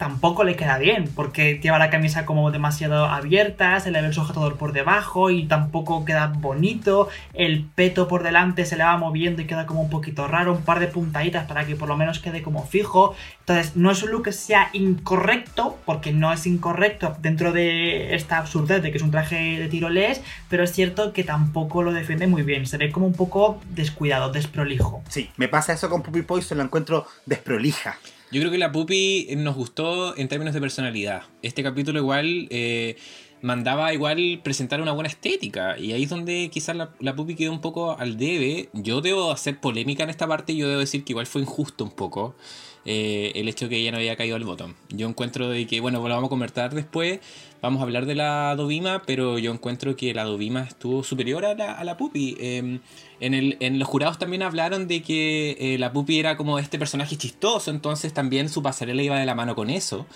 tampoco 0.00 0.44
le 0.44 0.56
queda 0.56 0.78
bien, 0.78 1.10
porque 1.14 1.60
lleva 1.62 1.78
la 1.78 1.90
camisa 1.90 2.24
como 2.24 2.50
demasiado 2.50 3.04
abierta, 3.04 3.78
se 3.80 3.90
le 3.90 4.00
ve 4.00 4.06
el 4.06 4.14
sujetador 4.14 4.56
por 4.56 4.72
debajo 4.72 5.28
y 5.28 5.44
tampoco 5.44 6.06
queda 6.06 6.32
bonito, 6.34 7.10
el 7.34 7.66
peto 7.66 8.08
por 8.08 8.22
delante 8.22 8.64
se 8.64 8.78
le 8.78 8.84
va 8.84 8.96
moviendo 8.96 9.42
y 9.42 9.46
queda 9.46 9.66
como 9.66 9.82
un 9.82 9.90
poquito 9.90 10.26
raro, 10.26 10.54
un 10.54 10.62
par 10.62 10.80
de 10.80 10.86
puntaditas 10.86 11.46
para 11.46 11.66
que 11.66 11.76
por 11.76 11.86
lo 11.86 11.98
menos 11.98 12.18
quede 12.18 12.40
como 12.40 12.64
fijo. 12.66 13.14
Entonces, 13.40 13.76
no 13.76 13.90
es 13.90 14.02
un 14.02 14.12
look 14.12 14.24
que 14.24 14.32
sea 14.32 14.70
incorrecto, 14.72 15.78
porque 15.84 16.12
no 16.12 16.32
es 16.32 16.46
incorrecto 16.46 17.14
dentro 17.20 17.52
de 17.52 18.14
esta 18.14 18.38
absurdez 18.38 18.82
de 18.82 18.92
que 18.92 18.96
es 18.96 19.02
un 19.02 19.10
traje 19.10 19.58
de 19.58 19.68
tiroles, 19.68 20.22
pero 20.48 20.64
es 20.64 20.72
cierto 20.72 21.12
que 21.12 21.24
tampoco 21.24 21.82
lo 21.82 21.92
defiende 21.92 22.26
muy 22.26 22.40
bien, 22.40 22.64
se 22.64 22.78
ve 22.78 22.90
como 22.90 23.06
un 23.06 23.12
poco 23.12 23.60
descuidado, 23.68 24.32
desprolijo. 24.32 25.02
Sí, 25.10 25.28
me 25.36 25.48
pasa 25.48 25.74
eso 25.74 25.90
con 25.90 26.02
Puppy 26.02 26.22
Poison, 26.22 26.56
la 26.56 26.64
encuentro 26.64 27.06
desprolija. 27.26 27.98
Yo 28.32 28.40
creo 28.40 28.52
que 28.52 28.58
la 28.58 28.70
Puppy 28.70 29.28
nos 29.36 29.56
gustó 29.56 30.16
en 30.16 30.28
términos 30.28 30.54
de 30.54 30.60
personalidad. 30.60 31.22
Este 31.42 31.64
capítulo 31.64 31.98
igual 31.98 32.46
eh, 32.50 32.96
mandaba 33.42 33.92
igual 33.92 34.40
presentar 34.44 34.80
una 34.80 34.92
buena 34.92 35.08
estética. 35.08 35.76
Y 35.76 35.92
ahí 35.92 36.04
es 36.04 36.10
donde 36.10 36.48
quizás 36.52 36.76
la, 36.76 36.90
la 37.00 37.16
Puppy 37.16 37.34
quedó 37.34 37.50
un 37.50 37.60
poco 37.60 37.98
al 37.98 38.16
debe. 38.18 38.68
Yo 38.72 39.00
debo 39.00 39.32
hacer 39.32 39.58
polémica 39.58 40.04
en 40.04 40.10
esta 40.10 40.28
parte 40.28 40.52
y 40.52 40.58
yo 40.58 40.68
debo 40.68 40.80
decir 40.80 41.02
que 41.04 41.12
igual 41.12 41.26
fue 41.26 41.42
injusto 41.42 41.82
un 41.82 41.90
poco. 41.90 42.36
eh, 42.84 43.32
el 43.34 43.48
hecho 43.48 43.66
de 43.66 43.70
que 43.70 43.76
ella 43.78 43.90
no 43.92 43.98
había 43.98 44.16
caído 44.16 44.36
al 44.36 44.44
botón. 44.44 44.74
Yo 44.88 45.08
encuentro 45.08 45.48
de 45.48 45.66
que, 45.66 45.80
bueno, 45.80 45.98
lo 45.98 46.14
vamos 46.14 46.26
a 46.26 46.28
comentar 46.30 46.74
después, 46.74 47.20
vamos 47.62 47.80
a 47.80 47.84
hablar 47.84 48.06
de 48.06 48.14
la 48.14 48.54
Dovima, 48.56 49.02
pero 49.06 49.38
yo 49.38 49.52
encuentro 49.52 49.96
que 49.96 50.14
la 50.14 50.24
Dovima 50.24 50.62
estuvo 50.62 51.02
superior 51.02 51.44
a 51.44 51.54
la, 51.54 51.72
a 51.72 51.84
la 51.84 51.96
Puppy. 51.96 52.36
Eh, 52.40 52.80
en, 53.20 53.34
el, 53.34 53.56
en 53.60 53.78
los 53.78 53.86
jurados 53.86 54.18
también 54.18 54.42
hablaron 54.42 54.88
de 54.88 55.02
que 55.02 55.56
eh, 55.60 55.78
la 55.78 55.92
Puppy 55.92 56.18
era 56.18 56.36
como 56.36 56.58
este 56.58 56.78
personaje 56.78 57.16
chistoso, 57.16 57.70
entonces 57.70 58.12
también 58.14 58.48
su 58.48 58.62
pasarela 58.62 59.02
iba 59.02 59.18
de 59.18 59.26
la 59.26 59.34
mano 59.34 59.54
con 59.54 59.70
eso. 59.70 60.06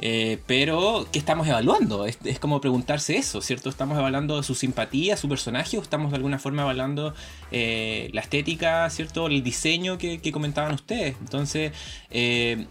Eh, 0.00 0.38
pero, 0.46 1.08
¿qué 1.10 1.18
estamos 1.18 1.48
evaluando? 1.48 2.06
Es, 2.06 2.18
es 2.24 2.38
como 2.38 2.60
preguntarse 2.60 3.16
eso, 3.16 3.42
¿cierto? 3.42 3.68
¿Estamos 3.68 3.98
evaluando 3.98 4.40
su 4.44 4.54
simpatía, 4.54 5.16
su 5.16 5.28
personaje, 5.28 5.76
o 5.76 5.82
estamos 5.82 6.12
de 6.12 6.16
alguna 6.16 6.38
forma 6.38 6.62
evaluando 6.62 7.14
eh, 7.50 8.08
la 8.12 8.20
estética, 8.20 8.88
¿cierto? 8.90 9.26
El 9.26 9.42
diseño 9.42 9.98
que, 9.98 10.20
comentaban 10.32 10.72
ustedes. 10.72 11.16
Entonces, 11.20 11.72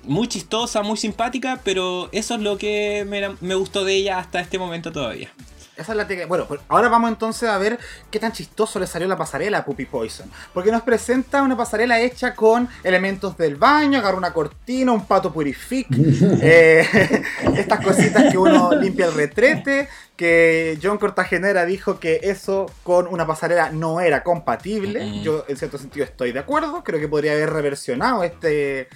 muy 0.04 0.28
chistosa, 0.30 0.82
muy 0.84 0.96
simpática, 0.96 1.60
pero 1.66 2.08
eso 2.14 2.36
es 2.36 2.42
lo 2.42 2.58
que 2.58 3.06
me, 3.06 3.22
me 3.42 3.56
gustó 3.56 3.84
de 3.84 3.96
ella 3.96 4.07
hasta 4.10 4.40
este 4.40 4.58
momento 4.58 4.92
todavía. 4.92 5.32
Esa 5.78 5.92
es 5.92 5.98
la 5.98 6.08
teoría. 6.08 6.26
Bueno, 6.26 6.46
pues 6.48 6.60
ahora 6.70 6.90
vamos 6.90 7.12
entonces 7.12 7.48
a 7.48 7.58
ver 7.60 7.78
qué 8.10 8.20
tan 8.20 8.32
chistoso 8.32 8.80
le 8.80 8.88
salió 8.88 9.08
la 9.08 9.16
pasarela 9.16 9.60
a 9.60 9.66
Puppy 9.66 9.86
Poison. 9.86 10.30
Porque 10.54 10.72
nos 10.72 10.82
presenta 10.82 11.44
una 11.44 11.56
pasarela 11.56 12.00
hecha 12.00 12.34
con 12.34 12.68
elementos 12.84 13.38
del 13.38 13.58
baño, 13.58 14.00
agarra 14.00 14.18
una 14.18 14.34
cortina, 14.34 14.92
un 14.92 15.06
pato 15.06 15.32
purific, 15.32 15.88
eh, 16.42 17.24
estas 17.56 17.86
cositas 17.86 18.32
que 18.32 18.38
uno 18.40 18.74
limpia 18.74 19.06
el 19.06 19.14
retrete, 19.14 19.88
que 20.16 20.80
John 20.82 20.98
Cortagenera 20.98 21.64
dijo 21.66 22.00
que 22.00 22.22
eso 22.24 22.66
con 22.82 23.06
una 23.06 23.28
pasarela 23.28 23.70
no 23.70 24.02
era 24.02 24.24
compatible. 24.24 25.22
Yo 25.22 25.46
en 25.48 25.58
cierto 25.58 25.78
sentido 25.78 26.06
estoy 26.06 26.32
de 26.32 26.40
acuerdo, 26.40 26.84
creo 26.84 27.00
que 27.00 27.08
podría 27.08 27.34
haber 27.34 27.52
reversionado 27.52 28.24
este... 28.24 28.90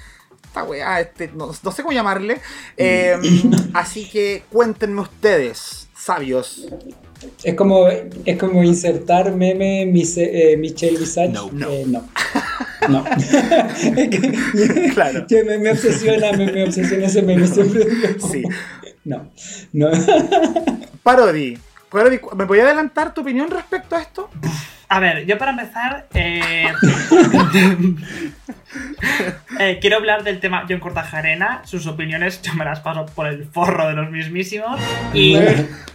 Esta 0.52 0.66
weá, 0.66 0.99
este, 0.99 1.30
no, 1.34 1.49
no 1.64 1.72
sé 1.72 1.82
cómo 1.82 1.93
llamarle. 1.93 2.41
Eh, 2.76 3.16
así 3.74 4.10
que 4.10 4.43
cuéntenme 4.52 4.99
ustedes, 4.99 5.88
sabios, 5.95 6.68
Es 7.41 7.56
como, 7.56 7.88
es 7.88 8.38
como 8.38 8.62
insertar 8.62 9.34
meme 9.34 9.84
eh, 9.84 10.58
Michelle 10.58 10.97
Visage. 10.97 11.30
No. 11.30 11.49
Eh, 11.70 11.86
no. 11.88 12.06
No. 12.89 13.06
Claro. 14.93 15.26
que 15.26 15.41
me, 15.45 15.58
me 15.58 15.72
obsesiona, 15.72 16.34
me, 16.34 16.52
me 16.52 16.66
obsesiona 16.66 17.06
ese 17.06 17.22
meme. 17.22 17.47
Siempre 17.47 17.86
Sí. 18.20 18.43
No. 19.06 19.32
No. 19.72 19.89
Parody. 21.04 21.58
Parody, 21.89 22.20
¿Me 22.36 22.45
podía 22.45 22.64
adelantar 22.64 23.14
tu 23.14 23.22
opinión 23.22 23.49
respecto 23.49 23.95
a 23.95 24.02
esto? 24.02 24.30
A 24.91 24.99
ver, 24.99 25.26
yo 25.26 25.38
para 25.38 25.52
empezar, 25.52 26.08
eh, 26.14 26.66
eh, 29.60 29.80
quiero 29.82 29.97
hablar 29.97 30.24
del 30.24 30.39
tema 30.39 30.66
John 30.68 30.80
Cortajarena. 30.80 31.62
Sus 31.66 31.88
opiniones 31.88 32.41
yo 32.41 32.54
me 32.54 32.66
las 32.66 32.80
paso 32.80 33.06
por 33.08 33.28
el 33.28 33.45
forro 33.45 33.88
de 33.88 33.93
los 33.93 34.10
mismísimos. 34.10 34.80
Y 35.14 35.38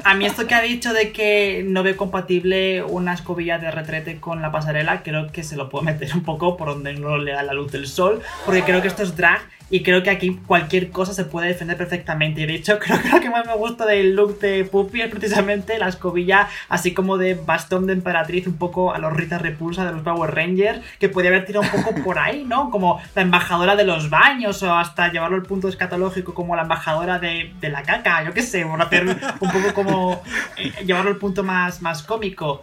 a 0.04 0.14
mí 0.14 0.26
esto 0.26 0.46
que 0.46 0.54
ha 0.54 0.62
dicho 0.62 0.92
de 0.92 1.12
que 1.12 1.64
no 1.66 1.82
ve 1.82 1.96
compatible 1.96 2.82
una 2.82 3.14
escobilla 3.14 3.58
de 3.58 3.70
retrete 3.70 4.18
con 4.18 4.42
la 4.42 4.52
pasarela, 4.52 5.02
creo 5.02 5.32
que 5.32 5.42
se 5.42 5.56
lo 5.56 5.68
puedo 5.68 5.84
meter 5.84 6.14
un 6.14 6.22
poco 6.22 6.56
por 6.56 6.68
donde 6.68 6.94
no 6.94 7.18
le 7.18 7.32
da 7.32 7.42
la 7.42 7.52
luz 7.52 7.72
del 7.72 7.86
sol, 7.86 8.22
porque 8.44 8.62
creo 8.62 8.82
que 8.82 8.88
esto 8.88 9.02
es 9.02 9.16
drag 9.16 9.40
y 9.68 9.82
creo 9.82 10.02
que 10.02 10.10
aquí 10.10 10.38
cualquier 10.46 10.90
cosa 10.90 11.12
se 11.12 11.24
puede 11.24 11.48
defender 11.48 11.76
perfectamente. 11.76 12.42
Y 12.42 12.46
de 12.46 12.54
hecho, 12.54 12.78
creo 12.80 13.00
que 13.02 13.08
lo 13.08 13.20
que 13.20 13.30
más 13.30 13.46
me 13.46 13.54
gusta 13.54 13.86
del 13.86 14.14
look 14.14 14.38
de 14.38 14.64
Puppy 14.64 15.02
es 15.02 15.10
precisamente 15.10 15.78
la 15.78 15.88
escobilla, 15.88 16.48
así 16.68 16.94
como 16.94 17.18
de 17.18 17.34
bastón 17.34 17.86
de 17.86 17.94
emperatriz, 17.94 18.46
un 18.46 18.56
poco 18.56 18.94
a 18.94 18.98
los 18.98 19.12
Rita 19.12 19.38
Repulsa 19.38 19.84
de 19.84 19.92
los 19.92 20.02
Power 20.02 20.34
Rangers, 20.34 20.80
que 20.98 21.08
podría 21.08 21.30
haber 21.30 21.46
tirado 21.46 21.66
un 21.66 21.82
poco 21.82 22.02
por 22.02 22.18
ahí, 22.18 22.44
¿no? 22.48 22.70
Como 22.70 23.00
la 23.14 23.22
embajadora 23.22 23.76
de 23.76 23.84
los 23.84 24.10
baños, 24.10 24.62
o 24.62 24.74
hasta 24.74 25.10
llevarlo 25.10 25.36
al 25.36 25.42
punto 25.42 25.68
escatológico, 25.68 26.34
como 26.34 26.56
la 26.56 26.62
embajadora 26.62 27.18
de, 27.18 27.54
de 27.60 27.68
la 27.68 27.82
caca, 27.82 28.24
yo 28.24 28.32
qué 28.32 28.42
sé, 28.42 28.64
por 28.64 28.80
hacer 28.80 29.06
un 29.40 29.50
poco 29.52 29.74
como. 29.74 30.22
eh, 30.56 30.72
llevarlo 30.84 31.10
al 31.10 31.16
punto 31.16 31.42
más, 31.42 31.82
más 31.82 32.02
cómico. 32.02 32.62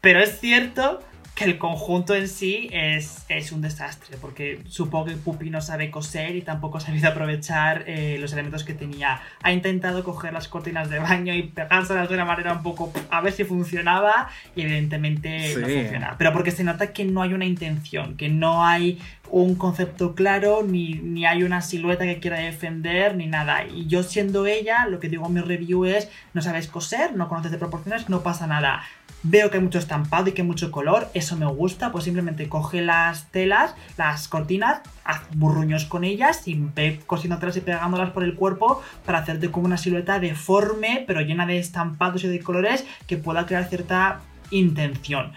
Pero 0.00 0.20
es 0.20 0.38
cierto 0.38 1.02
que 1.34 1.44
el 1.44 1.58
conjunto 1.58 2.14
en 2.14 2.28
sí 2.28 2.68
es, 2.72 3.24
es 3.28 3.50
un 3.50 3.60
desastre, 3.60 4.16
porque 4.20 4.60
supongo 4.68 5.06
que 5.06 5.16
Puppy 5.16 5.50
no 5.50 5.60
sabe 5.60 5.90
coser 5.90 6.36
y 6.36 6.42
tampoco 6.42 6.78
ha 6.78 6.80
sabido 6.80 7.08
aprovechar 7.08 7.82
eh, 7.88 8.18
los 8.20 8.32
elementos 8.32 8.62
que 8.62 8.72
tenía. 8.72 9.20
Ha 9.42 9.50
intentado 9.52 10.04
coger 10.04 10.32
las 10.32 10.46
cortinas 10.46 10.90
de 10.90 11.00
baño 11.00 11.34
y 11.34 11.42
pegárselas 11.42 12.08
de 12.08 12.14
una 12.14 12.24
manera 12.24 12.52
un 12.52 12.62
poco 12.62 12.92
a 13.10 13.20
ver 13.20 13.32
si 13.32 13.42
funcionaba 13.42 14.28
y 14.54 14.62
evidentemente 14.62 15.56
no 15.58 15.66
Sí. 15.66 15.74
funciona. 15.74 16.14
Pero 16.18 16.32
porque 16.32 16.52
se 16.52 16.62
nota 16.62 16.92
que 16.92 17.04
no 17.04 17.20
hay 17.22 17.32
una 17.34 17.46
intención, 17.46 18.16
que 18.16 18.28
no 18.28 18.64
hay 18.64 19.00
un 19.30 19.56
concepto 19.56 20.14
claro, 20.14 20.62
ni, 20.64 20.94
ni 20.94 21.26
hay 21.26 21.42
una 21.42 21.62
silueta 21.62 22.04
que 22.04 22.20
quiera 22.20 22.38
defender, 22.38 23.16
ni 23.16 23.26
nada. 23.26 23.64
Y 23.66 23.86
yo 23.86 24.04
siendo 24.04 24.46
ella, 24.46 24.86
lo 24.86 25.00
que 25.00 25.08
digo 25.08 25.26
en 25.26 25.32
mi 25.34 25.40
review 25.40 25.84
es, 25.86 26.08
no 26.34 26.42
sabes 26.42 26.68
coser, 26.68 27.16
no 27.16 27.28
conoces 27.28 27.50
de 27.50 27.58
proporciones, 27.58 28.08
no 28.08 28.22
pasa 28.22 28.46
nada. 28.46 28.82
Veo 29.26 29.50
que 29.50 29.56
hay 29.56 29.62
mucho 29.62 29.78
estampado 29.78 30.28
y 30.28 30.32
que 30.32 30.42
hay 30.42 30.46
mucho 30.46 30.70
color, 30.70 31.08
eso 31.14 31.34
me 31.34 31.46
gusta, 31.46 31.90
pues 31.90 32.04
simplemente 32.04 32.46
coge 32.46 32.82
las 32.82 33.30
telas, 33.30 33.74
las 33.96 34.28
cortinas, 34.28 34.82
haz 35.02 35.22
burruños 35.34 35.86
con 35.86 36.04
ellas 36.04 36.46
y 36.46 36.56
ve 36.56 37.00
cosiéndotelas 37.06 37.56
y 37.56 37.62
pegándolas 37.62 38.10
por 38.10 38.22
el 38.22 38.34
cuerpo 38.34 38.82
para 39.06 39.20
hacerte 39.20 39.50
como 39.50 39.64
una 39.64 39.78
silueta 39.78 40.18
deforme, 40.20 41.04
pero 41.06 41.22
llena 41.22 41.46
de 41.46 41.56
estampados 41.56 42.22
y 42.24 42.28
de 42.28 42.40
colores 42.40 42.84
que 43.06 43.16
pueda 43.16 43.46
crear 43.46 43.64
cierta 43.64 44.20
intención. 44.50 45.32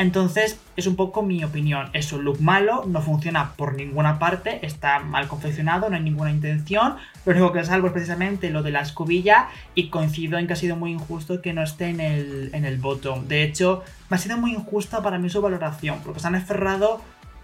Entonces, 0.00 0.58
es 0.76 0.86
un 0.86 0.96
poco 0.96 1.22
mi 1.22 1.44
opinión. 1.44 1.90
Es 1.92 2.10
un 2.14 2.24
look 2.24 2.40
malo, 2.40 2.84
no 2.86 3.02
funciona 3.02 3.52
por 3.52 3.74
ninguna 3.74 4.18
parte, 4.18 4.64
está 4.64 5.00
mal 5.00 5.28
confeccionado, 5.28 5.90
no 5.90 5.96
hay 5.96 6.02
ninguna 6.02 6.30
intención. 6.30 6.96
Lo 7.26 7.32
único 7.32 7.52
que 7.52 7.62
salvo 7.64 7.88
es 7.88 7.92
precisamente 7.92 8.48
lo 8.48 8.62
de 8.62 8.70
la 8.70 8.80
escobilla 8.80 9.48
y 9.74 9.88
coincido 9.88 10.38
en 10.38 10.46
que 10.46 10.54
ha 10.54 10.56
sido 10.56 10.74
muy 10.74 10.92
injusto 10.92 11.42
que 11.42 11.52
no 11.52 11.62
esté 11.62 11.90
en 11.90 12.00
el, 12.00 12.48
en 12.54 12.64
el. 12.64 12.80
De 13.28 13.42
hecho, 13.42 13.84
me 14.08 14.16
ha 14.16 14.18
sido 14.18 14.38
muy 14.38 14.54
injusta 14.54 15.02
para 15.02 15.18
mí 15.18 15.28
su 15.28 15.42
valoración, 15.42 15.98
porque 16.02 16.20
se 16.20 16.28
han 16.28 16.34
aferrado 16.34 17.02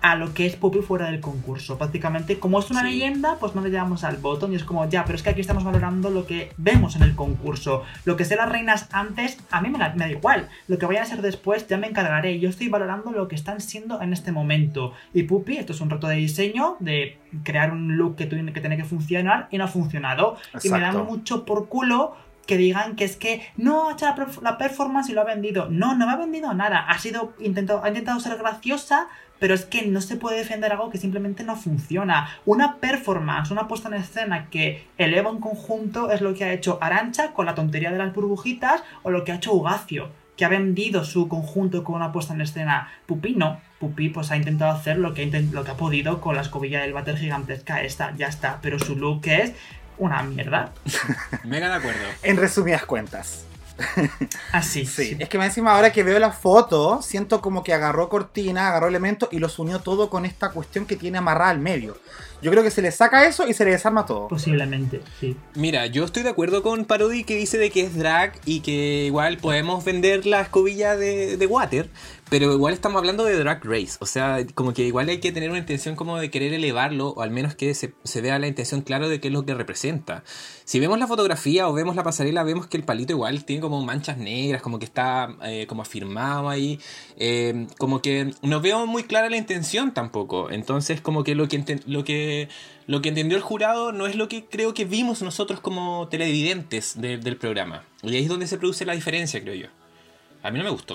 a 0.08 0.14
lo 0.14 0.32
que 0.34 0.46
es 0.46 0.54
Puppy 0.54 0.82
fuera 0.82 1.06
del 1.10 1.20
concurso. 1.20 1.78
Prácticamente, 1.78 2.38
como 2.38 2.60
es 2.60 2.70
una 2.70 2.82
Sí. 2.82 2.90
leyenda, 2.90 3.38
pues 3.40 3.56
no 3.56 3.60
le 3.62 3.70
llevamos 3.70 4.04
al 4.04 4.18
botón 4.18 4.52
y 4.52 4.56
es 4.56 4.62
como, 4.62 4.88
ya, 4.88 5.04
pero 5.04 5.16
es 5.16 5.22
que 5.24 5.30
aquí 5.30 5.40
estamos 5.40 5.64
valorando 5.64 6.10
lo 6.10 6.26
que 6.26 6.52
vemos 6.58 6.94
en 6.94 7.02
el 7.02 7.16
concurso. 7.16 7.82
Lo 8.04 8.16
que 8.16 8.24
sé 8.24 8.36
las 8.36 8.48
reinas 8.48 8.88
antes, 8.92 9.36
a 9.50 9.60
mí 9.60 9.68
me, 9.68 9.78
da- 9.80 9.94
me 9.96 10.04
da 10.04 10.10
igual. 10.12 10.48
Lo 10.68 10.78
que 10.78 10.86
vayan 10.86 11.02
a 11.02 11.06
ser 11.06 11.22
después, 11.22 11.66
ya 11.66 11.76
me 11.76 11.88
encargaré. 11.88 12.38
Yo 12.38 12.48
estoy 12.48 12.68
valorando 12.68 13.10
lo 13.10 13.26
que 13.26 13.34
están 13.34 13.60
siendo 13.60 14.00
en 14.00 14.12
este 14.12 14.30
momento. 14.30 14.92
Y 15.12 15.24
Puppy, 15.24 15.56
esto 15.56 15.72
es 15.72 15.80
un 15.80 15.90
reto 15.90 16.06
de 16.06 16.14
diseño, 16.16 16.76
de 16.78 17.18
crear 17.42 17.72
un 17.72 17.96
look 17.96 18.14
que, 18.14 18.26
tiene 18.26 18.52
que 18.52 18.60
tiene 18.60 18.76
que 18.76 18.84
funcionar 18.84 19.48
y 19.50 19.58
no 19.58 19.64
ha 19.64 19.68
funcionado. 19.68 20.36
Y 20.62 20.68
me 20.68 20.78
da 20.78 20.92
mucho 20.92 21.44
por 21.44 21.68
culo 21.68 22.14
que 22.46 22.56
digan 22.56 22.94
que 22.94 23.04
es 23.04 23.16
que 23.16 23.42
no 23.56 23.88
ha 23.88 23.94
hecho 23.94 24.06
la 24.40 24.56
performance 24.56 25.10
y 25.10 25.14
lo 25.14 25.22
ha 25.22 25.24
vendido. 25.24 25.66
No, 25.68 25.96
no 25.96 26.06
me 26.06 26.12
ha 26.12 26.16
vendido 26.16 26.54
nada. 26.54 26.78
Ha 26.88 26.96
sido 27.00 27.32
intentado, 27.40 27.82
ha 27.82 27.88
intentado 27.88 28.20
ser 28.20 28.36
graciosa, 28.38 29.08
pero 29.38 29.54
es 29.54 29.64
que 29.64 29.86
no 29.86 30.00
se 30.00 30.16
puede 30.16 30.38
defender 30.38 30.72
algo 30.72 30.90
que 30.90 30.98
simplemente 30.98 31.44
no 31.44 31.56
funciona. 31.56 32.28
Una 32.44 32.76
performance, 32.76 33.50
una 33.50 33.68
puesta 33.68 33.88
en 33.88 33.94
escena 33.94 34.48
que 34.50 34.86
eleva 34.98 35.30
un 35.30 35.40
conjunto 35.40 36.10
es 36.10 36.20
lo 36.20 36.34
que 36.34 36.44
ha 36.44 36.52
hecho 36.52 36.78
Arancha 36.80 37.32
con 37.32 37.46
la 37.46 37.54
tontería 37.54 37.90
de 37.90 37.98
las 37.98 38.14
burbujitas 38.14 38.82
o 39.02 39.10
lo 39.10 39.24
que 39.24 39.32
ha 39.32 39.36
hecho 39.36 39.52
Ugacio, 39.52 40.10
que 40.36 40.44
ha 40.44 40.48
vendido 40.48 41.04
su 41.04 41.28
conjunto 41.28 41.84
con 41.84 41.96
una 41.96 42.12
puesta 42.12 42.34
en 42.34 42.40
escena. 42.40 42.88
Pupi 43.06 43.34
no. 43.34 43.60
Pupi 43.78 44.08
pues 44.08 44.30
ha 44.30 44.36
intentado 44.36 44.70
hacer 44.72 44.98
lo 44.98 45.12
que, 45.14 45.22
ha 45.22 45.26
inten- 45.26 45.50
lo 45.50 45.64
que 45.64 45.70
ha 45.72 45.76
podido 45.76 46.20
con 46.20 46.34
la 46.34 46.42
escobilla 46.42 46.80
del 46.80 46.92
váter 46.94 47.16
gigantesca 47.18 47.82
esta, 47.82 48.14
ya 48.16 48.26
está. 48.28 48.58
Pero 48.62 48.78
su 48.78 48.96
look 48.96 49.26
es 49.26 49.52
una 49.98 50.22
mierda. 50.22 50.72
Mega 51.44 51.68
de 51.68 51.74
acuerdo. 51.74 52.00
En 52.22 52.36
resumidas 52.38 52.84
cuentas. 52.86 53.44
Así. 54.52 54.86
Sí, 54.86 55.16
es 55.18 55.28
que 55.28 55.36
encima 55.36 55.74
ahora 55.74 55.92
que 55.92 56.02
veo 56.02 56.18
la 56.18 56.32
foto, 56.32 57.02
siento 57.02 57.40
como 57.40 57.62
que 57.62 57.74
agarró 57.74 58.08
cortina, 58.08 58.68
agarró 58.68 58.88
elementos 58.88 59.28
y 59.32 59.38
los 59.38 59.58
unió 59.58 59.80
todo 59.80 60.08
con 60.10 60.24
esta 60.24 60.50
cuestión 60.50 60.86
que 60.86 60.96
tiene 60.96 61.18
amarrada 61.18 61.50
al 61.50 61.58
medio. 61.58 61.98
Yo 62.46 62.52
creo 62.52 62.62
que 62.62 62.70
se 62.70 62.80
le 62.80 62.92
saca 62.92 63.26
eso 63.26 63.48
y 63.48 63.54
se 63.54 63.64
le 63.64 63.72
desarma 63.72 64.06
todo. 64.06 64.28
Posiblemente, 64.28 65.00
sí. 65.18 65.36
Mira, 65.56 65.86
yo 65.86 66.04
estoy 66.04 66.22
de 66.22 66.28
acuerdo 66.28 66.62
con 66.62 66.84
Parody 66.84 67.24
que 67.24 67.34
dice 67.34 67.58
de 67.58 67.70
que 67.70 67.80
es 67.80 67.96
drag 67.96 68.38
y 68.44 68.60
que 68.60 69.06
igual 69.06 69.38
podemos 69.38 69.84
vender 69.84 70.26
la 70.26 70.42
escobilla 70.42 70.96
de, 70.96 71.38
de 71.38 71.46
water, 71.48 71.90
pero 72.28 72.52
igual 72.52 72.74
estamos 72.74 72.98
hablando 72.98 73.24
de 73.24 73.38
drag 73.38 73.64
race, 73.64 73.98
o 74.00 74.06
sea, 74.06 74.44
como 74.54 74.72
que 74.72 74.82
igual 74.82 75.08
hay 75.08 75.18
que 75.18 75.30
tener 75.30 75.50
una 75.50 75.60
intención 75.60 75.94
como 75.94 76.18
de 76.18 76.28
querer 76.28 76.52
elevarlo, 76.52 77.10
o 77.10 77.22
al 77.22 77.30
menos 77.30 77.54
que 77.54 77.72
se, 77.74 77.94
se 78.02 78.20
vea 78.20 78.38
la 78.40 78.48
intención 78.48 78.80
claro 78.80 79.08
de 79.08 79.20
qué 79.20 79.28
es 79.28 79.34
lo 79.34 79.44
que 79.44 79.54
representa. 79.54 80.24
Si 80.64 80.80
vemos 80.80 80.98
la 80.98 81.06
fotografía 81.06 81.68
o 81.68 81.72
vemos 81.72 81.94
la 81.94 82.02
pasarela, 82.02 82.42
vemos 82.42 82.66
que 82.66 82.76
el 82.76 82.82
palito 82.82 83.12
igual 83.12 83.44
tiene 83.44 83.62
como 83.62 83.80
manchas 83.84 84.18
negras, 84.18 84.60
como 84.60 84.80
que 84.80 84.86
está 84.86 85.36
eh, 85.44 85.66
como 85.68 85.82
afirmado 85.82 86.48
ahí, 86.48 86.80
eh, 87.16 87.68
como 87.78 88.02
que 88.02 88.32
no 88.42 88.60
veo 88.60 88.86
muy 88.86 89.04
clara 89.04 89.30
la 89.30 89.36
intención 89.36 89.94
tampoco, 89.94 90.50
entonces 90.50 91.00
como 91.00 91.22
que 91.22 91.36
lo 91.36 91.46
que, 91.46 91.80
lo 91.86 92.02
que 92.02 92.35
lo 92.86 93.00
que 93.02 93.08
entendió 93.10 93.36
el 93.36 93.42
jurado 93.42 93.92
no 93.92 94.06
es 94.06 94.16
lo 94.16 94.28
que 94.28 94.44
creo 94.44 94.74
que 94.74 94.84
vimos 94.84 95.22
nosotros 95.22 95.60
como 95.60 96.08
televidentes 96.08 97.00
de- 97.00 97.18
del 97.18 97.36
programa. 97.36 97.84
Y 98.02 98.14
ahí 98.16 98.22
es 98.22 98.28
donde 98.28 98.46
se 98.46 98.58
produce 98.58 98.84
la 98.84 98.94
diferencia, 98.94 99.40
creo 99.40 99.54
yo. 99.54 99.66
A 100.42 100.50
mí 100.50 100.58
no 100.58 100.64
me 100.64 100.70
gustó. 100.70 100.94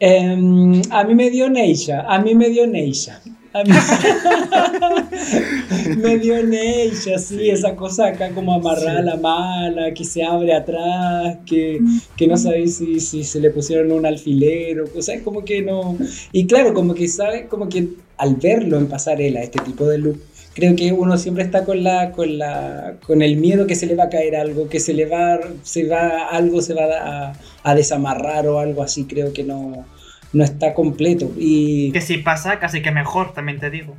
Em, 0.00 0.82
a 0.90 1.04
mí 1.04 1.14
me 1.14 1.30
dio 1.30 1.48
Neisha, 1.48 2.00
a 2.08 2.18
mí 2.18 2.34
me 2.34 2.48
dio 2.50 2.66
Neisha. 2.66 3.20
A 3.52 3.62
mí- 3.62 3.70
me 6.02 6.18
dio 6.18 6.42
Neisha, 6.42 7.18
sí, 7.18 7.50
esa 7.50 7.74
cosa 7.76 8.08
acá 8.08 8.30
como 8.30 8.54
amarrada 8.54 8.98
a 8.98 9.02
la 9.02 9.16
mala, 9.16 9.92
que 9.94 10.04
se 10.04 10.24
abre 10.24 10.52
atrás, 10.54 11.38
que, 11.46 11.80
que 12.16 12.26
no 12.26 12.36
sabéis 12.36 12.76
si, 12.76 13.00
si 13.00 13.24
se 13.24 13.40
le 13.40 13.50
pusieron 13.50 13.92
un 13.92 14.06
alfilero, 14.06 14.84
o 14.96 15.02
sea, 15.02 15.22
como 15.22 15.44
que 15.44 15.62
no. 15.62 15.96
Y 16.32 16.46
claro, 16.46 16.74
como 16.74 16.94
que 16.94 17.08
sabe, 17.08 17.46
como 17.46 17.68
que 17.68 17.88
al 18.16 18.36
verlo 18.36 18.78
en 18.78 18.88
pasarela, 18.88 19.42
este 19.42 19.60
tipo 19.62 19.86
de 19.86 19.98
look, 19.98 20.20
creo 20.54 20.76
que 20.76 20.92
uno 20.92 21.18
siempre 21.18 21.44
está 21.44 21.64
con 21.64 21.82
la, 21.84 22.12
con 22.12 22.38
la, 22.38 22.96
con 23.06 23.22
el 23.22 23.36
miedo 23.36 23.66
que 23.66 23.74
se 23.74 23.86
le 23.86 23.94
va 23.96 24.04
a 24.04 24.08
caer 24.10 24.36
algo, 24.36 24.68
que 24.68 24.80
se 24.80 24.94
le 24.94 25.06
va, 25.06 25.40
se 25.62 25.86
va, 25.88 26.28
algo 26.28 26.62
se 26.62 26.74
va 26.74 26.84
a, 27.30 27.32
a 27.62 27.74
desamarrar 27.74 28.46
o 28.46 28.58
algo 28.60 28.82
así, 28.82 29.04
creo 29.06 29.32
que 29.32 29.44
no, 29.44 29.86
no 30.32 30.44
está 30.44 30.74
completo. 30.74 31.32
Y 31.38 31.92
Que 31.92 32.00
si 32.00 32.18
pasa, 32.18 32.58
casi 32.60 32.82
que 32.82 32.90
mejor, 32.90 33.32
también 33.34 33.58
te 33.60 33.70
digo. 33.70 33.94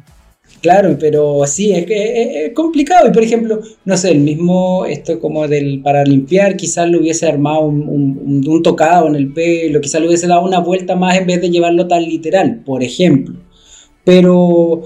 claro, 0.61 0.97
pero 0.99 1.45
sí, 1.47 1.71
es 1.73 1.85
que 1.85 2.21
es, 2.21 2.47
es 2.49 2.53
complicado. 2.53 3.07
Y 3.07 3.11
por 3.11 3.23
ejemplo, 3.23 3.59
no 3.85 3.97
sé, 3.97 4.11
el 4.11 4.19
mismo, 4.19 4.85
esto 4.85 5.19
como 5.19 5.47
del 5.47 5.81
para 5.81 6.03
limpiar, 6.03 6.55
quizás 6.57 6.89
le 6.89 6.97
hubiese 6.97 7.27
armado 7.27 7.61
un, 7.65 7.81
un- 7.87 8.19
un- 8.25 8.47
un 8.47 8.63
tocado 8.63 9.07
en 9.07 9.15
el 9.15 9.31
pelo, 9.33 9.81
quizás 9.81 10.01
le 10.01 10.07
hubiese 10.07 10.27
dado 10.27 10.43
una 10.45 10.59
vuelta 10.59 10.95
más 10.95 11.17
en 11.17 11.27
vez 11.27 11.41
de 11.41 11.49
llevarlo 11.49 11.87
tan 11.87 12.03
literal, 12.03 12.61
por 12.65 12.83
ejemplo. 12.83 13.35
Pero, 14.03 14.83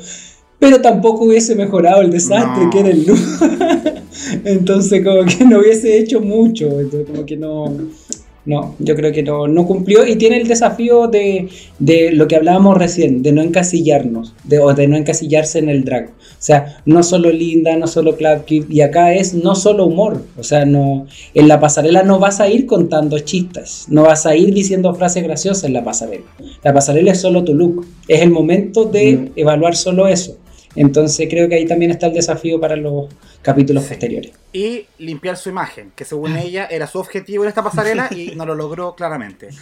pero 0.59 0.81
tampoco 0.81 1.25
hubiese 1.25 1.55
mejorado 1.55 2.01
el 2.01 2.11
desastre 2.11 2.65
No. 2.65 2.69
que 2.69 2.79
era 2.79 2.89
el 2.89 3.05
look. 3.05 3.17
Entonces, 4.45 5.03
como 5.03 5.25
que 5.25 5.45
no 5.45 5.59
hubiese 5.59 5.97
hecho 5.97 6.19
mucho. 6.21 6.65
Entonces, 6.79 7.07
como 7.09 7.25
que 7.25 7.37
no. 7.37 7.73
No, 8.45 8.73
yo 8.79 8.95
creo 8.95 9.11
que 9.11 9.21
no, 9.21 9.47
no 9.47 9.67
cumplió 9.67 10.07
y 10.07 10.15
tiene 10.15 10.37
el 10.37 10.47
desafío 10.47 11.07
de, 11.07 11.49
de 11.77 12.11
lo 12.13 12.27
que 12.27 12.35
hablábamos 12.37 12.77
recién, 12.77 13.21
de 13.21 13.31
no 13.31 13.43
encasillarnos, 13.43 14.33
de, 14.43 14.57
o 14.59 14.73
de 14.73 14.87
no 14.87 14.95
encasillarse 14.97 15.59
en 15.59 15.69
el 15.69 15.83
drag. 15.83 16.07
O 16.07 16.11
sea, 16.39 16.77
no 16.85 17.03
solo 17.03 17.29
linda, 17.31 17.75
no 17.75 17.85
solo 17.85 18.15
Club 18.15 18.45
Kid, 18.45 18.63
y 18.69 18.81
acá 18.81 19.13
es 19.13 19.35
no 19.35 19.53
solo 19.53 19.85
humor. 19.85 20.23
O 20.37 20.43
sea, 20.43 20.65
no, 20.65 21.05
en 21.35 21.47
la 21.47 21.59
pasarela 21.59 22.01
no 22.01 22.17
vas 22.17 22.39
a 22.39 22.49
ir 22.49 22.65
contando 22.65 23.19
chistes, 23.19 23.85
no 23.89 24.03
vas 24.03 24.25
a 24.25 24.35
ir 24.35 24.51
diciendo 24.53 24.95
frases 24.95 25.23
graciosas 25.23 25.65
en 25.65 25.73
la 25.73 25.83
pasarela. 25.83 26.25
La 26.63 26.73
pasarela 26.73 27.11
es 27.11 27.19
solo 27.21 27.43
tu 27.43 27.53
look, 27.53 27.85
es 28.07 28.21
el 28.21 28.31
momento 28.31 28.85
de 28.85 29.17
Mm. 29.17 29.27
evaluar 29.35 29.75
solo 29.75 30.07
eso. 30.07 30.37
Entonces 30.75 31.27
creo 31.29 31.49
que 31.49 31.55
ahí 31.55 31.65
también 31.65 31.91
está 31.91 32.07
el 32.07 32.13
desafío 32.13 32.59
para 32.59 32.75
los 32.75 33.07
capítulos 33.41 33.83
Sí. 33.83 33.89
posteriores. 33.89 34.31
Y 34.53 34.85
limpiar 34.97 35.37
su 35.37 35.49
imagen, 35.49 35.91
que 35.95 36.05
según 36.05 36.35
ella 36.37 36.67
era 36.69 36.87
su 36.87 36.99
objetivo 36.99 37.43
en 37.43 37.49
esta 37.49 37.63
pasarela 37.63 38.07
y 38.11 38.33
no 38.35 38.45
lo 38.45 38.55
logró 38.55 38.95
claramente. 38.95 39.49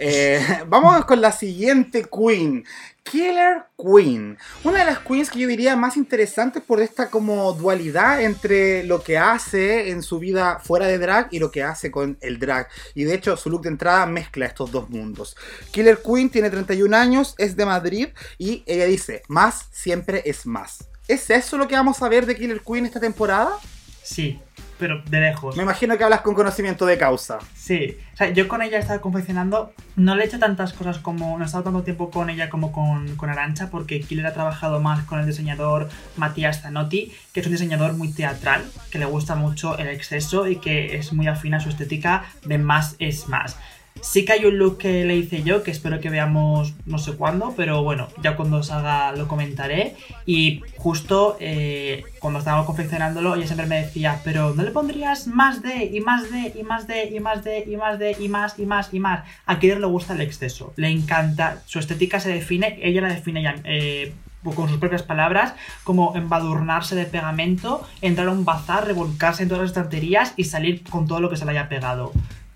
Eh, 0.00 0.40
vamos 0.66 1.04
con 1.04 1.20
la 1.20 1.30
siguiente 1.30 2.04
queen. 2.12 2.64
Killer 3.04 3.64
Queen. 3.76 4.38
Una 4.64 4.80
de 4.80 4.86
las 4.86 4.98
queens 5.00 5.30
que 5.30 5.38
yo 5.38 5.46
diría 5.46 5.76
más 5.76 5.96
interesantes 5.96 6.62
por 6.62 6.80
esta 6.80 7.10
como 7.10 7.52
dualidad 7.52 8.22
entre 8.22 8.82
lo 8.84 9.02
que 9.02 9.18
hace 9.18 9.90
en 9.90 10.02
su 10.02 10.18
vida 10.18 10.58
fuera 10.58 10.86
de 10.86 10.98
drag 10.98 11.28
y 11.30 11.38
lo 11.38 11.50
que 11.50 11.62
hace 11.62 11.90
con 11.90 12.18
el 12.20 12.38
drag. 12.38 12.68
Y 12.94 13.04
de 13.04 13.14
hecho 13.14 13.36
su 13.36 13.50
look 13.50 13.62
de 13.62 13.68
entrada 13.68 14.06
mezcla 14.06 14.46
estos 14.46 14.72
dos 14.72 14.90
mundos. 14.90 15.36
Killer 15.70 16.00
Queen 16.02 16.30
tiene 16.30 16.50
31 16.50 16.96
años, 16.96 17.34
es 17.38 17.56
de 17.56 17.66
Madrid 17.66 18.08
y 18.38 18.64
ella 18.66 18.86
dice, 18.86 19.22
más 19.28 19.66
siempre 19.70 20.22
es 20.24 20.46
más. 20.46 20.88
¿Es 21.06 21.28
eso 21.28 21.58
lo 21.58 21.68
que 21.68 21.74
vamos 21.74 22.02
a 22.02 22.08
ver 22.08 22.24
de 22.24 22.34
Killer 22.34 22.62
Queen 22.62 22.86
esta 22.86 23.00
temporada? 23.00 23.58
Sí, 24.02 24.40
pero 24.84 25.00
de 25.08 25.18
lejos. 25.18 25.56
Me 25.56 25.62
imagino 25.62 25.96
que 25.96 26.04
hablas 26.04 26.20
con 26.20 26.34
conocimiento 26.34 26.84
de 26.84 26.98
causa. 26.98 27.38
Sí, 27.54 27.96
o 28.12 28.16
sea, 28.18 28.28
yo 28.28 28.48
con 28.48 28.60
ella 28.60 28.76
he 28.76 28.80
estado 28.80 29.00
confeccionando, 29.00 29.72
no 29.96 30.14
le 30.14 30.24
he 30.24 30.26
hecho 30.26 30.38
tantas 30.38 30.74
cosas 30.74 30.98
como, 30.98 31.38
no 31.38 31.42
he 31.42 31.46
estado 31.46 31.64
tanto 31.64 31.82
tiempo 31.84 32.10
con 32.10 32.28
ella 32.28 32.50
como 32.50 32.70
con, 32.70 33.16
con 33.16 33.30
Arancha, 33.30 33.70
porque 33.70 34.02
Killer 34.02 34.26
ha 34.26 34.34
trabajado 34.34 34.80
más 34.80 35.04
con 35.04 35.20
el 35.20 35.26
diseñador 35.26 35.88
Matías 36.18 36.60
Zanotti, 36.60 37.14
que 37.32 37.40
es 37.40 37.46
un 37.46 37.52
diseñador 37.52 37.94
muy 37.94 38.12
teatral, 38.12 38.62
que 38.90 38.98
le 38.98 39.06
gusta 39.06 39.36
mucho 39.36 39.78
el 39.78 39.88
exceso 39.88 40.48
y 40.48 40.56
que 40.56 40.96
es 40.96 41.14
muy 41.14 41.28
afín 41.28 41.54
a 41.54 41.60
su 41.60 41.70
estética 41.70 42.26
de 42.44 42.58
más 42.58 42.96
es 42.98 43.26
más. 43.26 43.56
Sí 44.04 44.26
que 44.26 44.34
hay 44.34 44.44
un 44.44 44.58
look 44.58 44.78
que 44.78 45.06
le 45.06 45.16
hice 45.16 45.42
yo, 45.42 45.62
que 45.62 45.70
espero 45.70 45.98
que 45.98 46.10
veamos 46.10 46.74
no 46.84 46.98
sé 46.98 47.16
cuándo, 47.16 47.54
pero 47.56 47.82
bueno, 47.82 48.08
ya 48.22 48.36
cuando 48.36 48.62
salga 48.62 49.12
lo 49.12 49.26
comentaré. 49.26 49.96
Y 50.26 50.60
justo 50.76 51.38
eh, 51.40 52.04
cuando 52.18 52.38
estábamos 52.38 52.66
confeccionándolo, 52.66 53.34
ella 53.34 53.46
siempre 53.46 53.66
me 53.66 53.80
decía, 53.80 54.20
pero 54.22 54.52
¿no 54.54 54.62
le 54.62 54.72
pondrías 54.72 55.26
más 55.26 55.62
de, 55.62 55.86
y 55.86 56.00
más 56.02 56.30
de, 56.30 56.52
y 56.54 56.62
más 56.62 56.86
de, 56.86 57.06
y 57.06 57.18
más 57.18 57.44
de, 57.44 57.64
y 57.66 57.76
más 57.76 57.98
de, 57.98 58.16
y 58.20 58.28
más, 58.28 58.58
y 58.58 58.66
más, 58.66 58.92
y 58.92 59.00
más? 59.00 59.24
A 59.46 59.58
Killer 59.58 59.80
le 59.80 59.86
gusta 59.86 60.12
el 60.12 60.20
exceso, 60.20 60.74
le 60.76 60.90
encanta, 60.90 61.62
su 61.64 61.78
estética 61.78 62.20
se 62.20 62.30
define, 62.30 62.78
ella 62.82 63.00
la 63.00 63.08
define 63.08 63.62
eh, 63.64 64.12
con 64.54 64.68
sus 64.68 64.76
propias 64.76 65.02
palabras, 65.02 65.54
como 65.82 66.14
embadurnarse 66.14 66.94
de 66.94 67.06
pegamento, 67.06 67.88
entrar 68.02 68.28
a 68.28 68.32
un 68.32 68.44
bazar, 68.44 68.86
revolcarse 68.86 69.44
en 69.44 69.48
todas 69.48 69.62
las 69.62 69.70
estanterías 69.70 70.34
y 70.36 70.44
salir 70.44 70.82
con 70.84 71.08
todo 71.08 71.20
lo 71.20 71.30
que 71.30 71.38
se 71.38 71.46
le 71.46 71.52
haya 71.52 71.70
pegado. 71.70 72.12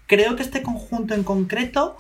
Creo 0.08 0.36
que 0.36 0.42
este 0.42 0.62
conjunto 0.62 1.12
en 1.12 1.22
concreto 1.22 1.98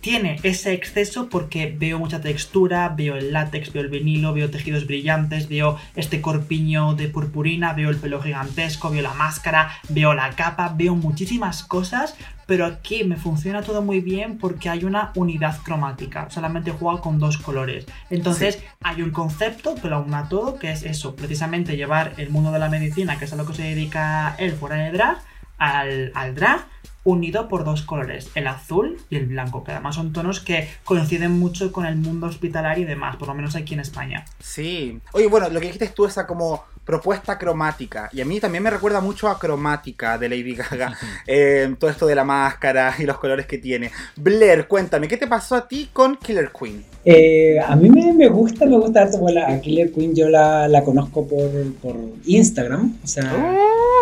tiene 0.00 0.38
ese 0.44 0.74
exceso 0.74 1.28
porque 1.28 1.74
veo 1.76 1.98
mucha 1.98 2.20
textura, 2.20 2.88
veo 2.88 3.16
el 3.16 3.32
látex, 3.32 3.72
veo 3.72 3.82
el 3.82 3.88
vinilo, 3.88 4.32
veo 4.32 4.48
tejidos 4.48 4.86
brillantes, 4.86 5.48
veo 5.48 5.76
este 5.96 6.20
corpiño 6.20 6.94
de 6.94 7.08
purpurina, 7.08 7.72
veo 7.72 7.90
el 7.90 7.96
pelo 7.96 8.22
gigantesco, 8.22 8.90
veo 8.90 9.02
la 9.02 9.14
máscara, 9.14 9.72
veo 9.88 10.14
la 10.14 10.30
capa, 10.30 10.72
veo 10.76 10.94
muchísimas 10.94 11.64
cosas, 11.64 12.14
pero 12.46 12.64
aquí 12.64 13.02
me 13.02 13.16
funciona 13.16 13.62
todo 13.62 13.82
muy 13.82 14.00
bien 14.00 14.38
porque 14.38 14.68
hay 14.68 14.84
una 14.84 15.10
unidad 15.16 15.60
cromática, 15.64 16.30
solamente 16.30 16.70
juega 16.70 17.00
con 17.00 17.18
dos 17.18 17.38
colores. 17.38 17.86
Entonces 18.08 18.62
hay 18.82 19.02
un 19.02 19.10
concepto 19.10 19.74
que 19.74 19.88
lo 19.88 19.96
aúna 19.96 20.28
todo, 20.28 20.60
que 20.60 20.70
es 20.70 20.84
eso, 20.84 21.16
precisamente 21.16 21.76
llevar 21.76 22.12
el 22.18 22.30
mundo 22.30 22.52
de 22.52 22.60
la 22.60 22.68
medicina, 22.68 23.18
que 23.18 23.24
es 23.24 23.32
a 23.32 23.36
lo 23.36 23.46
que 23.46 23.54
se 23.54 23.64
dedica 23.64 24.36
él 24.38 24.52
fuera 24.52 24.76
de 24.76 24.92
drag, 24.92 25.31
al, 25.62 26.10
al 26.14 26.34
drag 26.34 26.66
unido 27.04 27.48
por 27.48 27.64
dos 27.64 27.82
colores, 27.82 28.30
el 28.34 28.46
azul 28.46 29.00
y 29.10 29.16
el 29.16 29.26
blanco, 29.26 29.64
que 29.64 29.72
además 29.72 29.96
son 29.96 30.12
tonos 30.12 30.40
que 30.40 30.68
coinciden 30.84 31.32
mucho 31.32 31.72
con 31.72 31.84
el 31.86 31.96
mundo 31.96 32.26
hospitalario 32.26 32.84
y 32.84 32.86
demás, 32.86 33.16
por 33.16 33.28
lo 33.28 33.34
menos 33.34 33.56
aquí 33.56 33.74
en 33.74 33.80
España. 33.80 34.24
Sí. 34.40 35.00
Oye, 35.12 35.26
bueno, 35.26 35.48
lo 35.48 35.58
que 35.58 35.66
dijiste 35.66 35.88
tú, 35.88 36.06
esa 36.06 36.26
como 36.26 36.64
propuesta 36.84 37.38
cromática. 37.38 38.10
Y 38.12 38.20
a 38.20 38.24
mí 38.24 38.40
también 38.40 38.64
me 38.64 38.70
recuerda 38.70 39.00
mucho 39.00 39.28
a 39.28 39.38
cromática 39.38 40.18
de 40.18 40.28
Lady 40.28 40.54
Gaga. 40.54 40.96
Eh, 41.26 41.74
todo 41.78 41.90
esto 41.90 42.06
de 42.06 42.14
la 42.14 42.24
máscara 42.24 42.94
y 42.98 43.04
los 43.04 43.18
colores 43.18 43.46
que 43.46 43.58
tiene. 43.58 43.90
Blair, 44.16 44.66
cuéntame, 44.66 45.08
¿qué 45.08 45.16
te 45.16 45.26
pasó 45.26 45.54
a 45.54 45.68
ti 45.68 45.88
con 45.92 46.16
Killer 46.16 46.50
Queen? 46.50 46.84
Eh, 47.04 47.58
a 47.58 47.74
mí 47.74 47.90
me, 47.90 48.28
gusta, 48.28 48.64
me 48.66 48.78
gusta 48.78 49.02
harto. 49.02 49.18
Bueno, 49.18 49.40
a 49.46 49.60
Killer 49.60 49.92
Queen 49.92 50.14
yo 50.14 50.28
la, 50.28 50.68
la 50.68 50.84
conozco 50.84 51.26
por, 51.26 51.50
por, 51.80 51.96
Instagram. 52.24 52.96
O 53.02 53.06
sea, 53.06 53.30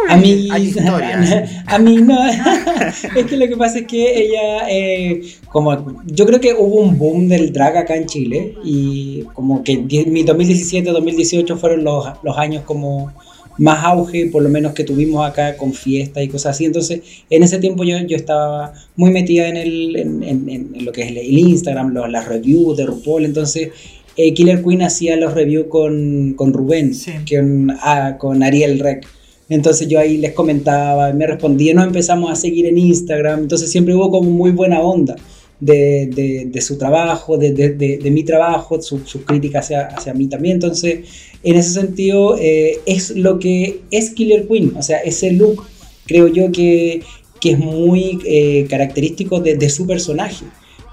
a 0.08 0.16
mí. 0.16 0.48
A, 1.66 1.78
mí 1.78 1.96
no. 1.96 2.18
es 3.16 3.26
que 3.26 3.36
lo 3.36 3.48
que 3.48 3.56
pasa 3.56 3.78
es 3.78 3.86
que 3.86 4.22
ella, 4.22 4.68
eh, 4.68 5.22
como 5.48 6.02
yo 6.06 6.26
creo 6.26 6.40
que 6.40 6.54
hubo 6.54 6.80
un 6.80 6.98
boom 6.98 7.28
del 7.28 7.52
drag 7.52 7.76
acá 7.76 7.96
en 7.96 8.06
Chile. 8.06 8.54
Y 8.64 9.22
como 9.32 9.62
que 9.64 9.78
mi 9.78 10.24
2017-2018 10.24 11.56
fueron 11.56 11.84
los, 11.84 12.06
los 12.22 12.36
años 12.36 12.64
como 12.70 13.12
más 13.58 13.84
auge, 13.84 14.26
por 14.26 14.44
lo 14.44 14.48
menos 14.48 14.74
que 14.74 14.84
tuvimos 14.84 15.28
acá 15.28 15.56
con 15.56 15.74
fiestas 15.74 16.22
y 16.22 16.28
cosas 16.28 16.54
así. 16.54 16.66
Entonces, 16.66 17.00
en 17.28 17.42
ese 17.42 17.58
tiempo 17.58 17.82
yo, 17.82 17.98
yo 18.06 18.16
estaba 18.16 18.72
muy 18.94 19.10
metida 19.10 19.48
en, 19.48 19.56
el, 19.56 19.96
en, 19.96 20.48
en, 20.48 20.84
lo 20.84 20.92
que 20.92 21.02
es 21.02 21.08
el, 21.08 21.36
Instagram, 21.36 21.92
las 21.92 22.28
reviews 22.28 22.76
de 22.76 22.86
RuPaul. 22.86 23.24
Entonces, 23.24 23.70
eh, 24.16 24.32
Killer 24.34 24.62
Queen 24.62 24.82
hacía 24.82 25.16
los 25.16 25.34
reviews 25.34 25.66
con, 25.66 26.34
con 26.34 26.52
Rubén, 26.52 26.92
con, 27.28 27.72
ah, 27.80 28.16
con 28.18 28.42
Ariel 28.44 28.78
Rec. 28.78 29.06
Entonces 29.48 29.88
yo 29.88 29.98
ahí 29.98 30.16
les 30.18 30.32
comentaba, 30.32 31.12
me 31.12 31.26
respondía, 31.26 31.74
nos 31.74 31.88
empezamos 31.88 32.30
a 32.30 32.36
seguir 32.36 32.66
en 32.66 32.78
Instagram, 32.78 33.40
entonces 33.40 33.68
siempre 33.68 33.96
hubo 33.96 34.08
como 34.08 34.30
muy 34.30 34.52
buena 34.52 34.80
onda 34.80 35.16
de, 35.60 36.48
de, 36.50 36.60
su 36.60 36.78
trabajo, 36.78 37.36
de, 37.36 37.52
de 37.52 38.10
mi 38.10 38.24
trabajo, 38.24 38.80
su, 38.80 39.00
su 39.06 39.24
crítica 39.24 39.60
hacia, 39.60 39.86
hacia, 39.86 40.14
mí 40.14 40.26
también. 40.26 40.54
Entonces, 40.54 41.00
en 41.42 41.56
ese 41.56 41.70
sentido, 41.70 42.36
eh, 42.38 42.80
es 42.86 43.10
lo 43.10 43.38
que 43.38 43.80
es 43.90 44.10
Killer 44.10 44.46
Queen, 44.46 44.72
o 44.76 44.82
sea, 44.82 44.98
ese 44.98 45.32
look 45.32 45.64
creo 46.06 46.28
yo 46.28 46.50
que, 46.50 47.02
que 47.40 47.52
es 47.52 47.58
muy 47.58 48.18
eh, 48.26 48.66
característico 48.68 49.40
de, 49.40 49.70
su 49.70 49.86
personaje. 49.86 50.44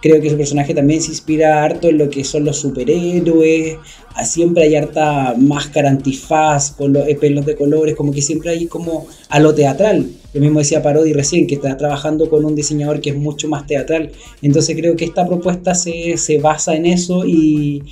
Creo 0.02 0.22
que 0.22 0.30
su 0.30 0.38
personaje 0.38 0.74
también 0.74 1.02
se 1.02 1.10
inspira 1.10 1.64
harto 1.64 1.90
en 1.90 1.98
lo 1.98 2.10
que 2.10 2.24
son 2.24 2.46
los 2.46 2.58
superhéroes. 2.58 3.78
Ah, 4.14 4.26
siempre 4.26 4.64
hay 4.64 4.76
harta 4.76 5.36
máscara 5.38 5.90
antifaz, 5.90 6.72
con 6.72 6.94
los 6.94 7.08
eh, 7.08 7.16
pelos 7.16 7.46
de 7.46 7.56
colores, 7.56 7.96
como 7.96 8.12
que 8.12 8.22
siempre 8.22 8.52
hay 8.52 8.68
como 8.68 9.08
a 9.30 9.40
lo 9.40 9.54
teatral. 9.56 10.08
Lo 10.34 10.42
mismo 10.42 10.60
decía 10.60 10.84
Parodi 10.84 11.14
recién, 11.14 11.48
que 11.48 11.56
está 11.56 11.76
trabajando 11.78 12.30
con 12.30 12.46
un 12.46 12.56
diseñador 12.56 13.02
que 13.02 13.10
es 13.10 13.16
mucho 13.16 13.48
más 13.48 13.66
teatral. 13.66 14.12
Entonces 14.42 14.76
creo 14.76 14.96
que 14.96 15.06
esta 15.06 15.26
propuesta 15.26 15.74
se, 15.74 16.18
se 16.18 16.38
basa 16.38 16.76
en 16.76 16.86
eso 16.86 17.26
y, 17.26 17.84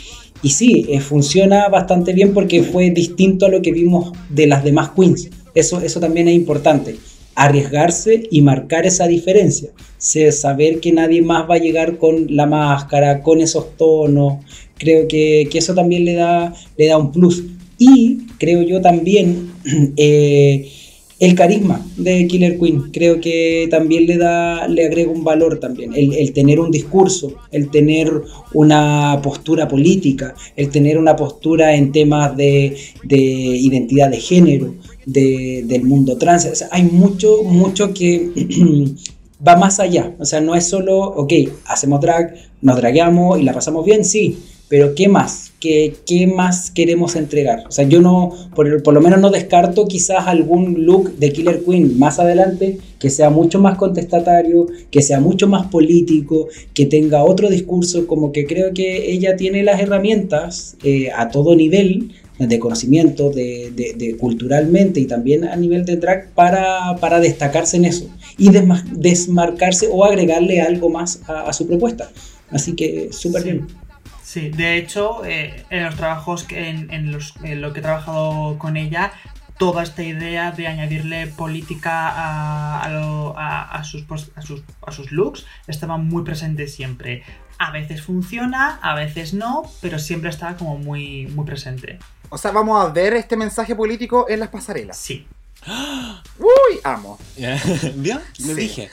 y 0.43 0.49
sí, 0.49 0.85
eh, 0.89 0.99
funciona 0.99 1.69
bastante 1.69 2.13
bien 2.13 2.33
porque 2.33 2.61
fue 2.61 2.91
distinto 2.91 3.47
a 3.47 3.49
lo 3.49 3.61
que 3.63 3.71
vimos 3.71 4.11
de 4.29 4.45
las 4.45 4.63
demás 4.63 4.91
queens. 4.95 5.29
Eso, 5.55 5.79
eso 5.81 5.99
también 5.99 6.27
es 6.27 6.35
importante. 6.35 6.97
Arriesgarse 7.35 8.23
y 8.31 8.41
marcar 8.41 8.85
esa 8.85 9.07
diferencia. 9.07 9.69
saber 9.97 10.79
que 10.79 10.91
nadie 10.91 11.21
más 11.21 11.49
va 11.49 11.55
a 11.55 11.59
llegar 11.59 11.97
con 11.97 12.27
la 12.35 12.45
máscara, 12.45 13.21
con 13.21 13.41
esos 13.41 13.75
tonos. 13.77 14.45
Creo 14.77 15.07
que, 15.07 15.47
eso 15.53 15.73
también 15.73 16.05
le 16.05 16.13
da, 16.13 16.53
le 16.77 16.87
da 16.87 16.97
un 16.97 17.11
plus. 17.11 17.43
Y 17.77 18.27
creo 18.37 18.61
yo 18.61 18.81
también 18.81 19.51
eh, 19.97 20.71
el 21.19 21.33
carisma 21.33 21.85
de 21.95 22.27
Killer 22.27 22.59
Queen 22.59 22.91
creo 22.91 23.21
que 23.21 23.67
también 23.71 24.05
le 24.05 24.17
da 24.17 24.67
le 24.67 24.85
agrega 24.85 25.11
un 25.11 25.23
valor 25.23 25.59
también 25.59 25.93
el, 25.95 26.33
tener 26.33 26.59
un 26.59 26.71
discurso 26.71 27.35
el 27.51 27.69
tener 27.69 28.11
una 28.53 29.19
postura 29.23 29.67
política 29.67 30.35
el 30.57 30.69
tener 30.69 30.97
una 30.97 31.15
postura 31.15 31.73
en 31.75 31.93
temas 31.93 32.35
de, 32.35 32.75
identidad 33.07 34.09
de 34.09 34.17
género 34.17 34.73
del 35.05 35.83
mundo 35.83 36.17
trans 36.17 36.65
hay 36.71 36.83
mucho 36.83 37.43
mucho 37.43 37.93
que 37.93 38.31
va 39.47 39.55
más 39.55 39.79
allá 39.79 40.13
o 40.17 40.25
sea 40.25 40.41
no 40.41 40.55
es 40.55 40.67
solo 40.67 40.97
ok 40.99 41.33
hacemos 41.65 42.01
drag 42.01 42.33
nos 42.61 42.77
dragueamos 42.77 43.39
y 43.39 43.43
la 43.43 43.53
pasamos 43.53 43.85
bien 43.85 44.03
sí 44.03 44.37
pero 44.67 44.95
¿qué 44.95 45.07
más? 45.07 45.53
¿Qué, 45.59 45.93
¿Qué, 46.05 46.25
más 46.25 46.71
queremos 46.71 47.15
entregar? 47.15 47.65
O 47.67 47.71
sea, 47.71 47.87
yo 47.87 48.01
no, 48.01 48.31
por, 48.55 48.81
por, 48.81 48.93
lo 48.93 49.01
menos 49.01 49.19
no 49.19 49.29
descarto 49.29 49.87
quizás 49.87 50.27
algún 50.27 50.85
look 50.85 51.17
de 51.17 51.31
Killer 51.31 51.63
Queen 51.63 51.99
más 51.99 52.19
adelante 52.19 52.79
que 52.99 53.09
sea 53.09 53.29
mucho 53.29 53.59
más 53.59 53.77
contestatario, 53.77 54.67
que 54.89 55.03
sea 55.03 55.19
mucho 55.19 55.47
más 55.47 55.67
político, 55.67 56.47
que 56.73 56.85
tenga 56.87 57.23
otro 57.23 57.49
discurso, 57.49 58.07
como 58.07 58.31
que 58.31 58.45
creo 58.45 58.73
que 58.73 59.11
ella 59.11 59.35
tiene 59.35 59.63
las 59.63 59.79
herramientas 59.79 60.77
eh, 60.83 61.09
a 61.15 61.29
todo 61.29 61.55
nivel 61.55 62.11
de 62.39 62.59
conocimiento, 62.59 63.29
de, 63.29 63.71
de, 63.71 64.17
culturalmente 64.17 64.99
y 64.99 65.05
también 65.05 65.45
a 65.45 65.55
nivel 65.55 65.85
de 65.85 65.97
drag 65.97 66.29
para, 66.31 66.95
para 66.99 67.19
destacarse 67.19 67.77
en 67.77 67.85
eso 67.85 68.09
y 68.37 68.49
desmarcarse 68.49 69.87
o 69.91 70.03
agregarle 70.03 70.61
algo 70.61 70.89
más 70.89 71.21
a, 71.27 71.51
su 71.53 71.67
propuesta. 71.67 72.09
Así 72.51 72.73
que 72.73 73.09
súper 73.11 73.43
bien. 73.43 73.67
Sí, 74.23 74.49
de 74.49 74.77
hecho, 74.77 75.23
eh, 75.23 75.63
en 75.69 75.85
los 75.85 75.95
trabajos, 75.95 76.43
que, 76.43 76.69
en, 76.69 77.11
los, 77.11 77.35
lo 77.41 77.71
que 77.71 77.79
he 77.79 77.83
trabajado 77.83 78.57
con 78.57 78.75
ella, 78.75 79.13
toda 79.57 79.83
esta 79.83 80.03
idea 80.03 80.51
de 80.51 80.67
añadirle 80.67 81.27
política 81.27 82.09
a, 82.09 82.81
a, 83.71 83.83
sus, 83.83 84.03
a, 84.35 84.41
sus, 84.41 84.63
a 84.85 84.91
sus 84.91 85.11
looks 85.11 85.45
estaba 85.67 85.97
muy 85.97 86.23
presente 86.23 86.67
siempre. 86.67 87.23
A 87.57 87.71
veces 87.71 88.01
funciona, 88.01 88.79
a 88.81 88.95
veces 88.95 89.33
no, 89.33 89.63
pero 89.81 89.97
siempre 89.99 90.29
estaba 90.29 90.57
como 90.57 90.77
muy, 90.77 91.27
muy 91.27 91.45
presente. 91.45 91.99
O 92.29 92.37
sea, 92.37 92.51
vamos 92.51 92.83
a 92.83 92.89
ver 92.89 93.13
este 93.13 93.37
mensaje 93.37 93.75
político 93.75 94.25
en 94.29 94.39
las 94.39 94.49
pasarelas. 94.49 94.97
Sí. 94.97 95.27
Uy, 96.37 96.79
amo. 96.83 97.17
¿Vio? 97.95 98.19
Lo 98.45 98.53
dije. 98.53 98.89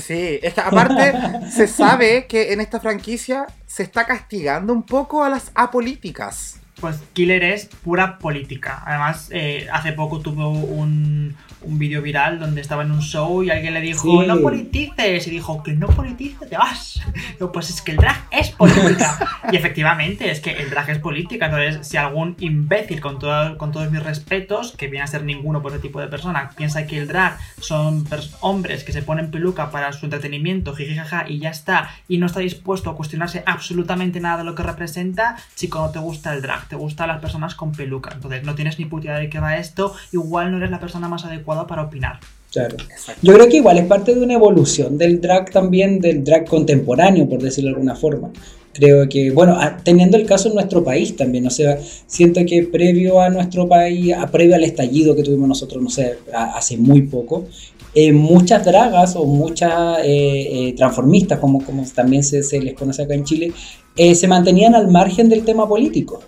Sí, 0.00 0.40
es 0.42 0.54
que 0.54 0.60
aparte 0.60 1.12
se 1.50 1.68
sabe 1.68 2.26
que 2.26 2.52
en 2.52 2.60
esta 2.60 2.80
franquicia 2.80 3.46
se 3.66 3.84
está 3.84 4.04
castigando 4.04 4.72
un 4.72 4.82
poco 4.82 5.22
a 5.22 5.28
las 5.28 5.52
apolíticas. 5.54 6.56
Pues 6.80 7.02
Killer 7.14 7.42
es 7.42 7.66
pura 7.66 8.18
política. 8.18 8.82
Además, 8.84 9.28
eh, 9.32 9.66
hace 9.72 9.92
poco 9.92 10.20
tuvo 10.20 10.50
un, 10.50 11.34
un 11.62 11.78
vídeo 11.78 12.02
viral 12.02 12.38
donde 12.38 12.60
estaba 12.60 12.82
en 12.82 12.90
un 12.90 13.00
show 13.00 13.42
y 13.42 13.50
alguien 13.50 13.72
le 13.72 13.80
dijo, 13.80 14.02
Sí. 14.20 14.26
no 14.26 14.40
politices. 14.40 15.26
Y 15.26 15.30
dijo, 15.30 15.62
que 15.62 15.72
no 15.72 15.86
politices, 15.88 16.48
te 16.50 16.56
vas. 16.58 17.00
No, 17.40 17.52
pues 17.52 17.68
es 17.70 17.82
que 17.82 17.92
el 17.92 17.98
drag 17.98 18.26
es 18.30 18.50
política. 18.50 19.18
y 19.52 19.56
efectivamente, 19.56 20.30
es 20.30 20.40
que 20.40 20.52
el 20.52 20.70
drag 20.70 20.90
es 20.90 20.98
política. 20.98 21.46
Entonces, 21.46 21.86
si 21.86 21.96
algún 21.96 22.36
imbécil, 22.40 23.00
con, 23.00 23.18
todo- 23.18 23.56
con 23.58 23.72
todos 23.72 23.90
mis 23.90 24.02
respetos, 24.02 24.72
que 24.76 24.88
viene 24.88 25.04
a 25.04 25.06
ser 25.06 25.22
ninguno 25.24 25.62
por 25.62 25.72
ese 25.72 25.80
tipo 25.80 26.00
de 26.00 26.08
persona, 26.08 26.50
piensa 26.56 26.86
que 26.86 26.98
el 26.98 27.08
drag 27.08 27.38
son 27.60 28.06
hombres 28.40 28.84
que 28.84 28.92
se 28.92 29.02
ponen 29.02 29.30
peluca 29.30 29.70
para 29.70 29.92
su 29.92 30.06
entretenimiento, 30.06 30.74
jijijaja, 30.74 31.24
y 31.28 31.38
ya 31.38 31.50
está, 31.50 31.90
y 32.08 32.18
no 32.18 32.26
está 32.26 32.40
dispuesto 32.40 32.90
a 32.90 32.96
cuestionarse 32.96 33.42
absolutamente 33.46 34.20
nada 34.20 34.38
de 34.38 34.44
lo 34.44 34.54
que 34.54 34.62
representa, 34.62 35.36
chico, 35.54 35.78
no 35.78 35.90
te 35.90 35.98
gusta 35.98 36.32
el 36.34 36.42
drag, 36.42 36.65
te 36.68 36.76
gustan 36.76 37.08
las 37.08 37.20
personas 37.20 37.54
con 37.54 37.72
peluca. 37.72 38.10
Entonces, 38.14 38.42
no 38.44 38.54
tienes 38.54 38.78
ni 38.78 38.84
puta 38.86 39.06
idea 39.06 39.18
de 39.18 39.28
qué 39.30 39.38
va 39.40 39.56
esto, 39.58 39.92
igual 40.12 40.50
no 40.50 40.58
eres 40.58 40.70
la 40.70 40.80
persona 40.80 41.08
más 41.08 41.24
adecuada 41.24 41.66
para 41.66 41.82
opinar. 41.82 42.18
Claro. 42.52 42.76
Yo 43.22 43.34
creo 43.34 43.48
que 43.48 43.56
igual 43.56 43.76
es 43.78 43.86
parte 43.86 44.14
de 44.14 44.20
una 44.22 44.34
evolución 44.34 44.96
del 44.96 45.20
drag 45.20 45.50
también, 45.50 46.00
del 46.00 46.24
drag 46.24 46.46
contemporáneo, 46.46 47.28
por 47.28 47.42
decirlo 47.42 47.68
de 47.70 47.74
alguna 47.74 47.94
forma. 47.96 48.30
Creo 48.72 49.08
que, 49.08 49.30
bueno, 49.30 49.58
teniendo 49.84 50.16
el 50.16 50.26
caso 50.26 50.48
en 50.48 50.54
nuestro 50.54 50.84
país 50.84 51.16
también, 51.16 51.46
o 51.46 51.50
sea, 51.50 51.78
siento 52.06 52.40
que 52.46 52.62
previo 52.62 53.20
a 53.20 53.30
nuestro 53.30 53.68
país, 53.68 54.14
a, 54.14 54.26
previo 54.30 54.54
al 54.54 54.64
estallido 54.64 55.16
que 55.16 55.22
tuvimos 55.22 55.48
nosotros, 55.48 55.82
no 55.82 55.88
sé, 55.90 56.18
a- 56.32 56.56
hace 56.56 56.76
muy 56.76 57.02
poco, 57.02 57.46
eh, 57.94 58.12
muchas 58.12 58.64
dragas 58.66 59.16
o 59.16 59.24
muchas 59.24 59.98
eh, 60.04 60.68
eh, 60.68 60.74
transformistas, 60.76 61.38
como, 61.38 61.64
como 61.64 61.84
también 61.94 62.22
se, 62.22 62.42
se 62.42 62.60
les 62.60 62.74
conoce 62.74 63.02
acá 63.02 63.14
en 63.14 63.24
Chile, 63.24 63.52
eh, 63.96 64.14
se 64.14 64.28
mantenían 64.28 64.74
al 64.74 64.88
margen 64.88 65.30
del 65.30 65.42
tema 65.44 65.66
político. 65.66 66.22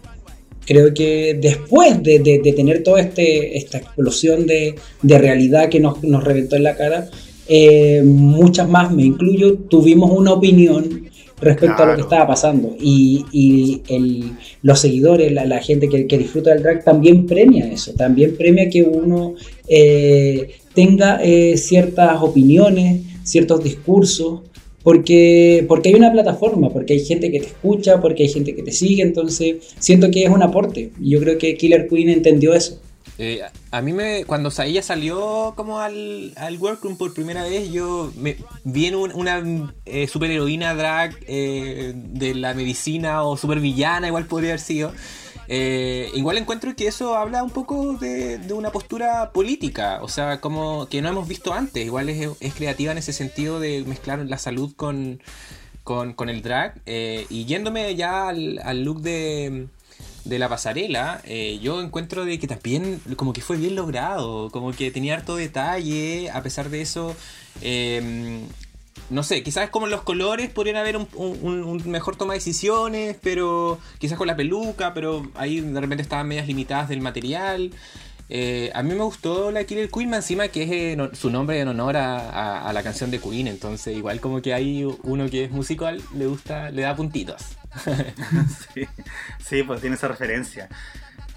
Creo 0.68 0.92
que 0.92 1.38
después 1.40 2.02
de, 2.02 2.18
de- 2.18 2.40
de 2.44 2.52
tener 2.52 2.82
toda 2.82 3.00
este, 3.00 3.56
esta 3.56 3.78
explosión 3.78 4.46
de, 4.46 4.74
de 5.02 5.18
realidad 5.18 5.68
que 5.70 5.80
nos, 5.80 6.02
nos 6.04 6.22
reventó 6.22 6.56
en 6.56 6.62
la 6.64 6.76
cara, 6.76 7.08
eh, 7.48 8.02
muchas 8.04 8.68
más, 8.68 8.92
me 8.92 9.02
incluyo, 9.04 9.54
tuvimos 9.70 10.10
una 10.10 10.32
opinión 10.34 11.08
respecto 11.40 11.82
a 11.82 11.86
lo 11.86 11.94
que 11.94 12.02
estaba 12.02 12.26
pasando. 12.26 12.76
Y, 12.80 13.24
y 13.32 13.80
el- 13.88 14.32
los 14.62 14.78
seguidores, 14.80 15.32
la, 15.32 15.46
la 15.46 15.60
gente 15.60 15.88
que, 15.88 16.06
que 16.06 16.18
disfruta 16.18 16.52
del 16.52 16.62
drag 16.62 16.84
también 16.84 17.26
premia 17.26 17.64
eso, 17.72 17.92
también 17.94 18.36
premia 18.36 18.68
que 18.68 18.82
uno 18.82 19.34
eh, 19.66 20.50
tenga 20.74 21.20
eh, 21.22 21.56
ciertas 21.56 22.20
opiniones, 22.22 23.02
ciertos 23.24 23.62
discursos. 23.64 24.40
Porque, 24.88 25.66
porque 25.68 25.90
hay 25.90 25.96
una 25.96 26.10
plataforma, 26.10 26.70
porque 26.70 26.94
hay 26.94 27.04
gente 27.04 27.30
que 27.30 27.40
te 27.40 27.46
escucha, 27.48 28.00
porque 28.00 28.22
hay 28.22 28.30
gente 28.30 28.56
que 28.56 28.62
te 28.62 28.72
sigue, 28.72 29.02
entonces 29.02 29.56
siento 29.78 30.10
que 30.10 30.24
es 30.24 30.30
un 30.30 30.42
aporte. 30.42 30.92
Y 30.98 31.10
yo 31.10 31.20
creo 31.20 31.36
que 31.36 31.58
Killer 31.58 31.86
Queen 31.88 32.08
entendió 32.08 32.54
eso. 32.54 32.80
Eh, 33.18 33.42
a 33.70 33.82
mí 33.82 33.92
me, 33.92 34.24
cuando 34.24 34.50
ella 34.64 34.82
salió 34.82 35.52
como 35.56 35.80
al, 35.80 36.32
al 36.36 36.56
workroom 36.56 36.96
por 36.96 37.12
primera 37.12 37.42
vez, 37.42 37.70
yo 37.70 38.10
me, 38.16 38.36
vi 38.64 38.90
una 38.94 39.74
eh, 39.84 40.06
superheroína 40.06 40.74
drag 40.74 41.16
eh, 41.26 41.92
de 41.94 42.34
la 42.34 42.54
medicina 42.54 43.24
o 43.24 43.36
supervillana, 43.36 44.06
igual 44.06 44.24
podría 44.24 44.52
haber 44.52 44.60
sido. 44.60 44.92
Eh, 45.50 46.10
igual 46.14 46.36
encuentro 46.36 46.76
que 46.76 46.86
eso 46.86 47.16
habla 47.16 47.42
un 47.42 47.50
poco 47.50 47.94
de, 47.94 48.38
una 48.52 48.70
postura 48.70 49.32
política, 49.32 50.00
o 50.02 50.08
sea, 50.08 50.40
como 50.40 50.88
que 50.88 51.00
no 51.00 51.08
hemos 51.08 51.26
visto 51.26 51.54
antes. 51.54 51.84
Igual 51.84 52.10
es, 52.10 52.54
creativa 52.54 52.92
en 52.92 52.98
ese 52.98 53.12
sentido 53.12 53.58
de 53.58 53.82
mezclar 53.84 54.18
la 54.18 54.38
salud 54.38 54.74
con, 54.76 55.22
con, 55.84 56.28
el 56.28 56.42
drag. 56.42 56.80
eh, 56.86 57.26
y 57.30 57.46
yéndome 57.46 57.96
ya 57.96 58.28
al, 58.28 58.84
look 58.84 59.00
de, 59.00 59.68
de 60.24 60.38
la 60.38 60.48
pasarela, 60.50 61.22
eh, 61.24 61.58
yo 61.62 61.80
encuentro 61.80 62.26
de 62.26 62.38
que 62.38 62.46
también 62.46 63.00
como 63.16 63.32
que 63.32 63.40
fue 63.40 63.56
bien 63.56 63.74
logrado, 63.74 64.50
como 64.50 64.72
que 64.72 64.90
tenía 64.90 65.14
harto 65.14 65.36
detalle, 65.36 66.30
a 66.30 66.42
pesar 66.42 66.68
de 66.68 66.82
eso, 66.82 67.16
no 69.10 69.22
sé, 69.22 69.42
quizás 69.42 69.70
como 69.70 69.86
los 69.86 70.02
colores 70.02 70.50
podrían 70.50 70.76
haber 70.76 70.96
un, 70.96 71.82
mejor 71.86 72.16
toma 72.16 72.34
de 72.34 72.38
decisiones, 72.40 73.16
pero 73.22 73.78
quizás 73.98 74.18
con 74.18 74.26
la 74.26 74.36
peluca, 74.36 74.92
pero 74.94 75.30
ahí 75.34 75.60
de 75.60 75.80
repente 75.80 76.02
estaban 76.02 76.28
medias 76.28 76.46
limitadas 76.46 76.88
del 76.88 77.00
material. 77.00 77.70
Eh, 78.30 78.70
a 78.74 78.82
mí 78.82 78.90
me 78.94 79.02
gustó 79.04 79.50
la 79.50 79.64
Killer 79.64 79.88
Queen, 79.90 80.12
encima 80.12 80.48
que 80.48 80.64
es 80.64 80.70
en 80.70 81.00
hon- 81.00 81.14
su 81.14 81.30
nombre 81.30 81.58
en 81.60 81.68
honor 81.68 81.96
a 81.96 82.70
la 82.74 82.82
canción 82.82 83.10
de 83.10 83.18
Queen, 83.18 83.46
entonces 83.48 83.96
igual 83.96 84.20
como 84.20 84.42
que 84.42 84.52
hay 84.52 84.84
uno 85.02 85.30
que 85.30 85.44
es 85.44 85.50
musical, 85.50 86.02
le 86.14 86.26
gusta, 86.26 86.70
le 86.70 86.82
da 86.82 86.94
puntitos. 86.94 87.42
Sí, 88.74 88.82
sí, 89.44 89.62
pues 89.62 89.80
tiene 89.80 89.96
esa 89.96 90.08
referencia. 90.08 90.68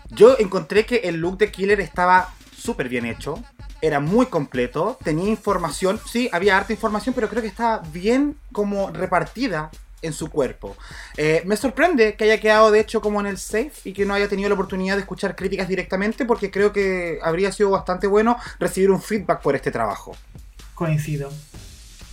Yo 0.10 0.36
encontré 0.40 0.86
que 0.86 0.98
el 1.06 1.16
look 1.16 1.38
de 1.38 1.52
Killer 1.52 1.80
estaba 1.80 2.34
súper 2.58 2.90
bien 2.90 3.06
hecho. 3.06 3.42
Era 3.82 4.00
muy 4.00 4.28
completo, 4.28 4.98
tenía 5.04 5.30
información, 5.30 6.00
sí, 6.06 6.30
había 6.32 6.58
harta 6.58 6.74
información, 6.74 7.16
pero 7.16 7.30
creo 7.30 7.42
que 7.42 7.48
estaba 7.48 7.80
bien 7.92 8.38
como 8.52 8.92
repartida 8.92 9.72
en 10.02 10.14
su 10.14 10.30
cuerpo. 10.30 10.76
Eh, 11.18 11.44
me 11.46 11.56
sorprende 11.56 12.16
que 12.16 12.26
haya 12.26 12.40
quedado 12.40 12.72
de 12.72 12.80
hecho 12.80 13.02
como 13.02 13.20
en 13.20 13.28
el 13.28 13.38
safe 13.38 13.72
y 13.86 13.94
que 13.94 14.06
no 14.06 14.14
haya 14.14 14.28
tenido 14.28 14.50
la 14.50 14.56
oportunidad 14.56 14.96
de 14.96 15.02
escuchar 15.02 15.36
críticas 15.36 15.68
directamente 15.68 16.26
porque 16.26 16.52
creo 16.52 16.74
que 16.74 17.20
habría 17.22 17.52
sido 17.52 17.70
bastante 17.70 18.08
bueno 18.08 18.38
recibir 18.60 18.92
un 18.92 19.02
feedback 19.02 19.42
por 19.42 19.56
este 19.56 19.72
trabajo. 19.72 20.16
Coincido. 20.74 21.32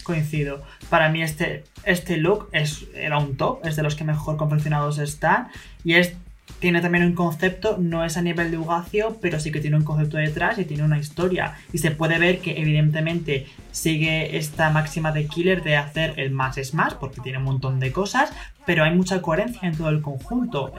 Coincido. 0.03 0.63
Para 0.89 1.11
mí 1.11 1.23
este, 1.23 1.65
este 1.85 2.17
look 2.17 2.49
es, 2.53 2.87
era 2.95 3.19
un 3.19 3.37
top, 3.37 3.65
es 3.65 3.77
de 3.77 3.83
los 3.83 3.95
que 3.95 4.05
mejor 4.05 4.37
confeccionados 4.37 4.99
están. 4.99 5.51
Y 5.85 5.95
es, 5.95 6.15
tiene 6.61 6.81
también 6.81 7.05
un 7.05 7.15
concepto, 7.15 7.77
no 7.79 8.05
es 8.05 8.17
a 8.17 8.23
nivel 8.23 8.51
de 8.51 8.59
Ugacio, 8.59 9.19
pero 9.21 9.39
sí 9.39 9.53
que 9.53 9.61
tiene 9.61 9.77
un 9.77 9.85
concepto 9.85 10.17
detrás 10.17 10.59
y 10.59 10.65
tiene 10.65 10.83
una 10.83 10.99
historia. 10.99 11.57
Y 11.73 11.79
se 11.79 11.91
puede 11.91 12.19
ver 12.19 12.41
que 12.41 12.61
evidentemente 12.61 13.47
sigue 13.71 14.37
esta 14.37 14.71
máxima 14.71 15.13
de 15.13 15.27
Killer 15.27 15.63
de 15.63 15.77
hacer 15.77 16.15
el 16.17 16.31
más 16.31 16.59
es 16.59 16.75
más, 16.75 16.95
porque 16.95 17.21
tiene 17.21 17.39
un 17.39 17.45
montón 17.45 17.79
de 17.79 17.93
cosas, 17.93 18.33
pero 18.67 18.85
hay 18.85 18.95
mucha 18.95 19.23
coherencia 19.23 19.69
en 19.69 19.77
todo 19.77 19.89
el 19.89 20.03
conjunto. 20.03 20.73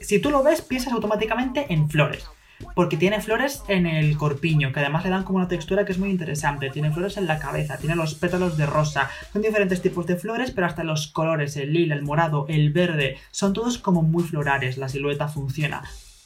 Si 0.00 0.18
tú 0.20 0.30
lo 0.30 0.42
ves, 0.42 0.62
piensas 0.62 0.92
automáticamente 0.92 1.66
en 1.68 1.88
flores. 1.88 2.26
Porque 2.74 2.96
tiene 2.96 3.20
flores 3.20 3.62
en 3.68 3.86
el 3.86 4.16
corpiño, 4.16 4.72
que 4.72 4.80
además 4.80 5.04
le 5.04 5.10
dan 5.10 5.24
como 5.24 5.38
una 5.38 5.48
textura 5.48 5.84
que 5.84 5.92
es 5.92 5.98
muy 5.98 6.10
interesante. 6.10 6.70
Tiene 6.70 6.92
flores 6.92 7.16
en 7.16 7.26
la 7.26 7.38
cabeza, 7.38 7.78
tiene 7.78 7.96
los 7.96 8.14
pétalos 8.14 8.56
de 8.56 8.66
rosa. 8.66 9.10
Son 9.32 9.42
diferentes 9.42 9.82
tipos 9.82 10.06
de 10.06 10.16
flores, 10.16 10.50
pero 10.50 10.66
hasta 10.66 10.84
los 10.84 11.08
colores, 11.08 11.56
el 11.56 11.72
lila, 11.72 11.94
el 11.94 12.02
morado, 12.02 12.46
el 12.48 12.72
verde, 12.72 13.16
son 13.30 13.52
todos 13.52 13.78
como 13.78 14.02
muy 14.02 14.24
florales. 14.24 14.78
La 14.78 14.88
silueta 14.88 15.28
funciona. 15.28 15.82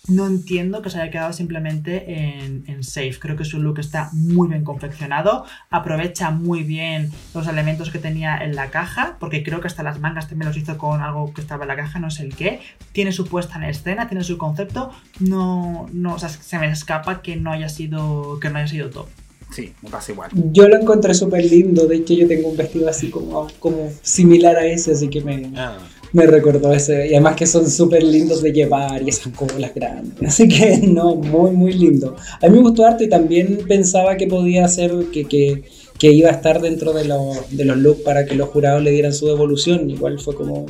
No 0.06 0.26
entiendo 0.26 0.82
que 0.82 0.90
se 0.90 1.00
haya 1.00 1.10
quedado 1.10 1.32
simplemente 1.32 2.04
en, 2.12 2.64
en 2.66 2.84
safe. 2.84 3.16
Creo 3.18 3.36
que 3.36 3.44
su 3.44 3.58
look 3.58 3.78
está 3.78 4.10
muy 4.12 4.48
bien 4.48 4.62
confeccionado. 4.62 5.46
Aprovecha 5.70 6.30
muy 6.30 6.62
bien 6.62 7.10
los 7.34 7.46
elementos 7.46 7.90
que 7.90 7.98
tenía 7.98 8.36
en 8.36 8.54
la 8.54 8.70
caja. 8.70 9.16
Porque 9.18 9.42
creo 9.42 9.60
que 9.60 9.66
hasta 9.66 9.82
las 9.82 10.00
mangas 10.00 10.28
también 10.28 10.48
los 10.48 10.56
hizo 10.58 10.76
con 10.76 11.00
algo 11.00 11.32
que 11.32 11.40
estaba 11.40 11.64
en 11.64 11.68
la 11.68 11.76
caja, 11.76 12.00
no 12.00 12.10
sé 12.10 12.24
el 12.24 12.36
qué. 12.36 12.60
Tiene 12.92 13.12
su 13.12 13.26
puesta 13.26 13.56
en 13.56 13.64
escena, 13.64 14.06
tiene 14.08 14.24
su 14.24 14.36
concepto. 14.36 14.90
No, 15.20 15.86
no, 15.92 16.14
o 16.14 16.18
sea, 16.18 16.28
se 16.28 16.58
me 16.58 16.70
escapa 16.70 17.22
que 17.22 17.36
no 17.36 17.50
haya 17.50 17.70
sido, 17.70 18.38
que 18.40 18.50
no 18.50 18.58
haya 18.58 18.68
sido 18.68 18.90
top. 18.90 19.06
Sí, 19.50 19.72
me 19.82 19.88
pasa 19.90 20.10
igual. 20.10 20.30
Yo 20.52 20.68
lo 20.68 20.76
encontré 20.80 21.14
súper 21.14 21.44
lindo, 21.44 21.86
de 21.86 21.96
hecho 21.96 22.12
yo 22.12 22.26
tengo 22.26 22.48
un 22.48 22.56
vestido 22.56 22.88
así 22.88 23.08
como, 23.08 23.46
como 23.60 23.90
similar 24.02 24.56
a 24.56 24.66
ese, 24.66 24.92
así 24.92 25.08
que 25.08 25.20
me, 25.20 25.52
Ah. 25.56 25.78
me 26.24 26.26
recordó 26.26 26.72
ese. 26.72 27.08
Y 27.08 27.10
además 27.10 27.36
que 27.36 27.44
son 27.44 27.68
súper 27.68 28.02
lindos 28.02 28.40
de 28.40 28.52
llevar 28.52 29.02
y 29.02 29.10
esas 29.10 29.32
colas 29.34 29.74
grandes. 29.74 30.16
Así 30.26 30.48
que 30.48 30.78
no, 30.78 31.16
muy, 31.16 31.50
muy 31.50 31.72
lindo. 31.72 32.16
A 32.40 32.48
mí 32.48 32.56
me 32.56 32.62
gustó 32.62 32.86
harto 32.86 33.04
y 33.04 33.08
también 33.08 33.58
pensaba 33.68 34.16
que 34.16 34.28
podía 34.28 34.66
ser, 34.68 34.92
que, 35.12 35.24
que, 35.26 35.64
que 35.98 36.12
iba 36.12 36.30
a 36.30 36.32
estar 36.32 36.60
dentro 36.62 36.92
de 36.92 37.04
los, 37.04 37.56
de 37.56 37.64
los 37.64 37.76
looks 37.76 38.02
para 38.02 38.24
que 38.24 38.36
los 38.36 38.48
jurados 38.48 38.82
le 38.82 38.92
dieran 38.92 39.12
su 39.12 39.26
devolución. 39.26 39.90
Igual 39.90 40.20
fue 40.20 40.36
como, 40.36 40.66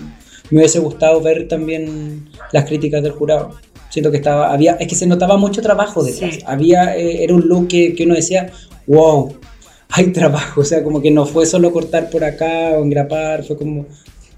me 0.51 0.59
hubiese 0.59 0.79
gustado 0.79 1.21
ver 1.21 1.47
también 1.47 2.31
las 2.51 2.65
críticas 2.65 3.03
del 3.03 3.12
jurado. 3.12 3.51
Siento 3.91 4.11
que 4.11 4.16
estaba, 4.16 4.51
había, 4.51 4.73
es 4.73 4.89
que 4.89 4.95
se 4.95 5.07
notaba 5.07 5.37
mucho 5.37 5.61
trabajo 5.61 6.03
detrás. 6.03 6.37
Sí. 6.37 6.41
Había, 6.47 6.97
eh, 6.97 7.23
era 7.23 7.35
un 7.35 7.47
look 7.47 7.69
que, 7.69 7.95
que 7.95 8.05
uno 8.05 8.15
decía, 8.15 8.51
wow, 8.87 9.37
hay 9.91 10.07
trabajo. 10.07 10.61
O 10.62 10.65
sea, 10.65 10.83
como 10.83 11.03
que 11.03 11.11
no 11.11 11.27
fue 11.27 11.45
solo 11.45 11.71
cortar 11.71 12.09
por 12.09 12.25
acá 12.25 12.71
o 12.79 12.83
engrapar, 12.83 13.45
fue 13.45 13.59
como, 13.59 13.87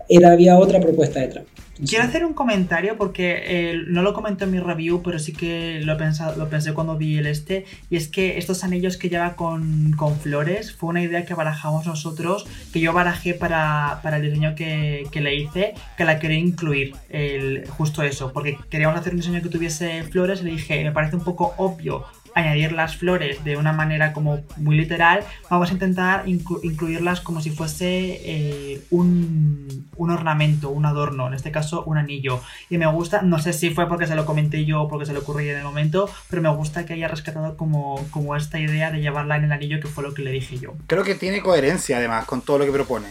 era, 0.09 0.33
había 0.33 0.59
otra 0.59 0.81
propuesta 0.81 1.21
detrás. 1.21 1.45
Quiero 1.85 2.05
hacer 2.05 2.25
un 2.25 2.33
comentario 2.33 2.97
porque 2.97 3.43
eh, 3.45 3.83
no 3.89 4.01
lo 4.01 4.15
comenté 4.15 4.45
en 4.45 4.51
mi 4.51 4.61
review, 4.61 5.03
pero 5.03 5.19
sí 5.19 5.35
que 5.35 5.81
lo, 5.83 5.93
he 5.93 5.97
pensado, 5.97 6.35
lo 6.37 6.49
pensé 6.49 6.73
cuando 6.73 6.97
vi 6.97 7.19
el 7.19 7.27
este. 7.27 7.67
Y 7.91 7.97
es 7.97 8.09
que 8.09 8.39
estos 8.39 8.65
anillos 8.65 8.97
que 8.97 9.11
lleva 9.11 9.37
con, 9.37 9.93
con 9.93 10.17
flores 10.17 10.73
fue 10.73 10.89
una 10.89 11.03
idea 11.03 11.27
que 11.27 11.35
barajamos 11.35 11.87
nosotros, 11.87 12.47
que 12.73 12.81
yo 12.81 12.95
barajé 12.95 13.35
para, 13.35 14.01
para 14.03 14.17
el 14.17 14.23
diseño 14.23 14.55
que, 14.55 15.07
que 15.13 15.21
le 15.21 15.37
hice, 15.37 15.75
que 15.99 16.07
la 16.07 16.19
quería 16.19 16.39
incluir, 16.39 16.95
el, 17.11 17.69
justo 17.69 18.03
eso, 18.03 18.33
porque 18.33 18.57
queríamos 18.71 18.99
hacer 18.99 19.13
un 19.13 19.21
diseño 19.21 19.43
que 19.43 19.51
tuviese 19.51 20.03
flores 20.05 20.41
y 20.41 20.45
le 20.45 20.51
dije, 20.53 20.83
me 20.83 20.93
parece 20.93 21.17
un 21.17 21.25
poco 21.25 21.53
obvio 21.59 22.05
añadir 22.37 22.73
las 22.73 22.97
flores 22.97 23.43
de 23.45 23.57
una 23.57 23.73
manera 23.73 24.13
como 24.13 24.43
muy 24.59 24.77
literal, 24.77 25.25
vamos 25.51 25.71
a 25.71 25.73
intentar 25.73 26.27
inclu- 26.27 26.61
incluirlas 26.63 27.21
como 27.21 27.41
si 27.41 27.51
fuese 27.51 28.21
eh, 28.25 28.83
un, 28.91 29.89
un 29.97 30.11
ornamento, 30.11 30.71
un 30.71 30.85
adorno, 30.87 31.27
en 31.27 31.35
este 31.35 31.51
caso 31.51 31.83
un 31.85 31.99
anillo. 31.99 32.41
Y 32.71 32.79
me 32.79 32.87
gusta, 32.87 33.23
no 33.23 33.39
sé 33.39 33.53
si 33.53 33.71
fue 33.71 33.89
porque 33.89 34.07
se 34.07 34.15
lo 34.15 34.27
comenté 34.27 34.65
yo 34.65 34.83
o 34.83 34.89
porque 34.89 35.07
se 35.07 35.13
lo 35.13 35.21
ocurrió 35.21 35.51
en 35.53 35.59
el 35.59 35.65
momento, 35.65 36.09
pero 36.29 36.43
me 36.43 36.51
gusta 36.51 36.85
que 36.85 36.93
haya 36.93 37.09
rescatado 37.09 37.57
como, 37.57 38.07
como 38.11 38.37
esta 38.37 38.61
idea 38.61 38.91
de 38.91 39.01
llevarla 39.01 39.37
en 39.37 39.45
el 39.45 39.53
anillo 39.53 39.81
que 39.81 39.89
fue 39.89 40.05
lo 40.05 40.13
que 40.15 40.23
le 40.23 40.31
dije 40.31 40.59
yo. 40.59 40.75
Creo 40.87 41.05
que 41.05 41.15
tiene 41.15 41.41
coherencia 41.41 41.97
además 41.97 42.27
con 42.27 42.43
todo 42.43 42.59
lo 42.59 42.67
que 42.67 42.73
propone. 42.73 43.09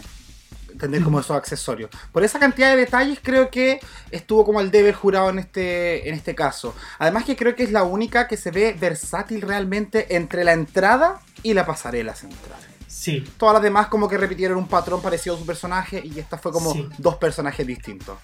Tener 0.80 1.03
como 1.03 1.19
esos 1.19 1.35
accesorios. 1.38 1.89
Por 2.11 2.23
esa 2.23 2.39
cantidad 2.39 2.72
de 2.72 2.77
detalles 2.77 3.19
creo 3.22 3.49
que 3.49 3.80
estuvo 4.11 4.43
como 4.45 4.61
el 4.61 4.72
deber 4.72 4.93
jurado 4.93 5.30
en 5.30 5.39
este, 5.39 6.07
en 6.10 6.15
este 6.15 6.35
caso. 6.35 6.76
Además 6.99 7.23
que 7.26 7.35
creo 7.35 7.56
que 7.56 7.64
es 7.64 7.72
la 7.72 7.84
única 7.84 8.27
que 8.27 8.38
se 8.38 8.52
ve 8.52 8.76
versátil 8.80 9.41
realmente 9.41 10.15
entre 10.15 10.43
la 10.43 10.53
entrada 10.53 11.19
y 11.43 11.53
la 11.53 11.65
pasarela 11.65 12.15
central. 12.15 12.60
Sí, 12.88 13.23
Todas 13.38 13.53
las 13.53 13.61
demás 13.64 13.88
como 13.88 14.07
que 14.07 14.18
repitieron 14.18 14.57
un 14.57 14.68
patrón 14.68 15.02
parecido 15.02 15.35
a 15.35 15.39
su 15.39 15.45
personaje 15.45 16.02
y 16.03 16.18
esta 16.19 16.38
fue 16.38 16.52
como 16.52 16.72
Sí. 16.73 16.88
dos 16.97 17.15
personajes 17.15 17.68
distintos. 17.68 18.18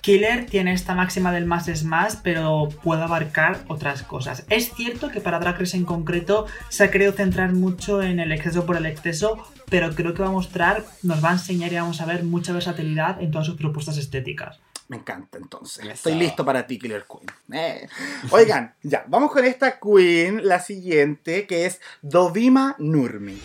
Killer 0.00 0.44
tiene 0.44 0.74
esta 0.74 0.94
máxima 0.94 1.32
del 1.32 1.46
más 1.46 1.66
es 1.68 1.82
más, 1.82 2.16
pero 2.16 2.68
puede 2.82 3.02
abarcar 3.02 3.64
otras 3.68 4.02
cosas. 4.02 4.44
Es 4.50 4.72
cierto 4.74 5.10
que 5.10 5.20
para 5.20 5.38
Drag 5.38 5.58
Race 5.58 5.76
en 5.76 5.84
concreto 5.86 6.46
se 6.68 6.84
ha 6.84 6.90
querido 6.90 7.12
centrar 7.12 7.52
mucho 7.54 8.02
en 8.02 8.20
el 8.20 8.30
exceso 8.32 8.66
por 8.66 8.76
el 8.76 8.84
exceso, 8.84 9.42
pero 9.74 9.92
creo 9.92 10.14
que 10.14 10.22
va 10.22 10.28
a 10.28 10.30
mostrar, 10.30 10.84
nos 11.02 11.24
va 11.24 11.30
a 11.30 11.32
enseñar 11.32 11.72
y 11.72 11.74
vamos 11.74 12.00
a 12.00 12.06
ver 12.06 12.22
mucha 12.22 12.52
versatilidad 12.52 13.20
en 13.20 13.32
todas 13.32 13.48
sus 13.48 13.56
propuestas 13.56 13.98
estéticas. 13.98 14.60
Me 14.86 14.98
encanta 14.98 15.36
entonces. 15.36 15.84
Eso. 15.84 15.94
Estoy 15.94 16.14
listo 16.14 16.44
para 16.44 16.64
ti, 16.64 16.78
Killer 16.78 17.04
Queen. 17.04 17.26
Eh. 17.60 17.88
Oigan, 18.30 18.72
ya, 18.84 19.04
vamos 19.08 19.32
con 19.32 19.44
esta 19.44 19.80
queen, 19.80 20.46
la 20.46 20.60
siguiente, 20.60 21.48
que 21.48 21.66
es 21.66 21.80
Dovima 22.02 22.76
Nurmi. 22.78 23.36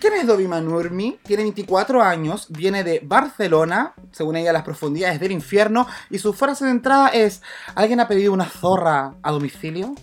¿Quién 0.00 0.14
es 0.14 0.26
Dovima 0.26 0.60
Nurmi? 0.60 1.20
Tiene 1.22 1.44
24 1.44 2.02
años, 2.02 2.48
viene 2.50 2.82
de 2.82 2.98
Barcelona, 3.04 3.94
según 4.10 4.34
ella 4.34 4.52
las 4.52 4.64
profundidades 4.64 5.20
del 5.20 5.30
infierno, 5.30 5.86
y 6.10 6.18
su 6.18 6.32
frase 6.32 6.64
de 6.64 6.72
entrada 6.72 7.10
es, 7.10 7.40
¿alguien 7.76 8.00
ha 8.00 8.08
pedido 8.08 8.32
una 8.32 8.46
zorra 8.46 9.14
a 9.22 9.30
domicilio? 9.30 9.94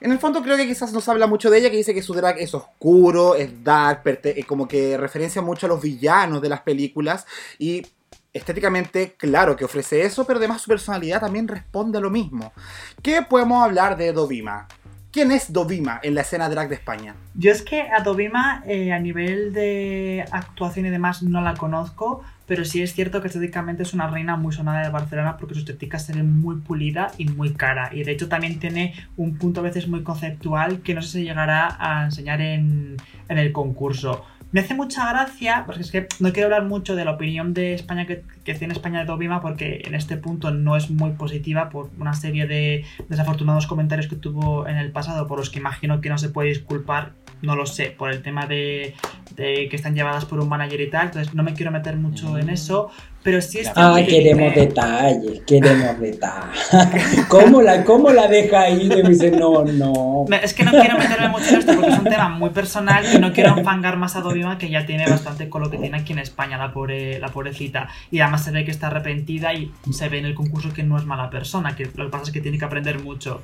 En 0.00 0.12
el 0.12 0.18
fondo 0.18 0.42
creo 0.42 0.56
que 0.56 0.66
quizás 0.66 0.92
nos 0.92 1.08
habla 1.08 1.26
mucho 1.26 1.50
de 1.50 1.58
ella, 1.58 1.70
que 1.70 1.76
dice 1.76 1.94
que 1.94 2.02
su 2.02 2.14
drag 2.14 2.38
es 2.38 2.54
oscuro, 2.54 3.34
es 3.34 3.64
dark, 3.64 4.02
eh, 4.04 4.44
como 4.44 4.68
que 4.68 4.96
referencia 4.96 5.42
mucho 5.42 5.66
a 5.66 5.68
los 5.68 5.82
villanos 5.82 6.40
de 6.40 6.48
las 6.48 6.60
películas 6.60 7.26
y 7.58 7.84
estéticamente 8.32 9.14
claro 9.16 9.56
que 9.56 9.64
ofrece 9.64 10.02
eso, 10.02 10.24
pero 10.24 10.38
además 10.38 10.62
su 10.62 10.68
personalidad 10.68 11.20
también 11.20 11.48
responde 11.48 11.98
a 11.98 12.00
lo 12.00 12.10
mismo. 12.10 12.52
¿Qué 13.02 13.22
podemos 13.22 13.62
hablar 13.64 13.96
de 13.96 14.12
Dovima? 14.12 14.68
¿Quién 15.10 15.32
es 15.32 15.54
Dovima 15.54 16.00
en 16.02 16.14
la 16.14 16.20
escena 16.20 16.50
drag 16.50 16.68
de 16.68 16.74
España? 16.74 17.14
Yo 17.34 17.50
es 17.50 17.62
que 17.62 17.80
a 17.80 18.02
Dovima 18.02 18.62
eh, 18.66 18.92
a 18.92 18.98
nivel 18.98 19.54
de 19.54 20.26
actuación 20.30 20.84
y 20.84 20.90
demás 20.90 21.22
no 21.22 21.40
la 21.40 21.54
conozco, 21.54 22.22
pero 22.46 22.66
sí 22.66 22.82
es 22.82 22.92
cierto 22.92 23.22
que 23.22 23.28
estéticamente 23.28 23.84
es 23.84 23.94
una 23.94 24.08
reina 24.08 24.36
muy 24.36 24.52
sonada 24.52 24.82
de 24.82 24.90
Barcelona 24.90 25.38
porque 25.38 25.54
su 25.54 25.60
estética 25.60 25.98
se 25.98 26.12
ve 26.12 26.22
muy 26.22 26.56
pulida 26.56 27.10
y 27.16 27.24
muy 27.24 27.54
cara. 27.54 27.88
Y 27.90 28.04
de 28.04 28.12
hecho 28.12 28.28
también 28.28 28.58
tiene 28.58 28.94
un 29.16 29.38
punto 29.38 29.60
a 29.60 29.62
veces 29.62 29.88
muy 29.88 30.02
conceptual 30.02 30.82
que 30.82 30.94
no 30.94 31.00
sé 31.00 31.08
si 31.08 31.24
llegará 31.24 31.76
a 31.80 32.04
enseñar 32.04 32.42
en, 32.42 32.96
en 33.30 33.38
el 33.38 33.52
concurso. 33.52 34.26
Me 34.50 34.60
hace 34.60 34.74
mucha 34.74 35.10
gracia, 35.10 35.64
porque 35.66 35.82
es 35.82 35.90
que 35.90 36.06
no 36.20 36.32
quiero 36.32 36.46
hablar 36.46 36.64
mucho 36.64 36.96
de 36.96 37.04
la 37.04 37.12
opinión 37.12 37.52
de 37.52 37.74
España 37.74 38.06
que, 38.06 38.24
que 38.52 38.58
tiene 38.58 38.72
España 38.72 39.00
de 39.00 39.04
Dovima, 39.04 39.40
porque 39.42 39.82
en 39.84 39.94
este 39.94 40.16
punto 40.16 40.50
no 40.50 40.74
es 40.76 40.90
muy 40.90 41.10
positiva 41.10 41.68
por 41.68 41.90
una 42.00 42.14
serie 42.14 42.46
de 42.46 42.84
desafortunados 43.08 43.66
comentarios 43.66 44.08
que 44.08 44.16
tuvo 44.16 44.66
en 44.66 44.76
el 44.78 44.90
pasado, 44.90 45.26
por 45.26 45.38
los 45.38 45.50
que 45.50 45.58
imagino 45.58 46.00
que 46.00 46.08
no 46.08 46.16
se 46.18 46.30
puede 46.30 46.48
disculpar, 46.48 47.12
no 47.42 47.54
lo 47.56 47.66
sé, 47.66 47.94
por 47.96 48.10
el 48.10 48.22
tema 48.22 48.46
de, 48.46 48.94
de 49.36 49.68
que 49.68 49.76
están 49.76 49.94
llevadas 49.94 50.24
por 50.24 50.40
un 50.40 50.48
manager 50.48 50.80
y 50.80 50.90
tal, 50.90 51.06
entonces 51.06 51.34
no 51.34 51.42
me 51.42 51.52
quiero 51.54 51.70
meter 51.70 51.96
mucho 51.96 52.36
en 52.38 52.48
eso, 52.50 52.90
pero 53.22 53.40
sí 53.42 53.58
es 53.58 53.70
Ah, 53.76 53.94
que- 53.98 54.06
queremos 54.06 54.54
detalles, 54.54 55.40
queremos 55.46 56.00
detalles. 56.00 57.26
¿Cómo 57.28 57.60
la, 57.62 57.84
cómo 57.84 58.10
la 58.10 58.26
deja 58.28 58.62
ahí? 58.62 58.82
Y 58.90 59.02
me 59.02 59.08
dice, 59.10 59.30
no, 59.30 59.64
no. 59.64 60.24
Es 60.42 60.54
que 60.54 60.64
no 60.64 60.70
quiero 60.70 60.96
meterme 60.98 61.28
mucho 61.28 61.48
en 61.50 61.56
esto 61.56 61.74
porque 61.74 61.90
es 61.90 61.98
un 61.98 62.04
tema 62.04 62.28
muy 62.28 62.50
personal 62.50 63.04
y 63.14 63.18
no 63.18 63.32
quiero 63.32 63.56
enfangar 63.58 63.96
más 63.98 64.16
a 64.16 64.20
Dovima 64.20 64.56
que 64.58 64.70
ya 64.70 64.86
tiene 64.86 65.06
bastante 65.06 65.48
con 65.48 65.62
lo 65.62 65.70
que 65.70 65.78
tiene 65.78 65.98
aquí 65.98 66.12
en 66.12 66.20
España, 66.20 66.56
la, 66.58 66.72
pobre, 66.72 67.18
la 67.18 67.28
pobrecita. 67.28 67.88
Y 68.10 68.20
además 68.20 68.37
se 68.38 68.50
ve 68.50 68.64
que 68.64 68.70
está 68.70 68.86
arrepentida 68.88 69.52
y 69.54 69.72
se 69.92 70.08
ve 70.08 70.18
en 70.18 70.24
el 70.26 70.34
concurso 70.34 70.72
que 70.72 70.82
no 70.82 70.96
es 70.98 71.04
mala 71.04 71.28
persona, 71.30 71.74
que 71.76 71.84
lo 71.94 72.04
que 72.06 72.10
pasa 72.10 72.24
es 72.24 72.30
que 72.30 72.40
tiene 72.40 72.58
que 72.58 72.64
aprender 72.64 73.02
mucho. 73.02 73.42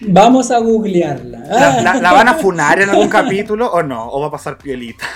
Vamos 0.00 0.50
a 0.50 0.58
googlearla. 0.58 1.38
¿La, 1.40 1.82
la- 1.82 1.94
la 2.00 2.12
van 2.12 2.28
a 2.28 2.34
funar 2.34 2.80
en 2.80 2.90
algún 2.90 3.08
capítulo 3.08 3.70
o 3.72 3.82
no? 3.82 4.08
¿O 4.10 4.20
va 4.20 4.28
a 4.28 4.30
pasar 4.30 4.56
piolita? 4.58 5.06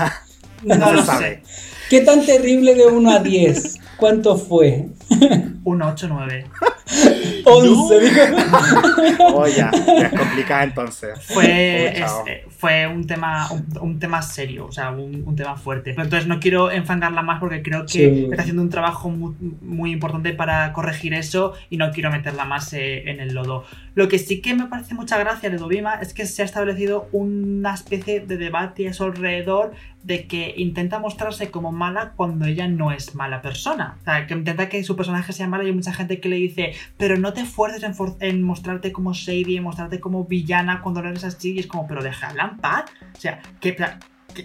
No, 0.64 0.74
No, 0.76 0.93
lo 0.93 1.02
sabe. 1.05 1.43
sé. 1.44 1.72
¿Qué 1.90 2.01
tan 2.01 2.24
terrible 2.24 2.74
de 2.74 2.86
1 2.86 3.10
a 3.10 3.18
10? 3.20 3.78
¿Cuánto 3.97 4.36
fue? 4.36 4.89
Un 5.64 5.80
8-9. 5.80 6.47
11, 7.44 8.01
dijo. 8.01 8.20
Oh, 9.35 9.47
ya, 9.47 9.70
ya 9.86 10.06
es 10.06 10.19
complicada 10.19 10.64
entonces. 10.64 11.19
Fue, 11.23 11.94
Oh, 12.02 12.05
es- 12.05 12.12
eh, 12.28 12.44
fue 12.51 12.86
un 12.86 13.06
tema 13.06 13.51
un, 13.51 13.66
un 13.81 13.98
tema 13.98 14.20
serio, 14.23 14.66
o 14.66 14.73
sea, 14.73 14.90
un, 14.90 15.23
un 15.27 15.36
tema 15.36 15.56
fuerte. 15.56 15.90
Pero 15.93 16.05
entonces 16.05 16.28
no 16.28 16.39
quiero 16.40 16.70
enfangarla 16.70 17.23
más 17.23 17.40
porque 17.40 17.62
creo 17.62 17.82
que 17.82 17.93
Sí. 17.93 18.24
está 18.31 18.43
haciendo 18.43 18.62
un 18.62 18.69
trabajo 18.70 19.10
muy, 19.10 19.35
muy 19.62 19.93
importante 19.93 20.32
para 20.32 20.73
corregir 20.73 21.14
eso 21.14 21.55
y 21.70 21.77
no 21.77 21.90
quiero 21.90 22.10
meterla 22.10 22.44
más 22.44 22.73
eh, 22.73 23.10
en 23.10 23.20
el 23.20 23.35
lodo. 23.35 23.64
Lo 23.94 24.09
que 24.09 24.19
sí 24.19 24.40
que 24.40 24.55
me 24.55 24.66
parece 24.66 24.94
mucha 24.94 25.19
gracia 25.19 25.51
de 25.51 25.56
Dovima 25.59 25.94
es 25.97 26.14
que 26.14 26.27
se 26.27 26.43
ha 26.43 26.44
establecido 26.44 27.09
una 27.12 27.74
especie 27.74 28.20
de 28.20 28.36
debate 28.36 28.89
a 28.89 28.93
su 28.93 29.05
alrededor 29.05 29.73
de 30.02 30.27
que 30.27 30.55
intenta 30.56 30.98
mostrarse 30.98 31.51
como 31.51 31.70
mala 31.70 32.12
cuando 32.16 32.47
ella 32.47 32.66
no 32.66 32.90
es 32.90 33.14
mala 33.14 33.40
persona. 33.40 33.98
O 34.01 34.05
sea, 34.05 34.27
que 34.27 34.35
intenta 34.35 34.69
que 34.69 34.82
su 34.82 34.97
personaje 34.97 35.32
sea 35.32 35.47
malo 35.47 35.62
y 35.62 35.66
hay 35.66 35.73
mucha 35.74 35.93
gente 35.93 36.19
que 36.20 36.28
le 36.28 36.36
dice, 36.36 36.73
pero 36.97 37.17
no 37.19 37.33
te 37.33 37.41
esfuerces 37.43 37.83
en, 37.83 37.95
en 38.21 38.43
mostrarte 38.43 38.93
como 38.93 39.13
shady, 39.13 39.57
en 39.57 39.63
mostrarte 39.65 40.01
como 40.01 40.25
villana 40.25 40.81
cuando 40.83 41.01
eres 41.01 41.25
así. 41.25 41.53
Y 41.53 41.59
es 41.61 41.67
como, 41.67 41.87
pero 41.87 42.03
dejadla 42.03 42.45
en 42.53 42.57
paz. 42.59 42.85
O 43.17 43.21
sea, 43.21 43.41
que... 43.61 43.75
que- 43.77 43.85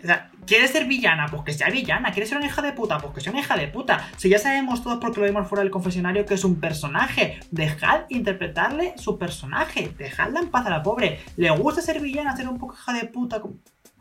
o 0.03 0.05
sea, 0.05 0.29
¿Quieres 0.45 0.71
ser 0.71 0.85
villana? 0.85 1.27
Pues 1.27 1.43
que 1.43 1.53
sea 1.53 1.69
villana. 1.69 2.11
¿Quieres 2.11 2.27
ser 2.27 2.37
una 2.37 2.47
hija 2.47 2.61
de 2.61 2.73
puta? 2.73 2.97
Pues 2.99 3.13
que 3.13 3.21
sea 3.21 3.31
una 3.31 3.39
hija 3.41 3.55
de 3.55 3.67
puta. 3.69 4.05
Si 4.17 4.27
ya 4.27 4.37
sabemos 4.37 4.83
todos 4.83 4.97
porque 4.99 5.21
lo 5.21 5.25
vimos 5.25 5.47
fuera 5.47 5.61
del 5.61 5.71
confesionario 5.71 6.25
que 6.25 6.33
es 6.33 6.43
un 6.43 6.59
personaje. 6.59 7.39
Dejad 7.51 8.01
interpretarle 8.09 8.93
su 8.97 9.17
personaje. 9.17 9.93
Dejadla 9.97 10.41
en 10.41 10.49
paz 10.49 10.65
a 10.65 10.69
la 10.71 10.83
pobre. 10.83 11.19
Le 11.37 11.49
gusta 11.51 11.81
ser 11.81 12.01
villana, 12.01 12.35
ser 12.35 12.49
un 12.49 12.57
poco 12.57 12.75
hija 12.75 12.91
de 12.93 13.05
puta. 13.07 13.41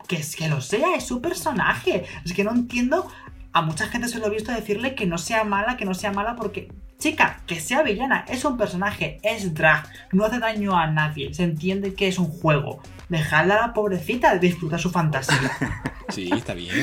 Que 0.09 0.17
es 0.17 0.35
que 0.35 0.49
lo 0.49 0.59
sea, 0.61 0.95
es 0.95 1.05
su 1.05 1.21
personaje. 1.21 2.03
Es 2.25 2.33
que 2.33 2.43
no 2.43 2.51
entiendo. 2.51 3.09
A 3.53 3.61
mucha 3.61 3.87
gente 3.87 4.09
se 4.09 4.19
lo 4.19 4.27
he 4.27 4.29
visto 4.29 4.51
decirle 4.51 4.93
que 4.93 5.05
no 5.05 5.17
sea 5.17 5.45
mala, 5.45 5.77
que 5.77 5.85
no 5.85 5.93
sea 5.93 6.11
mala 6.11 6.35
porque. 6.35 6.69
Chica, 6.99 7.41
que 7.45 7.59
sea 7.59 7.83
villana, 7.83 8.25
es 8.27 8.43
un 8.43 8.57
personaje, 8.57 9.19
es 9.21 9.53
drag, 9.53 9.87
no 10.13 10.25
hace 10.25 10.39
daño 10.39 10.75
a 10.75 10.87
nadie, 10.87 11.31
se 11.33 11.43
entiende 11.43 11.93
que 11.93 12.07
es 12.07 12.17
un 12.17 12.27
juego. 12.27 12.79
Dejadla 13.07 13.57
a 13.57 13.67
la 13.67 13.73
pobrecita 13.73 14.33
de 14.33 14.39
disfrutar 14.39 14.79
su 14.79 14.89
fantasía. 14.89 15.51
Sí, 16.09 16.29
está 16.33 16.53
bien. 16.53 16.73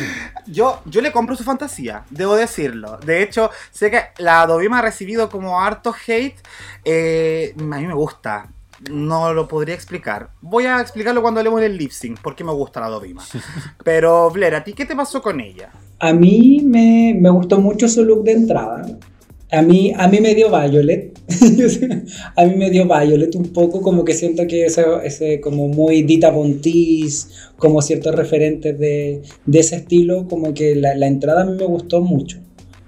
Yo, 0.47 0.83
yo 0.85 1.01
le 1.01 1.11
compro 1.11 1.35
su 1.35 1.45
fantasía, 1.45 2.05
debo 2.11 2.37
decirlo. 2.37 2.99
De 2.99 3.23
hecho, 3.23 3.51
sé 3.71 3.91
que 3.91 4.03
la 4.19 4.47
Dovima 4.47 4.81
ha 4.81 4.83
recibido 4.83 5.31
como 5.31 5.59
harto 5.63 5.95
hate. 6.07 6.37
eh, 6.85 7.55
a 7.59 7.63
mí 7.63 7.87
me 7.87 7.95
gusta. 7.95 8.49
No 8.91 9.33
lo 9.33 9.49
podría 9.49 9.75
explicar. 9.75 10.29
Voy 10.43 10.67
a 10.67 10.79
explicarlo 10.79 11.23
cuando 11.23 11.41
hablemos 11.41 11.63
del 11.63 11.79
lip 11.79 11.91
sync, 11.91 12.21
porque 12.21 12.45
me 12.45 12.53
gusta 12.53 12.81
la 12.81 12.89
Dovima. 12.89 13.23
Pero, 13.83 14.29
Blair, 14.31 14.57
¿a 14.57 14.63
ti 14.63 14.75
qué 14.75 14.85
te 14.85 14.95
pasó 14.95 15.23
con 15.23 15.41
ella? 15.41 15.71
A 16.01 16.13
mí 16.13 16.61
me, 16.63 17.17
me 17.19 17.31
gustó 17.31 17.59
mucho 17.59 17.89
su 17.89 18.05
look 18.05 18.25
de 18.25 18.33
entrada. 18.33 18.85
A 19.55 19.63
mí, 19.63 19.93
a 19.97 20.09
mí 20.09 20.21
me 20.21 20.35
dio 20.35 20.49
Violet. 20.51 21.19
a 22.37 22.45
mí 22.45 22.55
me 22.57 22.71
dio 22.71 22.85
Violet 22.87 23.35
un 23.35 23.53
poco, 23.53 23.81
como 23.81 24.05
que 24.05 24.15
siento 24.15 24.47
que 24.47 24.67
ese, 24.67 24.85
ese 25.05 25.41
como 25.41 25.69
muy 25.69 26.03
Dita 26.03 26.31
Bontis, 26.31 27.31
como 27.57 27.81
ciertos 27.83 28.15
referentes 28.15 28.79
de, 28.79 29.23
de 29.47 29.59
ese 29.61 29.77
estilo, 29.77 30.27
como 30.29 30.53
que 30.55 30.75
la, 30.75 30.95
la 30.95 31.07
entrada 31.07 31.43
a 31.43 31.45
mí 31.45 31.57
me 31.57 31.67
gustó 31.67 32.01
mucho. 32.01 32.39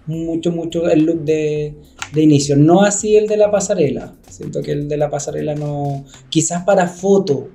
Mucho, 0.06 0.52
mucho 0.52 0.88
el 0.88 1.04
look 1.04 1.24
de, 1.24 1.74
de 2.12 2.22
inicio. 2.22 2.56
No 2.56 2.82
así 2.82 3.16
el 3.16 3.26
de 3.26 3.36
la 3.36 3.50
pasarela. 3.50 4.14
Siento 4.30 4.62
que 4.62 4.72
el 4.72 4.88
de 4.88 4.96
la 4.96 5.10
pasarela 5.10 5.54
no... 5.54 6.04
Quizás 6.28 6.62
para 6.64 6.86
foto, 6.86 7.48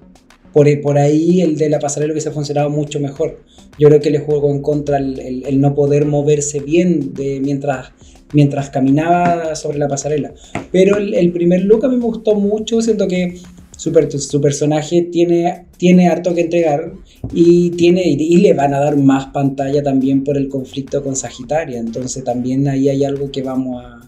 por, 0.52 0.68
por 0.82 0.98
ahí 0.98 1.42
el 1.42 1.58
de 1.58 1.70
la 1.70 1.80
pasarela 1.80 2.12
hubiese 2.12 2.32
funcionado 2.32 2.70
mucho 2.70 3.00
mejor. 3.00 3.42
Yo 3.80 3.88
creo 3.88 4.02
que 4.02 4.10
le 4.10 4.20
jugó 4.20 4.52
en 4.52 4.62
contra 4.62 4.98
el, 4.98 5.18
el- 5.20 5.46
el 5.46 5.62
no 5.62 5.74
poder 5.74 6.06
moverse 6.06 6.60
bien 6.60 7.14
de, 7.14 7.40
mientras, 7.40 7.92
mientras 8.34 8.70
caminaba 8.70 9.56
sobre 9.56 9.78
la 9.78 9.88
pasarela. 9.88 10.34
Pero 10.72 10.98
el, 10.98 11.14
el 11.14 11.32
primer 11.32 11.64
look 11.64 11.86
a 11.86 11.90
mí 11.90 11.98
me 11.98 12.06
gustó 12.06 12.36
mucho, 12.36 12.82
siento 12.82 13.08
que 13.08 13.40
su, 13.78 13.92
su 14.20 14.42
personaje 14.42 15.04
tiene, 15.12 15.66
tiene 15.78 16.08
harto 16.08 16.34
que 16.36 16.42
entregar 16.42 16.94
y, 17.34 17.72
tiene, 17.72 18.04
y 18.04 18.38
le 18.38 18.54
van 18.54 18.74
a 18.74 18.80
dar 18.80 18.96
más 18.98 19.28
pantalla 19.28 19.82
también 19.82 20.24
por 20.24 20.38
el 20.38 20.50
conflicto 20.50 21.04
con 21.04 21.16
Sagitaria. 21.16 21.80
Entonces 21.80 22.24
también 22.24 22.68
ahí 22.68 22.90
hay 22.90 23.04
algo 23.04 23.32
que 23.32 23.42
vamos 23.42 23.84
a, 23.84 24.02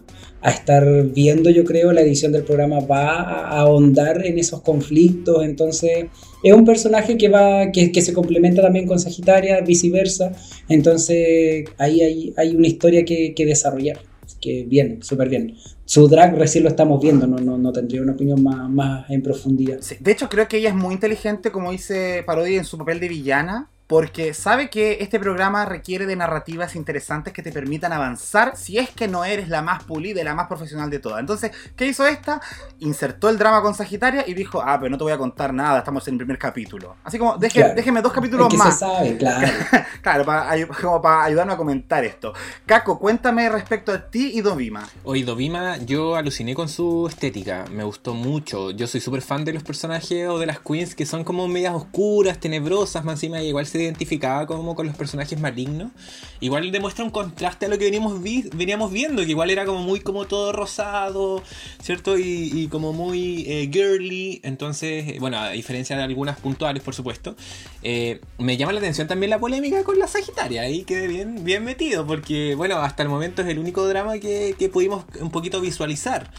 a 0.44 0.50
estar 0.50 0.84
viendo, 1.06 1.48
yo 1.48 1.64
creo, 1.64 1.92
la 1.92 2.02
edición 2.02 2.30
del 2.30 2.44
programa 2.44 2.80
va 2.80 3.22
a 3.22 3.60
ahondar 3.60 4.26
en 4.26 4.38
esos 4.38 4.60
conflictos, 4.60 5.42
entonces 5.42 6.08
es 6.42 6.52
un 6.52 6.66
personaje 6.66 7.16
que 7.16 7.30
va 7.30 7.72
que, 7.72 7.90
que 7.90 8.02
se 8.02 8.12
complementa 8.12 8.60
también 8.60 8.86
con 8.86 9.00
Sagitaria, 9.00 9.62
viceversa, 9.62 10.32
entonces 10.68 11.64
ahí 11.78 12.02
hay, 12.02 12.34
hay 12.36 12.54
una 12.54 12.66
historia 12.66 13.06
que, 13.06 13.32
que 13.34 13.46
desarrollar, 13.46 13.98
que 14.44 14.64
bien, 14.64 15.02
súper 15.02 15.30
bien. 15.30 15.56
Su 15.86 16.06
drag 16.06 16.36
recién 16.36 16.64
lo 16.64 16.70
estamos 16.70 17.00
viendo, 17.00 17.26
no, 17.26 17.38
no, 17.38 17.56
no 17.56 17.72
tendría 17.72 18.02
una 18.02 18.12
opinión 18.12 18.42
más, 18.42 18.68
más 18.68 19.08
en 19.08 19.22
profundidad. 19.22 19.80
De 20.00 20.12
hecho, 20.12 20.28
creo 20.28 20.46
que 20.48 20.58
ella 20.58 20.68
es 20.68 20.74
muy 20.74 20.92
inteligente, 20.92 21.50
como 21.50 21.72
dice 21.72 22.22
Parodi 22.26 22.56
en 22.56 22.64
su 22.64 22.76
papel 22.76 23.00
de 23.00 23.08
villana, 23.08 23.70
porque 23.86 24.32
sabe 24.32 24.70
que 24.70 24.98
este 25.00 25.20
programa 25.20 25.64
requiere 25.66 26.06
de 26.06 26.16
narrativas 26.16 26.74
interesantes 26.74 27.32
que 27.34 27.42
te 27.42 27.52
permitan 27.52 27.92
avanzar 27.92 28.56
si 28.56 28.78
es 28.78 28.88
que 28.90 29.08
no 29.08 29.24
eres 29.26 29.48
la 29.50 29.60
más 29.60 29.84
pulida 29.84 30.20
y 30.22 30.24
la 30.24 30.34
más 30.34 30.46
profesional 30.48 30.88
de 30.88 30.98
todas. 31.00 31.20
Entonces, 31.20 31.50
¿qué 31.76 31.86
hizo 31.86 32.06
esta? 32.06 32.40
Insertó 32.80 33.28
el 33.28 33.36
drama 33.38 33.60
con 33.62 33.74
Sagitaria 33.74 34.24
y 34.26 34.32
dijo, 34.34 34.62
ah, 34.64 34.78
pero 34.78 34.90
no 34.90 34.96
te 34.98 35.04
voy 35.04 35.12
a 35.12 35.18
contar 35.18 35.52
nada, 35.52 35.78
estamos 35.80 36.06
en 36.08 36.14
el 36.14 36.18
primer 36.18 36.38
capítulo. 36.38 36.96
Así 37.04 37.18
como, 37.18 37.36
deje- 37.36 37.54
Claro. 37.60 37.74
déjeme 37.74 38.00
dos 38.02 38.12
capítulos 38.12 38.46
Es 38.48 38.52
que 38.52 38.56
más. 38.58 38.72
se 38.74 38.80
sabe, 38.80 39.16
claro. 39.18 39.48
claro, 40.02 40.24
para, 40.24 40.66
como 40.80 41.02
para 41.02 41.24
ayudarme 41.24 41.52
a 41.52 41.56
comentar 41.56 42.04
esto. 42.04 42.32
Caco, 42.66 42.98
cuéntame 42.98 43.48
respecto 43.50 43.92
a 43.92 44.10
ti 44.10 44.32
y 44.34 44.40
Dovima. 44.40 44.88
Hoy 45.04 45.22
Dovima, 45.22 45.76
yo 45.78 46.16
aluciné 46.16 46.54
con 46.54 46.68
su 46.70 47.06
estética, 47.08 47.66
me 47.70 47.84
gustó 47.84 48.14
mucho. 48.14 48.70
Yo 48.70 48.86
soy 48.86 49.00
súper 49.00 49.20
fan 49.22 49.44
de 49.44 49.52
los 49.52 49.62
personajes 49.62 50.26
o 50.28 50.38
de 50.38 50.46
las 50.46 50.58
queens 50.60 50.94
que 50.94 51.04
son 51.06 51.22
como 51.22 51.46
medias 51.48 51.74
oscuras, 51.74 52.38
tenebrosas, 52.38 53.04
más 53.04 53.14
encima, 53.16 53.40
y 53.42 53.48
igual 53.48 53.66
se 53.78 53.82
identificaba 53.82 54.46
como 54.46 54.76
con 54.76 54.86
los 54.86 54.96
personajes 54.96 55.40
malignos. 55.40 55.90
Igual 56.38 56.70
demuestra 56.70 57.04
un 57.04 57.10
contraste 57.10 57.66
a 57.66 57.68
lo 57.68 57.76
que 57.76 57.86
veníamos, 57.86 58.22
veníamos 58.22 58.92
viendo, 58.92 59.24
que 59.24 59.30
igual 59.30 59.50
era 59.50 59.64
como 59.64 59.80
muy 59.80 59.98
como 59.98 60.26
todo 60.26 60.52
rosado, 60.52 61.42
¿cierto? 61.82 62.16
Y, 62.16 62.52
y 62.54 62.68
como 62.68 62.92
muy 62.92 63.44
eh, 63.48 63.68
girly. 63.72 64.40
Entonces, 64.44 65.08
eh, 65.08 65.16
bueno, 65.18 65.38
a 65.38 65.50
diferencia 65.50 65.96
de 65.96 66.04
algunas 66.04 66.38
puntuales, 66.38 66.84
por 66.84 66.94
supuesto. 66.94 67.34
Eh, 67.82 68.20
me 68.38 68.56
llama 68.56 68.72
la 68.74 68.78
atención 68.78 69.08
también 69.08 69.30
la 69.30 69.40
polémica 69.40 69.82
con 69.82 69.98
la 69.98 70.06
Sagitaria. 70.06 70.62
Ahí 70.62 70.84
quedé 70.84 71.08
bien, 71.08 71.42
bien 71.42 71.64
metido, 71.64 72.06
porque, 72.06 72.54
bueno, 72.54 72.76
hasta 72.76 73.02
el 73.02 73.08
momento 73.08 73.42
es 73.42 73.48
el 73.48 73.58
único 73.58 73.88
drama 73.88 74.20
que, 74.20 74.54
que 74.56 74.68
pudimos 74.68 75.04
un 75.20 75.32
poquito 75.32 75.60
visualizar. 75.60 76.30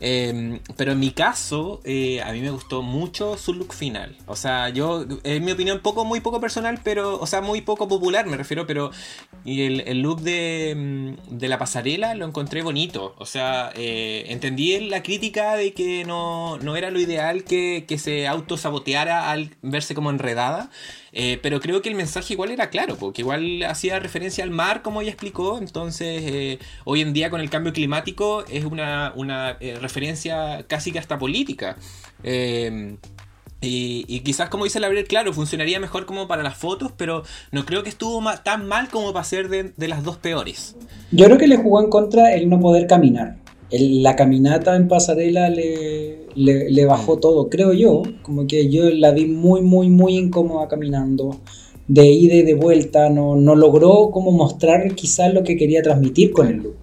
Eh, 0.00 0.60
pero 0.76 0.92
en 0.92 1.00
mi 1.00 1.10
caso, 1.10 1.80
eh, 1.84 2.20
a 2.22 2.32
mí 2.32 2.40
me 2.40 2.50
gustó 2.50 2.82
mucho 2.82 3.36
su 3.36 3.54
look 3.54 3.72
final. 3.74 4.16
O 4.26 4.36
sea, 4.36 4.68
yo, 4.68 5.04
en 5.22 5.44
mi 5.44 5.52
opinión, 5.52 5.80
poco, 5.80 6.04
muy 6.04 6.20
poco 6.20 6.40
personal, 6.40 6.80
pero, 6.82 7.20
o 7.20 7.26
sea, 7.26 7.40
muy 7.40 7.60
poco 7.60 7.88
popular, 7.88 8.26
me 8.26 8.36
refiero, 8.36 8.66
pero 8.66 8.90
y 9.44 9.62
el, 9.62 9.80
el 9.86 10.00
look 10.00 10.20
de, 10.22 10.74
mm, 10.76 11.38
de 11.38 11.48
la 11.48 11.58
pasarela 11.58 12.14
lo 12.14 12.26
encontré 12.26 12.62
bonito. 12.62 13.14
O 13.18 13.26
sea, 13.26 13.72
eh, 13.76 14.24
entendí 14.28 14.78
la 14.80 15.02
crítica 15.02 15.56
de 15.56 15.72
que 15.72 16.04
no, 16.04 16.58
no 16.58 16.76
era 16.76 16.90
lo 16.90 17.00
ideal 17.00 17.44
que, 17.44 17.84
que 17.86 17.98
se 17.98 18.26
autosaboteara 18.26 19.30
al 19.30 19.56
verse 19.62 19.94
como 19.94 20.10
enredada. 20.10 20.70
Eh, 21.16 21.38
pero 21.40 21.60
creo 21.60 21.80
que 21.80 21.88
el 21.88 21.94
mensaje 21.94 22.34
igual 22.34 22.50
era 22.50 22.70
claro, 22.70 22.96
porque 22.96 23.22
igual 23.22 23.62
hacía 23.62 24.00
referencia 24.00 24.42
al 24.42 24.50
mar, 24.50 24.82
como 24.82 25.00
ella 25.00 25.10
explicó. 25.10 25.58
Entonces, 25.58 26.22
eh, 26.26 26.58
hoy 26.84 27.00
en 27.00 27.12
día 27.12 27.30
con 27.30 27.40
el 27.40 27.48
cambio 27.48 27.72
climático 27.72 28.44
es 28.50 28.64
una, 28.64 29.12
una 29.14 29.56
eh, 29.60 29.78
referencia 29.80 30.64
casi 30.66 30.90
que 30.90 30.98
hasta 30.98 31.18
política. 31.18 31.76
Eh, 32.24 32.96
y, 33.66 34.20
quizás, 34.20 34.48
como 34.48 34.64
dice 34.64 34.80
Gabriel, 34.80 35.06
claro, 35.06 35.32
funcionaría 35.32 35.80
mejor 35.80 36.06
como 36.06 36.28
para 36.28 36.42
las 36.42 36.56
fotos, 36.56 36.92
pero 36.96 37.22
no 37.50 37.64
creo 37.64 37.82
que 37.82 37.88
estuvo 37.88 38.22
tan 38.42 38.66
mal 38.66 38.88
como 38.88 39.12
para 39.12 39.24
ser 39.24 39.48
de, 39.48 39.72
de 39.76 39.88
las 39.88 40.04
dos 40.04 40.18
peores. 40.18 40.76
Yo 41.10 41.26
creo 41.26 41.38
que 41.38 41.46
le 41.46 41.56
jugó 41.56 41.80
en 41.80 41.88
contra 41.88 42.34
el 42.34 42.48
no 42.48 42.60
poder 42.60 42.86
caminar. 42.86 43.36
El- 43.76 44.02
la 44.02 44.16
caminata 44.16 44.76
en 44.76 44.88
pasarela 44.88 45.48
le, 45.50 46.26
le, 46.34 46.70
le 46.70 46.84
bajó 46.86 47.18
todo, 47.18 47.48
creo 47.48 47.72
yo. 47.72 48.02
Como 48.22 48.46
que 48.46 48.68
yo 48.70 48.90
la 48.90 49.10
vi 49.12 49.26
muy, 49.26 49.62
muy, 49.62 49.88
muy 49.88 50.16
incómoda 50.16 50.68
caminando. 50.68 51.36
De 51.88 52.06
ida 52.06 52.34
y 52.36 52.42
de 52.42 52.54
vuelta. 52.54 53.10
No, 53.10 53.36
no 53.36 53.54
logró 53.56 54.10
como 54.10 54.30
mostrar 54.30 54.94
quizás 54.94 55.32
lo 55.34 55.42
que 55.44 55.56
quería 55.56 55.82
transmitir 55.82 56.32
con 56.32 56.46
el 56.48 56.56
look. 56.58 56.76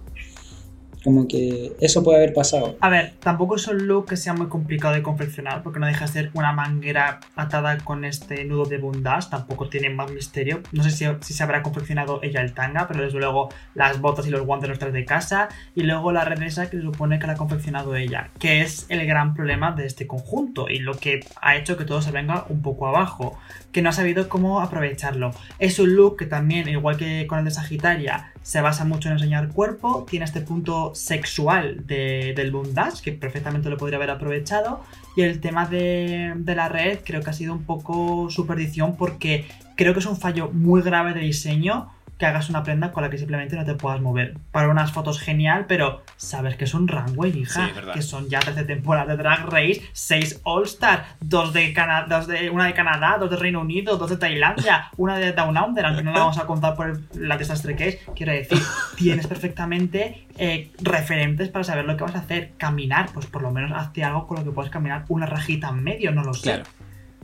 Como 1.04 1.26
que 1.26 1.72
eso 1.80 2.02
puede 2.02 2.18
haber 2.18 2.32
pasado. 2.32 2.76
A 2.80 2.88
ver, 2.88 3.14
tampoco 3.20 3.56
es 3.56 3.66
un 3.68 3.86
look 3.86 4.06
que 4.06 4.16
sea 4.16 4.34
muy 4.34 4.48
complicado 4.48 4.94
de 4.94 5.02
confeccionar, 5.02 5.62
porque 5.62 5.80
no 5.80 5.86
deja 5.86 6.06
de 6.06 6.12
ser 6.12 6.30
una 6.34 6.52
manguera 6.52 7.20
atada 7.34 7.78
con 7.78 8.04
este 8.04 8.44
nudo 8.44 8.66
de 8.66 8.78
bondage, 8.78 9.30
tampoco 9.30 9.68
tiene 9.68 9.90
más 9.90 10.10
misterio. 10.10 10.60
No 10.72 10.82
sé 10.82 10.90
si, 10.90 11.06
si 11.20 11.34
se 11.34 11.42
habrá 11.42 11.62
confeccionado 11.62 12.20
ella 12.22 12.40
el 12.40 12.52
tanga, 12.52 12.86
pero 12.88 13.02
desde 13.02 13.18
luego 13.18 13.48
las 13.74 14.00
botas 14.00 14.26
y 14.26 14.30
los 14.30 14.42
guantes 14.42 14.68
los 14.68 14.78
trae 14.78 14.92
de 14.92 15.04
casa, 15.04 15.48
y 15.74 15.82
luego 15.82 16.12
la 16.12 16.24
red 16.24 16.42
esa 16.42 16.70
que 16.70 16.76
se 16.76 16.82
supone 16.82 17.18
que 17.18 17.26
la 17.26 17.34
ha 17.34 17.36
confeccionado 17.36 17.94
ella, 17.96 18.30
que 18.38 18.62
es 18.62 18.86
el 18.88 19.06
gran 19.06 19.34
problema 19.34 19.72
de 19.72 19.86
este 19.86 20.06
conjunto, 20.06 20.68
y 20.68 20.78
lo 20.78 20.94
que 20.94 21.20
ha 21.40 21.56
hecho 21.56 21.76
que 21.76 21.84
todo 21.84 22.02
se 22.02 22.10
venga 22.10 22.46
un 22.48 22.62
poco 22.62 22.86
abajo, 22.86 23.38
que 23.72 23.82
no 23.82 23.90
ha 23.90 23.92
sabido 23.92 24.28
cómo 24.28 24.60
aprovecharlo. 24.60 25.32
Es 25.58 25.78
un 25.78 25.94
look 25.94 26.18
que 26.18 26.26
también, 26.26 26.68
igual 26.68 26.96
que 26.96 27.26
con 27.26 27.38
el 27.38 27.44
de 27.44 27.50
Sagitaria, 27.50 28.31
se 28.42 28.60
basa 28.60 28.84
mucho 28.84 29.08
en 29.08 29.14
enseñar 29.14 29.48
cuerpo, 29.48 30.06
tiene 30.10 30.24
este 30.24 30.40
punto 30.40 30.94
sexual 30.94 31.86
de- 31.86 32.32
del 32.36 32.50
bondage, 32.50 33.02
que 33.02 33.12
perfectamente 33.12 33.70
lo 33.70 33.76
podría 33.76 33.96
haber 33.98 34.10
aprovechado, 34.10 34.82
y 35.16 35.22
el 35.22 35.40
tema 35.40 35.66
de, 35.66 36.32
de 36.36 36.54
la 36.54 36.68
red 36.68 37.00
creo 37.04 37.22
que 37.22 37.30
ha 37.30 37.34
sido 37.34 37.52
un 37.52 37.64
poco 37.64 38.28
su 38.30 38.46
perdición 38.46 38.96
porque 38.96 39.46
creo 39.76 39.92
que 39.92 40.00
es 40.00 40.06
un 40.06 40.16
fallo 40.16 40.50
muy 40.52 40.82
grave 40.82 41.14
de 41.14 41.20
diseño 41.20 41.88
que 42.22 42.26
hagas 42.26 42.48
una 42.50 42.62
prenda 42.62 42.92
con 42.92 43.02
la 43.02 43.10
que 43.10 43.18
simplemente 43.18 43.56
no 43.56 43.64
te 43.64 43.74
puedas 43.74 44.00
mover. 44.00 44.34
Para 44.52 44.68
unas 44.68 44.92
fotos 44.92 45.18
genial, 45.18 45.64
pero 45.66 46.04
sabes 46.16 46.54
que 46.54 46.62
es 46.66 46.72
un 46.72 46.86
runway, 46.86 47.36
hija, 47.36 47.66
Sí, 47.66 47.72
que 47.92 48.00
son 48.00 48.28
ya 48.28 48.38
13 48.38 48.62
temporadas 48.62 49.08
de 49.08 49.16
Drag 49.16 49.46
Race, 49.46 49.82
6 49.92 50.40
All 50.44 50.62
Star, 50.66 51.16
dos 51.20 51.52
de, 51.52 51.72
Cana- 51.72 52.06
dos 52.08 52.28
de 52.28 52.48
una 52.50 52.66
de 52.66 52.74
Canadá, 52.74 53.16
dos 53.18 53.28
de 53.28 53.36
Reino 53.38 53.60
Unido, 53.60 53.96
dos 53.96 54.08
de 54.08 54.18
Tailandia, 54.18 54.88
una 54.98 55.18
de 55.18 55.32
Down 55.32 55.58
Under, 55.58 55.84
aunque 55.84 56.04
no 56.04 56.12
la 56.12 56.20
vamos 56.20 56.38
a 56.38 56.46
contar 56.46 56.76
por 56.76 56.90
el- 56.90 57.04
la 57.28 57.36
desastre 57.36 57.74
que 57.74 57.88
es. 57.88 57.98
Quiero 58.14 58.30
decir, 58.30 58.58
tienes 58.96 59.26
perfectamente 59.26 60.28
eh, 60.38 60.70
referentes 60.80 61.48
para 61.48 61.64
saber 61.64 61.86
lo 61.86 61.96
que 61.96 62.04
vas 62.04 62.14
a 62.14 62.20
hacer. 62.20 62.52
Caminar, 62.56 63.10
pues 63.12 63.26
por 63.26 63.42
lo 63.42 63.50
menos 63.50 63.72
hazte 63.74 64.04
algo 64.04 64.28
con 64.28 64.38
lo 64.38 64.44
que 64.44 64.52
puedas 64.52 64.70
caminar 64.70 65.06
una 65.08 65.26
rajita 65.26 65.70
en 65.70 65.82
medio, 65.82 66.12
no 66.12 66.22
lo 66.22 66.34
sé. 66.34 66.42
Claro. 66.42 66.64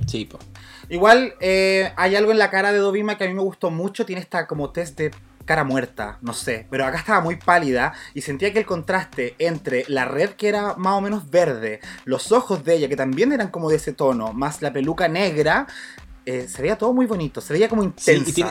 Sí, 0.07 0.25
po. 0.25 0.39
Igual 0.89 1.35
eh, 1.40 1.93
hay 1.97 2.16
algo 2.16 2.31
en 2.32 2.39
la 2.39 2.51
cara 2.51 2.73
de 2.73 2.78
Dovima 2.78 3.19
que 3.19 3.24
a 3.24 3.28
mí 3.28 3.35
me 3.35 3.43
gustó 3.43 3.70
mucho. 3.70 4.06
Tiene 4.06 4.23
esta 4.23 4.47
como 4.47 4.70
test 4.70 4.97
de 4.98 5.10
cara 5.44 5.65
muerta, 5.65 6.19
no 6.20 6.32
sé. 6.35 6.66
Pero 6.70 6.85
acá 6.86 6.98
estaba 6.98 7.20
muy 7.20 7.36
pálida 7.36 7.93
y 8.15 8.20
sentía 8.20 8.52
que 8.52 8.59
el 8.60 8.66
contraste 8.66 9.35
entre 9.39 9.85
la 9.89 10.05
red 10.05 10.31
que 10.31 10.48
era 10.48 10.74
más 10.74 10.94
o 10.94 11.01
menos 11.01 11.31
verde, 11.31 11.81
los 12.05 12.32
ojos 12.32 12.65
de 12.65 12.74
ella 12.77 12.89
que 12.89 12.97
también 12.97 13.32
eran 13.32 13.48
como 13.48 13.70
de 13.70 13.77
ese 13.77 13.93
tono, 13.93 14.32
más 14.35 14.60
la 14.60 14.73
peluca 14.73 15.09
negra, 15.09 15.66
eh, 16.27 16.47
se 16.48 16.60
veía 16.60 16.77
todo 16.77 16.93
muy 16.93 17.06
bonito. 17.06 17.40
Se 17.40 17.55
veía 17.55 17.69
como 17.70 17.82
Sí, 17.82 17.89
intensa. 18.12 18.28
y 18.31 18.32
tiene- 18.35 18.51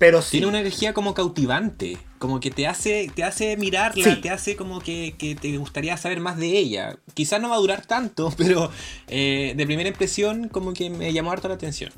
pero 0.00 0.22
sí. 0.22 0.30
Tiene 0.32 0.46
una 0.46 0.60
energía 0.60 0.94
como 0.94 1.12
cautivante, 1.12 1.98
como 2.18 2.40
que 2.40 2.50
te 2.50 2.66
hace, 2.66 3.12
te 3.14 3.22
hace 3.22 3.58
mirarla, 3.58 4.02
Sí. 4.14 4.20
te 4.22 4.30
hace 4.30 4.56
como 4.56 4.80
que, 4.80 5.14
que 5.18 5.34
te 5.34 5.54
gustaría 5.58 5.94
saber 5.98 6.20
más 6.20 6.38
de 6.38 6.46
ella. 6.56 6.96
Quizás 7.12 7.38
no 7.40 7.50
va 7.50 7.56
a 7.56 7.58
durar 7.58 7.84
tanto, 7.84 8.32
pero 8.38 8.70
eh, 9.08 9.52
de 9.54 9.66
primera 9.66 9.90
impresión 9.90 10.48
como 10.48 10.72
que 10.72 10.88
me 10.88 11.12
llamó 11.12 11.32
harto 11.32 11.48
la 11.48 11.54
atención. 11.54 11.92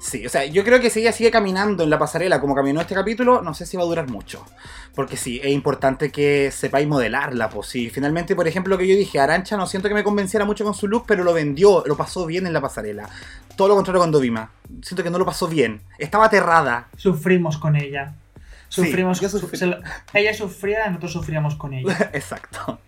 Sí, 0.00 0.24
o 0.24 0.28
sea, 0.28 0.44
yo 0.46 0.64
creo 0.64 0.80
que 0.80 0.90
si 0.90 1.00
ella 1.00 1.12
sigue 1.12 1.30
caminando 1.30 1.82
en 1.84 1.90
la 1.90 1.98
pasarela 1.98 2.40
como 2.40 2.54
caminó 2.54 2.80
este 2.80 2.94
capítulo, 2.94 3.42
no 3.42 3.52
sé 3.54 3.66
si 3.66 3.76
va 3.76 3.82
a 3.82 3.86
durar 3.86 4.08
mucho. 4.08 4.44
Porque 4.94 5.16
sí, 5.16 5.40
es 5.42 5.50
importante 5.50 6.10
que 6.10 6.50
sepáis 6.52 6.86
modelarla, 6.88 7.50
pues 7.50 7.68
sí. 7.68 7.90
Finalmente, 7.90 8.34
por 8.36 8.46
ejemplo, 8.48 8.74
lo 8.74 8.78
que 8.78 8.86
yo 8.88 8.96
dije, 8.96 9.20
Arancha 9.20 9.56
no 9.56 9.66
siento 9.66 9.88
que 9.88 9.94
me 9.94 10.04
convenciera 10.04 10.44
mucho 10.44 10.64
con 10.64 10.74
su 10.74 10.88
look, 10.88 11.04
pero 11.06 11.24
lo 11.24 11.32
vendió, 11.32 11.82
lo 11.86 11.96
pasó 11.96 12.26
bien 12.26 12.46
en 12.46 12.52
la 12.52 12.60
pasarela. 12.60 13.08
Todo 13.56 13.68
lo 13.68 13.74
contrario 13.74 14.00
con 14.00 14.10
Dovima. 14.12 14.50
Siento 14.82 15.02
que 15.02 15.10
no 15.10 15.18
lo 15.18 15.26
pasó 15.26 15.48
bien. 15.48 15.80
Estaba 15.98 16.26
aterrada. 16.26 16.88
Sufrimos 16.96 17.58
con 17.58 17.76
ella. 17.76 18.14
Sí, 18.68 18.84
Sufrimos, 18.84 19.20
yo 19.20 19.28
sufrí. 19.28 19.58
se 19.58 19.66
lo- 19.66 19.78
ella 20.12 20.34
sufría 20.34 20.86
nosotros 20.88 21.12
sufríamos 21.12 21.56
con 21.56 21.72
ella. 21.74 22.10
Exacto. 22.12 22.78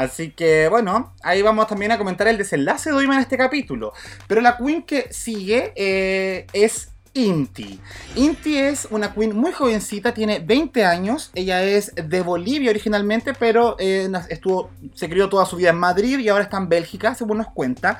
Así 0.00 0.30
que 0.30 0.66
bueno, 0.70 1.12
ahí 1.22 1.42
vamos 1.42 1.66
también 1.66 1.92
a 1.92 1.98
comentar 1.98 2.26
el 2.26 2.38
desenlace 2.38 2.88
de 2.88 2.94
Dovima 2.94 3.16
en 3.16 3.20
este 3.20 3.36
capítulo. 3.36 3.92
Pero 4.26 4.40
la 4.40 4.56
queen 4.56 4.82
que 4.82 5.12
sigue 5.12 5.74
eh, 5.76 6.46
es 6.54 6.88
Inti. 7.12 7.78
Inti 8.14 8.56
es 8.56 8.88
una 8.90 9.12
queen 9.12 9.36
muy 9.36 9.52
jovencita, 9.52 10.14
tiene 10.14 10.38
20 10.38 10.86
años. 10.86 11.30
Ella 11.34 11.62
es 11.62 11.92
de 11.94 12.22
Bolivia 12.22 12.70
originalmente, 12.70 13.34
pero 13.34 13.76
eh, 13.78 14.10
estuvo, 14.30 14.70
se 14.94 15.10
crió 15.10 15.28
toda 15.28 15.44
su 15.44 15.56
vida 15.56 15.68
en 15.68 15.76
Madrid 15.76 16.18
y 16.18 16.30
ahora 16.30 16.44
está 16.44 16.56
en 16.56 16.70
Bélgica, 16.70 17.14
según 17.14 17.36
nos 17.38 17.48
cuenta. 17.48 17.98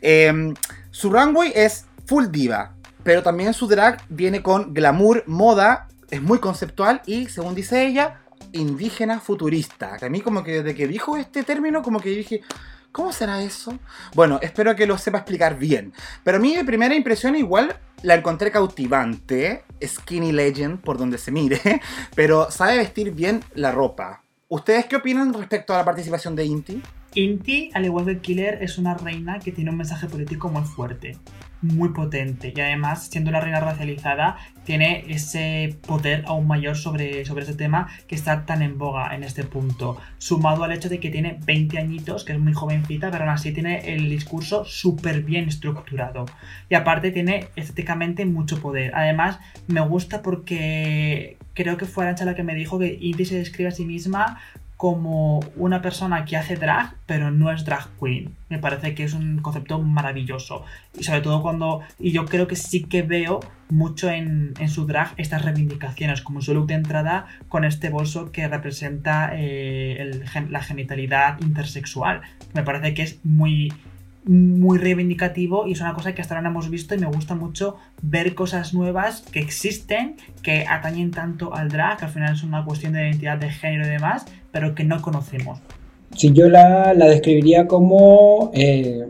Eh, 0.00 0.54
su 0.92 1.10
runway 1.10 1.50
es 1.52 1.86
full 2.06 2.26
diva, 2.30 2.74
pero 3.02 3.24
también 3.24 3.54
su 3.54 3.66
drag 3.66 4.04
viene 4.08 4.40
con 4.40 4.72
glamour, 4.72 5.24
moda, 5.26 5.88
es 6.10 6.22
muy 6.22 6.38
conceptual 6.38 7.02
y, 7.06 7.26
según 7.26 7.56
dice 7.56 7.86
ella, 7.86 8.20
indígena 8.52 9.20
futurista. 9.20 9.96
A 10.00 10.08
mí 10.08 10.20
como 10.20 10.42
que 10.42 10.62
desde 10.62 10.74
que 10.74 10.88
dijo 10.88 11.16
este 11.16 11.42
término, 11.42 11.82
como 11.82 12.00
que 12.00 12.10
dije, 12.10 12.42
¿cómo 12.92 13.12
será 13.12 13.42
eso? 13.42 13.78
Bueno, 14.14 14.38
espero 14.42 14.74
que 14.76 14.86
lo 14.86 14.98
sepa 14.98 15.18
explicar 15.18 15.58
bien. 15.58 15.92
Pero 16.24 16.38
a 16.38 16.40
mí 16.40 16.54
de 16.54 16.64
primera 16.64 16.94
impresión 16.94 17.36
igual 17.36 17.78
la 18.02 18.14
encontré 18.14 18.50
cautivante, 18.50 19.64
skinny 19.84 20.32
legend 20.32 20.80
por 20.80 20.98
donde 20.98 21.18
se 21.18 21.30
mire, 21.30 21.60
pero 22.14 22.50
sabe 22.50 22.78
vestir 22.78 23.12
bien 23.12 23.42
la 23.54 23.72
ropa. 23.72 24.22
¿Ustedes 24.48 24.86
qué 24.86 24.96
opinan 24.96 25.32
respecto 25.32 25.74
a 25.74 25.78
la 25.78 25.84
participación 25.84 26.34
de 26.34 26.44
Inti? 26.44 26.82
Inti, 27.14 27.70
al 27.74 27.84
igual 27.84 28.06
que 28.06 28.18
Killer, 28.18 28.62
es 28.62 28.78
una 28.78 28.94
reina 28.94 29.38
que 29.38 29.52
tiene 29.52 29.70
un 29.70 29.76
mensaje 29.76 30.08
político 30.08 30.48
muy 30.48 30.64
fuerte, 30.64 31.16
muy 31.62 31.90
potente. 31.90 32.52
Y 32.54 32.60
además, 32.60 33.08
siendo 33.10 33.30
una 33.30 33.40
reina 33.40 33.60
racializada, 33.60 34.36
tiene 34.64 35.04
ese 35.08 35.76
poder 35.86 36.24
aún 36.26 36.46
mayor 36.46 36.76
sobre, 36.76 37.24
sobre 37.24 37.44
ese 37.44 37.54
tema 37.54 37.88
que 38.06 38.14
está 38.14 38.46
tan 38.46 38.62
en 38.62 38.78
boga 38.78 39.14
en 39.14 39.24
este 39.24 39.44
punto. 39.44 39.98
Sumado 40.18 40.64
al 40.64 40.72
hecho 40.72 40.88
de 40.88 41.00
que 41.00 41.10
tiene 41.10 41.38
20 41.44 41.78
añitos, 41.78 42.24
que 42.24 42.32
es 42.32 42.38
muy 42.38 42.52
jovencita, 42.52 43.10
pero 43.10 43.24
aún 43.24 43.32
así 43.32 43.52
tiene 43.52 43.92
el 43.94 44.08
discurso 44.08 44.64
súper 44.64 45.22
bien 45.22 45.48
estructurado. 45.48 46.26
Y 46.68 46.74
aparte 46.74 47.10
tiene 47.10 47.48
estéticamente 47.56 48.24
mucho 48.26 48.60
poder. 48.60 48.92
Además, 48.94 49.38
me 49.66 49.80
gusta 49.80 50.22
porque 50.22 51.36
creo 51.54 51.76
que 51.76 51.86
fue 51.86 52.04
Arancha 52.04 52.24
la 52.24 52.34
que 52.34 52.42
me 52.42 52.54
dijo 52.54 52.78
que 52.78 52.96
Inti 53.00 53.24
se 53.24 53.36
describe 53.36 53.68
a 53.68 53.72
sí 53.72 53.84
misma 53.84 54.38
como 54.80 55.40
una 55.56 55.82
persona 55.82 56.24
que 56.24 56.38
hace 56.38 56.56
drag, 56.56 56.94
pero 57.04 57.30
no 57.30 57.52
es 57.52 57.66
drag 57.66 57.86
queen. 58.00 58.34
Me 58.48 58.58
parece 58.58 58.94
que 58.94 59.04
es 59.04 59.12
un 59.12 59.42
concepto 59.42 59.78
maravilloso. 59.78 60.64
Y 60.98 61.04
sobre 61.04 61.20
todo 61.20 61.42
cuando. 61.42 61.82
Y 61.98 62.12
yo 62.12 62.24
creo 62.24 62.46
que 62.46 62.56
sí 62.56 62.84
que 62.84 63.02
veo 63.02 63.40
mucho 63.68 64.08
en, 64.08 64.54
su 64.70 64.86
drag 64.86 65.12
estas 65.18 65.44
reivindicaciones, 65.44 66.22
como 66.22 66.40
su 66.40 66.54
look 66.54 66.66
de 66.68 66.74
entrada 66.76 67.26
con 67.50 67.66
este 67.66 67.90
bolso 67.90 68.32
que 68.32 68.48
representa 68.48 69.32
eh, 69.34 70.22
la 70.48 70.62
genitalidad 70.62 71.38
intersexual. 71.42 72.22
Me 72.54 72.62
parece 72.62 72.94
que 72.94 73.02
es 73.02 73.20
muy 73.22 73.70
muy 74.24 74.78
reivindicativo 74.78 75.66
y 75.66 75.72
es 75.72 75.80
una 75.80 75.94
cosa 75.94 76.14
que 76.14 76.20
hasta 76.20 76.34
ahora 76.34 76.42
no 76.42 76.50
hemos 76.50 76.68
visto 76.68 76.94
y 76.94 76.98
me 76.98 77.06
gusta 77.06 77.34
mucho 77.34 77.78
ver 78.02 78.34
cosas 78.34 78.74
nuevas 78.74 79.22
que 79.22 79.40
existen, 79.40 80.16
que 80.42 80.66
atañen 80.68 81.10
tanto 81.10 81.54
al 81.54 81.70
drag, 81.70 81.98
que 81.98 82.04
al 82.04 82.10
final 82.10 82.34
es 82.34 82.42
una 82.42 82.64
cuestión 82.64 82.92
de 82.92 83.08
identidad 83.08 83.38
de 83.38 83.50
género 83.50 83.86
y 83.86 83.90
demás, 83.90 84.26
pero 84.52 84.74
que 84.74 84.84
no 84.84 85.00
conocemos. 85.02 85.58
Sí, 86.16 86.32
yo 86.32 86.48
la, 86.48 86.92
la 86.94 87.06
describiría 87.06 87.66
como 87.66 88.50
eh, 88.52 89.06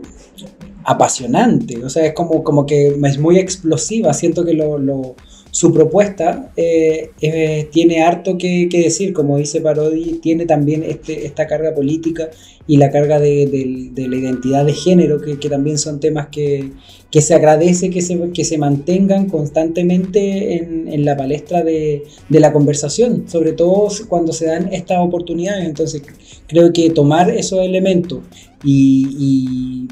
apasionante, 0.83 1.83
o 1.83 1.89
sea, 1.89 2.05
es 2.05 2.13
como, 2.13 2.43
como 2.43 2.65
que 2.65 2.95
es 3.03 3.17
muy 3.19 3.39
explosiva, 3.39 4.13
siento 4.13 4.45
que 4.45 4.53
lo, 4.53 4.77
lo 4.77 5.15
su 5.51 5.73
propuesta 5.73 6.51
eh, 6.55 7.11
eh, 7.21 7.67
tiene 7.73 8.01
harto 8.01 8.37
que, 8.37 8.69
que, 8.71 8.83
decir, 8.83 9.11
como 9.11 9.37
dice 9.37 9.59
Parodi, 9.59 10.19
tiene 10.21 10.45
también 10.45 10.81
este, 10.81 11.25
esta 11.25 11.45
carga 11.45 11.75
política 11.75 12.29
y 12.67 12.77
la 12.77 12.89
carga 12.89 13.19
de, 13.19 13.91
la 13.95 14.15
identidad 14.15 14.65
de 14.65 14.71
género, 14.71 15.19
que, 15.19 15.35
también 15.49 15.77
son 15.77 15.99
temas 15.99 16.29
que, 16.31 16.71
se 17.11 17.33
agradece 17.33 17.89
que 17.89 18.01
se, 18.01 18.57
mantengan 18.57 19.27
constantemente 19.27 20.55
en, 20.55 21.03
la 21.03 21.17
palestra 21.17 21.63
de, 21.63 22.03
la 22.29 22.53
conversación, 22.53 23.25
sobre 23.27 23.51
todo 23.51 23.89
cuando 24.07 24.31
se 24.31 24.45
dan 24.45 24.73
estas 24.73 24.99
oportunidades. 24.99 25.65
Entonces, 25.67 26.01
creo 26.47 26.71
que 26.71 26.91
tomar 26.91 27.29
esos 27.29 27.59
elementos 27.59 28.19
y, 28.63 29.87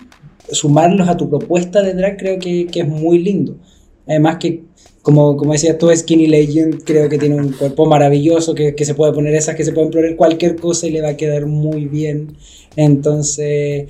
y 0.47 0.55
sumarlos 0.55 1.09
a 1.09 1.17
tu 1.17 1.29
propuesta 1.29 1.81
de 1.81 1.95
drag 1.95 2.17
creo 2.17 2.39
que 2.39 2.69
es 2.73 2.87
muy 2.87 3.19
lindo. 3.19 3.57
Además 4.07 4.37
que 4.39 4.68
como, 5.09 5.35
como 5.37 5.53
decías 5.53 5.75
tú, 5.79 5.89
Skinny 5.89 6.27
Legend 6.27 6.83
creo 6.83 7.09
que 7.09 7.17
tiene 7.17 7.33
un 7.33 7.51
cuerpo 7.53 7.87
maravilloso, 7.87 8.53
que, 8.53 8.75
que, 8.75 8.85
se 8.85 8.93
puede 8.93 9.11
poner 9.11 9.33
esas, 9.33 9.55
que 9.55 9.63
se 9.63 9.71
pueden 9.71 9.89
poner 9.89 10.15
cualquier 10.15 10.55
cosa 10.55 10.85
y 10.85 10.91
le 10.91 11.01
va 11.01 11.09
a 11.09 11.17
quedar 11.17 11.47
muy 11.47 11.85
bien. 11.85 12.37
Entonces, 12.75 13.87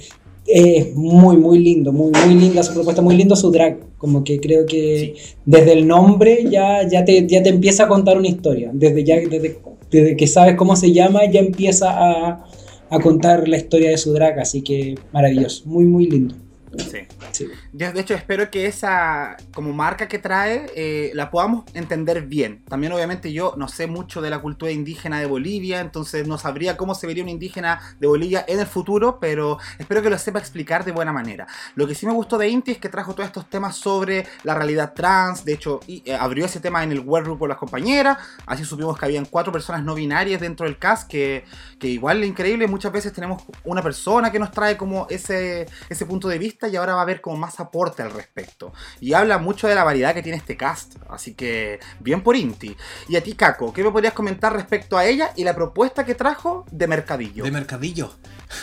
es 0.47 0.95
muy, 0.95 1.35
muy 1.35 1.59
lindo, 1.59 1.91
muy, 1.91 2.13
muy 2.25 2.35
linda 2.35 2.63
su 2.63 2.73
propuesta, 2.73 3.01
muy 3.01 3.17
lindo 3.17 3.35
su 3.35 3.51
drag. 3.51 3.79
Como 3.97 4.23
que 4.23 4.39
creo 4.39 4.65
que 4.65 5.13
sí. 5.17 5.35
desde 5.45 5.73
el 5.73 5.85
nombre 5.85 6.45
ya, 6.49 6.87
ya, 6.87 7.03
te, 7.03 7.27
ya 7.27 7.43
te 7.43 7.49
empieza 7.49 7.83
a 7.83 7.87
contar 7.89 8.17
una 8.17 8.29
historia. 8.29 8.71
Desde, 8.73 9.03
ya, 9.03 9.17
desde, 9.17 9.57
desde 9.91 10.15
que 10.15 10.25
sabes 10.25 10.55
cómo 10.55 10.77
se 10.77 10.93
llama, 10.93 11.29
ya 11.29 11.41
empieza 11.41 11.89
a, 11.91 12.45
a 12.89 12.99
contar 13.01 13.49
la 13.49 13.57
historia 13.57 13.89
de 13.89 13.97
su 13.97 14.13
drag. 14.13 14.39
Así 14.39 14.61
que 14.61 14.95
maravilloso, 15.11 15.63
muy, 15.65 15.83
muy 15.83 16.09
lindo. 16.09 16.35
Sí. 16.77 17.07
sí. 17.31 17.47
De 17.71 17.99
hecho, 17.99 18.13
espero 18.13 18.49
que 18.51 18.67
esa 18.67 19.37
como 19.53 19.73
marca 19.73 20.07
que 20.07 20.19
trae 20.19 20.71
eh, 20.75 21.11
la 21.13 21.31
podamos 21.31 21.65
entender 21.73 22.23
bien. 22.23 22.63
También, 22.65 22.93
obviamente, 22.93 23.33
yo 23.33 23.53
no 23.57 23.67
sé 23.67 23.87
mucho 23.87 24.21
de 24.21 24.29
la 24.29 24.39
cultura 24.39 24.71
indígena 24.71 25.19
de 25.19 25.25
Bolivia, 25.25 25.79
entonces 25.79 26.27
no 26.27 26.37
sabría 26.37 26.77
cómo 26.77 26.95
se 26.95 27.07
vería 27.07 27.23
un 27.23 27.29
indígena 27.29 27.81
de 27.99 28.07
Bolivia 28.07 28.45
en 28.47 28.59
el 28.59 28.67
futuro, 28.67 29.19
pero 29.19 29.57
espero 29.77 30.01
que 30.01 30.09
lo 30.09 30.17
sepa 30.17 30.39
explicar 30.39 30.85
de 30.85 30.91
buena 30.91 31.11
manera. 31.11 31.47
Lo 31.75 31.87
que 31.87 31.95
sí 31.95 32.05
me 32.05 32.13
gustó 32.13 32.37
de 32.37 32.49
Inti 32.49 32.71
es 32.71 32.77
que 32.77 32.89
trajo 32.89 33.13
todos 33.13 33.27
estos 33.27 33.49
temas 33.49 33.75
sobre 33.75 34.27
la 34.43 34.53
realidad 34.53 34.93
trans. 34.93 35.45
De 35.45 35.53
hecho, 35.53 35.79
y, 35.87 36.03
eh, 36.05 36.15
abrió 36.15 36.45
ese 36.45 36.59
tema 36.59 36.83
en 36.83 36.91
el 36.91 36.99
workgroup 36.99 37.39
por 37.39 37.49
las 37.49 37.57
compañeras. 37.57 38.17
Así 38.45 38.63
supimos 38.65 38.97
que 38.97 39.05
habían 39.05 39.25
cuatro 39.25 39.51
personas 39.51 39.83
no 39.83 39.95
binarias 39.95 40.41
dentro 40.41 40.65
del 40.65 40.77
cast, 40.77 41.09
que, 41.09 41.43
que 41.79 41.87
igual 41.87 42.21
es 42.23 42.29
increíble. 42.29 42.67
Muchas 42.67 42.91
veces 42.91 43.13
tenemos 43.13 43.43
una 43.63 43.81
persona 43.81 44.31
que 44.31 44.39
nos 44.39 44.51
trae 44.51 44.77
como 44.77 45.07
ese, 45.09 45.65
ese 45.89 46.05
punto 46.05 46.27
de 46.27 46.37
vista 46.37 46.67
y 46.67 46.75
ahora 46.75 46.93
va 46.93 46.99
a 46.99 47.03
haber 47.03 47.21
como 47.21 47.37
más 47.37 47.59
aporte 47.59 48.03
al 48.03 48.11
respecto. 48.11 48.73
Y 48.99 49.13
habla 49.13 49.37
mucho 49.37 49.67
de 49.67 49.75
la 49.75 49.83
variedad 49.83 50.13
que 50.13 50.21
tiene 50.21 50.37
este 50.37 50.57
cast, 50.57 50.95
así 51.09 51.33
que 51.33 51.79
bien 51.99 52.21
por 52.21 52.35
Inti. 52.35 52.75
Y 53.07 53.15
a 53.15 53.23
ti, 53.23 53.33
Caco, 53.33 53.73
¿qué 53.73 53.83
me 53.83 53.91
podrías 53.91 54.13
comentar 54.13 54.53
respecto 54.53 54.97
a 54.97 55.05
ella 55.05 55.31
y 55.35 55.43
la 55.43 55.55
propuesta 55.55 56.05
que 56.05 56.15
trajo 56.15 56.65
de 56.71 56.87
Mercadillo? 56.87 57.43
De 57.43 57.51
Mercadillo. 57.51 58.13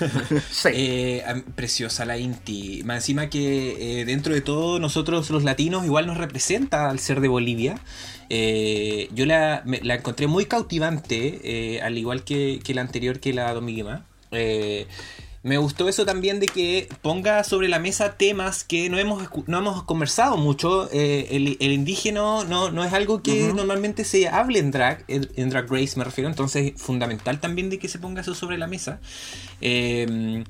sí. 0.51 0.69
eh, 0.73 1.45
preciosa 1.55 2.05
la 2.05 2.19
Inti. 2.19 2.83
Más 2.85 2.97
encima 2.97 3.31
que 3.31 4.01
eh, 4.01 4.05
dentro 4.05 4.35
de 4.35 4.41
todo 4.41 4.79
nosotros 4.79 5.31
los 5.31 5.45
latinos 5.45 5.85
igual 5.85 6.07
nos 6.07 6.19
representa 6.19 6.91
al 6.91 6.99
ser 6.99 7.21
de 7.21 7.29
Bolivia. 7.29 7.79
Eh, 8.31 9.09
yo 9.15 9.27
la, 9.27 9.63
me, 9.65 9.81
la, 9.81 9.97
encontré 9.97 10.27
muy 10.27 10.47
cautivante, 10.47 11.41
eh, 11.45 11.83
al 11.83 11.99
igual 11.99 12.25
que, 12.25 12.61
que, 12.65 12.75
la 12.75 12.83
anterior 12.83 13.21
que 13.21 13.33
la 13.33 13.53
Domiguema. 13.53 14.05
Eh, 14.33 14.87
me 15.47 15.59
gustó 15.59 15.89
eso 15.89 16.05
también 16.05 16.41
de 16.41 16.47
que 16.47 16.89
ponga 17.03 17.45
sobre 17.45 17.69
la 17.69 17.79
mesa 17.79 18.15
temas 18.17 18.65
que 18.65 18.91
no 18.91 18.99
hemos, 18.99 19.29
no 19.47 19.59
hemos 19.59 19.85
conversado 19.85 20.37
mucho. 20.37 20.91
Eh, 20.93 21.29
el, 21.31 21.57
el, 21.61 21.71
indígena 21.71 22.43
no, 22.45 22.73
no 22.73 22.83
es 22.83 22.93
algo 22.93 23.23
que 23.23 23.45
uh 23.45 23.51
-huh. 23.51 23.55
normalmente 23.55 24.03
se 24.03 24.27
hable 24.27 24.59
en 24.59 24.73
drag, 24.73 25.05
en, 25.07 25.31
en, 25.37 25.51
Drag 25.51 25.71
Race 25.71 25.97
me 25.97 26.03
refiero, 26.03 26.29
entonces 26.29 26.73
fundamental 26.77 27.39
también 27.39 27.71
de 27.71 27.79
que 27.79 27.87
se 27.87 28.01
ponga 28.01 28.23
eso 28.23 28.35
sobre 28.35 28.59
la 28.59 28.67
mesa. 28.67 28.99
Eh, 29.61 30.43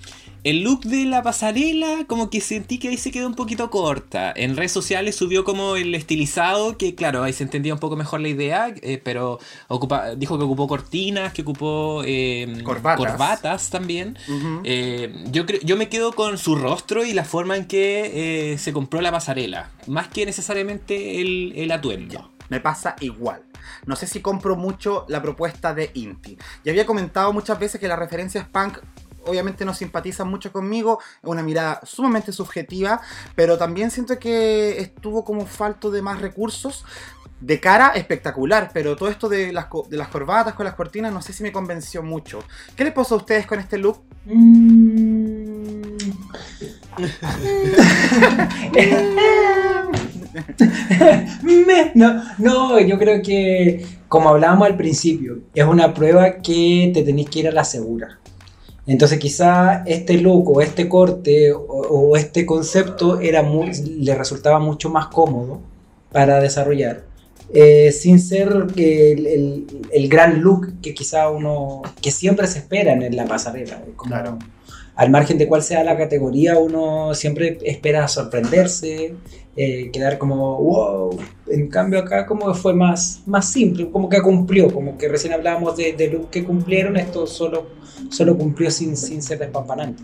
el 0.45 0.63
look 0.63 0.83
de 0.85 1.05
la 1.05 1.23
pasarela, 1.23 2.05
como 2.07 2.31
que 2.31 2.41
sentí 2.41 2.79
que 2.79 2.89
ahí 2.89 2.97
se 2.97 3.11
quedó 3.11 3.27
un 3.27 3.35
poquito 3.35 3.71
corta. 3.71 4.33
En 4.35 4.57
redes 4.57 4.73
sociales 4.73 5.17
subió 5.17 5.45
como 5.45 5.77
el 5.77 5.95
estilizado, 5.95 6.77
que 6.79 6.95
claro, 6.95 7.23
ahí 7.23 7.33
se 7.33 7.45
entendía 7.45 7.75
un 7.75 7.81
poco 7.81 7.97
mejor 7.97 8.21
la 8.21 8.29
idea, 8.29 8.73
eh, 8.83 9.01
pero 9.03 9.39
ocupa, 9.69 10.15
dijo 10.15 10.39
que 10.39 10.45
ocupó 10.45 10.69
cortinas, 10.69 11.33
que 11.33 11.43
ocupó 11.43 12.03
eh, 12.07 12.63
corbatas. 12.65 12.99
corbatas. 12.99 13.71
también. 13.71 14.19
Uh 14.29 14.33
-huh. 14.33 14.61
eh, 14.65 15.25
yo, 15.31 15.47
creo, 15.47 15.61
yo 15.63 15.77
me 15.77 15.89
quedo 15.89 16.13
con 16.13 16.39
su 16.39 16.55
rostro 16.57 17.05
y 17.05 17.13
la 17.13 17.25
forma 17.25 17.57
en 17.57 17.67
que 17.67 18.53
eh, 18.53 18.59
se 18.59 18.73
compró 18.73 19.01
la 19.01 19.11
pasarela, 19.11 19.71
más 19.87 20.09
que 20.09 20.27
necesariamente 20.27 21.21
el, 21.21 21.53
el 21.57 21.71
atuendo. 21.73 22.31
Me 22.49 22.61
pasa 22.61 22.95
igual. 23.01 23.43
No 23.87 23.97
sé 23.97 24.07
si 24.07 24.21
compro 24.21 24.57
mucho 24.57 25.05
la 25.09 25.21
propuesta 25.21 25.75
de 25.75 25.91
Inti. 25.95 26.37
Ya 26.65 26.73
había 26.73 26.87
comentado 26.87 27.33
muchas 27.33 27.59
veces 27.59 27.81
que 27.81 27.89
las 27.89 27.99
referencias 27.99 28.47
punk 28.49 28.79
obviamente 29.27 29.65
no 29.65 29.75
simpatizan 29.75 30.29
mucho 30.29 30.53
conmigo, 30.53 30.99
es 31.23 31.29
una 31.29 31.43
mirada 31.43 31.81
sumamente 31.85 32.33
subjetiva, 32.33 33.01
pero 33.35 33.59
también 33.59 33.91
siento 33.91 34.19
que 34.19 34.81
estuvo 34.81 35.25
como 35.25 35.47
falto 35.47 35.91
de 35.91 36.03
más 36.03 36.21
recursos. 36.21 36.85
De 37.39 37.61
cara 37.61 37.91
espectacular, 37.91 38.71
pero 38.73 38.97
todo 38.97 39.11
esto 39.11 39.29
de 39.29 39.53
las, 39.53 39.67
de 39.91 39.99
las 39.99 40.09
corbatas 40.09 40.55
con 40.55 40.65
las 40.65 40.75
cortinas 40.75 41.13
no 41.13 41.21
sé 41.21 41.35
si 41.35 41.43
me 41.43 41.53
convenció 41.53 42.03
mucho. 42.03 42.43
¿Qué 42.75 42.83
les 42.83 42.95
pasó 42.95 43.17
a 43.17 43.19
ustedes 43.19 43.47
con 43.47 43.61
este 43.61 43.77
look? 43.77 44.03
Mm. 44.25 45.97
no, 51.95 52.23
no, 52.39 52.81
yo 52.81 52.99
creo 52.99 53.23
que, 53.23 53.87
como 54.09 54.31
hablábamos 54.31 54.67
al 54.67 54.77
principio, 54.77 55.39
es 55.55 55.65
una 55.65 55.95
prueba 55.95 56.39
que 56.39 56.91
te 56.95 57.03
tenéis 57.03 57.31
que 57.31 57.41
ir 57.41 57.49
a 57.49 57.53
la 57.53 57.65
segura. 57.65 58.19
Entonces 58.87 59.19
quizá 59.19 59.83
este 59.87 60.15
look 60.15 60.49
o 60.51 60.61
este 60.61 60.89
corte 60.89 61.53
o, 61.53 61.59
o 61.59 62.17
este 62.17 62.47
concepto 62.47 63.21
era 63.21 63.43
muy, 63.43 63.73
le 63.83 64.15
resultaba 64.15 64.59
mucho 64.59 64.91
más 64.91 65.09
cómodo 65.09 65.61
para 66.13 66.41
desarrollar. 66.41 67.05
Eh, 67.55 67.93
sin 67.93 68.19
ser 68.19 68.49
el, 68.77 69.27
el, 69.27 69.67
el, 69.93 70.09
gran 70.09 70.41
look 70.41 70.81
que 70.83 70.95
quizá 70.95 71.31
uno, 71.31 71.83
que 72.03 72.11
siempre 72.11 72.47
se 72.49 72.59
espera 72.59 72.93
en 72.93 73.15
la 73.15 73.25
pasarela. 73.27 73.83
Como, 73.95 74.11
claro. 74.11 74.39
Al 74.97 75.11
margen 75.11 75.39
de 75.39 75.47
cuál 75.47 75.63
sea 75.63 75.85
la 75.85 75.97
categoría, 75.97 76.59
uno 76.59 77.15
siempre 77.15 77.59
espera 77.63 78.09
sorprenderse, 78.09 79.15
eh, 79.57 79.91
quedar 79.93 80.19
como, 80.19 80.61
wow. 80.61 81.19
En 81.49 81.69
cambio 81.69 82.01
acá 82.01 82.27
como 82.27 82.53
que 82.53 82.59
fue 82.59 82.75
más, 82.75 83.23
más 83.27 83.51
simple, 83.51 83.91
como 83.91 84.09
que 84.09 84.21
cumplió, 84.21 84.73
como 84.73 84.99
que 84.99 85.09
recién 85.09 85.33
hablábamos 85.33 85.77
de, 85.77 85.93
de 85.93 86.09
look 86.09 86.31
que 86.31 86.45
cumplieron, 86.45 86.97
esto 86.97 87.27
solo, 87.27 87.67
solo 88.11 88.37
cumplió 88.37 88.71
sin, 88.71 88.97
sin 88.97 89.23
ser 89.23 89.39
despampanante. 89.39 90.03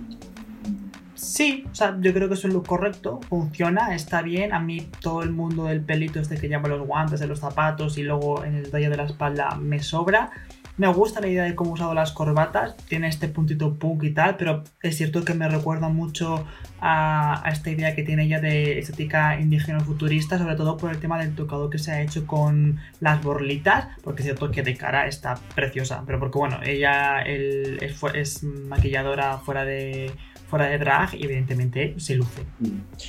Sí, 1.15 1.65
o 1.71 1.75
sea, 1.75 1.97
yo 2.01 2.13
creo 2.13 2.29
que 2.29 2.35
es 2.35 2.45
un 2.45 2.53
look 2.53 2.67
correcto, 2.67 3.21
funciona, 3.29 3.95
está 3.95 4.23
bien. 4.23 4.53
A 4.53 4.61
mí 4.61 4.89
todo 5.01 5.23
el 5.23 5.31
mundo 5.31 5.65
del 5.65 5.81
pelito 5.81 6.21
este 6.21 6.37
que 6.37 6.49
llama 6.49 6.69
los 6.69 6.87
guantes, 6.87 7.21
de 7.21 7.27
los 7.27 7.41
zapatos 7.41 7.97
y 7.97 8.03
luego 8.03 8.45
en 8.45 8.57
el 8.57 8.65
detalle 8.65 8.91
de 8.91 8.97
la 8.97 9.05
espalda 9.05 9.55
me 9.55 9.83
sobra. 9.83 10.31
Me 10.79 10.89
gusta 10.89 11.21
la 11.21 11.29
idea 11.29 11.45
de 11.45 11.55
cómo 11.55 11.71
ha 11.71 11.75
usado 11.75 11.93
las 11.95 12.13
corbatas, 12.13 12.77
tiene 12.89 13.07
este 13.07 13.29
puntito 13.29 13.75
punk 13.75 14.05
y 14.05 14.11
tal, 14.15 14.37
pero 14.39 14.65
es 14.83 14.97
cierto 14.97 15.23
que 15.23 15.35
me 15.35 15.47
recuerda 15.49 15.89
mucho 15.91 16.47
a, 16.81 17.43
esta 17.53 17.71
idea 17.71 17.95
que 17.95 18.03
tiene 18.03 18.25
ella 18.25 18.41
de 18.41 18.79
estética 18.79 19.39
indígena 19.39 19.81
futurista, 19.81 20.39
sobre 20.39 20.57
todo 20.57 20.79
por 20.79 20.91
el 20.91 20.99
tema 20.99 21.19
del 21.19 21.35
tocado 21.35 21.69
que 21.69 21.79
se 21.79 21.93
ha 21.93 22.01
hecho 22.01 22.27
con 22.27 22.81
las 23.01 23.23
borlitas, 23.23 23.89
porque 24.03 24.23
es 24.23 24.25
cierto 24.27 24.51
que 24.51 24.63
de 24.63 24.75
cara 24.75 25.07
está 25.07 25.35
preciosa, 25.55 26.03
pero 26.07 26.19
porque 26.19 26.39
bueno, 26.39 26.59
ella 26.65 27.21
el- 27.21 27.79
es, 27.83 28.01
es 28.15 28.43
maquilladora 28.43 29.37
fuera 29.39 29.65
de, 29.67 30.11
fuera 30.49 30.67
de 30.67 30.79
drag 30.79 31.15
y 31.15 31.25
evidentemente 31.25 31.95
se 31.99 32.15
luce. 32.15 32.43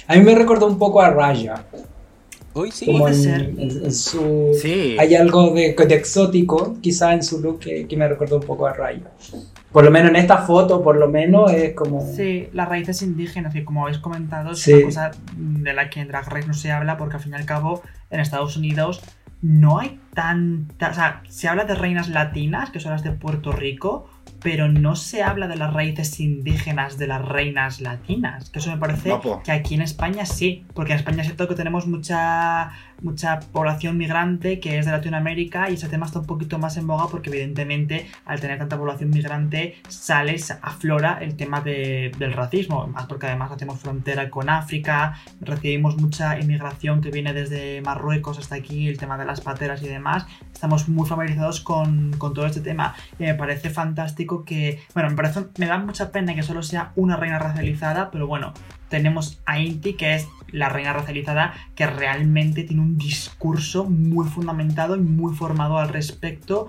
A 0.10 0.16
mí 0.16 0.22
me 0.22 0.36
recordó 0.36 0.68
un 0.68 0.78
poco 0.78 1.02
a 1.02 1.10
Raya. 1.12 1.64
Hoy 2.54 2.72
sí. 2.72 2.86
Como 2.86 3.00
Puede 3.00 3.16
en, 3.16 3.22
ser. 3.22 3.42
en- 3.42 3.60
en 3.86 3.92
su. 3.94 4.52
Sí. 4.62 4.96
Hay 5.00 5.16
algo 5.16 5.54
de, 5.54 5.74
de 5.74 5.96
exótico, 5.96 6.78
quizá 6.82 7.14
en 7.14 7.24
su 7.24 7.42
look, 7.42 7.60
que, 7.60 7.88
que 7.88 7.98
me 7.98 8.08
recordó 8.08 8.38
un 8.38 8.44
poco 8.44 8.68
a 8.68 8.74
Raya. 8.74 9.12
Por 9.72 9.84
lo 9.84 9.90
menos 9.90 10.10
en 10.12 10.18
esta 10.18 10.38
foto, 10.38 10.84
por 10.84 10.98
lo 10.98 11.08
menos 11.10 11.52
es 11.52 11.74
como. 11.74 12.02
Sí, 12.16 12.48
las 12.54 12.70
raíces 12.70 13.02
indígenas, 13.02 13.54
que 13.54 13.66
como 13.66 13.84
habéis 13.84 13.98
comentado, 13.98 14.52
es 14.52 14.60
Sí. 14.60 14.74
una 14.74 14.86
cosa 14.86 15.12
de 15.36 15.74
la 15.74 15.90
que 15.90 16.00
en 16.02 16.08
Drag 16.10 16.30
Race 16.30 16.48
no 16.48 16.54
se 16.54 16.72
habla, 16.72 16.98
porque 16.98 17.16
al 17.16 17.22
fin 17.24 17.32
y 17.32 17.36
al 17.36 17.46
cabo, 17.46 17.82
en 18.12 18.20
Estados 18.20 18.56
Unidos 18.56 19.02
no 19.42 19.80
hay 19.80 20.00
tanta. 20.14 20.90
O 20.90 20.94
sea, 20.94 21.24
se 21.28 21.48
habla 21.48 21.66
de 21.66 21.74
reinas 21.76 22.08
latinas, 22.10 22.70
que 22.70 22.80
son 22.80 22.92
las 22.92 23.04
de 23.04 23.12
Puerto 23.12 23.52
Rico, 23.52 24.08
pero 24.44 24.68
no 24.68 24.96
se 24.96 25.24
habla 25.24 25.48
de 25.48 25.56
las 25.56 25.74
raíces 25.74 26.20
indígenas 26.20 26.98
de 26.98 27.08
las 27.08 27.24
reinas 27.24 27.82
latinas. 27.82 28.50
Que 28.50 28.60
eso 28.60 28.70
me 28.70 28.78
parece 28.78 29.12
que 29.44 29.52
aquí 29.52 29.76
en 29.76 29.82
España 29.82 30.26
sí, 30.26 30.66
porque 30.74 30.92
en 30.92 31.00
España 31.00 31.22
es 31.22 31.28
cierto 31.28 31.48
que 31.48 31.56
tenemos 31.56 31.88
mucha 31.88 32.72
mucha 33.04 33.40
población 33.40 33.98
migrante 33.98 34.60
que 34.60 34.80
es 34.80 34.86
de 34.86 34.92
Latinoamérica 34.92 35.70
y 35.70 35.74
ese 35.76 35.90
tema 35.90 36.06
está 36.06 36.20
un 36.20 36.26
poquito 36.26 36.58
más 36.58 36.78
en 36.78 36.88
boga 36.88 37.08
porque 37.12 37.30
evidentemente 37.30 38.08
al 38.26 38.40
tener 38.40 38.58
tanta 38.58 38.78
población 38.78 39.10
migrante 39.12 39.76
sale, 39.88 40.36
aflora 40.62 41.20
el 41.22 41.36
tema 41.36 41.62
de- 41.62 42.12
del 42.18 42.34
racismo, 42.34 42.88
más 42.88 43.06
porque 43.06 43.28
además 43.28 43.52
hacemos 43.52 43.80
frontera 43.80 44.30
con 44.30 44.50
África, 44.50 45.20
recibimos 45.42 45.98
mucha 45.98 46.40
inmigración 46.40 47.02
que 47.02 47.12
viene 47.12 47.34
desde 47.34 47.82
Marruecos 47.82 48.40
hasta 48.40 48.56
aquí, 48.56 48.88
el 48.88 48.98
tema 48.98 49.18
de 49.18 49.26
las 49.26 49.42
pateras 49.42 49.84
y 49.84 49.88
demás, 49.88 50.26
estamos 50.54 50.88
muy 50.90 51.08
familiarizados 51.08 51.62
con, 51.62 52.12
con 52.18 52.34
todo 52.34 52.46
este 52.46 52.62
tema. 52.62 52.96
Y 53.20 53.24
me 53.24 53.34
parece 53.36 53.70
fantástico 53.70 54.46
que, 54.46 54.82
bueno, 54.94 55.10
me 55.10 55.16
parece, 55.16 55.46
me 55.58 55.66
da 55.68 55.78
mucha 55.78 56.12
pena 56.12 56.34
que 56.36 56.44
solo 56.44 56.64
sea 56.64 56.92
una 56.96 57.18
reina 57.18 57.38
racializada, 57.40 58.12
pero 58.12 58.28
bueno, 58.28 58.54
tenemos 58.90 59.42
a 59.46 59.60
Inti, 59.60 59.94
que 59.96 60.16
es 60.16 60.28
la 60.54 60.70
reina 60.70 60.94
racializada, 60.94 61.54
que 61.76 61.86
realmente 61.86 62.64
tiene 62.64 62.82
un 62.82 62.98
discurso 62.98 63.84
muy 63.84 64.26
fundamentado 64.28 64.96
y 64.96 65.02
muy 65.02 65.36
formado 65.36 65.78
al 65.80 65.90
respecto. 65.90 66.68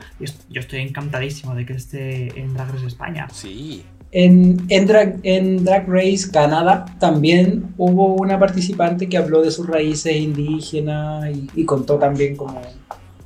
Yo 0.51 0.61
estoy 0.61 0.81
encantadísimo 0.81 1.55
de 1.55 1.65
que 1.65 1.75
esté 1.75 2.39
en 2.41 2.55
Drag 2.55 2.73
Race 2.73 2.87
España. 2.87 3.29
Sí. 3.33 3.85
En, 4.17 4.65
en, 4.69 4.87
drag, 4.87 5.19
en 5.25 5.65
Drag 5.65 5.89
Race 5.89 6.31
Canadá 6.33 6.85
también 7.01 7.75
hubo 7.77 8.15
una 8.15 8.39
participante 8.39 9.09
que 9.09 9.17
habló 9.19 9.43
de 9.43 9.51
sus 9.51 9.67
raíces 9.67 10.15
indígenas 10.17 11.27
y, 11.35 11.49
y 11.55 11.65
contó 11.65 11.97
también 11.99 12.37
como, 12.37 12.63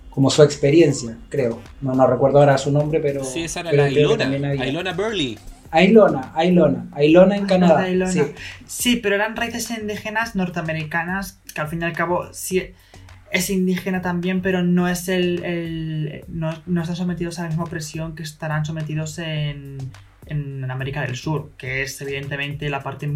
como 0.09 0.31
su 0.31 0.43
experiencia, 0.43 1.19
creo. 1.29 1.61
No, 1.83 1.95
no 1.95 2.07
recuerdo 2.07 2.39
ahora 2.41 2.57
su 2.57 2.73
nombre, 2.73 3.01
pero. 3.01 3.23
Sí, 3.23 3.45
esa 3.45 3.61
era 3.61 3.73
la 3.73 3.83
creo 3.89 3.93
que 3.95 4.01
Ilona. 4.01 4.17
también 4.25 4.45
había- 4.47 4.67
Ilona 4.67 4.93
Burley. 4.95 5.39
Ailona, 5.71 6.33
Ailona, 6.35 6.87
Ailona 6.93 7.37
en 7.37 7.47
Canadá. 7.47 7.81
Ailona. 7.81 8.11
sí. 8.13 8.23
Sí, 8.67 8.97
pero 8.97 9.15
eran 9.15 9.37
raíces 9.37 9.71
indígenas 9.71 10.35
norteamericanas, 10.35 11.41
que 11.55 11.61
al 11.61 11.69
fin 11.69 11.83
y 11.83 11.85
al 11.85 11.93
cabo 11.93 12.29
sí 12.33 12.63
es 13.31 13.51
indígena 13.51 14.01
también, 14.01 14.41
pero 14.41 14.63
no 14.63 14.89
es 14.89 15.09
el. 15.09 15.45
el- 15.45 16.25
no, 16.29 16.51
no 16.67 16.81
están 16.83 16.97
sometidos 16.97 17.39
a 17.39 17.43
la 17.43 17.49
misma 17.49 17.67
presión 17.67 18.15
que 18.15 18.23
estarán 18.23 18.65
sometidos 18.65 19.19
en, 19.19 19.77
en 20.27 20.71
América 20.71 21.03
del 21.03 21.17
Sur, 21.17 21.51
que 21.59 21.83
es 21.83 22.01
evidentemente 22.01 22.69
la 22.71 22.83
parte 22.83 23.07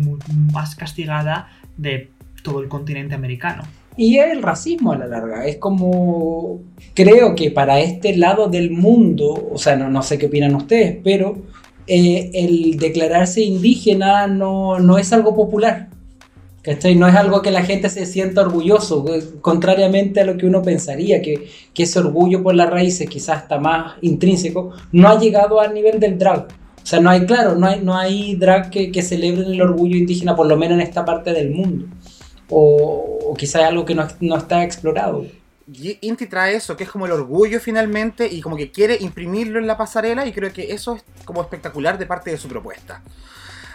más 0.53 0.75
castigada 0.77 1.49
de 1.77 2.11
todo 2.43 2.61
el 2.61 2.69
continente 2.69 3.15
americano. 3.15 3.63
Y 3.97 4.17
el 4.19 4.43
racismo 4.43 4.93
a 4.93 4.99
la 4.99 5.07
larga. 5.07 5.47
Es 5.47 5.57
como. 5.57 6.61
Creo 6.95 7.35
que 7.35 7.51
para 7.51 7.81
este 7.81 8.17
lado 8.17 8.49
del 8.49 8.71
mundo, 8.71 9.51
o 9.53 9.59
sea, 9.59 9.77
no, 9.77 9.89
no 9.91 10.03
sé 10.03 10.19
qué 10.19 10.27
opinan 10.27 10.55
ustedes, 10.55 10.99
pero 11.05 11.43
eh, 11.87 12.31
el 12.35 12.77
declararse 12.79 13.43
indígena 13.43 14.27
no, 14.27 14.79
no 14.79 14.99
es 14.99 15.13
algo 15.13 15.35
popular. 15.35 15.89
¿Cachai? 16.63 16.95
No 16.95 17.09
es 17.09 17.17
algo 17.17 17.43
que 17.43 17.51
la 17.51 17.65
gente 17.65 17.91
se 17.91 18.07
sienta 18.07 18.43
orgulloso, 18.43 19.05
eh, 19.13 19.25
contrariamente 19.41 20.21
a 20.21 20.25
lo 20.25 20.37
que 20.37 20.47
uno 20.47 20.63
pensaría, 20.63 21.21
que, 21.21 21.49
que 21.75 21.83
ese 21.83 21.99
orgullo 21.99 22.43
por 22.45 22.55
las 22.55 22.71
raíces, 22.71 23.09
quizás 23.09 23.43
está 23.43 23.59
más 23.59 23.95
intrínseco, 24.01 24.71
no 24.93 25.09
ha 25.09 25.19
llegado 25.19 25.61
al 25.61 25.75
nivel 25.75 25.99
del 25.99 26.19
drag. 26.19 26.47
O 26.83 26.87
sea, 26.87 27.01
no 27.01 27.11
hay, 27.11 27.27
claro, 27.27 27.57
no 27.57 27.67
hay, 27.67 27.81
no 27.81 27.97
hay 27.97 28.37
drag 28.37 28.71
que, 28.71 28.93
que 28.93 29.03
celebren 29.03 29.53
el 29.53 29.61
orgullo 29.61 29.97
indígena, 29.97 30.37
por 30.37 30.47
lo 30.47 30.57
menos 30.57 30.79
en 30.79 30.83
esta 30.83 31.05
parte 31.05 31.33
del 31.33 31.51
mundo. 31.51 31.87
O, 32.49 33.19
o 33.31 33.35
quizás 33.35 33.65
algo 33.65 33.85
que 33.85 33.97
no, 33.97 34.07
no 34.21 34.37
está 34.37 34.63
explorado. 34.63 35.27
Inti 36.01 36.27
trae 36.27 36.55
eso, 36.57 36.77
que 36.77 36.85
es 36.85 36.91
como 36.91 37.07
el 37.07 37.13
orgullo 37.13 37.61
finalmente 37.61 38.27
y 38.27 38.41
como 38.41 38.57
que 38.57 38.71
quiere 38.71 38.97
imprimirlo 39.01 39.59
en 39.59 39.67
la 39.67 39.77
pasarela 39.77 40.27
y 40.27 40.33
creo 40.33 40.53
que 40.53 40.73
eso 40.73 40.97
es 40.97 41.05
como 41.25 41.41
espectacular 41.43 41.99
de 41.99 42.07
parte 42.07 42.31
de 42.31 42.39
su 42.39 42.49
propuesta. 42.49 43.03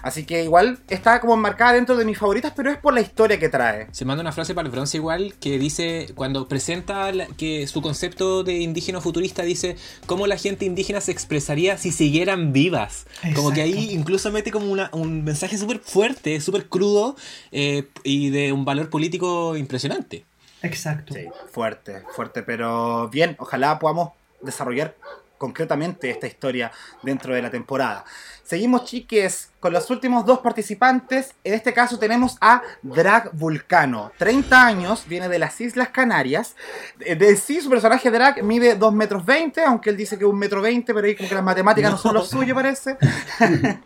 Así 0.03 0.25
que 0.25 0.43
igual 0.43 0.79
está 0.89 1.19
como 1.19 1.33
enmarcada 1.33 1.73
dentro 1.73 1.97
de 1.97 2.05
mis 2.05 2.17
favoritas, 2.17 2.53
pero 2.55 2.69
es 2.71 2.77
por 2.77 2.93
la 2.93 3.01
historia 3.01 3.39
que 3.39 3.49
trae. 3.49 3.87
Se 3.91 4.05
manda 4.05 4.21
una 4.21 4.31
frase 4.31 4.53
para 4.53 4.67
el 4.67 4.71
bronce 4.71 4.97
igual 4.97 5.33
que 5.41 5.57
dice, 5.57 6.07
cuando 6.15 6.47
presenta 6.47 7.11
la- 7.11 7.25
que 7.25 7.65
su 7.67 7.81
concepto 7.81 8.43
de 8.43 8.53
indígena 8.59 9.01
futurista 9.01 9.41
dice 9.43 9.75
cómo 10.05 10.27
la 10.27 10.37
gente 10.37 10.65
indígena 10.65 11.01
se 11.01 11.11
expresaría 11.11 11.77
si 11.77 11.91
siguieran 11.91 12.53
vivas. 12.53 13.05
Como 13.35 13.51
que 13.51 13.61
ahí 13.63 13.71
Exacto. 13.73 13.93
incluso 13.95 14.31
mete 14.31 14.51
como 14.51 14.71
una- 14.71 14.89
un 14.93 15.23
mensaje 15.23 15.57
súper 15.57 15.79
fuerte, 15.79 16.39
súper 16.41 16.67
crudo 16.69 17.15
eh, 17.51 17.87
y 18.03 18.29
de 18.29 18.53
un 18.53 18.65
valor 18.65 18.89
político 18.89 19.57
impresionante. 19.57 20.25
Exacto. 20.61 21.13
Sí, 21.13 21.27
fuerte, 21.51 22.03
fuerte, 22.15 22.43
pero 22.43 23.09
bien, 23.09 23.35
ojalá 23.39 23.77
podamos 23.79 24.11
desarrollar 24.41 24.95
concretamente 25.37 26.09
esta 26.09 26.27
historia 26.27 26.71
dentro 27.03 27.33
de 27.33 27.41
la 27.41 27.49
temporada. 27.49 28.03
Seguimos, 28.43 28.85
chiques, 28.85 29.51
con 29.59 29.73
los 29.73 29.89
últimos 29.89 30.25
dos 30.25 30.39
participantes. 30.39 31.35
En 31.43 31.53
este 31.53 31.73
caso 31.73 31.99
tenemos 31.99 32.37
a 32.41 32.61
Drag 32.81 33.31
Vulcano. 33.33 34.11
30 34.17 34.65
años, 34.65 35.05
viene 35.07 35.27
de 35.29 35.37
las 35.37 35.59
Islas 35.59 35.89
Canarias. 35.89 36.55
De, 36.97 37.15
de 37.15 37.35
sí, 37.35 37.61
su 37.61 37.69
personaje 37.69 38.09
Drag 38.09 38.43
mide 38.43 38.75
2 38.75 38.93
metros 38.93 39.25
20, 39.25 39.63
aunque 39.63 39.89
él 39.89 39.97
dice 39.97 40.17
que 40.17 40.25
1 40.25 40.37
metro 40.37 40.61
20, 40.61 40.93
pero 40.93 41.05
ahí 41.05 41.15
como 41.15 41.29
que 41.29 41.35
las 41.35 41.43
matemáticas 41.43 41.91
no, 41.91 41.97
son 41.97 42.13
lo 42.13 42.23
suyo, 42.25 42.55
parece. 42.55 42.97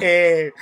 Eh, 0.00 0.52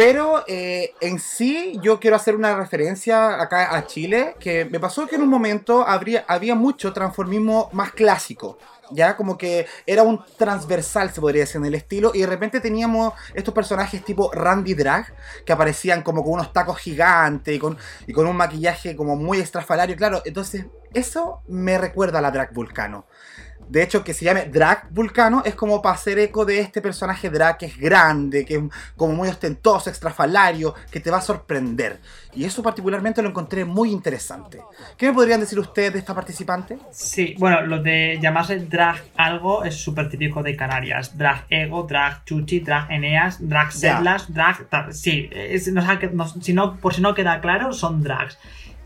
pero 0.00 0.44
eh, 0.46 0.94
en 1.02 1.18
sí 1.18 1.78
yo 1.82 2.00
quiero 2.00 2.16
hacer 2.16 2.34
una 2.34 2.56
referencia 2.56 3.38
acá 3.38 3.76
a 3.76 3.86
Chile, 3.86 4.34
que 4.40 4.64
me 4.64 4.80
pasó 4.80 5.06
que 5.06 5.16
en 5.16 5.20
un 5.20 5.28
momento 5.28 5.86
habría, 5.86 6.24
había 6.26 6.54
mucho 6.54 6.94
transformismo 6.94 7.68
más 7.74 7.92
clásico. 7.92 8.56
Ya 8.92 9.14
como 9.14 9.36
que 9.36 9.66
era 9.86 10.02
un 10.02 10.24
transversal, 10.38 11.10
se 11.12 11.20
podría 11.20 11.42
decir, 11.42 11.56
en 11.58 11.66
el 11.66 11.74
estilo. 11.74 12.12
Y 12.14 12.20
de 12.20 12.26
repente 12.26 12.60
teníamos 12.60 13.12
estos 13.34 13.52
personajes 13.52 14.02
tipo 14.02 14.32
Randy 14.32 14.72
Drag, 14.72 15.14
que 15.44 15.52
aparecían 15.52 16.02
como 16.02 16.24
con 16.24 16.32
unos 16.32 16.50
tacos 16.54 16.78
gigantes 16.78 17.54
y 17.54 17.58
con, 17.58 17.76
y 18.06 18.14
con 18.14 18.26
un 18.26 18.36
maquillaje 18.36 18.96
como 18.96 19.16
muy 19.16 19.38
estrafalario. 19.38 19.96
Claro, 19.96 20.22
entonces 20.24 20.64
eso 20.94 21.42
me 21.46 21.76
recuerda 21.76 22.20
a 22.20 22.22
la 22.22 22.30
Drag 22.30 22.54
Vulcano. 22.54 23.04
De 23.70 23.82
hecho, 23.84 24.02
que 24.02 24.12
se 24.14 24.24
llame 24.24 24.46
Drag 24.46 24.88
Vulcano 24.90 25.42
es 25.44 25.54
como 25.54 25.80
para 25.80 25.94
hacer 25.94 26.18
eco 26.18 26.44
de 26.44 26.58
este 26.58 26.82
personaje 26.82 27.30
drag 27.30 27.56
que 27.56 27.66
es 27.66 27.78
grande, 27.78 28.44
que 28.44 28.56
es 28.56 28.62
como 28.96 29.14
muy 29.14 29.28
ostentoso, 29.28 29.88
extrafalario, 29.88 30.74
que 30.90 30.98
te 30.98 31.08
va 31.10 31.18
a 31.18 31.22
sorprender. 31.22 32.00
Y 32.34 32.44
eso 32.44 32.62
particularmente 32.64 33.22
lo 33.22 33.28
encontré 33.28 33.64
muy 33.64 33.92
interesante. 33.92 34.60
¿Qué 34.96 35.06
me 35.06 35.12
podrían 35.12 35.38
decir 35.38 35.58
ustedes 35.58 35.92
de 35.92 35.98
esta 36.00 36.14
participante? 36.14 36.78
Sí, 36.90 37.36
bueno, 37.38 37.60
lo 37.62 37.80
de 37.80 38.18
llamarse 38.20 38.56
drag 38.58 39.02
algo 39.16 39.62
es 39.64 39.76
súper 39.76 40.08
típico 40.08 40.42
de 40.42 40.56
Canarias. 40.56 41.16
Drag 41.16 41.46
ego, 41.48 41.84
drag 41.84 42.24
chuchi, 42.24 42.60
drag 42.60 42.90
eneas, 42.90 43.38
drag 43.40 43.70
Ya. 43.70 43.96
setlas, 43.96 44.34
drag... 44.34 44.66
Sí, 44.92 45.30
es- 45.32 45.68
no- 45.72 45.82
si 46.40 46.52
no, 46.52 46.76
por 46.76 46.92
si 46.92 47.00
no 47.02 47.14
queda 47.14 47.40
claro, 47.40 47.72
son 47.72 48.02
drags. 48.02 48.36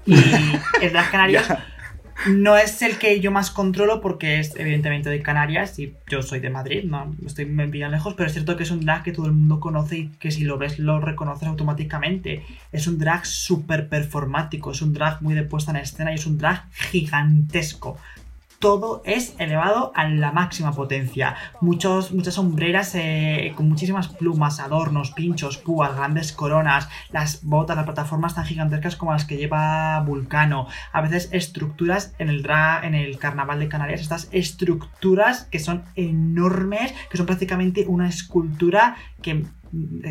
Y 0.06 0.14
el 0.82 0.92
drag 0.92 1.10
Canarias 1.10 1.48
no 2.28 2.56
es 2.56 2.82
el 2.82 2.98
que 2.98 3.20
yo 3.20 3.30
más 3.30 3.50
controlo 3.50 4.00
porque 4.00 4.38
es 4.38 4.54
evidentemente 4.56 5.10
de 5.10 5.22
Canarias 5.22 5.78
y 5.78 5.94
yo 6.08 6.22
soy 6.22 6.40
de 6.40 6.50
Madrid, 6.50 6.84
no 6.84 7.14
estoy 7.26 7.46
me 7.46 7.68
pillan 7.68 7.92
lejos, 7.92 8.14
pero 8.14 8.26
es 8.26 8.32
cierto 8.32 8.56
que 8.56 8.62
es 8.62 8.70
un 8.70 8.84
drag 8.84 9.02
que 9.02 9.12
todo 9.12 9.26
el 9.26 9.32
mundo 9.32 9.60
conoce 9.60 9.98
y 9.98 10.08
que 10.08 10.30
si 10.30 10.44
lo 10.44 10.58
ves 10.58 10.78
lo 10.78 11.00
reconoces 11.00 11.48
automáticamente. 11.48 12.44
Es 12.72 12.86
un 12.86 12.98
drag 12.98 13.26
súper 13.26 13.88
performático, 13.88 14.70
es 14.70 14.82
un 14.82 14.92
drag 14.92 15.22
muy 15.22 15.34
de 15.34 15.42
puesta 15.42 15.70
en 15.70 15.78
escena 15.78 16.12
y 16.12 16.16
es 16.16 16.26
un 16.26 16.38
drag 16.38 16.70
gigantesco. 16.72 17.98
Todo 18.58 19.02
es 19.04 19.34
elevado 19.38 19.92
a 19.94 20.08
la 20.08 20.32
máxima 20.32 20.72
potencia. 20.72 21.36
Muchos, 21.60 22.12
muchas 22.12 22.34
sombreras 22.34 22.94
eh, 22.94 23.52
con 23.56 23.68
muchísimas 23.68 24.08
plumas, 24.08 24.60
adornos, 24.60 25.12
pinchos, 25.12 25.58
púas, 25.58 25.96
grandes 25.96 26.32
coronas, 26.32 26.88
las 27.10 27.44
botas, 27.44 27.76
las 27.76 27.84
plataformas 27.84 28.34
tan 28.34 28.44
gigantescas 28.44 28.96
como 28.96 29.12
las 29.12 29.24
que 29.24 29.36
lleva 29.36 30.00
Vulcano. 30.00 30.66
A 30.92 31.00
veces 31.00 31.28
estructuras 31.32 32.14
en 32.18 32.28
el, 32.28 32.42
dra 32.42 32.80
en 32.82 32.94
el 32.94 33.18
carnaval 33.18 33.60
de 33.60 33.68
Canarias, 33.68 34.00
estas 34.00 34.28
estructuras 34.32 35.44
que 35.50 35.58
son 35.58 35.84
enormes, 35.94 36.94
que 37.10 37.16
son 37.16 37.26
prácticamente 37.26 37.84
una 37.86 38.08
escultura 38.08 38.96
que 39.22 39.44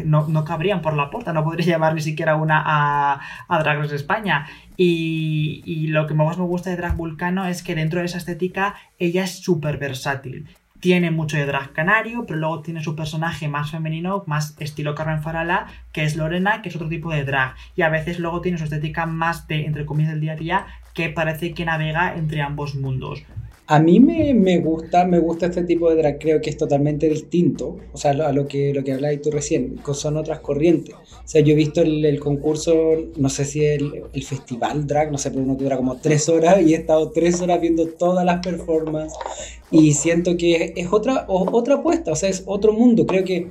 no, 0.05 0.45
cabrían 0.45 0.81
por 0.81 0.95
la 0.95 1.09
puerta, 1.09 1.33
no 1.33 1.43
podría 1.43 1.65
llevar 1.73 1.93
ni 1.95 2.01
siquiera 2.01 2.35
una 2.35 2.61
a, 2.65 3.19
a 3.47 3.59
Drag 3.59 3.91
España. 3.91 4.45
Y, 4.77 5.87
lo 5.87 6.07
que 6.07 6.13
más 6.13 6.37
me 6.37 6.45
gusta 6.45 6.69
de 6.69 6.77
Drag 6.77 6.95
Vulcano 6.95 7.45
es 7.45 7.61
que 7.61 7.75
dentro 7.75 7.99
de 7.99 8.05
esa 8.05 8.17
estética 8.17 8.75
ella 8.97 9.23
es 9.23 9.39
súper 9.39 9.77
versátil. 9.77 10.47
Tiene 10.79 11.11
mucho 11.11 11.37
de 11.37 11.45
drag 11.45 11.71
canario, 11.71 12.25
pero 12.25 12.39
luego 12.39 12.61
tiene 12.61 12.83
su 12.83 12.93
personaje 12.93 13.47
más 13.47 13.71
femenino, 13.71 14.25
más 14.27 14.57
estilo 14.59 14.95
Carmen 14.95 15.21
Farala, 15.21 15.67
que 15.93 16.03
es 16.03 16.17
Lorena, 16.17 16.61
que 16.61 16.67
es 16.67 16.75
otro 16.75 16.89
tipo 16.89 17.09
de 17.09 17.23
drag. 17.23 17.55
Y 17.77 17.83
a 17.83 17.89
veces 17.89 18.19
luego 18.19 18.41
tiene 18.41 18.57
su 18.57 18.65
estética 18.65 19.05
más 19.05 19.47
de, 19.47 19.65
entre 19.65 19.85
comillas, 19.85 20.11
del 20.11 20.19
día 20.19 20.33
a 20.33 20.35
día, 20.35 20.65
que 20.93 21.07
parece 21.07 21.53
que 21.53 21.63
navega 21.63 22.15
entre 22.15 22.41
ambos 22.41 22.75
mundos. 22.75 23.23
A 23.65 23.79
mí 23.79 24.01
me, 24.01 24.33
me, 24.33 24.59
gusta, 24.59 25.05
me 25.05 25.19
gusta 25.19 25.45
este 25.45 25.63
tipo 25.63 25.89
de 25.89 25.95
drag, 25.95 26.19
creo 26.19 26.41
que 26.41 26.49
es 26.49 26.57
totalmente 26.57 27.07
distinto, 27.07 27.77
o 27.93 27.97
sea, 27.97 28.11
a 28.11 28.33
lo 28.33 28.45
que, 28.45 28.73
lo 28.73 28.83
que 28.83 28.91
hablabas 28.91 29.21
tú 29.21 29.31
recién, 29.31 29.79
son 29.93 30.17
otras 30.17 30.41
corrientes. 30.41 30.93
O 30.95 31.27
sea, 31.27 31.39
yo 31.39 31.53
he 31.53 31.55
visto 31.55 31.81
el, 31.81 32.19
concurso, 32.19 32.73
no 33.15 33.29
sé 33.29 33.45
si 33.45 33.63
el, 33.63 34.03
el, 34.11 34.23
festival 34.23 34.85
drag, 34.85 35.13
no 35.13 35.17
sé, 35.17 35.31
pero 35.31 35.43
uno 35.43 35.57
que 35.57 35.63
dura 35.63 35.77
como 35.77 35.95
tres 35.95 36.27
horas 36.27 36.61
y 36.61 36.73
he 36.73 36.77
estado 36.77 37.11
tres 37.11 37.39
horas 37.41 37.61
viendo 37.61 37.87
todas 37.87 38.25
las 38.25 38.45
performances 38.45 39.17
y 39.71 39.93
siento 39.93 40.35
que 40.35 40.73
es 40.75 40.91
otra, 40.91 41.25
otra 41.29 41.75
apuesta, 41.75 42.11
o 42.11 42.15
sea, 42.17 42.27
es 42.27 42.43
otro 42.45 42.73
mundo. 42.73 43.05
Creo 43.07 43.23
que 43.23 43.47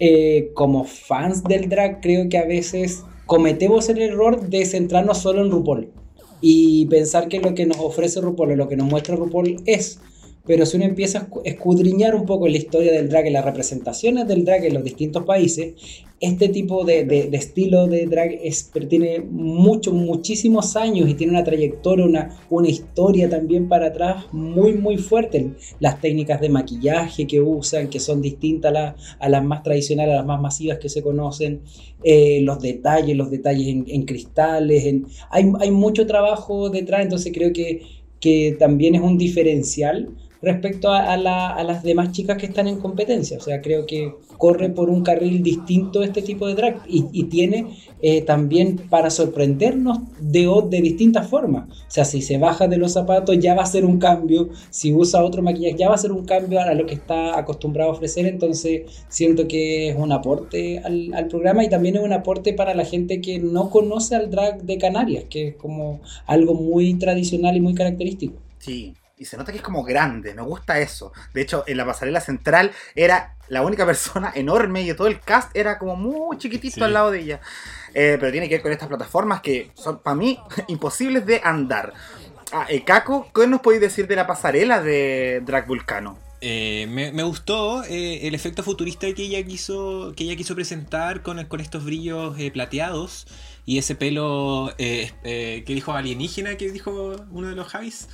eh, 0.00 0.52
como 0.54 0.84
fans 0.84 1.44
del 1.44 1.68
drag, 1.68 2.00
creo 2.00 2.30
que 2.30 2.38
a 2.38 2.46
veces 2.46 3.04
cometemos 3.26 3.90
el 3.90 4.00
error 4.00 4.48
de 4.48 4.64
centrarnos 4.64 5.18
solo 5.18 5.44
en 5.44 5.50
RuPaul 5.50 6.03
y 6.46 6.84
pensar 6.86 7.28
que 7.28 7.40
lo 7.40 7.54
que 7.54 7.64
nos 7.64 7.78
ofrece 7.78 8.20
RuPaul 8.20 8.52
o 8.52 8.56
lo 8.56 8.68
que 8.68 8.76
nos 8.76 8.86
muestra 8.86 9.16
RuPaul 9.16 9.62
es. 9.64 9.98
Pero 10.46 10.66
si 10.66 10.76
uno 10.76 10.84
empieza 10.84 11.20
a 11.20 11.28
escudriñar 11.44 12.14
un 12.14 12.26
poco 12.26 12.46
la 12.48 12.58
historia 12.58 12.92
del 12.92 13.08
drag 13.08 13.26
y 13.26 13.30
las 13.30 13.44
representaciones 13.44 14.28
del 14.28 14.44
drag 14.44 14.64
en 14.64 14.74
los 14.74 14.84
distintos 14.84 15.24
países, 15.24 15.74
este 16.20 16.48
tipo 16.48 16.84
de, 16.84 17.04
de, 17.04 17.36
estilo 17.36 17.86
de 17.86 18.06
drag 18.06 18.38
es, 18.42 18.70
tiene 18.88 19.20
muchos, 19.20 19.94
muchísimos 19.94 20.76
años 20.76 21.08
y 21.08 21.14
tiene 21.14 21.32
una 21.32 21.44
trayectoria, 21.44 22.04
una, 22.04 22.38
una 22.50 22.68
historia 22.68 23.28
también 23.28 23.68
para 23.68 23.86
atrás 23.86 24.26
muy, 24.32 24.74
muy 24.74 24.98
fuerte. 24.98 25.52
Las 25.80 26.00
técnicas 26.00 26.40
de 26.40 26.50
maquillaje 26.50 27.26
que 27.26 27.40
usan, 27.40 27.88
que 27.88 28.00
son 28.00 28.20
distintas 28.20 28.94
a, 29.18 29.28
las 29.28 29.44
más 29.44 29.62
tradicionales, 29.62 30.12
a 30.12 30.16
las 30.18 30.26
más 30.26 30.40
masivas 30.40 30.78
que 30.78 30.88
se 30.88 31.02
conocen, 31.02 31.62
eh, 32.02 32.40
los 32.42 32.60
detalles, 32.60 33.16
los 33.16 33.30
detalles 33.30 33.66
en, 33.68 34.02
cristales, 34.02 34.84
en, 34.84 35.06
hay, 35.30 35.50
hay 35.60 35.70
mucho 35.70 36.06
trabajo 36.06 36.68
detrás, 36.70 37.02
entonces 37.02 37.32
creo 37.34 37.52
que, 37.52 37.82
que 38.20 38.56
también 38.58 38.94
es 38.94 39.00
un 39.00 39.18
diferencial 39.18 40.10
respecto 40.44 40.92
a, 40.92 41.16
las 41.16 41.82
demás 41.82 42.12
chicas 42.12 42.36
que 42.38 42.46
están 42.46 42.68
en 42.68 42.78
competencia. 42.78 43.38
O 43.38 43.40
sea, 43.40 43.60
creo 43.60 43.86
que 43.86 44.14
corre 44.38 44.68
por 44.68 44.90
un 44.90 45.02
carril 45.02 45.42
distinto 45.42 46.02
este 46.02 46.22
tipo 46.22 46.46
de 46.46 46.54
drag 46.54 46.82
y, 46.86 47.24
tiene 47.24 47.78
eh, 48.02 48.22
también 48.22 48.76
para 48.90 49.10
sorprendernos 49.10 49.98
de, 50.20 50.48
de 50.68 50.80
distintas 50.82 51.28
formas. 51.28 51.68
O 51.70 51.90
sea, 51.90 52.04
si 52.04 52.20
se 52.20 52.38
baja 52.38 52.68
de 52.68 52.76
los 52.76 52.92
zapatos 52.92 53.38
ya 53.38 53.54
va 53.54 53.62
a 53.62 53.66
ser 53.66 53.84
un 53.84 53.98
cambio, 53.98 54.50
si 54.70 54.92
usa 54.92 55.24
otro 55.24 55.42
maquillaje 55.42 55.76
ya 55.78 55.88
va 55.88 55.94
a 55.94 55.98
ser 55.98 56.12
un 56.12 56.24
cambio 56.24 56.60
a 56.60 56.74
lo 56.74 56.86
que 56.86 56.94
está 56.94 57.38
acostumbrado 57.38 57.90
a 57.90 57.94
ofrecer. 57.94 58.26
Entonces 58.26 58.82
siento 59.08 59.48
que 59.48 59.88
es 59.88 59.96
un 59.96 60.12
aporte 60.12 60.78
al, 60.80 61.14
al 61.14 61.28
programa 61.28 61.64
y 61.64 61.68
también 61.68 61.96
es 61.96 62.02
un 62.02 62.12
aporte 62.12 62.52
para 62.52 62.74
la 62.74 62.84
gente 62.84 63.20
que 63.20 63.38
no 63.38 63.70
conoce 63.70 64.14
al 64.14 64.30
drag 64.30 64.62
de 64.62 64.78
Canarias, 64.78 65.24
que 65.30 65.48
es 65.48 65.56
como 65.56 66.00
algo 66.26 66.54
muy 66.54 66.94
tradicional 66.94 67.56
y 67.56 67.60
muy 67.60 67.74
característico. 67.74 68.34
Sí, 68.58 68.94
y 69.16 69.26
se 69.26 69.36
nota 69.36 69.52
que 69.52 69.58
es 69.58 69.64
como 69.64 69.84
grande, 69.84 70.34
me 70.34 70.42
gusta 70.42 70.80
eso. 70.80 71.12
De 71.32 71.42
hecho, 71.42 71.64
en 71.66 71.76
la 71.76 71.86
pasarela 71.86 72.20
central 72.20 72.72
era 72.94 73.36
la 73.48 73.62
única 73.62 73.86
persona 73.86 74.32
enorme 74.34 74.82
y 74.82 74.94
todo 74.94 75.06
el 75.06 75.20
cast 75.20 75.54
era 75.56 75.78
como 75.78 75.96
muy 75.96 76.38
chiquitito 76.38 76.84
al 76.84 76.94
lado 76.94 77.10
de 77.10 77.20
ella. 77.20 77.40
Eh, 77.92 78.16
pero 78.18 78.32
tiene 78.32 78.48
que 78.48 78.56
ver 78.56 78.62
con 78.62 78.72
estas 78.72 78.88
plataformas 78.88 79.40
que 79.40 79.70
son 79.74 80.00
para 80.00 80.16
mí 80.16 80.38
imposibles 80.68 81.26
de 81.26 81.40
andar. 81.44 81.92
Ah, 82.52 82.66
eh, 82.68 82.82
Caco, 82.84 83.30
¿qué 83.34 83.46
nos 83.46 83.60
podéis 83.60 83.80
decir 83.80 84.06
de 84.06 84.16
la 84.16 84.26
pasarela 84.26 84.82
de 84.82 85.42
Drag 85.44 85.66
Vulcano? 85.66 86.18
Eh, 86.40 86.86
me, 86.90 87.22
gustó 87.22 87.84
el 87.84 88.34
efecto 88.34 88.62
futurista 88.62 89.06
que 89.14 89.22
ella 89.22 89.42
quiso, 89.44 90.12
que 90.14 90.24
ella 90.24 90.36
quiso 90.36 90.54
presentar 90.54 91.22
con, 91.22 91.42
con 91.46 91.60
estos 91.60 91.84
brillos 91.86 92.36
plateados 92.52 93.26
y 93.64 93.78
ese 93.78 93.94
pelo 93.94 94.74
que 94.76 95.64
dijo 95.66 95.92
alienígena 95.92 96.56
que 96.56 96.70
dijo 96.70 97.16
uno 97.30 97.48
de 97.48 97.54
los 97.54 97.68
Javis 97.68 98.08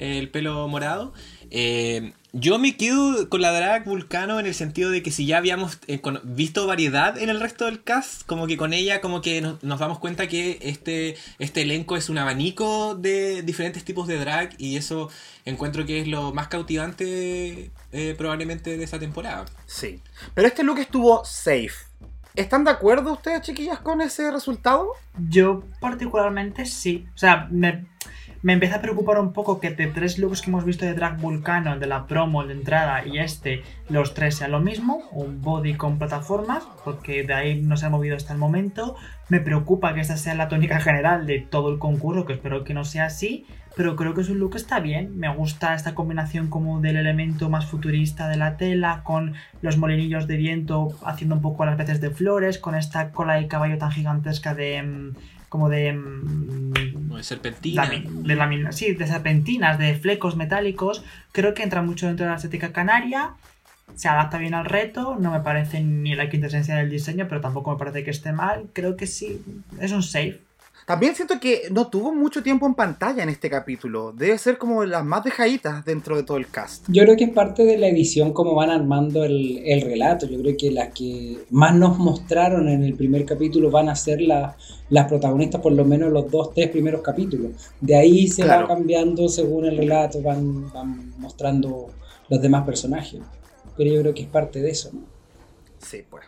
el 0.00 0.30
pelo 0.30 0.66
morado. 0.68 1.12
Eh, 1.50 2.12
yo 2.32 2.58
me 2.58 2.76
quedo 2.76 3.28
con 3.28 3.42
la 3.42 3.52
drag 3.52 3.84
Vulcano 3.84 4.38
en 4.38 4.46
el 4.46 4.54
sentido 4.54 4.90
de 4.90 5.02
que 5.02 5.10
si 5.10 5.26
ya 5.26 5.38
habíamos 5.38 5.78
eh, 5.88 6.00
visto 6.22 6.66
variedad 6.66 7.18
en 7.18 7.28
el 7.28 7.40
resto 7.40 7.64
del 7.64 7.82
cast, 7.82 8.24
como 8.24 8.46
que 8.46 8.56
con 8.56 8.72
ella 8.72 9.00
como 9.00 9.20
que 9.20 9.40
nos, 9.40 9.60
damos 9.60 9.98
cuenta 9.98 10.28
que 10.28 10.58
este, 10.62 11.16
este 11.38 11.62
elenco 11.62 11.96
es 11.96 12.08
un 12.08 12.18
abanico 12.18 12.94
de 12.94 13.42
diferentes 13.42 13.84
tipos 13.84 14.06
de 14.06 14.18
drag 14.18 14.54
y 14.58 14.76
eso 14.76 15.10
encuentro 15.44 15.84
que 15.84 16.00
es 16.00 16.08
lo 16.08 16.32
más 16.32 16.48
cautivante 16.48 17.70
eh, 17.92 18.14
probablemente 18.16 18.76
de 18.76 18.84
esta 18.84 18.98
temporada. 18.98 19.46
Sí, 19.66 20.00
pero 20.34 20.46
este 20.46 20.62
look 20.62 20.78
estuvo 20.78 21.24
safe. 21.24 21.90
¿Están 22.36 22.62
de 22.62 22.70
acuerdo 22.70 23.12
ustedes, 23.12 23.42
chiquillas, 23.42 23.80
con 23.80 24.00
ese 24.00 24.30
resultado? 24.30 24.92
Yo 25.28 25.64
particularmente 25.80 26.64
sí. 26.64 27.06
O 27.12 27.18
sea, 27.18 27.48
me, 27.50 27.86
me 28.42 28.54
empieza 28.54 28.76
a 28.76 28.80
preocupar 28.80 29.18
un 29.18 29.32
poco 29.32 29.60
que 29.60 29.70
de 29.70 29.86
tres 29.86 30.18
looks 30.18 30.40
que 30.40 30.50
hemos 30.50 30.64
visto 30.64 30.86
de 30.86 30.94
Drag 30.94 31.18
Vulcano, 31.18 31.78
de 31.78 31.86
la 31.86 32.06
promo, 32.06 32.46
de 32.46 32.54
entrada 32.54 33.06
y 33.06 33.18
este, 33.18 33.62
los 33.88 34.14
tres 34.14 34.36
sean 34.36 34.52
lo 34.52 34.60
mismo, 34.60 35.02
un 35.12 35.42
body 35.42 35.74
con 35.74 35.98
plataformas, 35.98 36.66
porque 36.84 37.22
de 37.22 37.34
ahí 37.34 37.60
no 37.60 37.76
se 37.76 37.86
ha 37.86 37.90
movido 37.90 38.16
hasta 38.16 38.32
el 38.32 38.38
momento. 38.38 38.96
Me 39.28 39.40
preocupa 39.40 39.92
que 39.94 40.00
esta 40.00 40.16
sea 40.16 40.34
la 40.34 40.48
tónica 40.48 40.80
general 40.80 41.26
de 41.26 41.40
todo 41.40 41.70
el 41.70 41.78
concurso, 41.78 42.24
que 42.24 42.32
espero 42.32 42.64
que 42.64 42.72
no 42.72 42.84
sea 42.84 43.06
así, 43.06 43.46
pero 43.76 43.94
creo 43.94 44.14
que 44.14 44.24
su 44.24 44.34
look 44.34 44.56
está 44.56 44.80
bien. 44.80 45.18
Me 45.18 45.32
gusta 45.34 45.74
esta 45.74 45.94
combinación 45.94 46.48
como 46.48 46.80
del 46.80 46.96
elemento 46.96 47.50
más 47.50 47.66
futurista 47.66 48.28
de 48.28 48.36
la 48.38 48.56
tela, 48.56 49.02
con 49.04 49.34
los 49.60 49.76
molinillos 49.76 50.26
de 50.26 50.36
viento 50.38 50.98
haciendo 51.04 51.36
un 51.36 51.42
poco 51.42 51.66
las 51.66 51.76
veces 51.76 52.00
de 52.00 52.10
flores, 52.10 52.58
con 52.58 52.74
esta 52.74 53.10
cola 53.12 53.34
de 53.34 53.48
caballo 53.48 53.76
tan 53.76 53.92
gigantesca 53.92 54.54
de 54.54 54.82
mm, 54.82 55.14
como 55.50 55.68
de... 55.68 55.92
Mm, 55.92 56.72
de 57.16 57.22
serpentina. 57.22 57.86
De 57.86 58.72
sí, 58.72 58.94
de 58.94 59.06
serpentinas, 59.06 59.78
de 59.78 59.94
flecos 59.96 60.36
metálicos. 60.36 61.04
Creo 61.32 61.52
que 61.52 61.62
entra 61.62 61.82
mucho 61.82 62.06
dentro 62.06 62.24
de 62.24 62.30
la 62.30 62.36
estética 62.36 62.72
canaria. 62.72 63.34
Se 63.96 64.08
adapta 64.08 64.38
bien 64.38 64.54
al 64.54 64.64
reto. 64.64 65.16
No 65.20 65.32
me 65.32 65.40
parece 65.40 65.82
ni 65.82 66.14
la 66.14 66.30
quintesencia 66.30 66.76
del 66.76 66.88
diseño, 66.88 67.26
pero 67.28 67.42
tampoco 67.42 67.72
me 67.72 67.78
parece 67.78 68.04
que 68.04 68.10
esté 68.10 68.32
mal. 68.32 68.70
Creo 68.72 68.96
que 68.96 69.06
sí, 69.06 69.42
es 69.80 69.92
un 69.92 70.02
safe. 70.02 70.40
También 70.86 71.14
siento 71.14 71.38
que 71.38 71.68
no 71.70 71.88
tuvo 71.88 72.12
mucho 72.12 72.42
tiempo 72.42 72.66
en 72.66 72.74
pantalla 72.74 73.22
en 73.22 73.28
este 73.28 73.48
capítulo. 73.48 74.12
Debe 74.12 74.38
ser 74.38 74.58
como 74.58 74.84
las 74.84 75.04
más 75.04 75.24
dejaditas 75.24 75.84
dentro 75.84 76.16
de 76.16 76.22
todo 76.22 76.36
el 76.36 76.48
cast. 76.48 76.84
Yo 76.88 77.02
creo 77.04 77.16
que 77.16 77.24
es 77.24 77.30
parte 77.30 77.64
de 77.64 77.78
la 77.78 77.88
edición 77.88 78.32
como 78.32 78.54
van 78.54 78.70
armando 78.70 79.24
el, 79.24 79.80
relato. 79.82 80.26
Yo 80.26 80.40
creo 80.40 80.56
que 80.56 80.70
las 80.70 80.92
que 80.92 81.38
más 81.50 81.74
nos 81.74 81.98
mostraron 81.98 82.68
en 82.68 82.82
el 82.82 82.94
primer 82.94 83.24
capítulo 83.24 83.70
van 83.70 83.88
a 83.88 83.96
ser 83.96 84.20
las 84.20 85.06
protagonistas 85.08 85.60
por 85.60 85.72
lo 85.72 85.84
menos 85.84 86.12
los 86.12 86.30
dos, 86.30 86.52
tres 86.54 86.70
primeros 86.70 87.02
capítulos. 87.02 87.52
De 87.80 87.96
ahí 87.96 88.28
se 88.28 88.44
va 88.44 88.66
cambiando 88.66 89.28
según 89.28 89.66
el 89.66 89.76
relato, 89.76 90.22
van, 90.22 90.70
van 90.72 91.14
mostrando 91.18 91.90
los 92.28 92.42
demás 92.42 92.64
personajes. 92.64 93.20
Pero 93.76 93.90
yo 93.90 94.00
creo 94.00 94.14
que 94.14 94.22
es 94.22 94.28
parte 94.28 94.60
de 94.60 94.70
eso, 94.70 94.90
¿no? 94.92 95.00
Sí, 95.78 96.04
pues. 96.08 96.24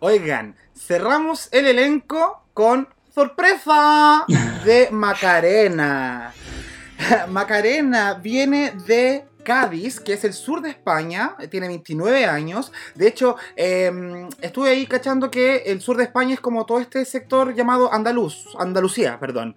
Oigan, 0.00 0.56
cerramos 0.76 1.48
el 1.52 1.66
elenco 1.66 2.42
con 2.54 2.88
sorpresa 3.14 4.24
de 4.64 4.88
Macarena. 4.90 6.32
Macarena 7.28 8.14
viene 8.14 8.72
de 8.86 9.24
Cádiz, 9.44 10.00
que 10.00 10.14
es 10.14 10.24
el 10.24 10.32
sur 10.32 10.62
de 10.62 10.70
España, 10.70 11.36
tiene 11.50 11.68
29 11.68 12.24
años. 12.24 12.72
De 12.94 13.08
hecho, 13.08 13.36
em, 13.56 14.28
estuve 14.40 14.70
ahí 14.70 14.86
cachando 14.86 15.30
que 15.30 15.56
el 15.66 15.80
sur 15.80 15.96
de 15.96 16.04
España 16.04 16.34
es 16.34 16.40
como 16.40 16.64
todo 16.64 16.78
este 16.78 17.04
sector 17.04 17.54
llamado 17.54 17.92
andaluz, 17.92 18.46
Andalucía, 18.58 19.18
perdón. 19.18 19.56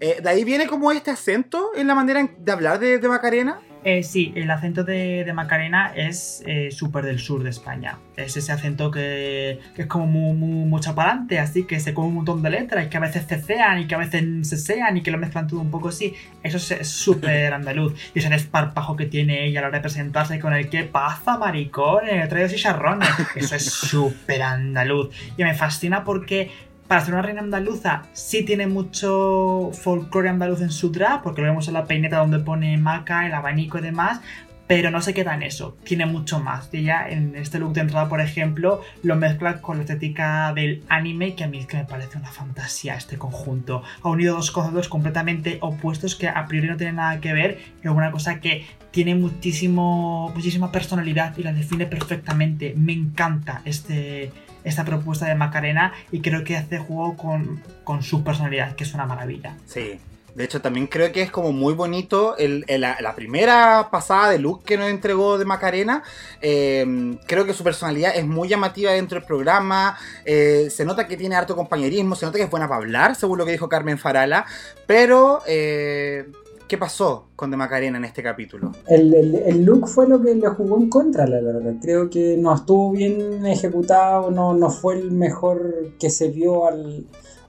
Eh, 0.00 0.20
¿De 0.22 0.28
ahí 0.28 0.44
viene 0.44 0.66
como 0.66 0.90
este 0.92 1.10
acento 1.10 1.70
en 1.74 1.86
la 1.86 1.94
manera 1.94 2.28
de 2.38 2.52
hablar 2.52 2.78
de, 2.78 2.98
Macarena? 3.08 3.60
Eh, 3.88 4.02
sí, 4.02 4.32
el 4.34 4.50
acento 4.50 4.82
de, 4.82 5.22
de 5.24 5.32
Macarena 5.32 5.92
es 5.94 6.42
eh, 6.44 6.72
súper 6.72 7.04
del 7.04 7.20
sur 7.20 7.44
de 7.44 7.50
España. 7.50 7.98
Es 8.16 8.36
ese 8.36 8.50
acento 8.50 8.90
que, 8.90 9.60
que 9.76 9.82
es 9.82 9.86
como 9.86 10.06
muy, 10.06 10.34
muy, 10.36 10.68
muy 10.68 10.80
chaparante, 10.80 11.38
así 11.38 11.66
que 11.68 11.78
se 11.78 11.94
come 11.94 12.08
un 12.08 12.14
montón 12.16 12.42
de 12.42 12.50
letras 12.50 12.84
y 12.84 12.88
que 12.88 12.96
a 12.96 13.00
veces 13.00 13.26
cecean 13.28 13.78
y 13.78 13.86
que 13.86 13.94
a 13.94 13.98
veces 13.98 14.24
sesean 14.48 14.96
y 14.96 15.02
que 15.04 15.12
lo 15.12 15.18
mezclan 15.18 15.46
todo 15.46 15.60
un 15.60 15.70
poco 15.70 15.90
así. 15.90 16.14
Eso 16.42 16.56
es- 16.56 16.88
súper 16.88 17.52
andaluz. 17.54 17.94
Y 18.12 18.18
ese 18.18 18.28
desparpajo 18.28 18.96
que 18.96 19.06
tiene 19.06 19.46
ella 19.46 19.60
a 19.60 19.62
la 19.62 19.68
hora 19.68 19.78
de 19.78 19.82
presentarse 19.82 20.40
con 20.40 20.52
el 20.52 20.68
que 20.68 20.82
pasa, 20.82 21.38
maricón, 21.38 22.08
el 22.08 22.28
traído 22.28 22.48
chicharrones. 22.48 23.08
Eso 23.36 23.54
es 23.54 23.64
súper 23.70 24.42
andaluz. 24.42 25.10
Y 25.36 25.44
me 25.44 25.54
fascina 25.54 26.02
porque 26.02 26.50
para 26.88 27.04
ser 27.04 27.14
una 27.14 27.22
reina 27.22 27.40
andaluza 27.40 28.02
sí 28.12 28.44
tiene 28.44 28.66
mucho 28.66 29.70
folclore 29.72 30.28
andaluz 30.28 30.60
en 30.60 30.70
su 30.70 30.90
drag, 30.90 31.22
porque 31.22 31.42
lo 31.42 31.48
vemos 31.48 31.68
en 31.68 31.74
la 31.74 31.84
peineta 31.84 32.18
donde 32.18 32.38
pone 32.38 32.76
maca, 32.78 33.26
el 33.26 33.34
abanico 33.34 33.78
y 33.78 33.82
demás, 33.82 34.20
pero 34.66 34.90
no 34.90 35.00
se 35.00 35.14
queda 35.14 35.34
en 35.34 35.42
eso, 35.42 35.76
tiene 35.84 36.06
mucho 36.06 36.40
más. 36.40 36.68
Y 36.72 36.78
ella 36.78 37.08
en 37.08 37.36
este 37.36 37.58
look 37.58 37.72
de 37.72 37.82
entrada, 37.82 38.08
por 38.08 38.20
ejemplo, 38.20 38.82
lo 39.02 39.16
mezcla 39.16 39.60
con 39.60 39.76
la 39.76 39.84
estética 39.84 40.52
del 40.54 40.82
anime, 40.88 41.34
que 41.34 41.44
a 41.44 41.48
mí 41.48 41.58
es 41.58 41.66
que 41.66 41.76
me 41.76 41.84
parece 41.84 42.18
una 42.18 42.30
fantasía 42.30 42.96
este 42.96 43.16
conjunto. 43.16 43.82
Ha 44.02 44.08
unido 44.08 44.36
dos 44.36 44.50
conceptos 44.50 44.88
completamente 44.88 45.58
opuestos 45.60 46.16
que 46.16 46.28
a 46.28 46.46
priori 46.46 46.68
no 46.68 46.76
tienen 46.76 46.96
nada 46.96 47.20
que 47.20 47.32
ver, 47.32 47.58
es 47.82 47.90
una 47.90 48.10
cosa 48.10 48.40
que 48.40 48.66
tiene 48.90 49.14
muchísimo, 49.14 50.32
muchísima 50.34 50.72
personalidad 50.72 51.36
y 51.36 51.42
la 51.42 51.52
define 51.52 51.86
perfectamente. 51.86 52.74
Me 52.76 52.92
encanta 52.92 53.62
este, 53.64 54.32
esta 54.66 54.84
propuesta 54.84 55.26
de 55.26 55.34
Macarena 55.36 55.92
y 56.10 56.20
creo 56.20 56.44
que 56.44 56.56
hace 56.56 56.78
juego 56.78 57.16
con, 57.16 57.62
con 57.84 58.02
su 58.02 58.22
personalidad, 58.24 58.74
que 58.74 58.84
es 58.84 58.92
una 58.94 59.06
maravilla. 59.06 59.56
Sí. 59.64 59.98
De 60.34 60.44
hecho, 60.44 60.60
también 60.60 60.86
creo 60.86 61.12
que 61.12 61.22
es 61.22 61.30
como 61.30 61.50
muy 61.50 61.72
bonito 61.72 62.36
el, 62.36 62.66
la, 62.68 63.14
primera 63.14 63.88
pasada 63.90 64.28
de 64.28 64.38
look 64.38 64.64
que 64.64 64.76
nos 64.76 64.90
entregó 64.90 65.38
de 65.38 65.46
Macarena. 65.46 66.02
eh, 66.42 67.16
creo 67.26 67.46
que 67.46 67.54
su 67.54 67.64
personalidad 67.64 68.14
es 68.14 68.26
muy 68.26 68.46
llamativa 68.46 68.92
dentro 68.92 69.18
del 69.18 69.26
programa. 69.26 69.96
eh, 70.26 70.68
se 70.70 70.84
nota 70.84 71.06
que 71.06 71.16
tiene 71.16 71.36
harto 71.36 71.56
compañerismo, 71.56 72.14
se 72.16 72.26
nota 72.26 72.36
que 72.36 72.44
es 72.44 72.50
buena 72.50 72.68
para 72.68 72.82
hablar, 72.82 73.14
según 73.14 73.38
lo 73.38 73.46
que 73.46 73.52
dijo 73.52 73.70
Carmen 73.70 73.96
Farala. 73.96 74.44
Pero, 74.86 75.40
eh, 75.46 76.26
¿qué 76.68 76.78
pasó 76.78 77.28
con 77.36 77.50
de 77.50 77.56
Macarena 77.56 77.98
en 77.98 78.04
este 78.04 78.22
capítulo? 78.22 78.72
El, 78.88 79.14
el- 79.14 79.34
el 79.34 79.64
look 79.64 79.88
fue 79.88 80.08
lo 80.08 80.20
que 80.20 80.34
le 80.34 80.48
jugó 80.48 80.76
en 80.78 80.88
contra, 80.88 81.26
la 81.26 81.40
verdad. 81.40 81.74
Creo 81.80 82.10
que 82.10 82.36
no 82.36 82.54
estuvo 82.54 82.90
bien 82.92 83.44
ejecutado, 83.46 84.30
no, 84.30 84.54
no 84.54 84.70
fue 84.70 84.94
el 84.96 85.10
mejor 85.12 85.92
que 85.98 86.10
se 86.10 86.28
vio 86.28 86.66
al, 86.66 87.06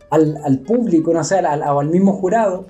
al, 0.09 0.37
al 0.43 0.59
público, 0.59 1.13
no 1.13 1.23
sé, 1.23 1.37
al, 1.39 1.61
al- 1.63 1.87
mismo 1.89 2.13
jurado. 2.13 2.65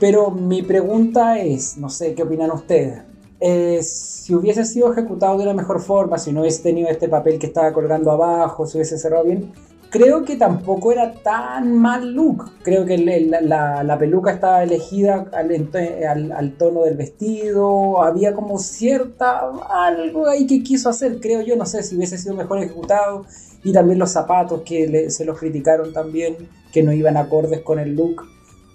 Pero 0.00 0.30
mi 0.30 0.62
pregunta 0.62 1.38
es, 1.38 1.76
no 1.78 1.88
sé, 1.88 2.14
¿qué 2.14 2.24
opinan 2.24 2.50
ustedes? 2.50 3.02
Eh, 3.40 3.80
si 3.82 4.34
hubiese 4.34 4.64
sido 4.64 4.90
ejecutado 4.92 5.38
de 5.38 5.44
la 5.44 5.54
mejor 5.54 5.80
forma, 5.80 6.18
si 6.18 6.32
no 6.32 6.40
hubiese 6.40 6.62
tenido 6.62 6.88
este 6.88 7.08
papel 7.08 7.38
que 7.38 7.46
estaba 7.46 7.72
colgando 7.72 8.10
abajo, 8.10 8.66
si 8.66 8.78
hubiese 8.78 8.98
cerrado 8.98 9.24
bien, 9.24 9.52
creo 9.94 10.24
que 10.24 10.34
tampoco 10.34 10.90
era 10.90 11.12
tan 11.22 11.72
mal 11.76 12.14
look. 12.14 12.50
Creo 12.64 12.84
que 12.84 12.98
la, 12.98 13.96
peluca 13.96 14.32
estaba 14.32 14.64
elegida 14.64 15.26
al, 15.32 16.52
tono 16.58 16.82
del 16.82 16.96
vestido, 16.96 18.02
había 18.02 18.34
como 18.34 18.58
cierta 18.58 19.42
algo 19.70 20.26
ahí 20.26 20.48
que 20.48 20.64
quiso 20.64 20.88
hacer, 20.88 21.20
creo 21.20 21.42
yo, 21.42 21.54
no 21.54 21.64
sé 21.64 21.84
si 21.84 21.94
hubiese 21.96 22.18
sido 22.18 22.34
mejor 22.34 22.58
ejecutado. 22.58 23.24
Y 23.62 23.72
también 23.72 24.00
los 24.00 24.10
zapatos 24.10 24.62
que 24.62 24.88
le- 24.88 25.10
se 25.10 25.24
los 25.24 25.38
criticaron 25.38 25.92
también, 25.92 26.36
que 26.72 26.82
no 26.82 26.92
iban 26.92 27.16
acordes 27.16 27.60
con 27.60 27.78
el 27.78 27.94
look. 27.94 28.24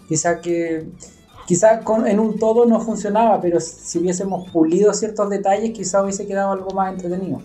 Quizá 0.08 0.40
que 0.40 0.88
quizá 1.46 1.82
con- 1.82 2.08
en 2.08 2.20
un 2.22 2.40
todo 2.40 2.66
no 2.66 2.80
funcionaba, 2.80 3.42
pero 3.42 3.60
si 3.60 4.00
hubiésemos 4.00 4.50
pulido 4.52 4.94
ciertos 4.94 5.30
detalles, 5.30 5.72
quizá 5.72 6.02
hubiese 6.02 6.26
quedado 6.26 6.54
algo 6.54 6.72
más 6.72 6.94
entretenido. 6.94 7.42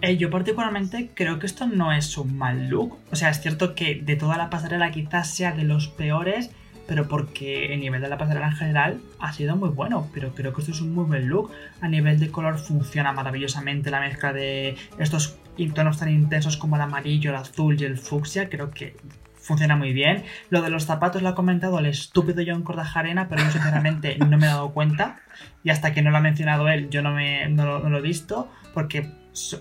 Eh, 0.00 0.16
yo 0.16 0.30
particularmente 0.30 1.10
creo 1.14 1.40
que 1.40 1.46
esto 1.46 1.66
no 1.66 1.92
es 1.92 2.16
un 2.16 2.36
mal 2.36 2.68
look. 2.68 2.98
O 3.10 3.16
sea, 3.16 3.30
es 3.30 3.40
cierto 3.40 3.74
que 3.74 3.96
de 3.96 4.16
toda 4.16 4.36
la 4.36 4.48
pasarela 4.48 4.92
quizás 4.92 5.34
sea 5.34 5.52
de 5.52 5.64
los 5.64 5.88
peores, 5.88 6.50
pero 6.86 7.08
porque 7.08 7.74
el 7.74 7.80
nivel 7.80 8.00
de 8.00 8.08
la 8.08 8.16
pasarela 8.16 8.46
en 8.46 8.56
general 8.56 9.00
ha 9.18 9.32
sido 9.32 9.56
muy 9.56 9.70
bueno. 9.70 10.08
Pero 10.14 10.34
creo 10.34 10.52
que 10.52 10.60
esto 10.60 10.72
es 10.72 10.80
un 10.80 10.94
muy 10.94 11.04
buen 11.04 11.28
look. 11.28 11.50
A 11.80 11.88
nivel 11.88 12.20
de 12.20 12.30
color 12.30 12.58
funciona 12.58 13.12
maravillosamente 13.12 13.90
la 13.90 14.00
mezcla 14.00 14.32
de 14.32 14.76
estos 14.98 15.36
tonos 15.74 15.98
tan 15.98 16.10
intensos 16.10 16.56
como 16.56 16.76
el 16.76 16.82
amarillo, 16.82 17.30
el 17.30 17.36
azul 17.36 17.80
y 17.80 17.84
el 17.84 17.98
fucsia. 17.98 18.48
Creo 18.48 18.70
que 18.70 18.96
funciona 19.34 19.74
muy 19.74 19.92
bien. 19.92 20.22
Lo 20.50 20.62
de 20.62 20.70
los 20.70 20.84
zapatos 20.84 21.22
lo 21.22 21.30
ha 21.30 21.34
comentado 21.34 21.78
el 21.80 21.86
estúpido 21.86 22.44
John 22.46 22.62
Cordajarena, 22.62 23.28
pero 23.28 23.42
yo 23.42 23.50
sinceramente 23.50 24.16
no 24.18 24.38
me 24.38 24.46
he 24.46 24.48
dado 24.48 24.70
cuenta. 24.70 25.20
Y 25.64 25.70
hasta 25.70 25.92
que 25.92 26.02
no 26.02 26.10
lo 26.10 26.18
ha 26.18 26.20
mencionado 26.20 26.68
él, 26.68 26.88
yo 26.90 27.02
no, 27.02 27.12
me, 27.12 27.48
lo, 27.48 27.80
no 27.80 27.88
lo 27.88 27.98
he 27.98 28.02
visto, 28.02 28.48
porque 28.74 29.10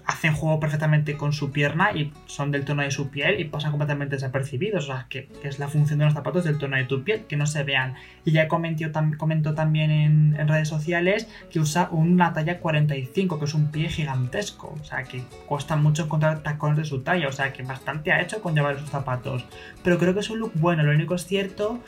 hacen 0.06 0.34
juego 0.34 0.60
perfectamente 0.60 1.16
con 1.18 1.34
su 1.34 1.52
pierna 1.52 1.91
y 1.94 2.12
son 2.26 2.52
del 2.52 2.66
tono 2.66 2.82
de 2.84 2.91
su 2.91 3.10
piel 3.10 3.40
y 3.40 3.45
pasan 3.45 3.72
completamente 3.72 4.16
desapercibidos. 4.16 4.86
O 4.86 4.88
sea, 4.94 5.06
que, 5.10 5.28
que 5.41 5.48
es 5.48 5.60
la 5.60 5.68
función 5.68 5.99
de 5.99 6.06
los 6.06 6.14
zapatos 6.14 6.44
del 6.44 6.58
tono 6.58 6.78
de 6.78 6.86
tu 6.86 7.04
piel, 7.04 7.22
que 7.28 7.36
no 7.38 7.45
se 7.45 7.64
vean. 7.64 7.95
Y 8.26 8.32
ya 8.32 8.48
comentó, 8.48 8.86
tam- 8.91 9.56
también 9.56 9.91
en, 9.91 10.36
en 10.40 10.48
redes 10.48 10.68
sociales 10.68 11.28
que 11.52 11.60
usa 11.60 11.90
una 11.91 12.34
talla 12.34 12.60
45, 12.60 13.40
que 13.40 13.45
es 13.45 13.54
un 13.54 13.72
pie 13.72 13.90
gigantesco. 13.90 14.76
O 14.80 14.84
sea, 14.84 15.04
que 15.04 15.22
cuesta 15.45 15.76
mucho 15.76 16.04
encontrar 16.06 16.44
tacones 16.44 16.78
de 16.78 16.86
su 16.86 17.02
talla. 17.02 17.28
O 17.28 17.32
sea, 17.32 17.54
que 17.54 17.64
bastante 17.64 18.12
ha 18.12 18.22
hecho 18.22 18.41
con 18.41 18.56
llevar 18.56 18.76
esos 18.76 18.90
zapatos. 18.90 19.45
Pero 19.84 19.98
creo 19.98 20.14
que 20.14 20.20
es 20.22 20.30
un 20.30 20.40
look 20.40 20.52
bueno. 20.56 20.84
Lo 20.84 20.91
único 20.91 21.16
es 21.16 21.26
cierto 21.26 21.80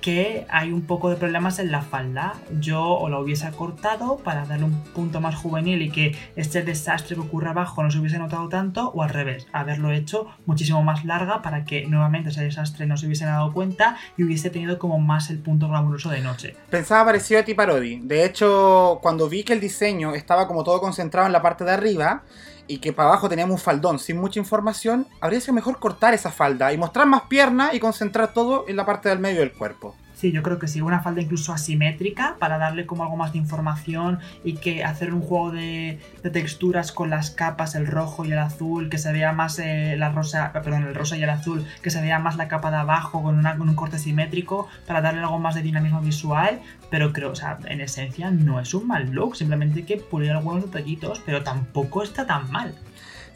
que 0.00 0.46
hay 0.48 0.72
un 0.72 0.82
poco 0.82 1.10
de 1.10 1.16
problemas 1.16 1.58
en 1.58 1.72
la 1.72 1.82
falda. 1.82 2.34
Yo 2.60 2.82
o 2.82 3.08
la 3.08 3.18
hubiese 3.18 3.50
cortado 3.52 4.16
para 4.18 4.44
darle 4.44 4.66
un 4.66 4.80
punto 4.94 5.20
más 5.20 5.34
juvenil 5.36 5.82
y 5.82 5.90
que 5.90 6.16
este 6.36 6.62
desastre 6.62 7.16
que 7.16 7.22
ocurre 7.22 7.50
abajo 7.50 7.82
no 7.82 7.90
se 7.90 7.98
hubiese 7.98 8.18
notado 8.18 8.48
tanto, 8.48 8.90
o 8.90 9.02
al 9.02 9.10
revés, 9.10 9.46
haberlo 9.52 9.92
hecho 9.92 10.26
muchísimo 10.46 10.82
más 10.82 11.04
larga 11.04 11.42
para 11.42 11.64
que 11.64 11.86
nuevamente 11.86 12.30
ese 12.30 12.44
desastre 12.44 12.86
no 12.86 12.96
se 12.96 13.06
hubiese 13.06 13.24
dado 13.24 13.52
cuenta 13.52 13.96
y 14.16 14.24
hubiese 14.24 14.50
tenido 14.50 14.78
como 14.78 14.98
más 14.98 15.30
el 15.30 15.38
punto 15.38 15.68
glamuroso 15.68 16.10
de 16.10 16.20
noche. 16.20 16.56
Pensaba 16.70 17.04
parecido 17.06 17.40
a 17.40 17.44
ti, 17.44 17.54
Parodi. 17.54 18.00
De 18.00 18.24
hecho, 18.24 18.98
cuando 19.02 19.28
vi 19.28 19.44
que 19.44 19.52
el 19.52 19.60
diseño 19.60 20.14
estaba 20.14 20.46
como 20.46 20.64
todo 20.64 20.80
concentrado 20.80 21.26
en 21.26 21.32
la 21.32 21.42
parte 21.42 21.64
de 21.64 21.72
arriba 21.72 22.22
y 22.68 22.78
que 22.78 22.92
para 22.92 23.08
abajo 23.08 23.28
teníamos 23.28 23.54
un 23.54 23.64
faldón 23.64 23.98
sin 23.98 24.18
mucha 24.18 24.38
información, 24.38 25.06
habría 25.20 25.40
sido 25.40 25.54
mejor 25.54 25.78
cortar 25.78 26.14
esa 26.14 26.30
falda 26.30 26.72
y 26.72 26.78
mostrar 26.78 27.06
más 27.06 27.22
pierna 27.22 27.74
y 27.74 27.80
concentrar 27.80 28.32
todo 28.32 28.64
en 28.68 28.76
la 28.76 28.86
parte 28.86 29.08
del 29.08 29.18
medio 29.18 29.40
del 29.40 29.52
cuerpo. 29.52 29.94
Sí, 30.16 30.32
yo 30.32 30.42
creo 30.42 30.58
que 30.58 30.66
sí, 30.66 30.80
una 30.80 31.00
falda 31.00 31.20
incluso 31.20 31.52
asimétrica 31.52 32.36
para 32.38 32.56
darle 32.56 32.86
como 32.86 33.02
algo 33.02 33.18
más 33.18 33.32
de 33.34 33.38
información 33.38 34.18
y 34.44 34.54
que 34.54 34.82
hacer 34.82 35.12
un 35.12 35.20
juego 35.20 35.50
de, 35.50 36.00
texturas 36.32 36.90
con 36.90 37.10
las 37.10 37.30
capas, 37.30 37.74
el 37.74 37.86
rojo 37.86 38.24
y 38.24 38.32
el 38.32 38.38
azul, 38.38 38.88
que 38.88 38.96
se 38.96 39.12
vea 39.12 39.32
más 39.32 39.58
eh, 39.58 39.94
la 39.98 40.08
rosa, 40.08 40.52
perdón, 40.54 40.84
el 40.84 40.94
rosa 40.94 41.18
y 41.18 41.22
el 41.22 41.28
azul, 41.28 41.66
que 41.82 41.90
se 41.90 42.00
vea 42.00 42.18
más 42.18 42.36
la 42.38 42.48
capa 42.48 42.70
de 42.70 42.78
abajo 42.78 43.22
con, 43.22 43.38
una, 43.38 43.58
con 43.58 43.68
un 43.68 43.74
corte 43.74 43.98
simétrico 43.98 44.68
para 44.86 45.02
darle 45.02 45.20
algo 45.20 45.38
más 45.38 45.54
de 45.54 45.60
dinamismo 45.60 46.00
visual, 46.00 46.62
pero 46.88 47.12
creo, 47.12 47.32
o 47.32 47.36
sea, 47.36 47.58
en 47.66 47.82
esencia 47.82 48.30
no 48.30 48.58
es 48.58 48.72
un 48.72 48.86
mal 48.86 49.10
look, 49.10 49.36
simplemente 49.36 49.80
hay 49.80 49.84
que 49.84 49.98
pulir 49.98 50.30
algunos 50.30 50.64
detallitos, 50.64 51.20
pero 51.26 51.42
tampoco 51.42 52.02
está 52.02 52.26
tan 52.26 52.50
mal. 52.50 52.74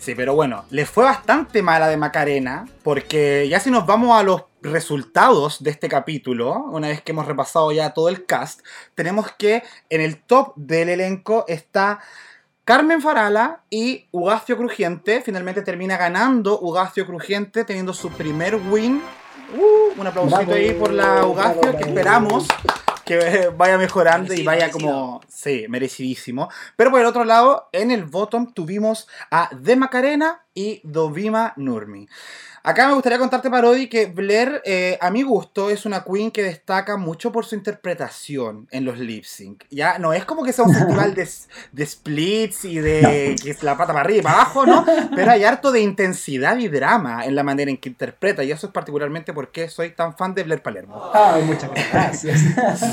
Sí, 0.00 0.14
pero 0.14 0.34
bueno, 0.34 0.64
le 0.70 0.86
fue 0.86 1.04
bastante 1.04 1.60
mala 1.62 1.86
de 1.86 1.98
Macarena, 1.98 2.66
porque 2.82 3.46
ya 3.50 3.60
si 3.60 3.70
nos 3.70 3.84
vamos 3.84 4.18
a 4.18 4.22
los 4.22 4.44
resultados 4.62 5.62
de 5.62 5.70
este 5.70 5.90
capítulo, 5.90 6.54
una 6.72 6.88
vez 6.88 7.02
que 7.02 7.12
hemos 7.12 7.26
repasado 7.26 7.70
ya 7.70 7.90
todo 7.90 8.08
el 8.08 8.24
cast, 8.24 8.60
tenemos 8.94 9.30
que 9.32 9.62
en 9.90 10.00
el 10.00 10.16
top 10.22 10.54
del 10.56 10.88
elenco 10.88 11.44
está 11.48 12.00
Carmen 12.64 13.02
Farala 13.02 13.60
y 13.68 14.06
Ugacio 14.10 14.56
Crujiente. 14.56 15.20
Finalmente 15.20 15.60
termina 15.60 15.98
ganando 15.98 16.58
Ugacio 16.60 17.04
Crujiente, 17.04 17.64
teniendo 17.66 17.92
su 17.92 18.08
primer 18.10 18.54
win. 18.54 19.02
Uh, 19.54 20.00
un 20.00 20.06
aplausito 20.06 20.52
ahí 20.52 20.72
por 20.72 20.92
la 20.92 21.26
Ugacio, 21.26 21.76
que 21.76 21.82
esperamos 21.82 22.48
que 23.04 23.50
vaya 23.56 23.78
mejorando 23.78 24.32
y 24.34 24.42
vaya 24.42 24.66
merecido. 24.66 24.88
como... 24.88 25.20
Sí, 25.28 25.66
merecidísimo. 25.68 26.48
Pero 26.76 26.90
por 26.90 27.00
el 27.00 27.06
otro 27.06 27.24
lado, 27.24 27.68
en 27.72 27.90
el 27.90 28.04
bottom 28.04 28.52
tuvimos 28.52 29.08
a 29.30 29.50
De 29.52 29.76
Macarena 29.76 30.44
y 30.54 30.80
Dovima 30.84 31.52
Nurmi. 31.56 32.08
Acá 32.62 32.86
me 32.88 32.94
gustaría 32.94 33.18
contarte, 33.18 33.48
Parodi, 33.50 33.88
que 33.88 34.06
Blair, 34.06 34.60
eh, 34.64 34.98
a 35.00 35.10
mi 35.10 35.22
gusto, 35.22 35.70
es 35.70 35.86
una 35.86 36.04
queen 36.04 36.30
que 36.30 36.42
destaca 36.42 36.96
mucho 36.98 37.32
por 37.32 37.46
su 37.46 37.54
interpretación 37.54 38.68
en 38.70 38.84
los 38.84 38.98
lip 38.98 39.24
sync. 39.24 39.64
Ya 39.70 39.98
no 39.98 40.12
es 40.12 40.24
como 40.24 40.42
que 40.44 40.52
sea 40.52 40.64
un 40.66 40.74
festival 40.74 41.14
de, 41.14 41.28
de 41.72 41.86
splits 41.86 42.64
y 42.66 42.78
de 42.78 43.36
que 43.42 43.50
es 43.50 43.62
la 43.62 43.76
pata 43.76 43.92
para 43.92 44.00
arriba 44.04 44.18
y 44.18 44.22
para 44.22 44.34
abajo, 44.36 44.66
¿no? 44.66 44.84
Pero 45.14 45.30
hay 45.30 45.44
harto 45.44 45.72
de 45.72 45.80
intensidad 45.80 46.58
y 46.58 46.68
drama 46.68 47.24
en 47.24 47.34
la 47.34 47.42
manera 47.42 47.70
en 47.70 47.78
que 47.78 47.88
interpreta. 47.88 48.44
Y 48.44 48.50
eso 48.52 48.66
es 48.66 48.72
particularmente 48.72 49.32
porque 49.32 49.68
soy 49.68 49.90
tan 49.90 50.16
fan 50.16 50.34
de 50.34 50.42
Blair 50.44 50.62
Palermo. 50.62 51.10
Ay, 51.14 51.42
muchas 51.44 51.70
gracias. 51.92 52.40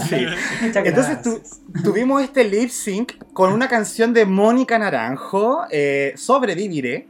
Sí. 0.10 0.26
Muchas 0.62 0.86
Entonces 0.86 1.22
tu- 1.22 1.32
gracias. 1.36 1.60
tuvimos 1.84 2.22
este 2.24 2.44
lip 2.44 2.70
sync 2.70 3.14
con 3.34 3.52
una 3.54 3.68
canción 3.68 4.14
de 4.14 4.26
Mónica 4.26 4.80
Naranjo, 4.80 5.66
eh, 5.70 6.14
Sobreviviré, 6.16 7.08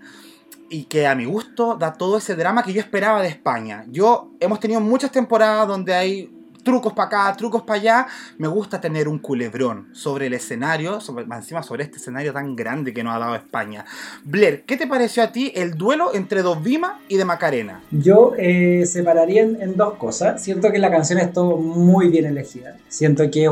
y 0.69 0.85
que 0.85 1.07
a 1.07 1.15
mi 1.15 1.25
gusto 1.25 1.75
da 1.75 1.93
todo 1.93 2.17
ese 2.17 2.35
drama 2.35 2.63
que 2.63 2.73
yo 2.73 2.79
esperaba 2.79 3.21
de 3.21 3.29
España. 3.29 3.85
Yo 3.89 4.31
hemos 4.39 4.59
tenido 4.59 4.81
muchas 4.81 5.11
temporadas 5.11 5.67
donde 5.67 5.93
hay 5.93 6.36
trucos 6.67 6.91
para 6.91 7.07
acá, 7.07 7.37
trucos 7.37 7.63
para 7.63 7.79
allá. 7.79 8.07
Me 8.37 8.49
gusta 8.49 8.81
tener 8.81 9.07
un 9.07 9.19
culebrón 9.19 9.87
sobre 9.93 10.27
el 10.27 10.33
escenario, 10.33 10.99
sobre, 10.99 11.23
encima 11.23 11.63
sobre 11.63 11.85
este 11.85 11.95
escenario 11.95 12.33
tan 12.33 12.57
grande 12.57 12.93
que 12.93 13.05
nos 13.05 13.15
ha 13.15 13.19
dado 13.19 13.35
España. 13.35 13.85
Blair, 14.25 14.65
¿qué 14.65 14.75
te 14.75 14.85
pareció 14.85 15.23
a 15.23 15.31
ti 15.31 15.53
el 15.55 15.75
duelo 15.75 16.13
entre 16.13 16.41
Dovima 16.41 16.99
y 17.07 17.15
de 17.15 17.23
Macarena? 17.23 17.81
Yo 17.89 18.33
eh, 18.37 18.85
separaría 18.85 19.43
en, 19.43 19.77
dos 19.77 19.93
cosas. 19.93 20.43
Siento 20.43 20.69
que 20.69 20.77
la 20.77 20.91
canción 20.91 21.19
estuvo 21.19 21.55
muy 21.55 22.09
bien 22.09 22.25
elegida. 22.25 22.75
Siento 22.89 23.31
que 23.31 23.45
es 23.45 23.49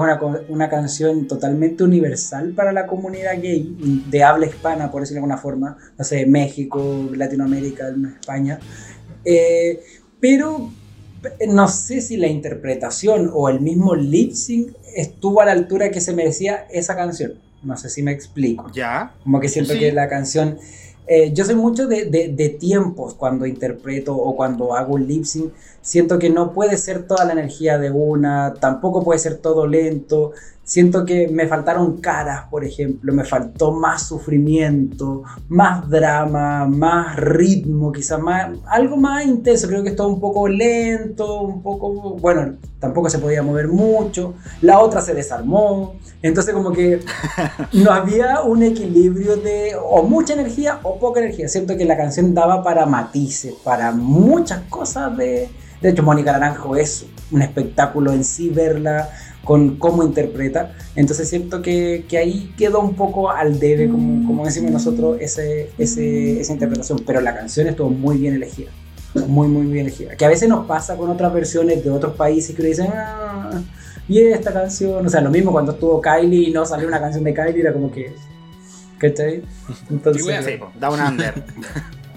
una, 0.49 0.67
canción 0.67 1.25
totalmente 1.25 1.85
universal 1.85 2.51
para 2.51 2.73
la 2.73 2.85
comunidad 2.85 3.41
gay, 3.41 4.03
de 4.09 4.23
habla 4.25 4.47
hispana, 4.47 4.91
por 4.91 4.99
decirlo 4.99 5.21
de 5.21 5.23
alguna 5.23 5.37
forma. 5.37 5.77
No 5.97 6.03
sé, 6.03 6.25
México, 6.25 7.09
Latinoamérica, 7.13 7.85
España. 8.19 8.59
Eh, 9.23 9.79
pero 10.19 10.69
no 11.47 11.67
sé 11.67 12.01
si 12.01 12.17
la 12.17 12.27
interpretación 12.27 13.31
o 13.33 13.49
el 13.49 13.59
mismo 13.61 13.95
lip 13.95 14.33
sync 14.33 14.73
estuvo 14.95 15.41
a 15.41 15.45
la 15.45 15.51
altura 15.51 15.91
que 15.91 16.01
se 16.01 16.13
merecía 16.13 16.65
esa 16.71 16.95
canción. 16.95 17.33
No 17.63 17.75
sé 17.77 17.89
si 17.89 18.03
me 18.03 18.11
explico. 18.11 18.69
¿Ya? 18.73 19.13
Como 19.23 19.39
que 19.39 19.49
siento 19.49 19.73
Sí. 19.73 19.79
que 19.79 19.91
la 19.91 20.07
canción. 20.09 20.57
eh, 21.07 21.31
yo 21.35 21.45
soy 21.45 21.53
mucho 21.53 21.85
de, 21.85 22.05
de- 22.05 22.29
de 22.29 22.49
tiempos 22.49 23.13
cuando 23.13 23.45
interpreto 23.45 24.15
o 24.17 24.35
cuando 24.35 24.75
hago 24.75 24.95
un 24.95 25.07
lip 25.07 25.23
sync. 25.23 25.53
Siento 25.81 26.17
que 26.17 26.31
no 26.31 26.51
puede 26.51 26.77
ser 26.77 27.05
toda 27.05 27.25
la 27.25 27.33
energía 27.33 27.77
de 27.77 27.91
una, 27.91 28.55
tampoco 28.59 29.03
puede 29.03 29.19
ser 29.19 29.37
todo 29.37 29.67
lento. 29.67 30.31
Siento 30.65 31.05
que 31.05 31.27
me 31.27 31.47
faltaron 31.47 31.97
caras, 32.01 32.45
por 32.49 32.65
ejemplo, 32.65 33.13
me 33.13 33.23
faltó 33.23 33.71
más 33.71 34.07
sufrimiento, 34.07 35.21
más 35.47 35.87
drama, 35.87 36.65
más 36.65 37.15
ritmo, 37.17 37.91
quizás 37.91 38.19
más, 38.19 38.49
algo 38.65 38.97
más 38.97 39.27
intenso. 39.27 39.67
Creo 39.67 39.83
que 39.83 39.89
esto 39.89 40.07
un 40.07 40.19
poco 40.19 40.47
lento, 40.47 41.41
un 41.41 41.61
poco, 41.61 42.17
bueno, 42.19 42.55
tampoco 42.79 43.11
se 43.11 43.19
podía 43.19 43.43
mover 43.43 43.67
mucho. 43.67 44.33
La 44.63 44.79
otra 44.79 45.01
se 45.01 45.13
desarmó, 45.13 45.97
entonces 46.23 46.51
como 46.51 46.71
que 46.71 46.99
no 47.73 47.91
había 47.91 48.41
un 48.41 48.63
equilibrio 48.63 49.37
de 49.37 49.73
o 49.79 50.01
mucha 50.01 50.33
energía 50.33 50.79
o 50.81 50.97
poca 50.97 51.19
energía. 51.19 51.47
Siento 51.47 51.77
que 51.77 51.85
la 51.85 51.95
canción 51.95 52.33
daba 52.33 52.63
para 52.63 52.87
matices, 52.87 53.53
para 53.63 53.91
muchas 53.91 54.61
cosas 54.63 55.15
de... 55.15 55.47
De 55.79 55.89
hecho, 55.89 56.01
Mónica 56.01 56.31
Naranjo 56.31 56.75
es 56.75 57.05
un 57.29 57.43
espectáculo 57.43 58.11
en 58.13 58.23
sí 58.23 58.49
verla 58.49 59.09
con 59.45 59.77
cómo 59.77 60.03
interpreta. 60.03 60.73
Entonces 60.97 61.29
siento 61.29 61.61
que, 61.61 62.03
que 62.09 62.17
ahí 62.17 62.53
quedó 62.57 62.81
un 62.81 62.95
poco 62.95 63.31
al 63.31 63.59
debe, 63.59 63.87
como, 63.89 64.27
como 64.27 64.43
decimos 64.43 64.71
nosotros, 64.71 65.17
ese, 65.21 65.71
ese- 65.77 66.41
esa 66.41 66.51
interpretación. 66.51 66.99
Pero 67.07 67.21
la 67.21 67.33
canción 67.33 67.67
estuvo 67.67 67.89
muy 67.89 68.17
bien 68.17 68.33
elegida. 68.33 68.71
Muy, 69.27 69.47
muy 69.47 69.67
bien 69.67 69.85
elegida. 69.85 70.15
Que 70.17 70.25
a 70.25 70.27
veces 70.27 70.49
nos 70.49 70.65
pasa 70.65 70.97
con 70.97 71.09
otras 71.09 71.33
versiones 71.33 71.81
de 71.81 71.89
otros 71.89 72.15
países 72.17 72.53
que 72.53 72.61
le 72.63 72.67
dicen, 72.69 72.87
ah, 72.93 73.61
y 74.09 74.19
esta 74.19 74.51
canción. 74.51 75.05
O 75.05 75.09
sea, 75.09 75.21
lo 75.21 75.29
mismo 75.31 75.53
cuando 75.53 75.71
estuvo 75.71 76.01
Kylie 76.01 76.49
y 76.49 76.51
no 76.51 76.65
salió 76.65 76.85
una 76.87 76.99
canción 76.99 77.23
de 77.23 77.33
Kylie, 77.33 77.61
era 77.61 77.71
como 77.71 77.89
que. 77.89 78.13
¿Cachai? 78.97 79.41
Entonces, 79.89 80.21
Sí, 80.23 80.27
wea, 80.27 80.41
Sí, 80.43 80.51
Down 80.79 80.99
Under. 81.01 81.33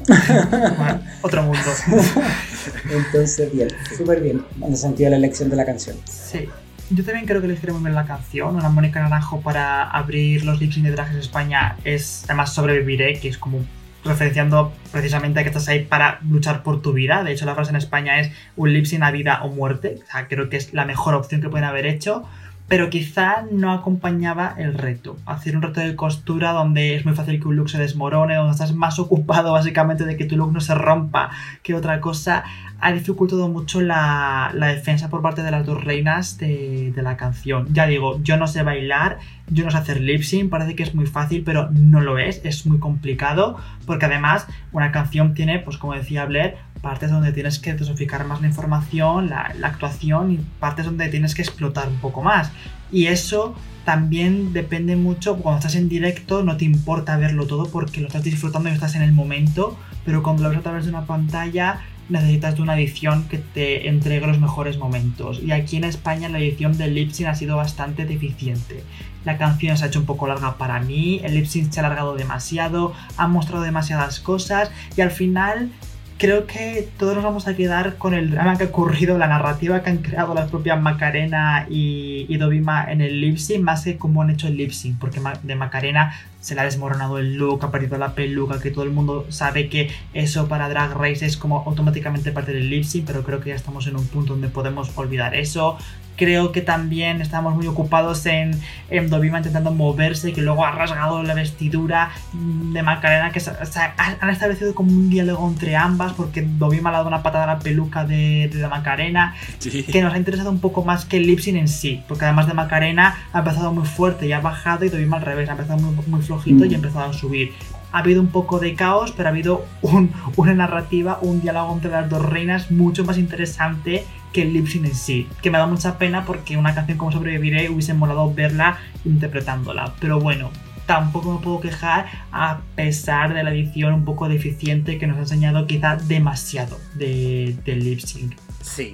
Bueno, 0.09 1.01
otro 1.23 1.43
mundo. 1.43 1.59
entonces 2.91 3.53
bien, 3.53 3.69
súper 3.97 4.21
bien 4.21 4.43
en 4.63 4.71
el 4.73 4.77
sentido 4.77 5.07
de 5.07 5.11
la 5.11 5.17
elección 5.17 5.51
de 5.51 5.57
la 5.57 5.65
canción. 5.65 5.97
Sí. 6.05 6.49
Yo 6.91 7.05
también 7.05 7.27
creo 7.27 7.41
que 7.41 7.47
elegiré 7.47 7.73
muy 7.73 7.83
bien 7.83 7.95
la 7.95 8.07
canción. 8.07 8.57
Una 8.57 8.71
Mónica 8.71 9.01
Naranjo 9.01 9.43
para 9.43 9.91
abrir 9.91 10.45
los 10.45 10.59
lip 10.59 10.73
de 10.73 10.93
Trajes 10.93 11.17
España 11.17 11.77
es 11.85 12.25
además 12.25 12.55
Sobreviviré, 12.55 13.21
que 13.21 13.29
es 13.29 13.37
como 13.37 13.63
referenciando 14.05 14.73
precisamente 14.91 15.41
a 15.41 15.43
que 15.43 15.51
estás 15.51 15.69
ahí 15.69 15.85
para 15.85 16.19
luchar 16.27 16.63
por 16.63 16.81
tu 16.81 16.95
vida. 16.95 17.25
De 17.25 17.33
hecho, 17.33 17.45
la 17.45 17.55
frase 17.55 17.71
en 17.71 17.77
España 17.77 18.21
es 18.21 18.33
un 18.57 18.73
lip 18.73 18.87
sync 18.87 19.03
a 19.03 19.11
vida 19.11 19.43
o 19.43 19.51
muerte. 19.51 19.99
O 20.03 20.11
sea, 20.11 20.29
creo 20.29 20.49
que 20.49 20.57
es 20.57 20.73
la 20.73 20.87
mejor 20.87 21.15
opción 21.15 21.43
que 21.43 21.51
pueden 21.51 21.67
haber 21.67 21.85
hecho. 21.85 22.27
Pero 22.69 22.91
quizá 22.91 23.47
no 23.51 23.73
acompañaba 23.73 24.55
el 24.59 24.75
reto. 24.75 25.17
Hacer 25.25 25.57
un 25.57 25.63
reto 25.63 25.81
de 25.81 25.97
costura 25.97 26.53
donde 26.53 26.97
es 26.97 27.07
muy 27.07 27.15
fácil 27.15 27.41
que 27.41 27.49
un 27.49 27.57
look 27.57 27.71
se 27.71 27.79
desmorone, 27.79 28.37
donde 28.37 28.53
estás 28.53 28.75
más 28.75 28.99
ocupado 28.99 29.53
básicamente 29.53 30.05
de 30.05 30.17
que 30.17 30.27
tu 30.27 30.37
look 30.37 30.53
no 30.53 30.61
se 30.61 30.75
rompa 30.75 31.31
que 31.63 31.75
otra 31.75 32.01
cosa, 32.01 32.45
ha 32.81 32.93
dificultado 32.93 33.49
mucho 33.49 33.81
la, 33.81 34.53
defensa 34.55 35.09
por 35.09 35.23
parte 35.23 35.43
de 35.43 35.51
las 35.51 35.67
dos 35.67 35.83
reinas 35.83 36.39
de, 36.39 36.93
de 36.95 37.03
la 37.03 37.17
canción. 37.17 37.67
Ya 37.73 37.87
digo, 37.87 38.21
yo 38.23 38.37
no 38.37 38.47
sé 38.47 38.63
bailar, 38.63 39.19
yo 39.49 39.65
no 39.65 39.71
sé 39.71 39.79
hacer 39.79 40.01
lip 40.01 40.23
sync, 40.23 40.51
parece 40.51 40.77
que 40.77 40.85
es 40.85 40.95
muy 40.95 41.07
fácil, 41.07 41.43
pero 41.45 41.71
no 41.73 42.01
lo 42.01 42.19
es, 42.19 42.41
es 42.45 42.67
muy 42.67 42.79
complicado, 42.79 43.57
porque 43.87 44.07
además 44.07 44.47
una 44.73 44.93
canción 44.93 45.35
tiene, 45.35 45.59
pues 45.59 45.77
como 45.77 45.95
decía 45.95 46.25
Blair, 46.27 46.57
partes 46.81 47.11
donde 47.11 47.33
tienes 47.33 47.59
que 47.59 47.75
dosificar 47.75 48.25
más 48.25 48.41
la 48.41 48.47
información, 48.49 49.29
la, 49.29 49.55
la 49.59 49.69
actuación, 49.69 50.33
y 50.33 50.39
partes 50.61 50.85
donde 50.85 51.09
tienes 51.09 51.35
que 51.35 51.43
explotar 51.43 51.89
un 51.89 51.99
poco 51.99 52.23
más. 52.23 52.51
Y 52.91 53.07
eso 53.07 53.55
también 53.85 54.53
depende 54.53 54.97
mucho, 54.97 55.37
cuando 55.39 55.61
estás 55.61 55.75
en 55.75 55.89
directo 55.89 56.43
no 56.43 56.57
te 56.57 56.65
importa 56.67 57.17
verlo 57.17 57.47
todo 57.47 57.71
porque 57.71 58.01
lo 58.01 58.09
estás 58.09 58.23
disfrutando 58.23 58.69
y 58.69 58.73
estás 58.73 58.95
en 58.95 59.03
el 59.03 59.13
momento, 59.13 59.79
pero 60.05 60.23
cuando 60.23 60.43
lo 60.43 60.51
ves 60.51 60.59
a 60.59 60.63
través 60.63 60.85
de 60.85 60.91
una 60.91 61.07
pantalla 61.07 61.81
necesitas 62.09 62.57
de 62.57 62.63
una 62.63 62.79
edición 62.79 63.29
que 63.29 63.39
te 63.39 63.89
entregue 63.89 64.27
los 64.27 64.39
mejores 64.39 64.79
momentos. 64.79 65.41
Y 65.43 65.53
aquí 65.53 65.77
en 65.77 65.85
España 65.85 66.29
la 66.29 66.39
edición 66.39 66.77
del 66.77 66.95
lip 66.95 67.13
ha 67.27 67.35
sido 67.35 67.57
bastante 67.57 68.05
deficiente. 68.05 68.83
La 69.25 69.37
canción 69.37 69.77
se 69.77 69.85
ha 69.85 69.89
hecho 69.89 70.01
un 70.01 70.07
poco 70.07 70.27
larga 70.27 70.57
para 70.57 70.81
mí, 70.81 71.21
el 71.25 71.35
lip 71.35 71.47
se 71.47 71.61
ha 71.77 71.85
alargado 71.85 72.15
demasiado, 72.15 72.93
ha 73.17 73.29
mostrado 73.29 73.63
demasiadas 73.63 74.21
cosas 74.21 74.71
y 74.97 75.01
al 75.01 75.11
final 75.11 75.71
creo 76.19 76.47
que 76.47 76.89
todos 76.99 77.15
nos 77.15 77.23
vamos 77.23 77.47
a 77.47 77.55
quedar 77.55 77.97
con 77.97 78.13
el 78.13 78.31
drama 78.31 78.59
que 78.59 78.65
ha 78.65 78.67
ocurrido, 78.67 79.17
la 79.17 79.29
narrativa 79.29 79.83
que 79.83 79.91
han 79.91 79.99
creado 79.99 80.35
las 80.35 80.51
propias 80.51 80.81
Macarena 80.81 81.67
y, 81.71 82.27
y 82.29 82.37
Dovima 82.37 82.91
en 82.91 83.01
el 83.01 83.21
lip 83.21 83.39
más 83.61 83.85
que 83.85 83.97
cómo 83.97 84.23
han 84.23 84.31
hecho 84.31 84.49
el 84.49 84.57
lip 84.57 84.73
porque 85.01 85.21
de 85.45 85.55
Macarena 85.55 86.13
se 86.41 86.55
le 86.55 86.61
ha 86.61 86.65
desmoronado 86.65 87.19
el 87.19 87.35
look, 87.35 87.65
ha 87.65 87.71
perdido 87.71 87.99
la 87.99 88.15
peluca, 88.15 88.61
que 88.61 88.71
todo 88.71 88.85
el 88.85 88.91
mundo 88.91 89.27
sabe 89.29 89.69
que 89.69 89.91
eso 90.13 90.49
para 90.49 90.69
Drag 90.69 90.93
Race 90.93 91.25
es 91.25 91.37
como 91.37 91.63
automáticamente 91.65 92.33
parte 92.33 92.53
del 92.53 92.69
lip 92.69 92.85
pero 93.07 93.23
creo 93.23 93.41
que 93.41 93.51
ya 93.51 93.57
estamos 93.57 93.87
en 93.87 93.97
un 93.97 94.07
punto 94.07 94.33
donde 94.33 94.49
podemos 94.49 94.91
olvidar 94.97 95.35
eso. 95.35 95.79
Creo 96.19 96.53
que 96.53 96.61
también 96.61 97.23
estamos 97.23 97.55
muy 97.55 97.67
ocupados 97.69 98.27
en, 98.27 98.51
en 98.91 99.09
Dovima 99.09 99.39
intentando 99.39 99.71
moverse, 99.73 100.33
que 100.33 100.43
luego 100.43 100.67
ha 100.67 100.73
rasgado 100.73 101.23
la 101.23 101.33
vestidura 101.33 102.11
mm, 102.33 102.73
de 102.73 102.83
Macarena, 102.83 103.31
que 103.31 103.41
se- 103.41 103.53
o 103.53 103.65
sea, 103.67 103.95
han 104.21 104.29
establecido 104.29 104.75
como 104.75 104.91
un 104.91 105.09
diálogo 105.11 105.47
entre 105.49 105.77
ambas, 105.77 106.13
porque 106.15 106.43
Dovima 106.43 106.91
le 106.91 106.97
ha 106.97 106.99
dado 106.99 107.09
una 107.09 107.23
patada 107.23 107.45
a 107.45 107.47
la 107.55 107.59
peluca 107.61 108.05
de, 108.05 108.51
de 108.53 108.69
Macarena, 108.69 109.35
Sí. 109.61 109.85
que 109.85 110.03
nos 110.03 110.13
ha 110.13 110.19
interesado 110.19 110.51
un 110.51 110.59
poco 110.61 110.85
más 110.85 111.05
que 111.05 111.19
el 111.19 111.27
lip 111.27 111.39
sync 111.39 111.57
en 111.57 111.69
sí, 111.69 112.03
porque 112.09 112.25
además 112.25 112.49
de 112.49 112.55
Macarena 112.55 113.15
ha 113.33 113.39
empezado 113.39 113.73
muy 113.73 113.87
fuerte 113.87 114.27
y 114.27 114.33
ha 114.33 114.41
bajado, 114.41 114.85
y 114.85 114.89
Dovima 114.89 115.19
al 115.19 115.23
revés, 115.23 115.49
ha 115.49 115.53
empezado 115.53 115.79
muy, 115.79 115.95
muy 116.09 116.21
flojito 116.23 116.65
y 116.65 116.73
ha 116.75 116.77
empezado 116.77 117.11
a 117.11 117.13
subir. 117.13 117.53
Ha 117.93 117.99
habido 118.01 118.21
un 118.21 118.29
poco 118.29 118.59
de 118.59 118.75
caos, 118.75 119.13
pero 119.17 119.29
ha 119.29 119.33
habido 119.33 119.65
un- 119.83 120.13
una 120.37 120.55
narrativa, 120.55 121.19
un 121.23 121.41
diálogo 121.41 121.73
entre 121.75 121.91
las 121.91 122.09
dos 122.09 122.23
reinas 122.25 122.71
mucho 122.71 123.05
más 123.05 123.17
interesante 123.19 124.05
que 124.33 124.43
el 124.43 124.53
lip 124.53 124.69
en 124.75 124.95
sí. 124.95 125.27
Que 125.43 125.51
me 125.51 125.59
da 125.59 125.67
mucha 125.67 125.97
pena 125.99 126.25
porque 126.27 126.57
una 126.57 126.75
canción 126.75 126.99
como 126.99 127.13
Sobreviviré 127.13 127.71
hubiese 127.71 127.95
molado 127.95 128.33
verla 128.35 128.79
interpretándola. 129.07 129.95
Pero 130.01 130.21
bueno, 130.21 130.51
tampoco 130.87 131.33
me 131.35 131.41
puedo 131.43 131.61
quejar 131.61 132.07
a 132.33 132.61
pesar 132.75 133.35
de 133.35 133.43
la 133.43 133.51
edición 133.53 133.93
un 133.93 134.05
poco 134.05 134.29
deficiente 134.29 134.99
que 134.99 135.07
nos 135.07 135.17
ha 135.17 135.21
enseñado 135.21 135.67
quizá 135.67 135.97
demasiado 135.97 136.79
de, 136.95 137.57
del 137.65 137.85
lip 137.85 138.01
sync. 138.01 138.35
Sí. 138.63 138.93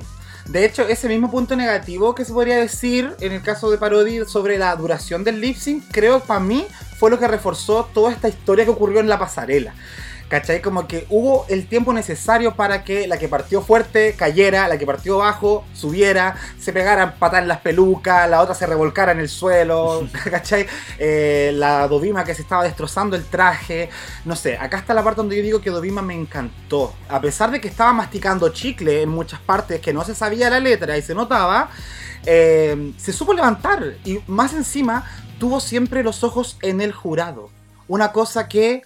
De 0.49 0.67
hecho, 0.67 0.87
ese 0.87 1.09
mismo 1.09 1.31
punto 1.31 1.57
negativo 1.57 2.15
que 2.15 2.25
se 2.25 2.33
podría 2.35 2.57
decir 2.59 3.13
en 3.21 3.33
el 3.33 3.41
caso 3.41 3.71
de 3.71 3.79
Parody 3.79 4.27
sobre 4.27 4.59
la 4.59 4.77
duración 4.77 5.25
del 5.25 5.41
lip 5.41 5.57
sync, 5.57 5.85
creo 5.91 6.21
para 6.21 6.39
mí 6.41 6.65
fue 7.05 7.11
lo 7.11 7.19
que 7.19 7.29
reforzó 7.29 7.87
toda 7.93 8.13
esta 8.13 8.29
historia 8.29 8.65
que 8.65 8.71
ocurrió 8.71 8.99
en 8.99 9.11
la 9.11 9.19
pasarela. 9.19 9.75
¿Cachai? 10.31 10.63
Como 10.63 10.89
que 10.89 11.07
hubo 11.11 11.45
el 11.51 11.67
tiempo 11.67 11.93
necesario 11.93 12.55
para 12.55 12.83
que 12.83 13.07
la 13.07 13.19
que 13.19 13.29
partió 13.29 13.61
fuerte 13.61 14.15
cayera, 14.17 14.69
la 14.69 14.79
que 14.79 14.87
partió 14.87 15.19
bajo 15.19 15.67
subiera, 15.75 16.35
se 16.59 16.73
pegaran 16.73 17.17
patas 17.19 17.43
en 17.43 17.49
las 17.49 17.59
pelucas, 17.59 18.27
la 18.31 18.41
otra 18.41 18.55
se 18.55 18.65
revolcara 18.65 19.13
en 19.13 19.21
el 19.21 19.29
suelo, 19.29 20.09
¿cachai? 20.31 20.67
Eh, 20.99 21.53
la 21.55 21.87
Dovima 21.89 22.25
que 22.25 22.35
se 22.35 22.41
estaba 22.41 22.65
destrozando 22.65 23.17
el 23.17 23.25
traje, 23.27 23.91
no 24.25 24.35
sé, 24.35 24.57
acá 24.57 24.79
está 24.79 24.95
la 24.95 25.05
parte 25.05 25.19
donde 25.19 25.37
yo 25.37 25.43
digo 25.43 25.61
que 25.61 25.69
Dovima 25.69 26.01
me 26.01 26.15
encantó. 26.15 26.95
A 27.11 27.21
pesar 27.21 27.51
de 27.51 27.61
que 27.61 27.69
estaba 27.69 27.93
masticando 27.93 28.49
chicle 28.49 29.03
en 29.03 29.11
muchas 29.11 29.41
partes 29.41 29.79
que 29.79 29.93
no 29.93 30.05
se 30.05 30.15
sabía 30.15 30.49
la 30.49 30.59
letra 30.59 30.97
y 30.97 31.03
se 31.03 31.15
notaba, 31.15 31.69
eh, 32.25 32.95
se 32.97 33.13
supo 33.13 33.35
levantar 33.35 33.97
y 34.07 34.21
más 34.27 34.55
encima 34.55 35.05
tuvo 35.39 35.61
siempre 35.61 36.03
los 36.03 36.25
ojos 36.25 36.59
en 36.63 36.81
el 36.81 36.93
jurado. 36.93 37.51
Una 37.89 38.13
cosa 38.13 38.49
que 38.49 38.83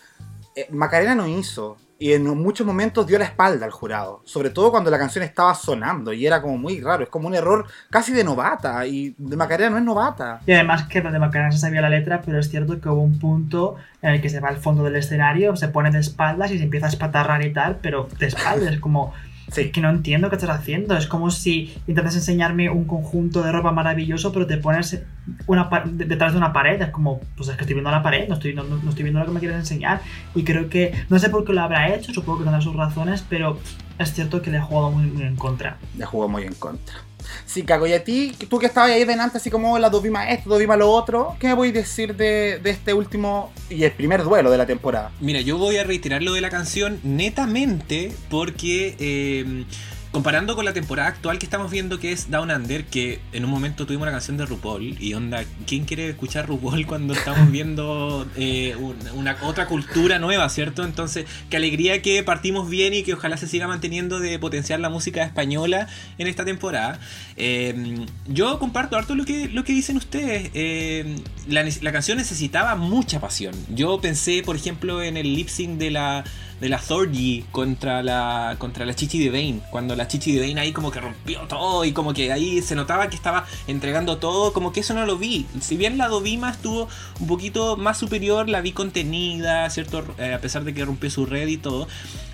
eh, 0.56 0.66
Macarena 0.70 1.14
no 1.14 1.26
hizo. 1.26 1.76
Y 2.00 2.12
en 2.12 2.24
muchos 2.24 2.64
momentos 2.64 3.08
dio 3.08 3.18
la 3.18 3.24
espalda 3.24 3.66
al 3.66 3.72
jurado. 3.72 4.22
Sobre 4.24 4.50
todo 4.50 4.70
cuando 4.70 4.88
la 4.88 4.98
canción 4.98 5.24
estaba 5.24 5.52
sonando. 5.54 6.12
Y 6.12 6.26
era 6.26 6.40
como 6.40 6.56
muy 6.56 6.80
raro. 6.80 7.02
Es 7.02 7.08
como 7.08 7.26
un 7.26 7.34
error 7.34 7.66
casi 7.90 8.12
de 8.12 8.22
novata. 8.22 8.86
Y 8.86 9.16
de 9.18 9.36
Macarena 9.36 9.70
no 9.70 9.78
es 9.78 9.84
novata. 9.84 10.40
Y 10.46 10.52
además 10.52 10.86
que 10.86 11.00
de 11.00 11.18
Macarena 11.18 11.50
se 11.50 11.58
sabía 11.58 11.80
la 11.80 11.88
letra, 11.88 12.22
pero 12.24 12.38
es 12.38 12.48
cierto 12.48 12.80
que 12.80 12.88
hubo 12.88 13.02
un 13.02 13.18
punto 13.18 13.76
en 14.00 14.10
el 14.10 14.20
que 14.20 14.30
se 14.30 14.38
va 14.38 14.48
al 14.48 14.58
fondo 14.58 14.84
del 14.84 14.94
escenario, 14.94 15.56
se 15.56 15.68
pone 15.68 15.90
de 15.90 15.98
espaldas 15.98 16.52
y 16.52 16.58
se 16.58 16.64
empieza 16.64 16.86
a 16.86 16.90
espatarrar 16.90 17.44
y 17.44 17.52
tal, 17.52 17.78
pero 17.82 18.08
de 18.18 18.26
espaldas, 18.26 18.76
como 18.80 19.12
Sí. 19.50 19.70
que 19.70 19.80
no 19.80 19.90
entiendo 19.90 20.28
qué 20.30 20.36
estás 20.36 20.50
haciendo. 20.50 20.96
Es 20.96 21.06
como 21.06 21.30
si 21.30 21.74
intentas 21.86 22.14
enseñarme 22.14 22.70
un 22.70 22.84
conjunto 22.84 23.42
de 23.42 23.52
ropa 23.52 23.72
maravilloso, 23.72 24.32
pero 24.32 24.46
te 24.46 24.56
pones 24.56 25.02
una 25.46 25.68
detrás 25.86 26.32
de 26.32 26.38
una 26.38 26.52
pared. 26.52 26.80
Es 26.80 26.90
como, 26.90 27.20
pues 27.36 27.48
es 27.48 27.56
que 27.56 27.62
estoy 27.62 27.74
viendo 27.74 27.90
la 27.90 28.02
pared, 28.02 28.28
no 28.28 28.34
estoy, 28.34 28.54
no, 28.54 28.64
no 28.64 28.88
estoy 28.88 29.04
viendo 29.04 29.20
lo 29.20 29.26
que 29.26 29.32
me 29.32 29.40
quieres 29.40 29.58
enseñar. 29.58 30.00
Y 30.34 30.44
creo 30.44 30.68
que, 30.68 30.92
no 31.08 31.18
sé 31.18 31.30
por 31.30 31.44
qué 31.44 31.52
lo 31.52 31.62
habrá 31.62 31.94
hecho, 31.94 32.12
supongo 32.12 32.38
que 32.38 32.44
tendrá 32.44 32.60
sus 32.60 32.76
razones, 32.76 33.24
pero 33.28 33.58
es 33.98 34.12
cierto 34.12 34.42
que 34.42 34.50
le 34.50 34.58
he 34.58 34.60
jugado 34.60 34.90
muy, 34.90 35.04
muy 35.10 35.22
en 35.22 35.36
contra. 35.36 35.76
Le 35.96 36.04
jugó 36.04 36.28
muy 36.28 36.44
en 36.44 36.54
contra. 36.54 37.07
Sí, 37.46 37.62
Caco, 37.62 37.86
y 37.86 37.92
a 37.92 38.05
ti, 38.05 38.34
tú 38.48 38.59
que 38.59 38.66
estabas 38.66 38.90
ahí 38.90 39.05
delante, 39.05 39.38
así 39.38 39.50
como 39.50 39.78
la 39.78 39.90
Dovima 39.90 40.30
esto, 40.30 40.50
Dovima 40.50 40.76
lo 40.76 40.90
otro, 40.90 41.36
¿qué 41.38 41.48
me 41.48 41.56
podéis 41.56 41.74
decir 41.74 42.16
de, 42.16 42.59
de 42.62 42.70
este 42.70 42.92
último 42.94 43.52
y 43.70 43.84
el 43.84 43.92
primer 43.92 44.22
duelo 44.22 44.50
de 44.50 44.59
la 44.59 44.66
temporada? 44.66 45.12
Mira, 45.20 45.40
yo 45.40 45.59
voy 45.59 45.76
a 45.76 45.84
reiterar 45.84 46.22
lo 46.22 46.32
de 46.32 46.40
la 46.40 46.50
canción 46.50 47.00
netamente 47.02 48.12
porque 48.30 48.96
eh, 48.98 49.64
comparando 50.10 50.56
con 50.56 50.64
la 50.64 50.72
temporada 50.72 51.09
actual 51.09 51.39
que 51.39 51.47
estamos 51.47 51.70
viendo 51.70 51.98
que 52.01 52.12
es 52.12 52.30
Down 52.30 52.51
Under, 52.51 52.85
que 52.85 53.20
en 53.32 53.44
un 53.44 53.51
momento 53.51 53.86
tuvimos 53.86 54.06
la 54.06 54.12
canción 54.12 54.36
de 54.39 54.47
RuPaul 54.47 54.97
y 55.01 55.12
onda, 55.14 55.44
¿quién 55.66 55.85
quiere 55.85 56.09
escuchar 56.09 56.47
RuPaul 56.48 56.86
cuando 56.86 57.12
estamos 57.12 57.51
viendo 57.52 58.26
eh, 58.36 58.74
un- 58.78 58.97
una 59.14 59.36
otra 59.43 59.66
cultura 59.66 60.18
nueva, 60.18 60.48
¿cierto? 60.48 60.85
Entonces, 60.85 61.26
qué 61.51 61.56
alegría 61.59 62.01
que 62.02 62.22
partimos 62.22 62.68
bien 62.70 62.94
y 62.94 63.02
que 63.02 63.14
ojalá 63.14 63.36
se 63.36 63.47
siga 63.47 63.68
manteniendo 63.68 64.18
de 64.18 64.39
potenciar 64.39 64.80
la 64.80 64.89
música 64.89 65.22
española 65.24 65.89
en 66.16 66.26
esta 66.26 66.44
temporada. 66.44 66.98
Eh, 67.36 68.05
yo 68.26 68.59
comparto 68.59 68.97
harto 68.97 69.14
lo 69.14 69.24
que, 69.24 69.48
lo 69.48 69.62
que 69.64 69.72
dicen 69.72 69.97
ustedes. 69.98 70.51
Eh, 70.55 71.16
la, 71.47 71.64
la 71.82 71.93
canción 71.93 72.18
necesitaba 72.18 72.74
mucha 72.76 73.20
pasión. 73.20 73.55
Yo 73.74 74.01
pensé, 74.01 74.43
por 74.44 74.56
ejemplo, 74.56 75.02
en 75.02 75.16
el 75.16 75.35
lip 75.35 75.48
sync 75.48 75.78
de 75.78 75.90
la 75.90 76.24
de 76.60 76.68
la 76.68 76.78
Thorgy 76.78 77.44
contra 77.52 78.02
la 78.02 78.56
contra 78.59 78.85
la 78.85 78.94
Chichi 78.94 79.18
de 79.18 79.30
Vane, 79.30 79.60
cuando 79.70 79.94
la 79.97 80.09
Chichi 80.09 80.32
de 80.32 80.40
Vane 80.40 80.60
ahí 80.60 80.72
como 80.72 80.90
que 80.90 81.01
rompió 81.01 81.40
todo 81.43 81.85
y 81.85 81.93
como 81.93 82.12
que 82.12 82.32
ahí 82.32 82.62
se 82.62 82.74
notaba 82.74 83.09
que 83.09 83.16
estaba 83.16 83.47
entregando 83.66 84.18
todo, 84.18 84.52
como 84.52 84.72
que 84.72 84.80
eso 84.80 84.94
no 84.94 85.06
lo 85.06 85.16
vi. 85.16 85.47
Si 85.60 85.76
bien 85.76 85.98
la 85.98 86.09
Dovima 86.09 86.51
estuvo 86.51 86.89
un 87.20 87.26
poquito 87.26 87.76
más 87.76 87.98
superior, 87.98 88.48
la 88.48 88.60
vi 88.60 88.72
contenida, 88.72 89.68
¿cierto? 89.70 90.05
Eh, 90.18 90.35
a 90.35 90.40
pesar 90.40 90.64
de 90.64 90.74
que 90.74 90.85
rompió 90.85 91.10
su 91.10 91.26
red 91.26 91.48
y 91.48 91.56
todo. 91.56 91.89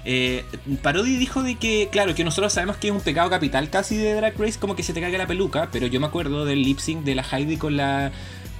Eh, 0.04 0.44
Parodi 0.82 1.16
dijo 1.16 1.42
de 1.42 1.56
que, 1.56 1.88
claro, 1.90 2.14
que 2.14 2.24
nosotros 2.24 2.52
sabemos 2.52 2.76
que 2.76 2.88
es 2.88 2.92
un 2.92 3.00
pecado 3.00 3.30
capital 3.30 3.70
casi 3.70 3.96
de 3.96 4.14
Drag 4.14 4.38
Race, 4.38 4.58
como 4.58 4.76
que 4.76 4.82
se 4.82 4.92
te 4.92 5.00
caiga 5.00 5.18
la 5.18 5.26
peluca, 5.26 5.68
pero 5.72 5.86
yo 5.86 6.00
me 6.00 6.06
acuerdo 6.06 6.44
del 6.44 6.62
lip 6.62 6.78
sync 6.78 7.04
de 7.04 7.14
la 7.14 7.22
Heidi 7.22 7.56
con 7.56 7.76
la. 7.76 8.12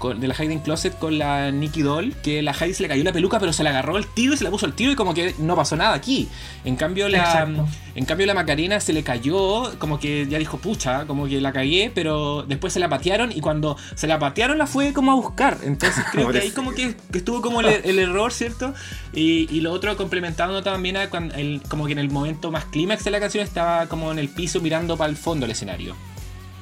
Con- 0.04 0.20
de 0.20 0.28
la 0.28 0.34
Heidi 0.34 0.52
en 0.52 0.60
Closet 0.60 0.98
con 0.98 1.16
la 1.18 1.50
Nikki 1.50 1.80
Doll, 1.82 2.14
que 2.22 2.42
la 2.42 2.52
Heidi 2.52 2.74
se 2.74 2.82
le 2.82 2.88
cayó 2.88 3.02
la 3.04 3.12
peluca, 3.12 3.40
pero 3.40 3.52
se 3.54 3.62
la 3.64 3.70
agarró 3.70 3.96
el 3.96 4.06
tiro 4.06 4.34
y 4.34 4.36
se 4.36 4.44
la 4.44 4.50
puso 4.50 4.66
el 4.66 4.74
tiro 4.74 4.92
y 4.92 4.94
como 4.96 5.14
que 5.14 5.34
no 5.38 5.56
pasó 5.56 5.76
nada 5.76 5.94
aquí. 5.94 6.28
En 6.66 6.76
cambio, 6.76 7.08
la, 7.08 7.18
Exacto. 7.18 7.66
en 7.94 8.04
cambio 8.04 8.26
la 8.26 8.34
Macarena 8.34 8.80
se 8.80 8.92
le 8.92 9.02
cayó, 9.02 9.78
como 9.78 9.98
que 9.98 10.26
ya 10.28 10.38
dijo, 10.38 10.58
pucha, 10.58 11.06
como 11.06 11.26
que 11.26 11.40
la 11.40 11.52
cagué, 11.52 11.90
pero 11.94 12.42
después 12.46 12.72
se 12.74 12.80
la 12.80 12.88
patearon 12.88 13.32
y 13.32 13.40
cuando 13.40 13.76
se 13.94 14.06
la 14.06 14.18
patearon 14.18 14.58
la 14.58 14.66
fue 14.66 14.92
como 14.92 15.12
a 15.12 15.14
buscar. 15.14 15.58
Entonces 15.64 16.04
creo 16.12 16.28
que 16.30 16.38
ahí 16.40 16.50
como 16.50 16.72
que, 16.72 16.94
que 17.10 17.18
estuvo 17.18 17.40
como 17.40 17.60
el, 17.60 17.66
el 17.84 17.98
error, 17.98 18.32
¿cierto? 18.32 18.74
Y, 19.14 19.48
y 19.50 19.60
lo 19.62 19.72
otro 19.72 19.96
complementando 19.96 20.62
también 20.62 20.96
a 20.96 21.08
cuando 21.08 21.34
el- 21.34 21.62
como 21.68 21.86
que 21.86 21.92
en 21.92 21.98
el 21.98 22.10
momento 22.10 22.50
más 22.50 22.66
clímax 22.66 23.04
de 23.04 23.10
la 23.10 23.20
canción 23.20 23.42
estaba 23.42 23.86
como 23.86 24.12
en 24.12 24.18
el 24.18 24.28
piso 24.28 24.60
mirando 24.60 24.96
para 24.96 25.08
el 25.10 25.16
fondo 25.16 25.44
del 25.46 25.52
escenario. 25.52 25.96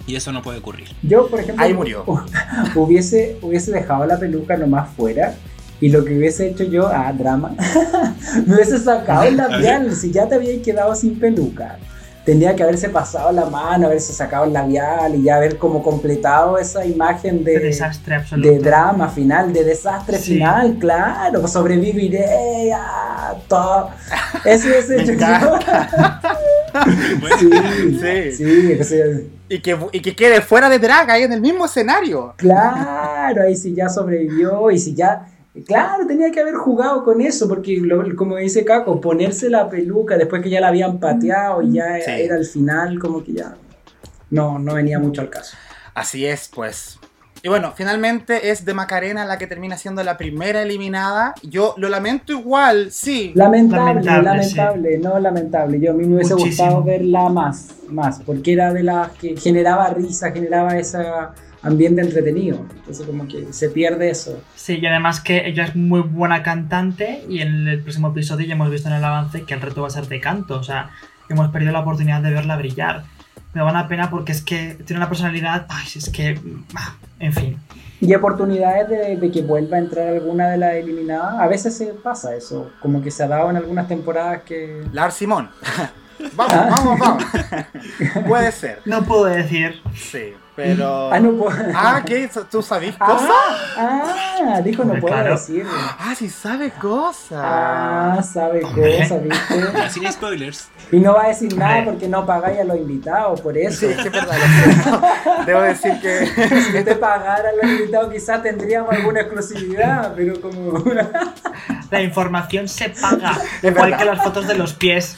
Y 0.06 0.16
eso 0.16 0.32
no 0.32 0.42
puede 0.42 0.58
ocurrir. 0.58 0.88
Yo, 1.02 1.28
por 1.28 1.40
ejemplo, 1.40 1.64
Ahí 1.64 1.74
murió. 1.74 2.04
hubiese, 2.74 3.38
hubiese 3.42 3.70
dejado 3.70 4.04
la 4.06 4.18
peluca 4.18 4.56
nomás 4.56 4.90
fuera 4.96 5.34
y 5.80 5.88
lo 5.88 6.04
que 6.04 6.16
hubiese 6.16 6.48
hecho 6.48 6.64
yo, 6.64 6.88
ah, 6.88 7.12
drama, 7.12 7.54
me 8.46 8.54
hubiese 8.54 8.78
sacado 8.78 9.24
el 9.24 9.36
labial. 9.36 9.94
Si 9.94 10.12
ya 10.12 10.28
te 10.28 10.36
habías 10.36 10.62
quedado 10.62 10.94
sin 10.94 11.18
peluca, 11.18 11.78
tendría 12.24 12.54
que 12.54 12.62
haberse 12.62 12.88
pasado 12.88 13.32
la 13.32 13.46
mano, 13.46 13.86
haberse 13.86 14.12
sacado 14.12 14.44
el 14.44 14.52
labial 14.52 15.14
y 15.16 15.22
ya 15.24 15.36
haber 15.36 15.58
como 15.58 15.82
completado 15.82 16.56
esa 16.58 16.84
imagen 16.86 17.42
De 17.44 17.52
de, 17.52 17.58
desastre 17.66 18.14
absoluto. 18.16 18.48
de 18.48 18.58
drama 18.58 19.08
final, 19.08 19.52
de 19.52 19.64
desastre 19.64 20.18
Sí. 20.18 20.34
final, 20.34 20.76
claro, 20.78 21.46
sobreviviré 21.48 22.72
a 22.74 23.34
todo. 23.48 23.90
Me 24.44 25.02
hecho 25.02 25.12
yo. 25.12 25.12
encanta. 25.12 26.20
Sí, 27.38 28.32
Sí. 28.32 28.84
sí, 28.84 29.30
Y 29.48 29.60
que, 29.60 29.76
y 29.92 30.00
que 30.00 30.16
quede 30.16 30.40
fuera 30.40 30.68
de 30.68 30.78
drag 30.78 31.10
ahí 31.10 31.22
en 31.24 31.32
el 31.32 31.40
mismo 31.40 31.66
escenario. 31.66 32.34
Claro, 32.36 33.42
ahí 33.42 33.54
si 33.56 33.74
ya 33.74 33.88
sobrevivió 33.88 34.70
y 34.70 34.78
si 34.78 34.94
ya... 34.94 35.26
Claro, 35.66 36.06
tenía 36.06 36.30
que 36.30 36.40
haber 36.40 36.54
jugado 36.54 37.04
con 37.04 37.20
eso, 37.20 37.46
porque 37.46 37.76
lo- 37.76 38.16
como 38.16 38.36
dice 38.36 38.64
Caco, 38.64 39.00
ponerse 39.00 39.50
la 39.50 39.68
peluca 39.68 40.16
después 40.16 40.42
que 40.42 40.48
ya 40.48 40.60
la 40.60 40.68
habían 40.68 40.98
pateado 40.98 41.60
y 41.62 41.72
ya 41.74 41.96
Sí. 42.02 42.10
era 42.10 42.36
el 42.36 42.46
final, 42.46 42.98
como 42.98 43.22
que 43.22 43.34
ya... 43.34 43.54
No, 44.30 44.58
no 44.58 44.74
venía 44.74 44.98
mucho 44.98 45.20
al 45.20 45.28
caso. 45.28 45.54
Así 45.94 46.24
es, 46.24 46.50
pues. 46.54 46.98
Y 47.42 47.48
bueno, 47.48 47.72
finalmente 47.76 48.50
es 48.50 48.64
de 48.64 48.72
Macarena 48.72 49.26
la 49.26 49.36
que 49.36 49.46
termina 49.46 49.76
siendo 49.76 50.02
la 50.04 50.16
primera 50.16 50.62
eliminada. 50.62 51.34
Yo 51.42 51.74
lo 51.76 51.90
lamento 51.90 52.32
igual, 52.32 52.90
sí. 52.92 53.32
Lamentable, 53.34 53.84
Lamentable, 54.02 54.22
lamentable, 54.24 54.98
no 54.98 55.18
lamentable. 55.18 55.80
Yo 55.80 55.90
a 55.90 55.94
mí 55.94 56.06
me 56.06 56.14
hubiese 56.14 56.34
Muchísimo. 56.34 56.64
gustado 56.66 56.84
verla 56.84 57.28
más, 57.28 57.66
más, 57.88 58.20
porque 58.24 58.54
era 58.54 58.72
de 58.72 58.84
las 58.84 59.10
que 59.12 59.36
generaba 59.36 59.88
risa, 59.90 60.30
generaba 60.30 60.78
ese 60.78 60.98
ambiente 61.62 62.00
entretenido. 62.02 62.64
Entonces 62.76 63.06
como 63.06 63.26
que 63.28 63.52
se 63.52 63.68
pierde 63.70 64.10
eso. 64.10 64.42
Sí, 64.54 64.78
y 64.80 64.86
además 64.86 65.20
que 65.20 65.46
ella 65.46 65.64
es 65.64 65.76
muy 65.76 66.00
buena 66.00 66.42
cantante 66.42 67.24
y 67.28 67.40
en 67.40 67.68
el 67.68 67.80
próximo 67.82 68.08
episodio 68.08 68.46
ya 68.46 68.54
hemos 68.54 68.70
visto 68.70 68.88
en 68.88 68.94
el 68.94 69.04
avance 69.04 69.42
que 69.42 69.54
el 69.54 69.60
reto 69.60 69.82
va 69.82 69.88
a 69.88 69.90
ser 69.90 70.06
de 70.08 70.20
canto, 70.20 70.58
o 70.58 70.62
sea, 70.62 70.90
hemos 71.28 71.48
perdido 71.50 71.72
la 71.72 71.80
oportunidad 71.80 72.20
de 72.22 72.30
verla 72.32 72.56
brillar. 72.56 73.04
Me 73.54 73.60
da 73.60 73.70
una 73.70 73.86
pena 73.86 74.10
porque 74.10 74.32
es 74.32 74.42
que 74.42 74.78
tiene 74.86 74.98
una 74.98 75.08
personalidad, 75.08 75.66
ay, 75.68 75.86
es 75.94 76.08
que, 76.10 76.38
ah, 76.74 76.96
en 77.20 77.32
fin. 77.32 77.56
Y 78.00 78.12
oportunidades 78.14 78.88
de, 78.88 79.16
de 79.16 79.30
que 79.30 79.42
vuelva 79.42 79.76
a 79.76 79.80
entrar 79.80 80.08
alguna 80.08 80.48
de 80.48 80.56
las 80.56 80.74
eliminadas. 80.74 81.38
A 81.38 81.46
veces 81.46 81.76
se 81.76 81.86
pasa 81.86 82.34
eso, 82.34 82.72
como 82.80 83.00
que 83.02 83.10
se 83.10 83.22
ha 83.22 83.28
dado 83.28 83.50
en 83.50 83.56
algunas 83.56 83.86
temporadas 83.86 84.42
que... 84.42 84.82
Lars 84.92 85.14
Simón. 85.14 85.50
vamos, 86.34 86.54
vamos, 86.70 86.98
vamos. 86.98 87.24
Puede 88.26 88.50
ser, 88.52 88.80
No 88.86 89.04
puedo 89.04 89.26
decir. 89.26 89.80
sí. 89.94 90.32
Pero. 90.54 91.10
Ah, 91.10 91.18
no 91.18 91.32
puedo. 91.32 91.56
Ah, 91.74 92.02
¿qué? 92.04 92.28
¿Tú 92.50 92.62
sabes 92.62 92.94
cosas? 92.96 93.30
Ah, 93.76 94.14
ah, 94.56 94.60
dijo 94.60 94.84
no 94.84 95.00
puedo 95.00 95.14
claro. 95.14 95.30
decir. 95.30 95.64
Ah, 95.98 96.14
sí 96.14 96.28
sabes 96.28 96.74
cosas. 96.74 97.40
Ah, 97.42 98.20
sabe 98.22 98.60
cosas, 98.60 99.22
¿viste? 99.22 99.90
Sin 99.90 100.12
spoilers. 100.12 100.68
Y 100.90 101.00
no 101.00 101.14
va 101.14 101.24
a 101.24 101.28
decir 101.28 101.56
nada 101.56 101.84
porque 101.86 102.06
no 102.06 102.26
pagáis 102.26 102.60
a 102.60 102.64
los 102.64 102.76
invitados, 102.76 103.40
por 103.40 103.56
eso. 103.56 103.80
Sí, 103.80 103.86
es 103.86 103.96
que 103.96 104.08
es 104.08 104.12
verdad. 104.12 104.36
lo 104.36 104.72
siento. 104.74 105.02
Debo 105.46 105.60
decir 105.62 106.00
que. 106.02 106.26
Si 106.26 106.84
te 106.84 106.96
pagara 106.96 107.48
a 107.48 107.52
los 107.52 107.64
invitados 107.64 108.12
quizás 108.12 108.42
tendríamos 108.42 108.92
alguna 108.92 109.20
exclusividad, 109.20 110.12
pero 110.14 110.38
como... 110.38 110.82
La 111.90 112.00
información 112.00 112.68
se 112.68 112.88
paga, 112.90 113.38
Es 113.62 113.70
igual 113.70 113.90
verdad. 113.90 113.98
que 113.98 114.04
las 114.04 114.22
fotos 114.22 114.46
de 114.48 114.54
los 114.54 114.72
pies. 114.74 115.16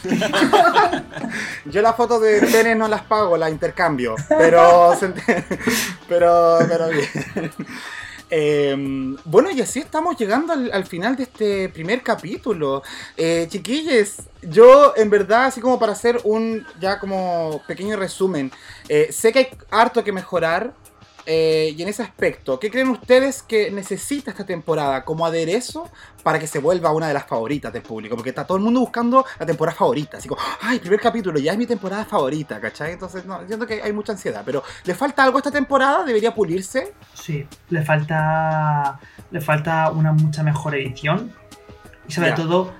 Yo 1.67 1.83
las 1.83 1.95
fotos 1.97 2.21
de 2.21 2.41
tenis 2.41 2.77
no 2.77 2.89
las 2.89 3.03
pago, 3.03 3.37
las 3.37 3.51
intercambio. 3.51 4.15
Pero. 4.29 4.95
se 4.97 5.09
Pero, 6.09 6.59
pero 6.69 6.89
bien. 6.89 7.53
Eh, 8.31 8.75
bueno, 9.25 9.51
y 9.51 9.61
así 9.61 9.81
estamos 9.81 10.17
llegando 10.17 10.53
al, 10.55 10.73
al 10.73 10.85
final 10.87 11.15
de 11.15 11.25
este 11.25 11.69
primer 11.69 12.03
capítulo. 12.03 12.83
Eh, 13.17 13.47
chiquilles, 13.49 14.23
yo 14.43 14.95
en 14.97 15.11
verdad, 15.11 15.45
así 15.47 15.61
como 15.61 15.79
para 15.79 15.93
hacer 15.93 16.21
un 16.25 16.67
ya 16.81 16.99
como 16.99 17.63
pequeño 17.69 17.97
resumen, 17.97 18.51
eh, 18.89 19.09
sé 19.13 19.33
que 19.33 19.39
hay 19.41 19.49
harto 19.71 20.03
que 20.03 20.13
mejorar. 20.13 20.73
Eh, 21.27 21.75
y 21.77 21.83
en 21.83 21.89
ese 21.89 22.03
aspecto, 22.03 22.59
¿qué 22.61 22.71
creen 22.71 22.89
ustedes 22.89 23.43
que 23.43 23.71
necesita 23.71 24.31
esta 24.31 24.45
temporada 24.45 25.05
como 25.05 25.25
aderezo 25.25 25.91
para 26.23 26.39
que 26.39 26.47
se 26.47 26.59
vuelva 26.59 26.93
una 26.93 27.09
de 27.09 27.15
las 27.15 27.27
favoritas 27.27 27.73
del 27.73 27.83
público? 27.83 28.15
Porque 28.17 28.31
está 28.31 28.47
todo 28.47 28.59
el 28.59 28.65
mundo 28.65 28.81
buscando 28.81 29.25
la 29.39 29.47
temporada 29.47 29.77
favorita. 29.77 30.19
Así 30.19 30.29
como, 30.29 30.41
ay, 30.61 30.79
primer 30.79 31.01
capítulo, 31.01 31.39
ya 31.39 31.53
es 31.53 31.59
mi 31.59 31.67
temporada 31.67 32.05
favorita, 32.05 32.61
¿cachai? 32.61 32.93
Entonces, 32.93 33.25
no, 33.25 33.47
siento 33.47 33.67
que 33.67 33.83
hay 33.83 33.93
mucha 33.93 34.13
ansiedad. 34.13 34.43
Pero, 34.45 34.63
¿le 34.85 34.95
falta 34.95 35.25
algo 35.25 35.39
a 35.39 35.41
esta 35.41 35.51
temporada? 35.51 36.05
¿Debería 36.05 36.35
pulirse? 36.35 36.93
Sí, 37.15 37.47
le 37.71 37.83
falta, 37.83 39.01
le 39.31 39.41
falta 39.41 39.91
una 39.91 40.13
mucha 40.13 40.43
mejor 40.43 40.75
edición 40.75 41.33
y 42.07 42.13
sobre 42.13 42.33
todo 42.33 42.73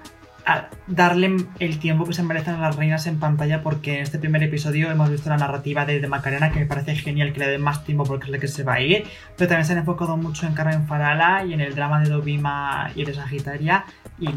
darle 0.87 1.37
el 1.59 1.79
tiempo 1.79 2.05
que 2.05 2.13
se 2.13 2.23
merecen 2.23 2.55
a 2.55 2.61
las 2.61 2.77
reinas 2.77 3.07
en 3.07 3.19
pantalla 3.19 3.63
porque 3.63 3.97
en 3.97 4.03
este 4.03 4.19
primer 4.19 4.43
episodio 4.43 4.91
hemos 4.91 5.11
visto 5.11 5.31
la 5.31 5.37
narrativa 5.37 5.87
de, 5.87 6.01
de 6.01 6.09
Macarena 6.09 6.51
que 6.53 6.61
me 6.61 6.67
parece 6.67 6.95
genial 6.97 7.33
que 7.33 7.41
le 7.41 7.49
den 7.49 7.63
más 7.63 7.85
tiempo 7.85 8.05
porque 8.05 8.27
es 8.27 8.31
la 8.31 8.39
que 8.39 8.49
se 8.49 8.63
va 8.63 8.75
a 8.75 8.81
ir, 8.81 9.05
pero 9.37 9.49
también 9.49 9.65
se 9.65 9.73
han 9.73 9.79
enfocado 9.79 10.17
mucho 10.17 10.47
en 10.47 10.55
Carmen 10.55 10.87
Farala 10.87 11.45
y 11.45 11.55
en 11.55 11.61
el 11.61 11.75
drama 11.75 12.01
de 12.01 12.11
Dovima 12.11 12.91
y 12.95 13.05
de 13.05 13.15
Sagitaria 13.15 13.85
y 14.19 14.29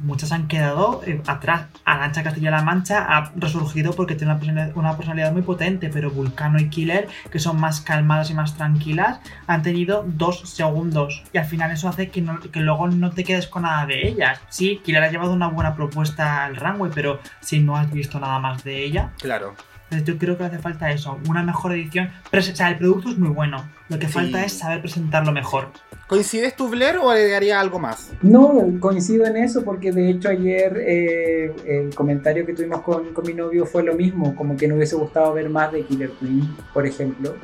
muchas 0.00 0.32
han 0.32 0.48
quedado 0.48 1.02
eh, 1.06 1.22
atrás. 1.26 1.66
Arancha 1.84 2.22
Castilla-La 2.22 2.62
Mancha 2.62 3.04
ha 3.04 3.32
resurgido 3.36 3.92
porque 3.92 4.14
tiene 4.14 4.34
una 4.74 4.96
personalidad, 4.96 5.32
muy 5.32 5.42
potente, 5.42 5.90
pero 5.92 6.10
Vulcano 6.10 6.58
y 6.58 6.68
Killer, 6.68 7.08
que 7.30 7.38
son 7.38 7.60
más 7.60 7.80
calmadas 7.80 8.30
y 8.30 8.34
más 8.34 8.56
tranquilas, 8.56 9.20
han 9.46 9.62
tenido 9.62 10.04
dos 10.06 10.40
segundos. 10.48 11.22
Y 11.32 11.38
al 11.38 11.46
final 11.46 11.70
eso 11.70 11.88
hace 11.88 12.08
que, 12.10 12.24
que 12.52 12.60
luego 12.60 12.88
no 12.88 13.10
te 13.10 13.24
quedes 13.24 13.46
con 13.46 13.62
nada 13.62 13.86
de 13.86 14.08
ellas. 14.08 14.40
Sí, 14.48 14.80
Killer 14.84 15.02
ha 15.02 15.10
llevado 15.10 15.32
una 15.32 15.48
buena 15.48 15.74
propuesta 15.74 16.44
al 16.44 16.56
Runway, 16.56 16.90
pero 16.94 17.20
si 17.40 17.60
no 17.60 17.76
has 17.76 17.90
visto 17.90 18.18
nada 18.20 18.38
más 18.38 18.64
de 18.64 18.84
ella, 18.84 19.10
Claro. 19.18 19.54
Entonces 19.94 20.14
yo 20.14 20.18
creo 20.18 20.36
que 20.38 20.44
hace 20.44 20.58
falta 20.58 20.90
eso, 20.90 21.18
una 21.28 21.42
mejor 21.42 21.72
edición. 21.72 22.10
Pero, 22.30 22.42
o 22.42 22.46
sea, 22.54 22.68
el 22.70 22.78
producto 22.78 23.10
es 23.10 23.18
muy 23.18 23.30
bueno, 23.30 23.64
lo 23.88 23.98
que 23.98 24.06
Sí. 24.06 24.12
falta 24.12 24.44
es 24.44 24.52
saber 24.52 24.80
presentarlo 24.80 25.32
mejor. 25.32 25.68
¿Coincides 26.06 26.54
tú, 26.54 26.68
Blair, 26.68 26.98
o 26.98 27.10
agregaría 27.10 27.58
algo 27.60 27.78
más? 27.78 28.12
No, 28.22 28.52
coincido 28.78 29.24
en 29.26 29.36
eso 29.38 29.64
porque 29.64 29.90
de 29.90 30.10
hecho 30.10 30.28
ayer 30.28 30.76
eh, 30.86 31.52
el 31.66 31.94
comentario 31.94 32.44
que 32.44 32.52
tuvimos 32.52 32.82
con, 32.82 33.14
con 33.14 33.26
mi 33.26 33.32
novio 33.32 33.64
fue 33.64 33.82
lo 33.82 33.94
mismo, 33.94 34.34
como 34.36 34.56
que 34.56 34.68
no 34.68 34.74
hubiese 34.74 34.96
gustado 34.96 35.32
ver 35.32 35.48
más 35.48 35.72
de 35.72 35.82
Killer 35.84 36.10
Queen, 36.20 36.54
por 36.74 36.86
ejemplo, 36.86 37.36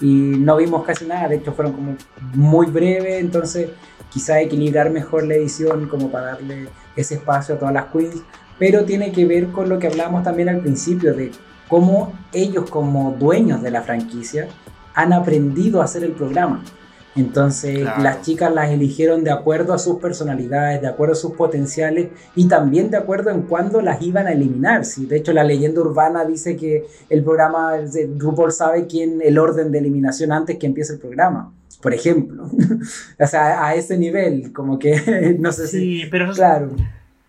y 0.00 0.06
no 0.38 0.56
vimos 0.58 0.84
casi 0.84 1.06
nada, 1.06 1.28
de 1.28 1.36
hecho 1.36 1.52
fueron 1.54 1.72
como 1.72 1.96
muy 2.34 2.66
breves, 2.66 3.20
entonces 3.20 3.70
quizá 4.10 4.40
equilibrar 4.40 4.90
mejor 4.90 5.26
la 5.26 5.34
edición 5.34 5.88
como 5.88 6.10
para 6.10 6.26
darle 6.34 6.68
ese 6.96 7.14
espacio 7.14 7.54
a 7.54 7.58
todas 7.58 7.72
las 7.72 7.86
queens, 7.86 8.22
pero 8.58 8.84
tiene 8.84 9.10
que 9.10 9.24
ver 9.24 9.46
con 9.48 9.68
lo 9.70 9.78
que 9.78 9.86
hablábamos 9.86 10.22
también 10.22 10.50
al 10.50 10.60
principio, 10.60 11.14
de 11.14 11.30
cómo 11.72 12.12
ellos 12.34 12.68
como 12.68 13.12
dueños 13.18 13.62
de 13.62 13.70
la 13.70 13.80
franquicia 13.80 14.46
han 14.94 15.14
aprendido 15.14 15.80
a 15.80 15.84
hacer 15.86 16.04
el 16.04 16.12
programa. 16.12 16.62
Entonces 17.16 17.78
Claro. 17.80 18.02
las 18.02 18.20
chicas 18.20 18.52
las 18.52 18.68
eligieron 18.70 19.24
de 19.24 19.30
acuerdo 19.30 19.72
a 19.72 19.78
sus 19.78 19.96
personalidades, 19.98 20.82
de 20.82 20.88
acuerdo 20.88 21.14
a 21.14 21.16
sus 21.16 21.32
potenciales 21.32 22.08
y 22.36 22.46
también 22.46 22.90
de 22.90 22.98
acuerdo 22.98 23.30
en 23.30 23.42
cuándo 23.42 23.80
las 23.80 24.02
iban 24.02 24.26
a 24.26 24.32
eliminar. 24.32 24.84
Sí, 24.84 25.06
de 25.06 25.16
hecho, 25.16 25.32
la 25.32 25.44
leyenda 25.44 25.80
urbana 25.80 26.26
dice 26.26 26.56
que 26.58 26.84
el 27.08 27.24
programa, 27.24 27.72
de 27.78 28.10
RuPaul 28.18 28.52
sabe 28.52 28.86
quién 28.86 29.20
el 29.24 29.38
orden 29.38 29.72
de 29.72 29.78
eliminación 29.78 30.30
antes 30.30 30.58
que 30.58 30.66
empiece 30.66 30.92
el 30.92 30.98
programa, 30.98 31.54
por 31.80 31.94
ejemplo. 31.94 32.50
o 33.18 33.26
sea, 33.26 33.64
a 33.66 33.74
ese 33.76 33.96
nivel, 33.96 34.52
como 34.52 34.78
que 34.78 35.36
no 35.40 35.52
sé 35.52 35.68
si... 35.68 36.02
Sí, 36.02 36.08
pero 36.10 36.24
eso 36.24 36.32
es, 36.32 36.38
Claro. 36.38 36.68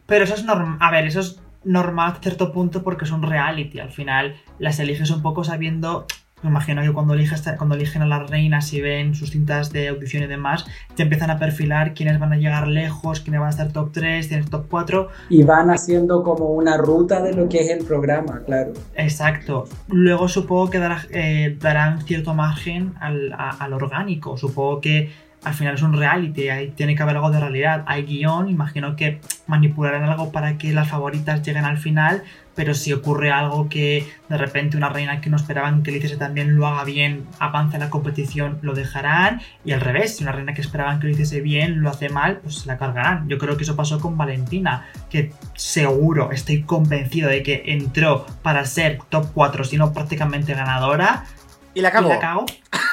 pero 0.06 0.26
eso 0.26 0.34
es 0.36 0.44
normal. 0.44 0.78
A 0.82 0.92
ver, 0.92 1.06
eso 1.08 1.22
es 1.22 1.40
normal 1.66 2.10
hasta 2.14 2.22
cierto 2.24 2.52
punto 2.52 2.84
porque 2.84 3.06
es 3.06 3.12
un 3.12 3.22
reality. 3.24 3.80
Al 3.80 3.92
final 3.92 4.36
las 4.60 4.80
eliges 4.80 5.10
un 5.12 5.22
poco 5.22 5.44
sabiendo. 5.44 6.06
Me 6.42 6.50
imagino 6.50 6.82
que 6.82 6.92
cuando, 6.92 7.14
eliges, 7.14 7.42
cuando 7.58 7.76
eligen 7.76 8.02
a 8.02 8.06
las 8.06 8.30
reinas 8.30 8.74
y 8.74 8.82
ven 8.82 9.16
sus 9.16 9.32
cintas 9.32 9.72
de 9.72 9.88
audición 9.88 10.24
y 10.24 10.28
demás, 10.28 10.66
te 10.94 11.04
empiezan 11.04 11.30
a 11.30 11.40
perfilar 11.40 11.94
quiénes 11.94 12.20
van 12.20 12.34
a 12.34 12.36
llegar 12.36 12.68
lejos, 12.68 13.22
quiénes 13.22 13.40
van 13.40 13.48
a 13.48 13.52
estar 13.52 13.72
top 13.72 13.94
3, 13.94 14.28
quiénes 14.28 14.50
top 14.50 14.66
4. 14.70 15.08
Y 15.30 15.44
van 15.44 15.72
haciendo 15.72 16.22
como 16.22 16.48
una 16.50 16.76
ruta 16.76 17.22
de 17.22 17.32
lo 17.34 17.48
que 17.48 17.62
es 17.62 17.70
el 17.70 17.86
programa, 17.86 18.42
claro. 18.46 18.74
Exacto. 18.96 19.70
Luego 19.88 20.28
supongo 20.28 20.70
que 20.70 20.80
dará- 20.80 21.08
eh, 21.12 21.58
darán 21.62 22.02
cierto 22.02 22.34
margen 22.34 22.94
al, 23.00 23.32
a- 23.32 23.52
al 23.64 23.72
orgánico. 23.72 24.36
Supongo 24.38 24.82
que 24.82 25.12
al 25.44 25.54
final 25.54 25.76
es 25.76 25.82
un 25.82 25.94
reality, 25.98 26.50
ahí 26.50 26.70
tiene 26.70 26.96
que 26.96 27.04
haber 27.04 27.16
algo 27.18 27.32
de 27.32 27.40
realidad. 27.40 27.84
Hay 27.86 28.04
guion, 28.04 28.50
imagino 28.50 28.96
que 28.96 29.20
manipularán 29.48 30.04
algo 30.04 30.32
para 30.32 30.58
que 30.58 30.74
las 30.74 30.88
favoritas 30.90 31.42
lleguen 31.44 31.66
al 31.66 31.78
final, 31.78 32.24
pero 32.56 32.74
si 32.74 32.94
ocurre 32.94 33.32
algo 33.32 33.68
que 33.68 34.08
de 34.30 34.38
repente 34.38 34.78
una 34.78 34.90
reina 34.90 35.20
que 35.22 35.30
no 35.30 35.38
esperaban 35.38 35.84
que 35.84 35.92
lo 35.92 35.98
hiciese 35.98 36.18
también 36.18 36.56
lo 36.56 36.68
haga 36.68 36.84
bien, 36.84 37.26
avance 37.40 37.76
en 37.76 37.82
la 37.82 37.90
competición, 37.90 38.60
lo 38.62 38.74
dejarán. 38.74 39.42
Y 39.66 39.72
al 39.74 39.82
revés, 39.82 40.18
si 40.18 40.24
una 40.24 40.32
reina 40.32 40.54
que 40.54 40.62
esperaban 40.62 41.00
que 41.00 41.08
lo 41.08 41.14
hiciese 41.14 41.42
bien 41.42 41.82
lo 41.82 41.90
hace 41.90 42.10
mal, 42.10 42.38
pues 42.38 42.60
se 42.60 42.68
la 42.68 42.78
cargarán. 42.78 43.28
Yo 43.28 43.38
creo 43.38 43.58
que 43.58 43.64
eso 43.64 43.76
pasó 43.76 44.00
con 44.00 44.18
Valentina, 44.18 44.86
que 45.10 45.34
seguro, 45.56 46.32
estoy 46.32 46.64
convencido 46.64 47.28
de 47.30 47.44
que 47.44 47.64
entró 47.68 48.26
para 48.44 48.64
ser 48.66 49.00
top 49.10 49.28
4, 49.34 49.64
si 49.66 49.78
no 49.78 49.92
prácticamente 49.92 50.54
ganadora. 50.54 51.26
Y 51.74 51.82
la 51.82 51.90
Y 51.90 51.92
cagó. 51.92 52.10
la 52.10 52.20
cagó. 52.20 52.46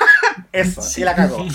Eso, 0.52 0.82
sí 0.82 1.02
la 1.02 1.14
cagó. 1.14 1.46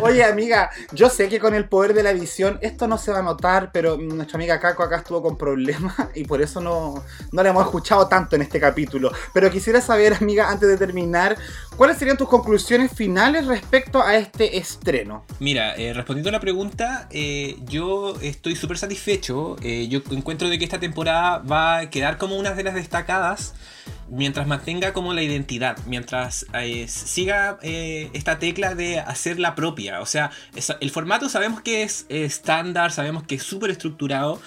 Oye, 0.00 0.24
amiga, 0.24 0.70
yo 0.92 1.08
sé 1.08 1.28
que 1.28 1.38
con 1.40 1.54
el 1.54 1.68
poder 1.68 1.94
de 1.94 2.02
la 2.02 2.10
edición 2.10 2.58
esto 2.62 2.86
no 2.86 2.98
se 2.98 3.12
va 3.12 3.18
a 3.18 3.22
notar, 3.22 3.70
pero 3.72 3.96
nuestra 3.96 4.36
amiga 4.36 4.60
Caco 4.60 4.82
acá 4.82 4.96
estuvo 4.98 5.22
con 5.22 5.36
problemas 5.36 5.94
y 6.14 6.24
por 6.24 6.42
eso 6.42 6.60
no, 6.60 7.02
no 7.32 7.42
la 7.42 7.50
hemos 7.50 7.64
escuchado 7.64 8.06
tanto 8.08 8.36
en 8.36 8.42
este 8.42 8.60
capítulo. 8.60 9.12
Pero 9.32 9.50
quisiera 9.50 9.80
saber, 9.80 10.14
amiga, 10.20 10.50
antes 10.50 10.68
de 10.68 10.76
terminar, 10.76 11.36
¿cuáles 11.76 11.98
serían 11.98 12.16
tus 12.16 12.28
conclusiones 12.28 12.92
finales 12.92 13.46
respecto 13.46 14.02
a 14.02 14.16
este 14.16 14.56
estreno? 14.58 15.24
Mira, 15.40 15.74
eh, 15.76 15.92
respondiendo 15.92 16.28
a 16.30 16.32
la 16.32 16.40
pregunta, 16.40 17.08
eh, 17.10 17.56
yo 17.64 18.16
estoy 18.20 18.56
súper 18.56 18.78
satisfecho. 18.78 19.56
Eh, 19.62 19.88
yo 19.88 20.00
encuentro 20.10 20.48
de 20.48 20.58
que 20.58 20.64
esta 20.64 20.80
temporada 20.80 21.38
va 21.38 21.78
a 21.78 21.90
quedar 21.90 22.18
como 22.18 22.36
una 22.36 22.52
de 22.52 22.62
las 22.62 22.74
destacadas 22.74 23.54
mientras 24.08 24.46
mantenga 24.46 24.92
como 24.92 25.12
la 25.14 25.22
identidad, 25.22 25.76
mientras 25.86 26.46
eh, 26.54 26.86
siga 26.88 27.58
eh, 27.62 28.10
esta 28.12 28.38
tecla 28.38 28.74
de 28.74 29.00
hacerla 29.00 29.54
propia. 29.54 30.00
O 30.00 30.06
sea, 30.06 30.30
el 30.80 30.90
formato 30.90 31.28
sabemos 31.28 31.60
que 31.62 31.82
es 31.82 32.06
estándar, 32.08 32.92
sabemos 32.92 33.22
que 33.24 33.36
es 33.36 33.42
súper 33.42 33.70
estructurado. 33.70 34.40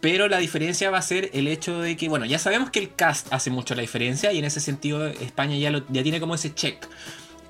Pero 0.00 0.28
la 0.28 0.36
diferencia 0.36 0.90
va 0.90 0.98
a 0.98 1.02
ser 1.02 1.30
el 1.32 1.48
hecho 1.48 1.80
de 1.80 1.96
que, 1.96 2.10
bueno, 2.10 2.26
ya 2.26 2.38
sabemos 2.38 2.68
que 2.68 2.78
el 2.78 2.94
cast 2.94 3.32
hace 3.32 3.48
mucho 3.48 3.74
la 3.74 3.80
diferencia 3.80 4.34
y 4.34 4.38
en 4.38 4.44
ese 4.44 4.60
sentido 4.60 5.06
España 5.06 5.56
ya, 5.56 5.70
lo- 5.70 5.86
ya 5.88 6.02
tiene 6.02 6.20
como 6.20 6.34
ese 6.34 6.52
check. 6.54 6.86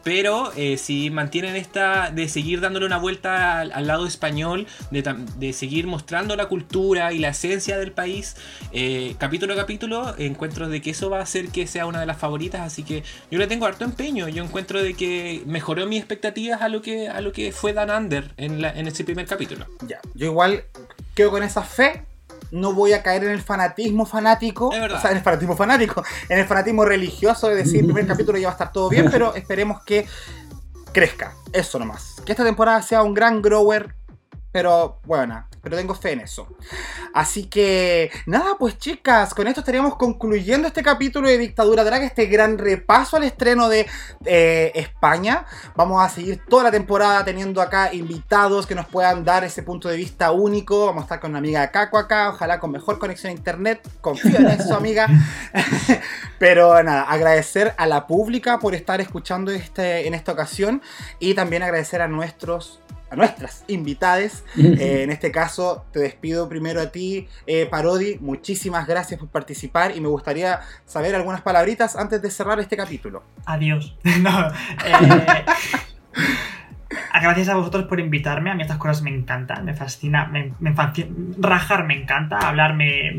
Pero 0.05 0.53
eh, 0.57 0.77
si 0.77 1.11
mantienen 1.11 1.57
esta 1.57 2.11
de 2.11 2.29
seguir 2.29 2.61
dándole 2.61 2.85
una 2.87 2.99
vuelta 2.99 3.61
al, 3.61 3.87
lado 3.87 4.07
español, 4.07 4.67
de, 4.91 5.03
de 5.39 5.53
seguir 5.55 5.87
mostrando 5.87 6.37
la 6.37 6.47
cultura 6.47 7.13
y 7.13 7.19
la 7.19 7.29
esencia 7.31 7.79
del 7.79 7.91
país, 7.93 8.37
eh, 8.73 9.17
capítulo 9.19 9.55
a 9.55 9.57
capítulo, 9.57 10.15
encuentro 10.19 10.69
de 10.69 10.83
que 10.83 10.91
eso 10.91 11.09
va 11.09 11.21
a 11.21 11.23
hacer 11.23 11.49
que 11.49 11.67
sea 11.67 11.87
una 11.87 12.01
de 12.01 12.07
las 12.07 12.19
favoritas. 12.19 12.61
Así 12.61 12.83
que 12.83 13.03
yo 13.31 13.39
le 13.39 13.47
tengo 13.47 13.65
harto 13.67 13.85
empeño. 13.85 14.29
Yo 14.29 14.45
encuentro 14.45 14.83
de 14.83 14.95
que 14.95 15.43
mejoró 15.47 15.87
mis 15.87 15.99
expectativas 16.01 16.61
a 16.61 16.69
lo 16.69 16.83
que, 16.83 17.09
a 17.09 17.21
lo 17.23 17.33
que 17.33 17.51
fue 17.53 17.73
Dan 17.73 17.91
Under 17.91 18.33
en, 18.37 18.61
la- 18.61 18.71
en 18.79 18.87
ese 18.87 19.05
primer 19.05 19.27
capítulo. 19.27 19.67
Ya, 19.89 20.01
yo 20.15 20.27
igual 20.27 20.65
quedo 21.15 21.31
con 21.31 21.43
esa 21.43 21.63
fe. 21.63 22.05
No 22.55 22.73
voy 22.73 22.93
a 22.93 23.03
caer 23.03 23.25
en 23.25 23.31
el 23.31 23.43
fanatismo 23.43 24.07
fanático. 24.07 24.73
Es 24.73 24.81
verdad. 24.81 24.99
O 24.99 25.01
sea, 25.01 25.11
en 25.11 25.17
el 25.17 25.25
fanatismo 25.25 25.57
fanático. 25.57 26.05
En 26.29 26.39
el 26.39 26.47
fanatismo 26.47 26.85
religioso 26.85 27.49
de 27.49 27.57
decir, 27.57 27.81
el 27.81 27.87
primer 27.87 28.07
capítulo 28.07 28.39
ya 28.39 28.47
va 28.47 28.53
a 28.53 28.55
estar 28.55 28.71
todo 28.71 28.89
bien, 28.89 29.09
pero 29.11 29.35
esperemos 29.35 29.83
que 29.83 30.07
crezca. 30.93 31.35
Eso 31.53 31.81
nomás. 31.81 32.23
Que 32.25 32.31
esta 32.31 32.45
temporada 32.45 32.81
sea 32.81 33.03
un 33.03 33.13
gran 33.13 33.43
grower. 33.43 33.97
Pero 34.53 35.01
bueno, 35.05 35.45
pero 35.65 35.77
tengo 35.77 35.95
fe 35.95 36.13
en 36.13 36.21
eso. 36.21 36.47
Así 37.15 37.47
que, 37.47 38.11
nada, 38.27 38.57
pues 38.59 38.79
chicas, 38.79 39.35
con 39.35 39.49
esto 39.49 39.61
estaríamos 39.61 39.97
concluyendo 39.97 40.69
este 40.69 40.83
capítulo 40.83 41.29
de 41.29 41.39
Dictadura 41.39 41.83
Drag, 41.83 42.03
este 42.03 42.27
gran 42.27 42.59
repaso 42.59 43.17
al 43.17 43.25
estreno 43.25 43.69
de 43.69 43.87
eh, 44.27 44.71
España. 44.75 45.47
Vamos 45.75 46.05
a 46.05 46.09
seguir 46.09 46.43
toda 46.49 46.65
la 46.65 46.71
temporada 46.71 47.25
teniendo 47.25 47.63
acá 47.63 47.93
invitados 47.93 48.67
que 48.67 48.75
nos 48.75 48.87
puedan 48.87 49.25
dar 49.25 49.43
ese 49.43 49.63
punto 49.63 49.89
de 49.89 49.97
vista 49.97 50.31
único. 50.31 50.87
Vamos 50.87 51.03
a 51.03 51.05
estar 51.05 51.21
con 51.21 51.31
una 51.31 51.39
amiga 51.39 51.63
de 51.63 51.71
Caco 51.71 51.97
acá, 51.97 52.29
ojalá 52.29 52.61
con 52.61 52.71
mejor 52.71 52.99
conexión 52.99 53.31
a 53.31 53.35
internet. 53.35 53.89
Confío 54.01 54.37
en 54.37 54.49
eso, 54.49 54.77
amiga. 54.77 55.09
Pero 56.39 56.83
nada, 56.83 57.03
agradecer 57.03 57.75
a 57.79 57.87
la 57.87 58.07
pública 58.07 58.59
por 58.59 58.75
estar 58.75 59.01
escuchando 59.01 59.51
este, 59.51 60.07
en 60.07 60.15
esta 60.15 60.33
ocasión 60.33 60.83
y 61.19 61.35
también 61.35 61.63
agradecer 61.63 62.03
a 62.03 62.09
nuestros 62.09 62.81
a 63.15 63.17
nuestras 63.17 63.65
invitadas. 63.69 64.45
Eh, 64.57 65.03
en 65.03 65.11
este 65.11 65.31
caso, 65.31 65.85
te 65.93 66.01
despido 66.01 66.49
primero 66.49 66.81
a 66.81 66.91
ti, 66.91 67.29
eh, 67.47 67.67
Parodi. 67.67 68.19
Muchísimas 68.21 68.87
gracias 68.87 69.19
por 69.19 69.29
participar 69.29 69.97
y 69.97 70.01
me 70.01 70.09
gustaría 70.09 70.61
saber 70.85 71.15
algunas 71.15 71.41
palabritas 71.43 71.97
antes 71.97 72.21
de 72.21 72.31
cerrar 72.31 72.61
este 72.61 72.77
capítulo. 72.77 73.23
Adiós. 73.47 73.97
No, 74.25 74.49
eh, 74.87 75.45
gracias 77.21 77.49
a 77.49 77.55
vosotros 77.57 77.85
por 77.85 78.01
invitarme. 78.01 78.51
A 78.51 78.55
mí 78.55 78.63
estas 78.63 78.79
cosas 78.79 79.03
me 79.03 79.11
encantan, 79.11 79.65
me 79.65 79.75
fascina. 79.75 80.27
Me, 80.27 80.53
me 80.61 80.75
rajar 81.41 81.85
me 81.87 82.01
encanta, 82.01 82.39
hablar 82.39 82.75
me- 82.75 83.13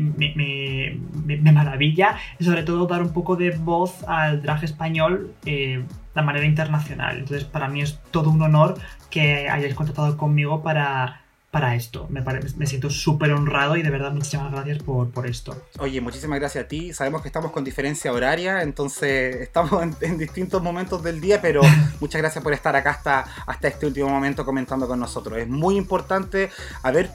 me- 1.24 1.36
me 1.38 1.52
maravilla. 1.52 2.16
Y 2.38 2.44
sobre 2.44 2.62
todo 2.62 2.86
dar 2.86 3.02
un 3.02 3.12
poco 3.12 3.36
de 3.36 3.50
voz 3.50 4.04
al 4.08 4.42
drag 4.42 4.64
español 4.64 5.32
eh, 5.44 5.84
de 6.14 6.22
manera 6.22 6.46
internacional. 6.46 7.18
Entonces, 7.18 7.44
para 7.44 7.68
mí 7.68 7.82
es 7.82 8.00
todo 8.10 8.30
un 8.30 8.42
honor 8.42 8.74
que 9.10 9.48
hayáis 9.48 9.74
contactado 9.74 10.16
conmigo 10.16 10.62
para, 10.62 11.20
para 11.50 11.74
esto. 11.74 12.06
Me, 12.10 12.22
pare- 12.22 12.40
me 12.56 12.66
siento 12.66 12.90
súper 12.90 13.32
honrado 13.32 13.76
y 13.76 13.82
de 13.82 13.90
verdad 13.90 14.12
muchísimas 14.12 14.52
gracias 14.52 14.78
por, 14.82 15.10
por 15.10 15.26
esto. 15.26 15.56
Oye, 15.78 16.00
muchísimas 16.00 16.38
gracias 16.38 16.64
a 16.64 16.68
ti. 16.68 16.92
Sabemos 16.92 17.22
que 17.22 17.28
estamos 17.28 17.50
con 17.52 17.64
diferencia 17.64 18.12
horaria, 18.12 18.62
entonces 18.62 19.36
estamos 19.40 19.82
en, 19.82 19.96
en 20.00 20.18
distintos 20.18 20.62
momentos 20.62 21.02
del 21.02 21.20
día, 21.20 21.40
pero 21.40 21.62
muchas 22.00 22.20
gracias 22.20 22.42
por 22.44 22.52
estar 22.52 22.76
acá 22.76 22.90
hasta, 22.90 23.20
hasta 23.46 23.68
este 23.68 23.86
último 23.86 24.08
momento 24.08 24.44
comentando 24.44 24.86
con 24.86 25.00
nosotros. 25.00 25.38
Es 25.38 25.48
muy 25.48 25.76
importante 25.76 26.50
haber 26.82 27.10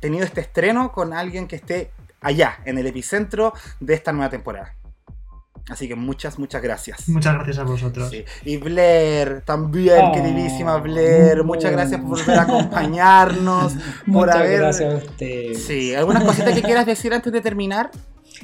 tenido 0.00 0.24
este 0.24 0.42
estreno 0.42 0.92
con 0.92 1.12
alguien 1.12 1.48
que 1.48 1.56
esté 1.56 1.90
allá, 2.20 2.58
en 2.64 2.78
el 2.78 2.86
epicentro 2.86 3.52
de 3.80 3.94
esta 3.94 4.12
nueva 4.12 4.30
temporada. 4.30 4.74
Así 5.68 5.88
que 5.88 5.94
muchas, 5.94 6.38
muchas 6.38 6.62
gracias. 6.62 7.08
Muchas 7.08 7.34
gracias 7.34 7.58
a 7.58 7.62
vosotros. 7.64 8.10
Sí. 8.10 8.22
Y 8.44 8.58
Blair, 8.58 9.42
también, 9.46 9.98
Oh, 10.02 10.12
queridísima 10.12 10.76
Blair, 10.76 11.42
muchas 11.42 11.72
gracias 11.72 12.00
por 12.02 12.18
volver 12.18 12.38
a 12.38 12.42
acompañarnos, 13.02 13.72
por 13.72 14.06
Muchas 14.06 14.36
haber... 14.36 14.58
gracias 14.58 14.92
a 14.92 14.96
ustedes. 14.98 15.64
Sí, 15.64 15.94
¿algunas 15.94 16.22
cositas 16.24 16.52
que 16.54 16.62
quieras 16.62 16.84
decir 16.84 17.14
antes 17.14 17.32
de 17.32 17.40
terminar? 17.40 17.90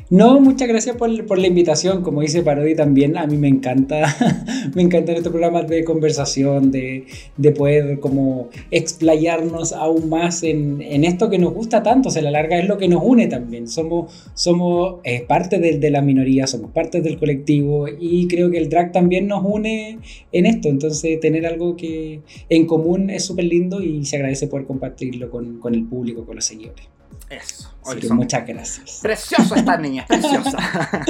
No, 0.09 0.41
muchas 0.41 0.69
gracias 0.69 0.97
por, 0.97 1.39
la 1.39 1.47
invitación. 1.47 2.03
Como 2.03 2.21
dice 2.21 2.43
Parodi 2.43 2.75
también, 2.75 3.17
a 3.17 3.27
mí 3.27 3.37
me 3.37 3.49
encanta, 3.49 4.17
me 4.75 4.83
encantan 4.83 5.17
estos 5.17 5.33
programas 5.33 5.69
de 5.69 5.85
conversación, 5.85 6.71
de, 6.71 7.07
de 7.37 7.53
poder 7.53 7.99
como 8.01 8.51
explayarnos 8.71 9.73
aún 9.73 10.09
más 10.09 10.43
en, 10.43 10.81
esto 11.05 11.29
que 11.31 11.39
nos 11.39 11.53
gusta 11.55 11.83
tanto. 11.83 12.09
O 12.09 12.13
sea, 12.13 12.23
la 12.23 12.31
larga 12.31 12.59
es 12.59 12.69
lo 12.69 12.79
que 12.79 12.89
nos 12.89 13.03
une 13.05 13.27
también. 13.27 13.69
Somos, 13.69 14.31
somos 14.35 14.97
eh, 15.05 15.25
parte 15.27 15.59
de, 15.59 15.91
la 15.91 16.03
minoría, 16.03 16.47
somos 16.47 16.71
parte 16.71 17.01
del 17.01 17.19
colectivo 17.19 17.87
y 17.89 18.29
creo 18.29 18.51
que 18.51 18.59
el 18.59 18.69
drag 18.69 18.93
también 18.93 19.27
nos 19.27 19.45
une 19.45 19.99
en 20.33 20.47
esto. 20.47 20.69
Entonces, 20.69 21.19
tener 21.21 21.47
algo 21.47 21.77
que 21.77 22.21
en 22.49 22.67
común 22.67 23.11
es 23.11 23.25
súper 23.25 23.47
lindo 23.47 23.83
y 23.83 24.05
se 24.05 24.17
agradece 24.17 24.47
poder 24.47 24.67
compartirlo 24.67 25.31
con 25.31 25.75
el 25.75 25.85
público, 25.85 26.25
con 26.25 26.37
los 26.37 26.45
seguidores. 26.45 27.00
Eso. 27.31 27.73
Así 27.87 28.01
que 28.01 28.13
muchas 28.13 28.47
gracias. 28.47 28.99
Preciosa 29.01 29.57
esta 29.57 29.77
niña, 29.77 30.05
preciosa. 30.07 30.51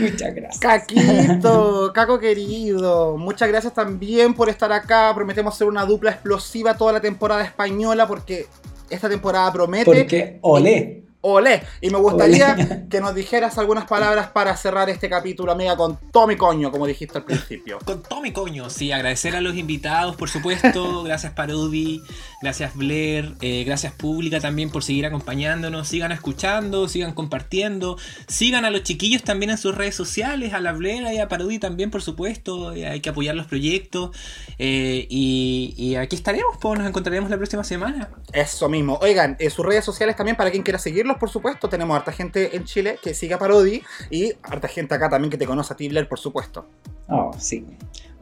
Muchas 0.00 0.34
gracias. 0.34 0.58
Caquito, 0.60 1.92
Caco 1.94 2.18
querido, 2.18 3.18
muchas 3.18 3.48
gracias 3.48 3.74
también 3.74 4.32
por 4.32 4.48
estar 4.48 4.72
acá. 4.72 5.12
Prometemos 5.14 5.56
ser 5.56 5.66
una 5.66 5.84
dupla 5.84 6.12
explosiva 6.12 6.76
toda 6.76 6.92
la 6.92 7.00
temporada 7.00 7.42
española 7.42 8.06
porque 8.06 8.46
esta 8.88 9.08
temporada 9.08 9.52
promete. 9.52 9.84
Porque 9.84 10.38
olé. 10.40 11.01
Olé. 11.22 11.62
Y 11.80 11.90
me 11.90 11.98
gustaría 11.98 12.52
Olé. 12.52 12.86
que 12.90 13.00
nos 13.00 13.14
dijeras 13.14 13.56
algunas 13.56 13.86
palabras 13.86 14.28
para 14.28 14.56
cerrar 14.56 14.90
este 14.90 15.08
capítulo, 15.08 15.52
amiga, 15.52 15.76
con 15.76 15.98
Tommy 16.10 16.36
Coño, 16.36 16.70
como 16.72 16.86
dijiste 16.86 17.18
al 17.18 17.24
principio. 17.24 17.78
Con 17.84 18.02
Tommy 18.02 18.32
Coño, 18.32 18.68
sí, 18.68 18.90
agradecer 18.90 19.36
a 19.36 19.40
los 19.40 19.56
invitados, 19.56 20.16
por 20.16 20.28
supuesto. 20.28 21.02
gracias 21.04 21.32
Parodi, 21.32 22.02
gracias 22.42 22.74
Blair, 22.74 23.34
eh, 23.40 23.62
gracias 23.64 23.92
Pública 23.92 24.40
también 24.40 24.70
por 24.70 24.82
seguir 24.82 25.06
acompañándonos. 25.06 25.86
Sigan 25.86 26.10
escuchando, 26.10 26.88
sigan 26.88 27.12
compartiendo. 27.14 27.96
Sigan 28.26 28.64
a 28.64 28.70
los 28.70 28.82
chiquillos 28.82 29.22
también 29.22 29.50
en 29.50 29.58
sus 29.58 29.76
redes 29.76 29.94
sociales, 29.94 30.54
a 30.54 30.60
la 30.60 30.72
Blair 30.72 31.04
y 31.12 31.18
a 31.18 31.28
Parodi 31.28 31.60
también, 31.60 31.92
por 31.92 32.02
supuesto. 32.02 32.70
Hay 32.70 33.00
que 33.00 33.10
apoyar 33.10 33.36
los 33.36 33.46
proyectos. 33.46 34.16
Eh, 34.58 35.06
y, 35.08 35.74
y, 35.76 35.94
aquí 35.94 36.16
estaremos, 36.16 36.56
pues 36.60 36.78
nos 36.78 36.88
encontraremos 36.88 37.30
la 37.30 37.36
próxima 37.36 37.62
semana. 37.62 38.10
Eso 38.32 38.68
mismo. 38.68 38.98
Oigan, 39.02 39.36
en 39.38 39.50
sus 39.50 39.64
redes 39.64 39.84
sociales 39.84 40.16
también, 40.16 40.36
para 40.36 40.50
quien 40.50 40.62
quiera 40.62 40.78
por 41.18 41.30
supuesto. 41.30 41.68
Tenemos 41.68 41.96
harta 41.96 42.12
gente 42.12 42.56
en 42.56 42.64
Chile 42.64 42.98
que 43.02 43.14
sigue 43.14 43.34
a 43.34 43.38
Parodi 43.38 43.82
y 44.10 44.32
harta 44.42 44.68
gente 44.68 44.94
acá 44.94 45.08
también 45.08 45.30
que 45.30 45.38
te 45.38 45.46
conoce 45.46 45.72
a 45.72 45.76
ti, 45.76 45.88
Blair, 45.88 46.08
por 46.08 46.18
supuesto. 46.18 46.66
Oh, 47.08 47.30
sí. 47.38 47.66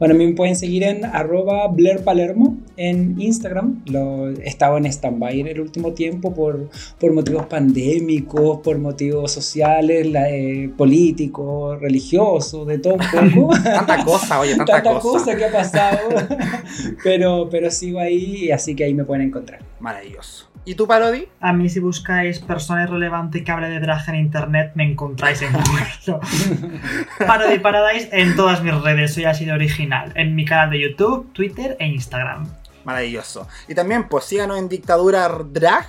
Bueno, 0.01 0.15
a 0.15 0.17
mí 0.17 0.25
me 0.25 0.33
pueden 0.33 0.55
seguir 0.55 0.81
en 0.81 1.05
arroba 1.05 1.67
Blair 1.67 2.03
Palermo 2.03 2.57
en 2.75 3.21
Instagram. 3.21 3.83
Lo, 3.85 4.31
he 4.31 4.47
estado 4.47 4.77
en 4.77 4.87
stand-by 4.87 5.41
en 5.41 5.45
el 5.45 5.61
último 5.61 5.93
tiempo 5.93 6.33
por, 6.33 6.71
por 6.99 7.13
motivos 7.13 7.45
pandémicos, 7.45 8.61
por 8.61 8.79
motivos 8.79 9.31
sociales, 9.31 10.07
la, 10.07 10.27
eh, 10.27 10.71
políticos, 10.75 11.79
religiosos, 11.79 12.65
de 12.65 12.79
todo 12.79 12.95
un 12.95 13.35
poco. 13.35 13.53
tanta 13.63 14.03
cosa, 14.03 14.39
oye, 14.39 14.55
tanta, 14.55 14.81
tanta 14.81 14.99
cosa. 14.99 15.19
cosa 15.19 15.37
que 15.37 15.45
ha 15.45 15.51
pasado. 15.51 15.99
pero, 17.03 17.47
pero 17.51 17.69
sigo 17.69 17.99
ahí, 17.99 18.49
así 18.49 18.75
que 18.75 18.85
ahí 18.85 18.95
me 18.95 19.03
pueden 19.03 19.27
encontrar. 19.27 19.59
Maravilloso. 19.79 20.51
¿Y 20.63 20.75
tú, 20.75 20.87
Parodi? 20.87 21.27
A 21.39 21.53
mí, 21.53 21.69
si 21.69 21.79
buscáis 21.79 22.39
persona 22.39 22.83
irrelevante 22.83 23.43
que 23.43 23.51
hable 23.51 23.67
de 23.69 23.79
drag 23.79 24.07
en 24.09 24.15
internet, 24.15 24.71
me 24.75 24.83
encontráis 24.83 25.41
en 25.41 25.51
Google. 25.53 26.19
Parody 27.25 27.57
Paradise 27.59 28.09
en 28.11 28.35
todas 28.35 28.61
mis 28.61 28.73
redes, 28.75 29.13
soy 29.13 29.23
así 29.25 29.45
de 29.45 29.53
original. 29.53 29.90
En 30.15 30.35
mi 30.35 30.45
canal 30.45 30.69
de 30.69 30.81
YouTube, 30.81 31.31
Twitter 31.33 31.75
e 31.79 31.87
Instagram. 31.87 32.47
Maravilloso. 32.83 33.47
Y 33.67 33.75
también, 33.75 34.07
pues 34.07 34.25
síganos 34.25 34.57
en 34.57 34.69
Dictadura 34.69 35.27
Drag. 35.27 35.85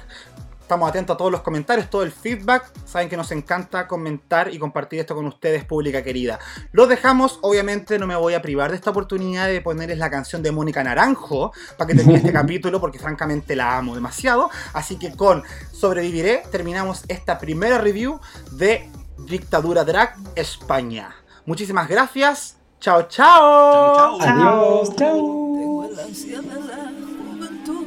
Estamos 0.61 0.89
atentos 0.89 1.15
a 1.15 1.17
todos 1.19 1.31
los 1.31 1.43
comentarios, 1.43 1.91
todo 1.91 2.03
el 2.03 2.13
feedback. 2.13 2.71
Saben 2.87 3.09
que 3.09 3.17
nos 3.17 3.31
encanta 3.31 3.87
comentar 3.87 4.53
y 4.53 4.59
compartir 4.59 5.01
esto 5.01 5.15
con 5.15 5.27
ustedes, 5.27 5.65
pública 5.65 6.03
querida. 6.03 6.39
Los 6.73 6.89
dejamos, 6.89 7.39
obviamente 7.43 7.99
no 7.99 8.07
me 8.07 8.17
voy 8.17 8.35
a 8.35 8.41
privar 8.41 8.71
de 8.71 8.77
esta 8.77 8.91
oportunidad 8.91 9.49
de 9.49 9.61
ponerles 9.61 9.99
la 9.99 10.09
canción 10.09 10.43
de 10.43 10.51
Mónica 10.51 10.83
Naranjo 10.83 11.53
para 11.77 11.89
que 11.89 11.95
termine 11.95 12.19
este 12.19 12.33
capítulo, 12.33 12.81
porque 12.81 12.99
francamente 12.99 13.55
la 13.55 13.77
amo 13.77 13.95
demasiado. 13.95 14.51
Así 14.73 14.99
que 14.99 15.13
con 15.13 15.43
Sobreviviré 15.73 16.43
terminamos 16.51 17.05
esta 17.09 17.39
primera 17.39 17.79
review 17.79 18.21
de 18.53 18.89
Dictadura 19.19 19.85
Drag 19.85 20.17
España. 20.37 21.15
Muchísimas 21.45 21.89
gracias. 21.89 22.62
Chao, 22.83 23.01
chao. 23.03 23.95
Chao, 23.95 24.19
chao. 24.19 24.27
Adiós, 24.27 24.97
chao. 24.99 25.15
Tengo 25.55 25.85
el 25.85 26.01
ansia 26.01 26.41
de 26.43 26.59
la 26.69 26.91
juventud. 27.17 27.87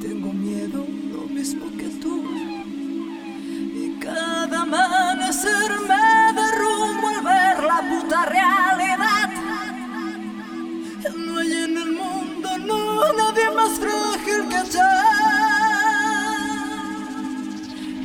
Tengo 0.00 0.32
miedo 0.32 0.86
lo 1.12 1.28
mismo 1.28 1.66
que 1.76 1.88
tú. 2.00 2.24
Y 3.82 3.98
cada 4.00 4.62
amanecer 4.62 5.72
me 5.90 6.32
derrumbo 6.40 7.08
al 7.08 7.20
ver 7.22 7.62
la 7.62 7.78
puta 7.90 8.24
realidad. 8.24 9.28
No 11.18 11.38
hay 11.38 11.52
en 11.52 11.76
el 11.76 11.92
mundo, 11.92 12.48
no, 12.56 13.12
nadie 13.12 13.50
más 13.50 13.72
frágil 13.78 14.48
que 14.48 14.70
yo. 14.72 14.90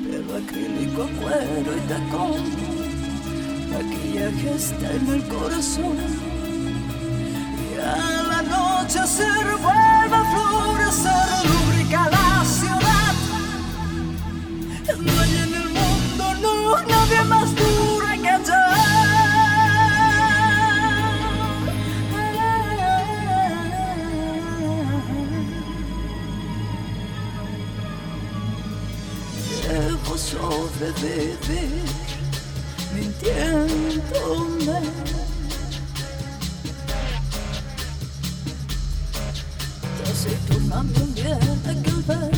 Pelo 0.03 0.35
acrílico, 0.35 1.07
cuero 1.21 1.77
y 1.77 1.81
tacón. 1.87 2.74
Maquillaje 3.75 4.55
está 4.55 4.89
en 4.93 5.05
el 5.09 5.23
corazón. 5.27 5.97
Y 7.59 7.77
a 7.77 8.23
la 8.31 8.41
noche 8.41 8.99
se 9.05 9.29
vuelve 9.65 10.15
a 10.15 10.25
florecer, 10.31 11.27
lubrica 11.51 12.09
la 12.09 12.45
ciudad. 12.45 13.15
No 14.97 15.21
hay 15.21 15.35
en 15.35 15.53
el 15.55 15.69
mundo, 15.77 16.23
no, 16.41 16.81
nadie 16.87 17.21
más 17.25 17.53
dura 17.53 18.13
que 18.15 18.35
yo. 18.47 18.61
Debo 29.67 30.13
sobrevivir 33.25 33.65
mintiéndome. 33.65 34.81
Te 40.03 40.11
estoy 40.11 40.35
tornando 40.47 41.01
un 41.01 41.13
bien 41.13 41.83
que 41.83 42.34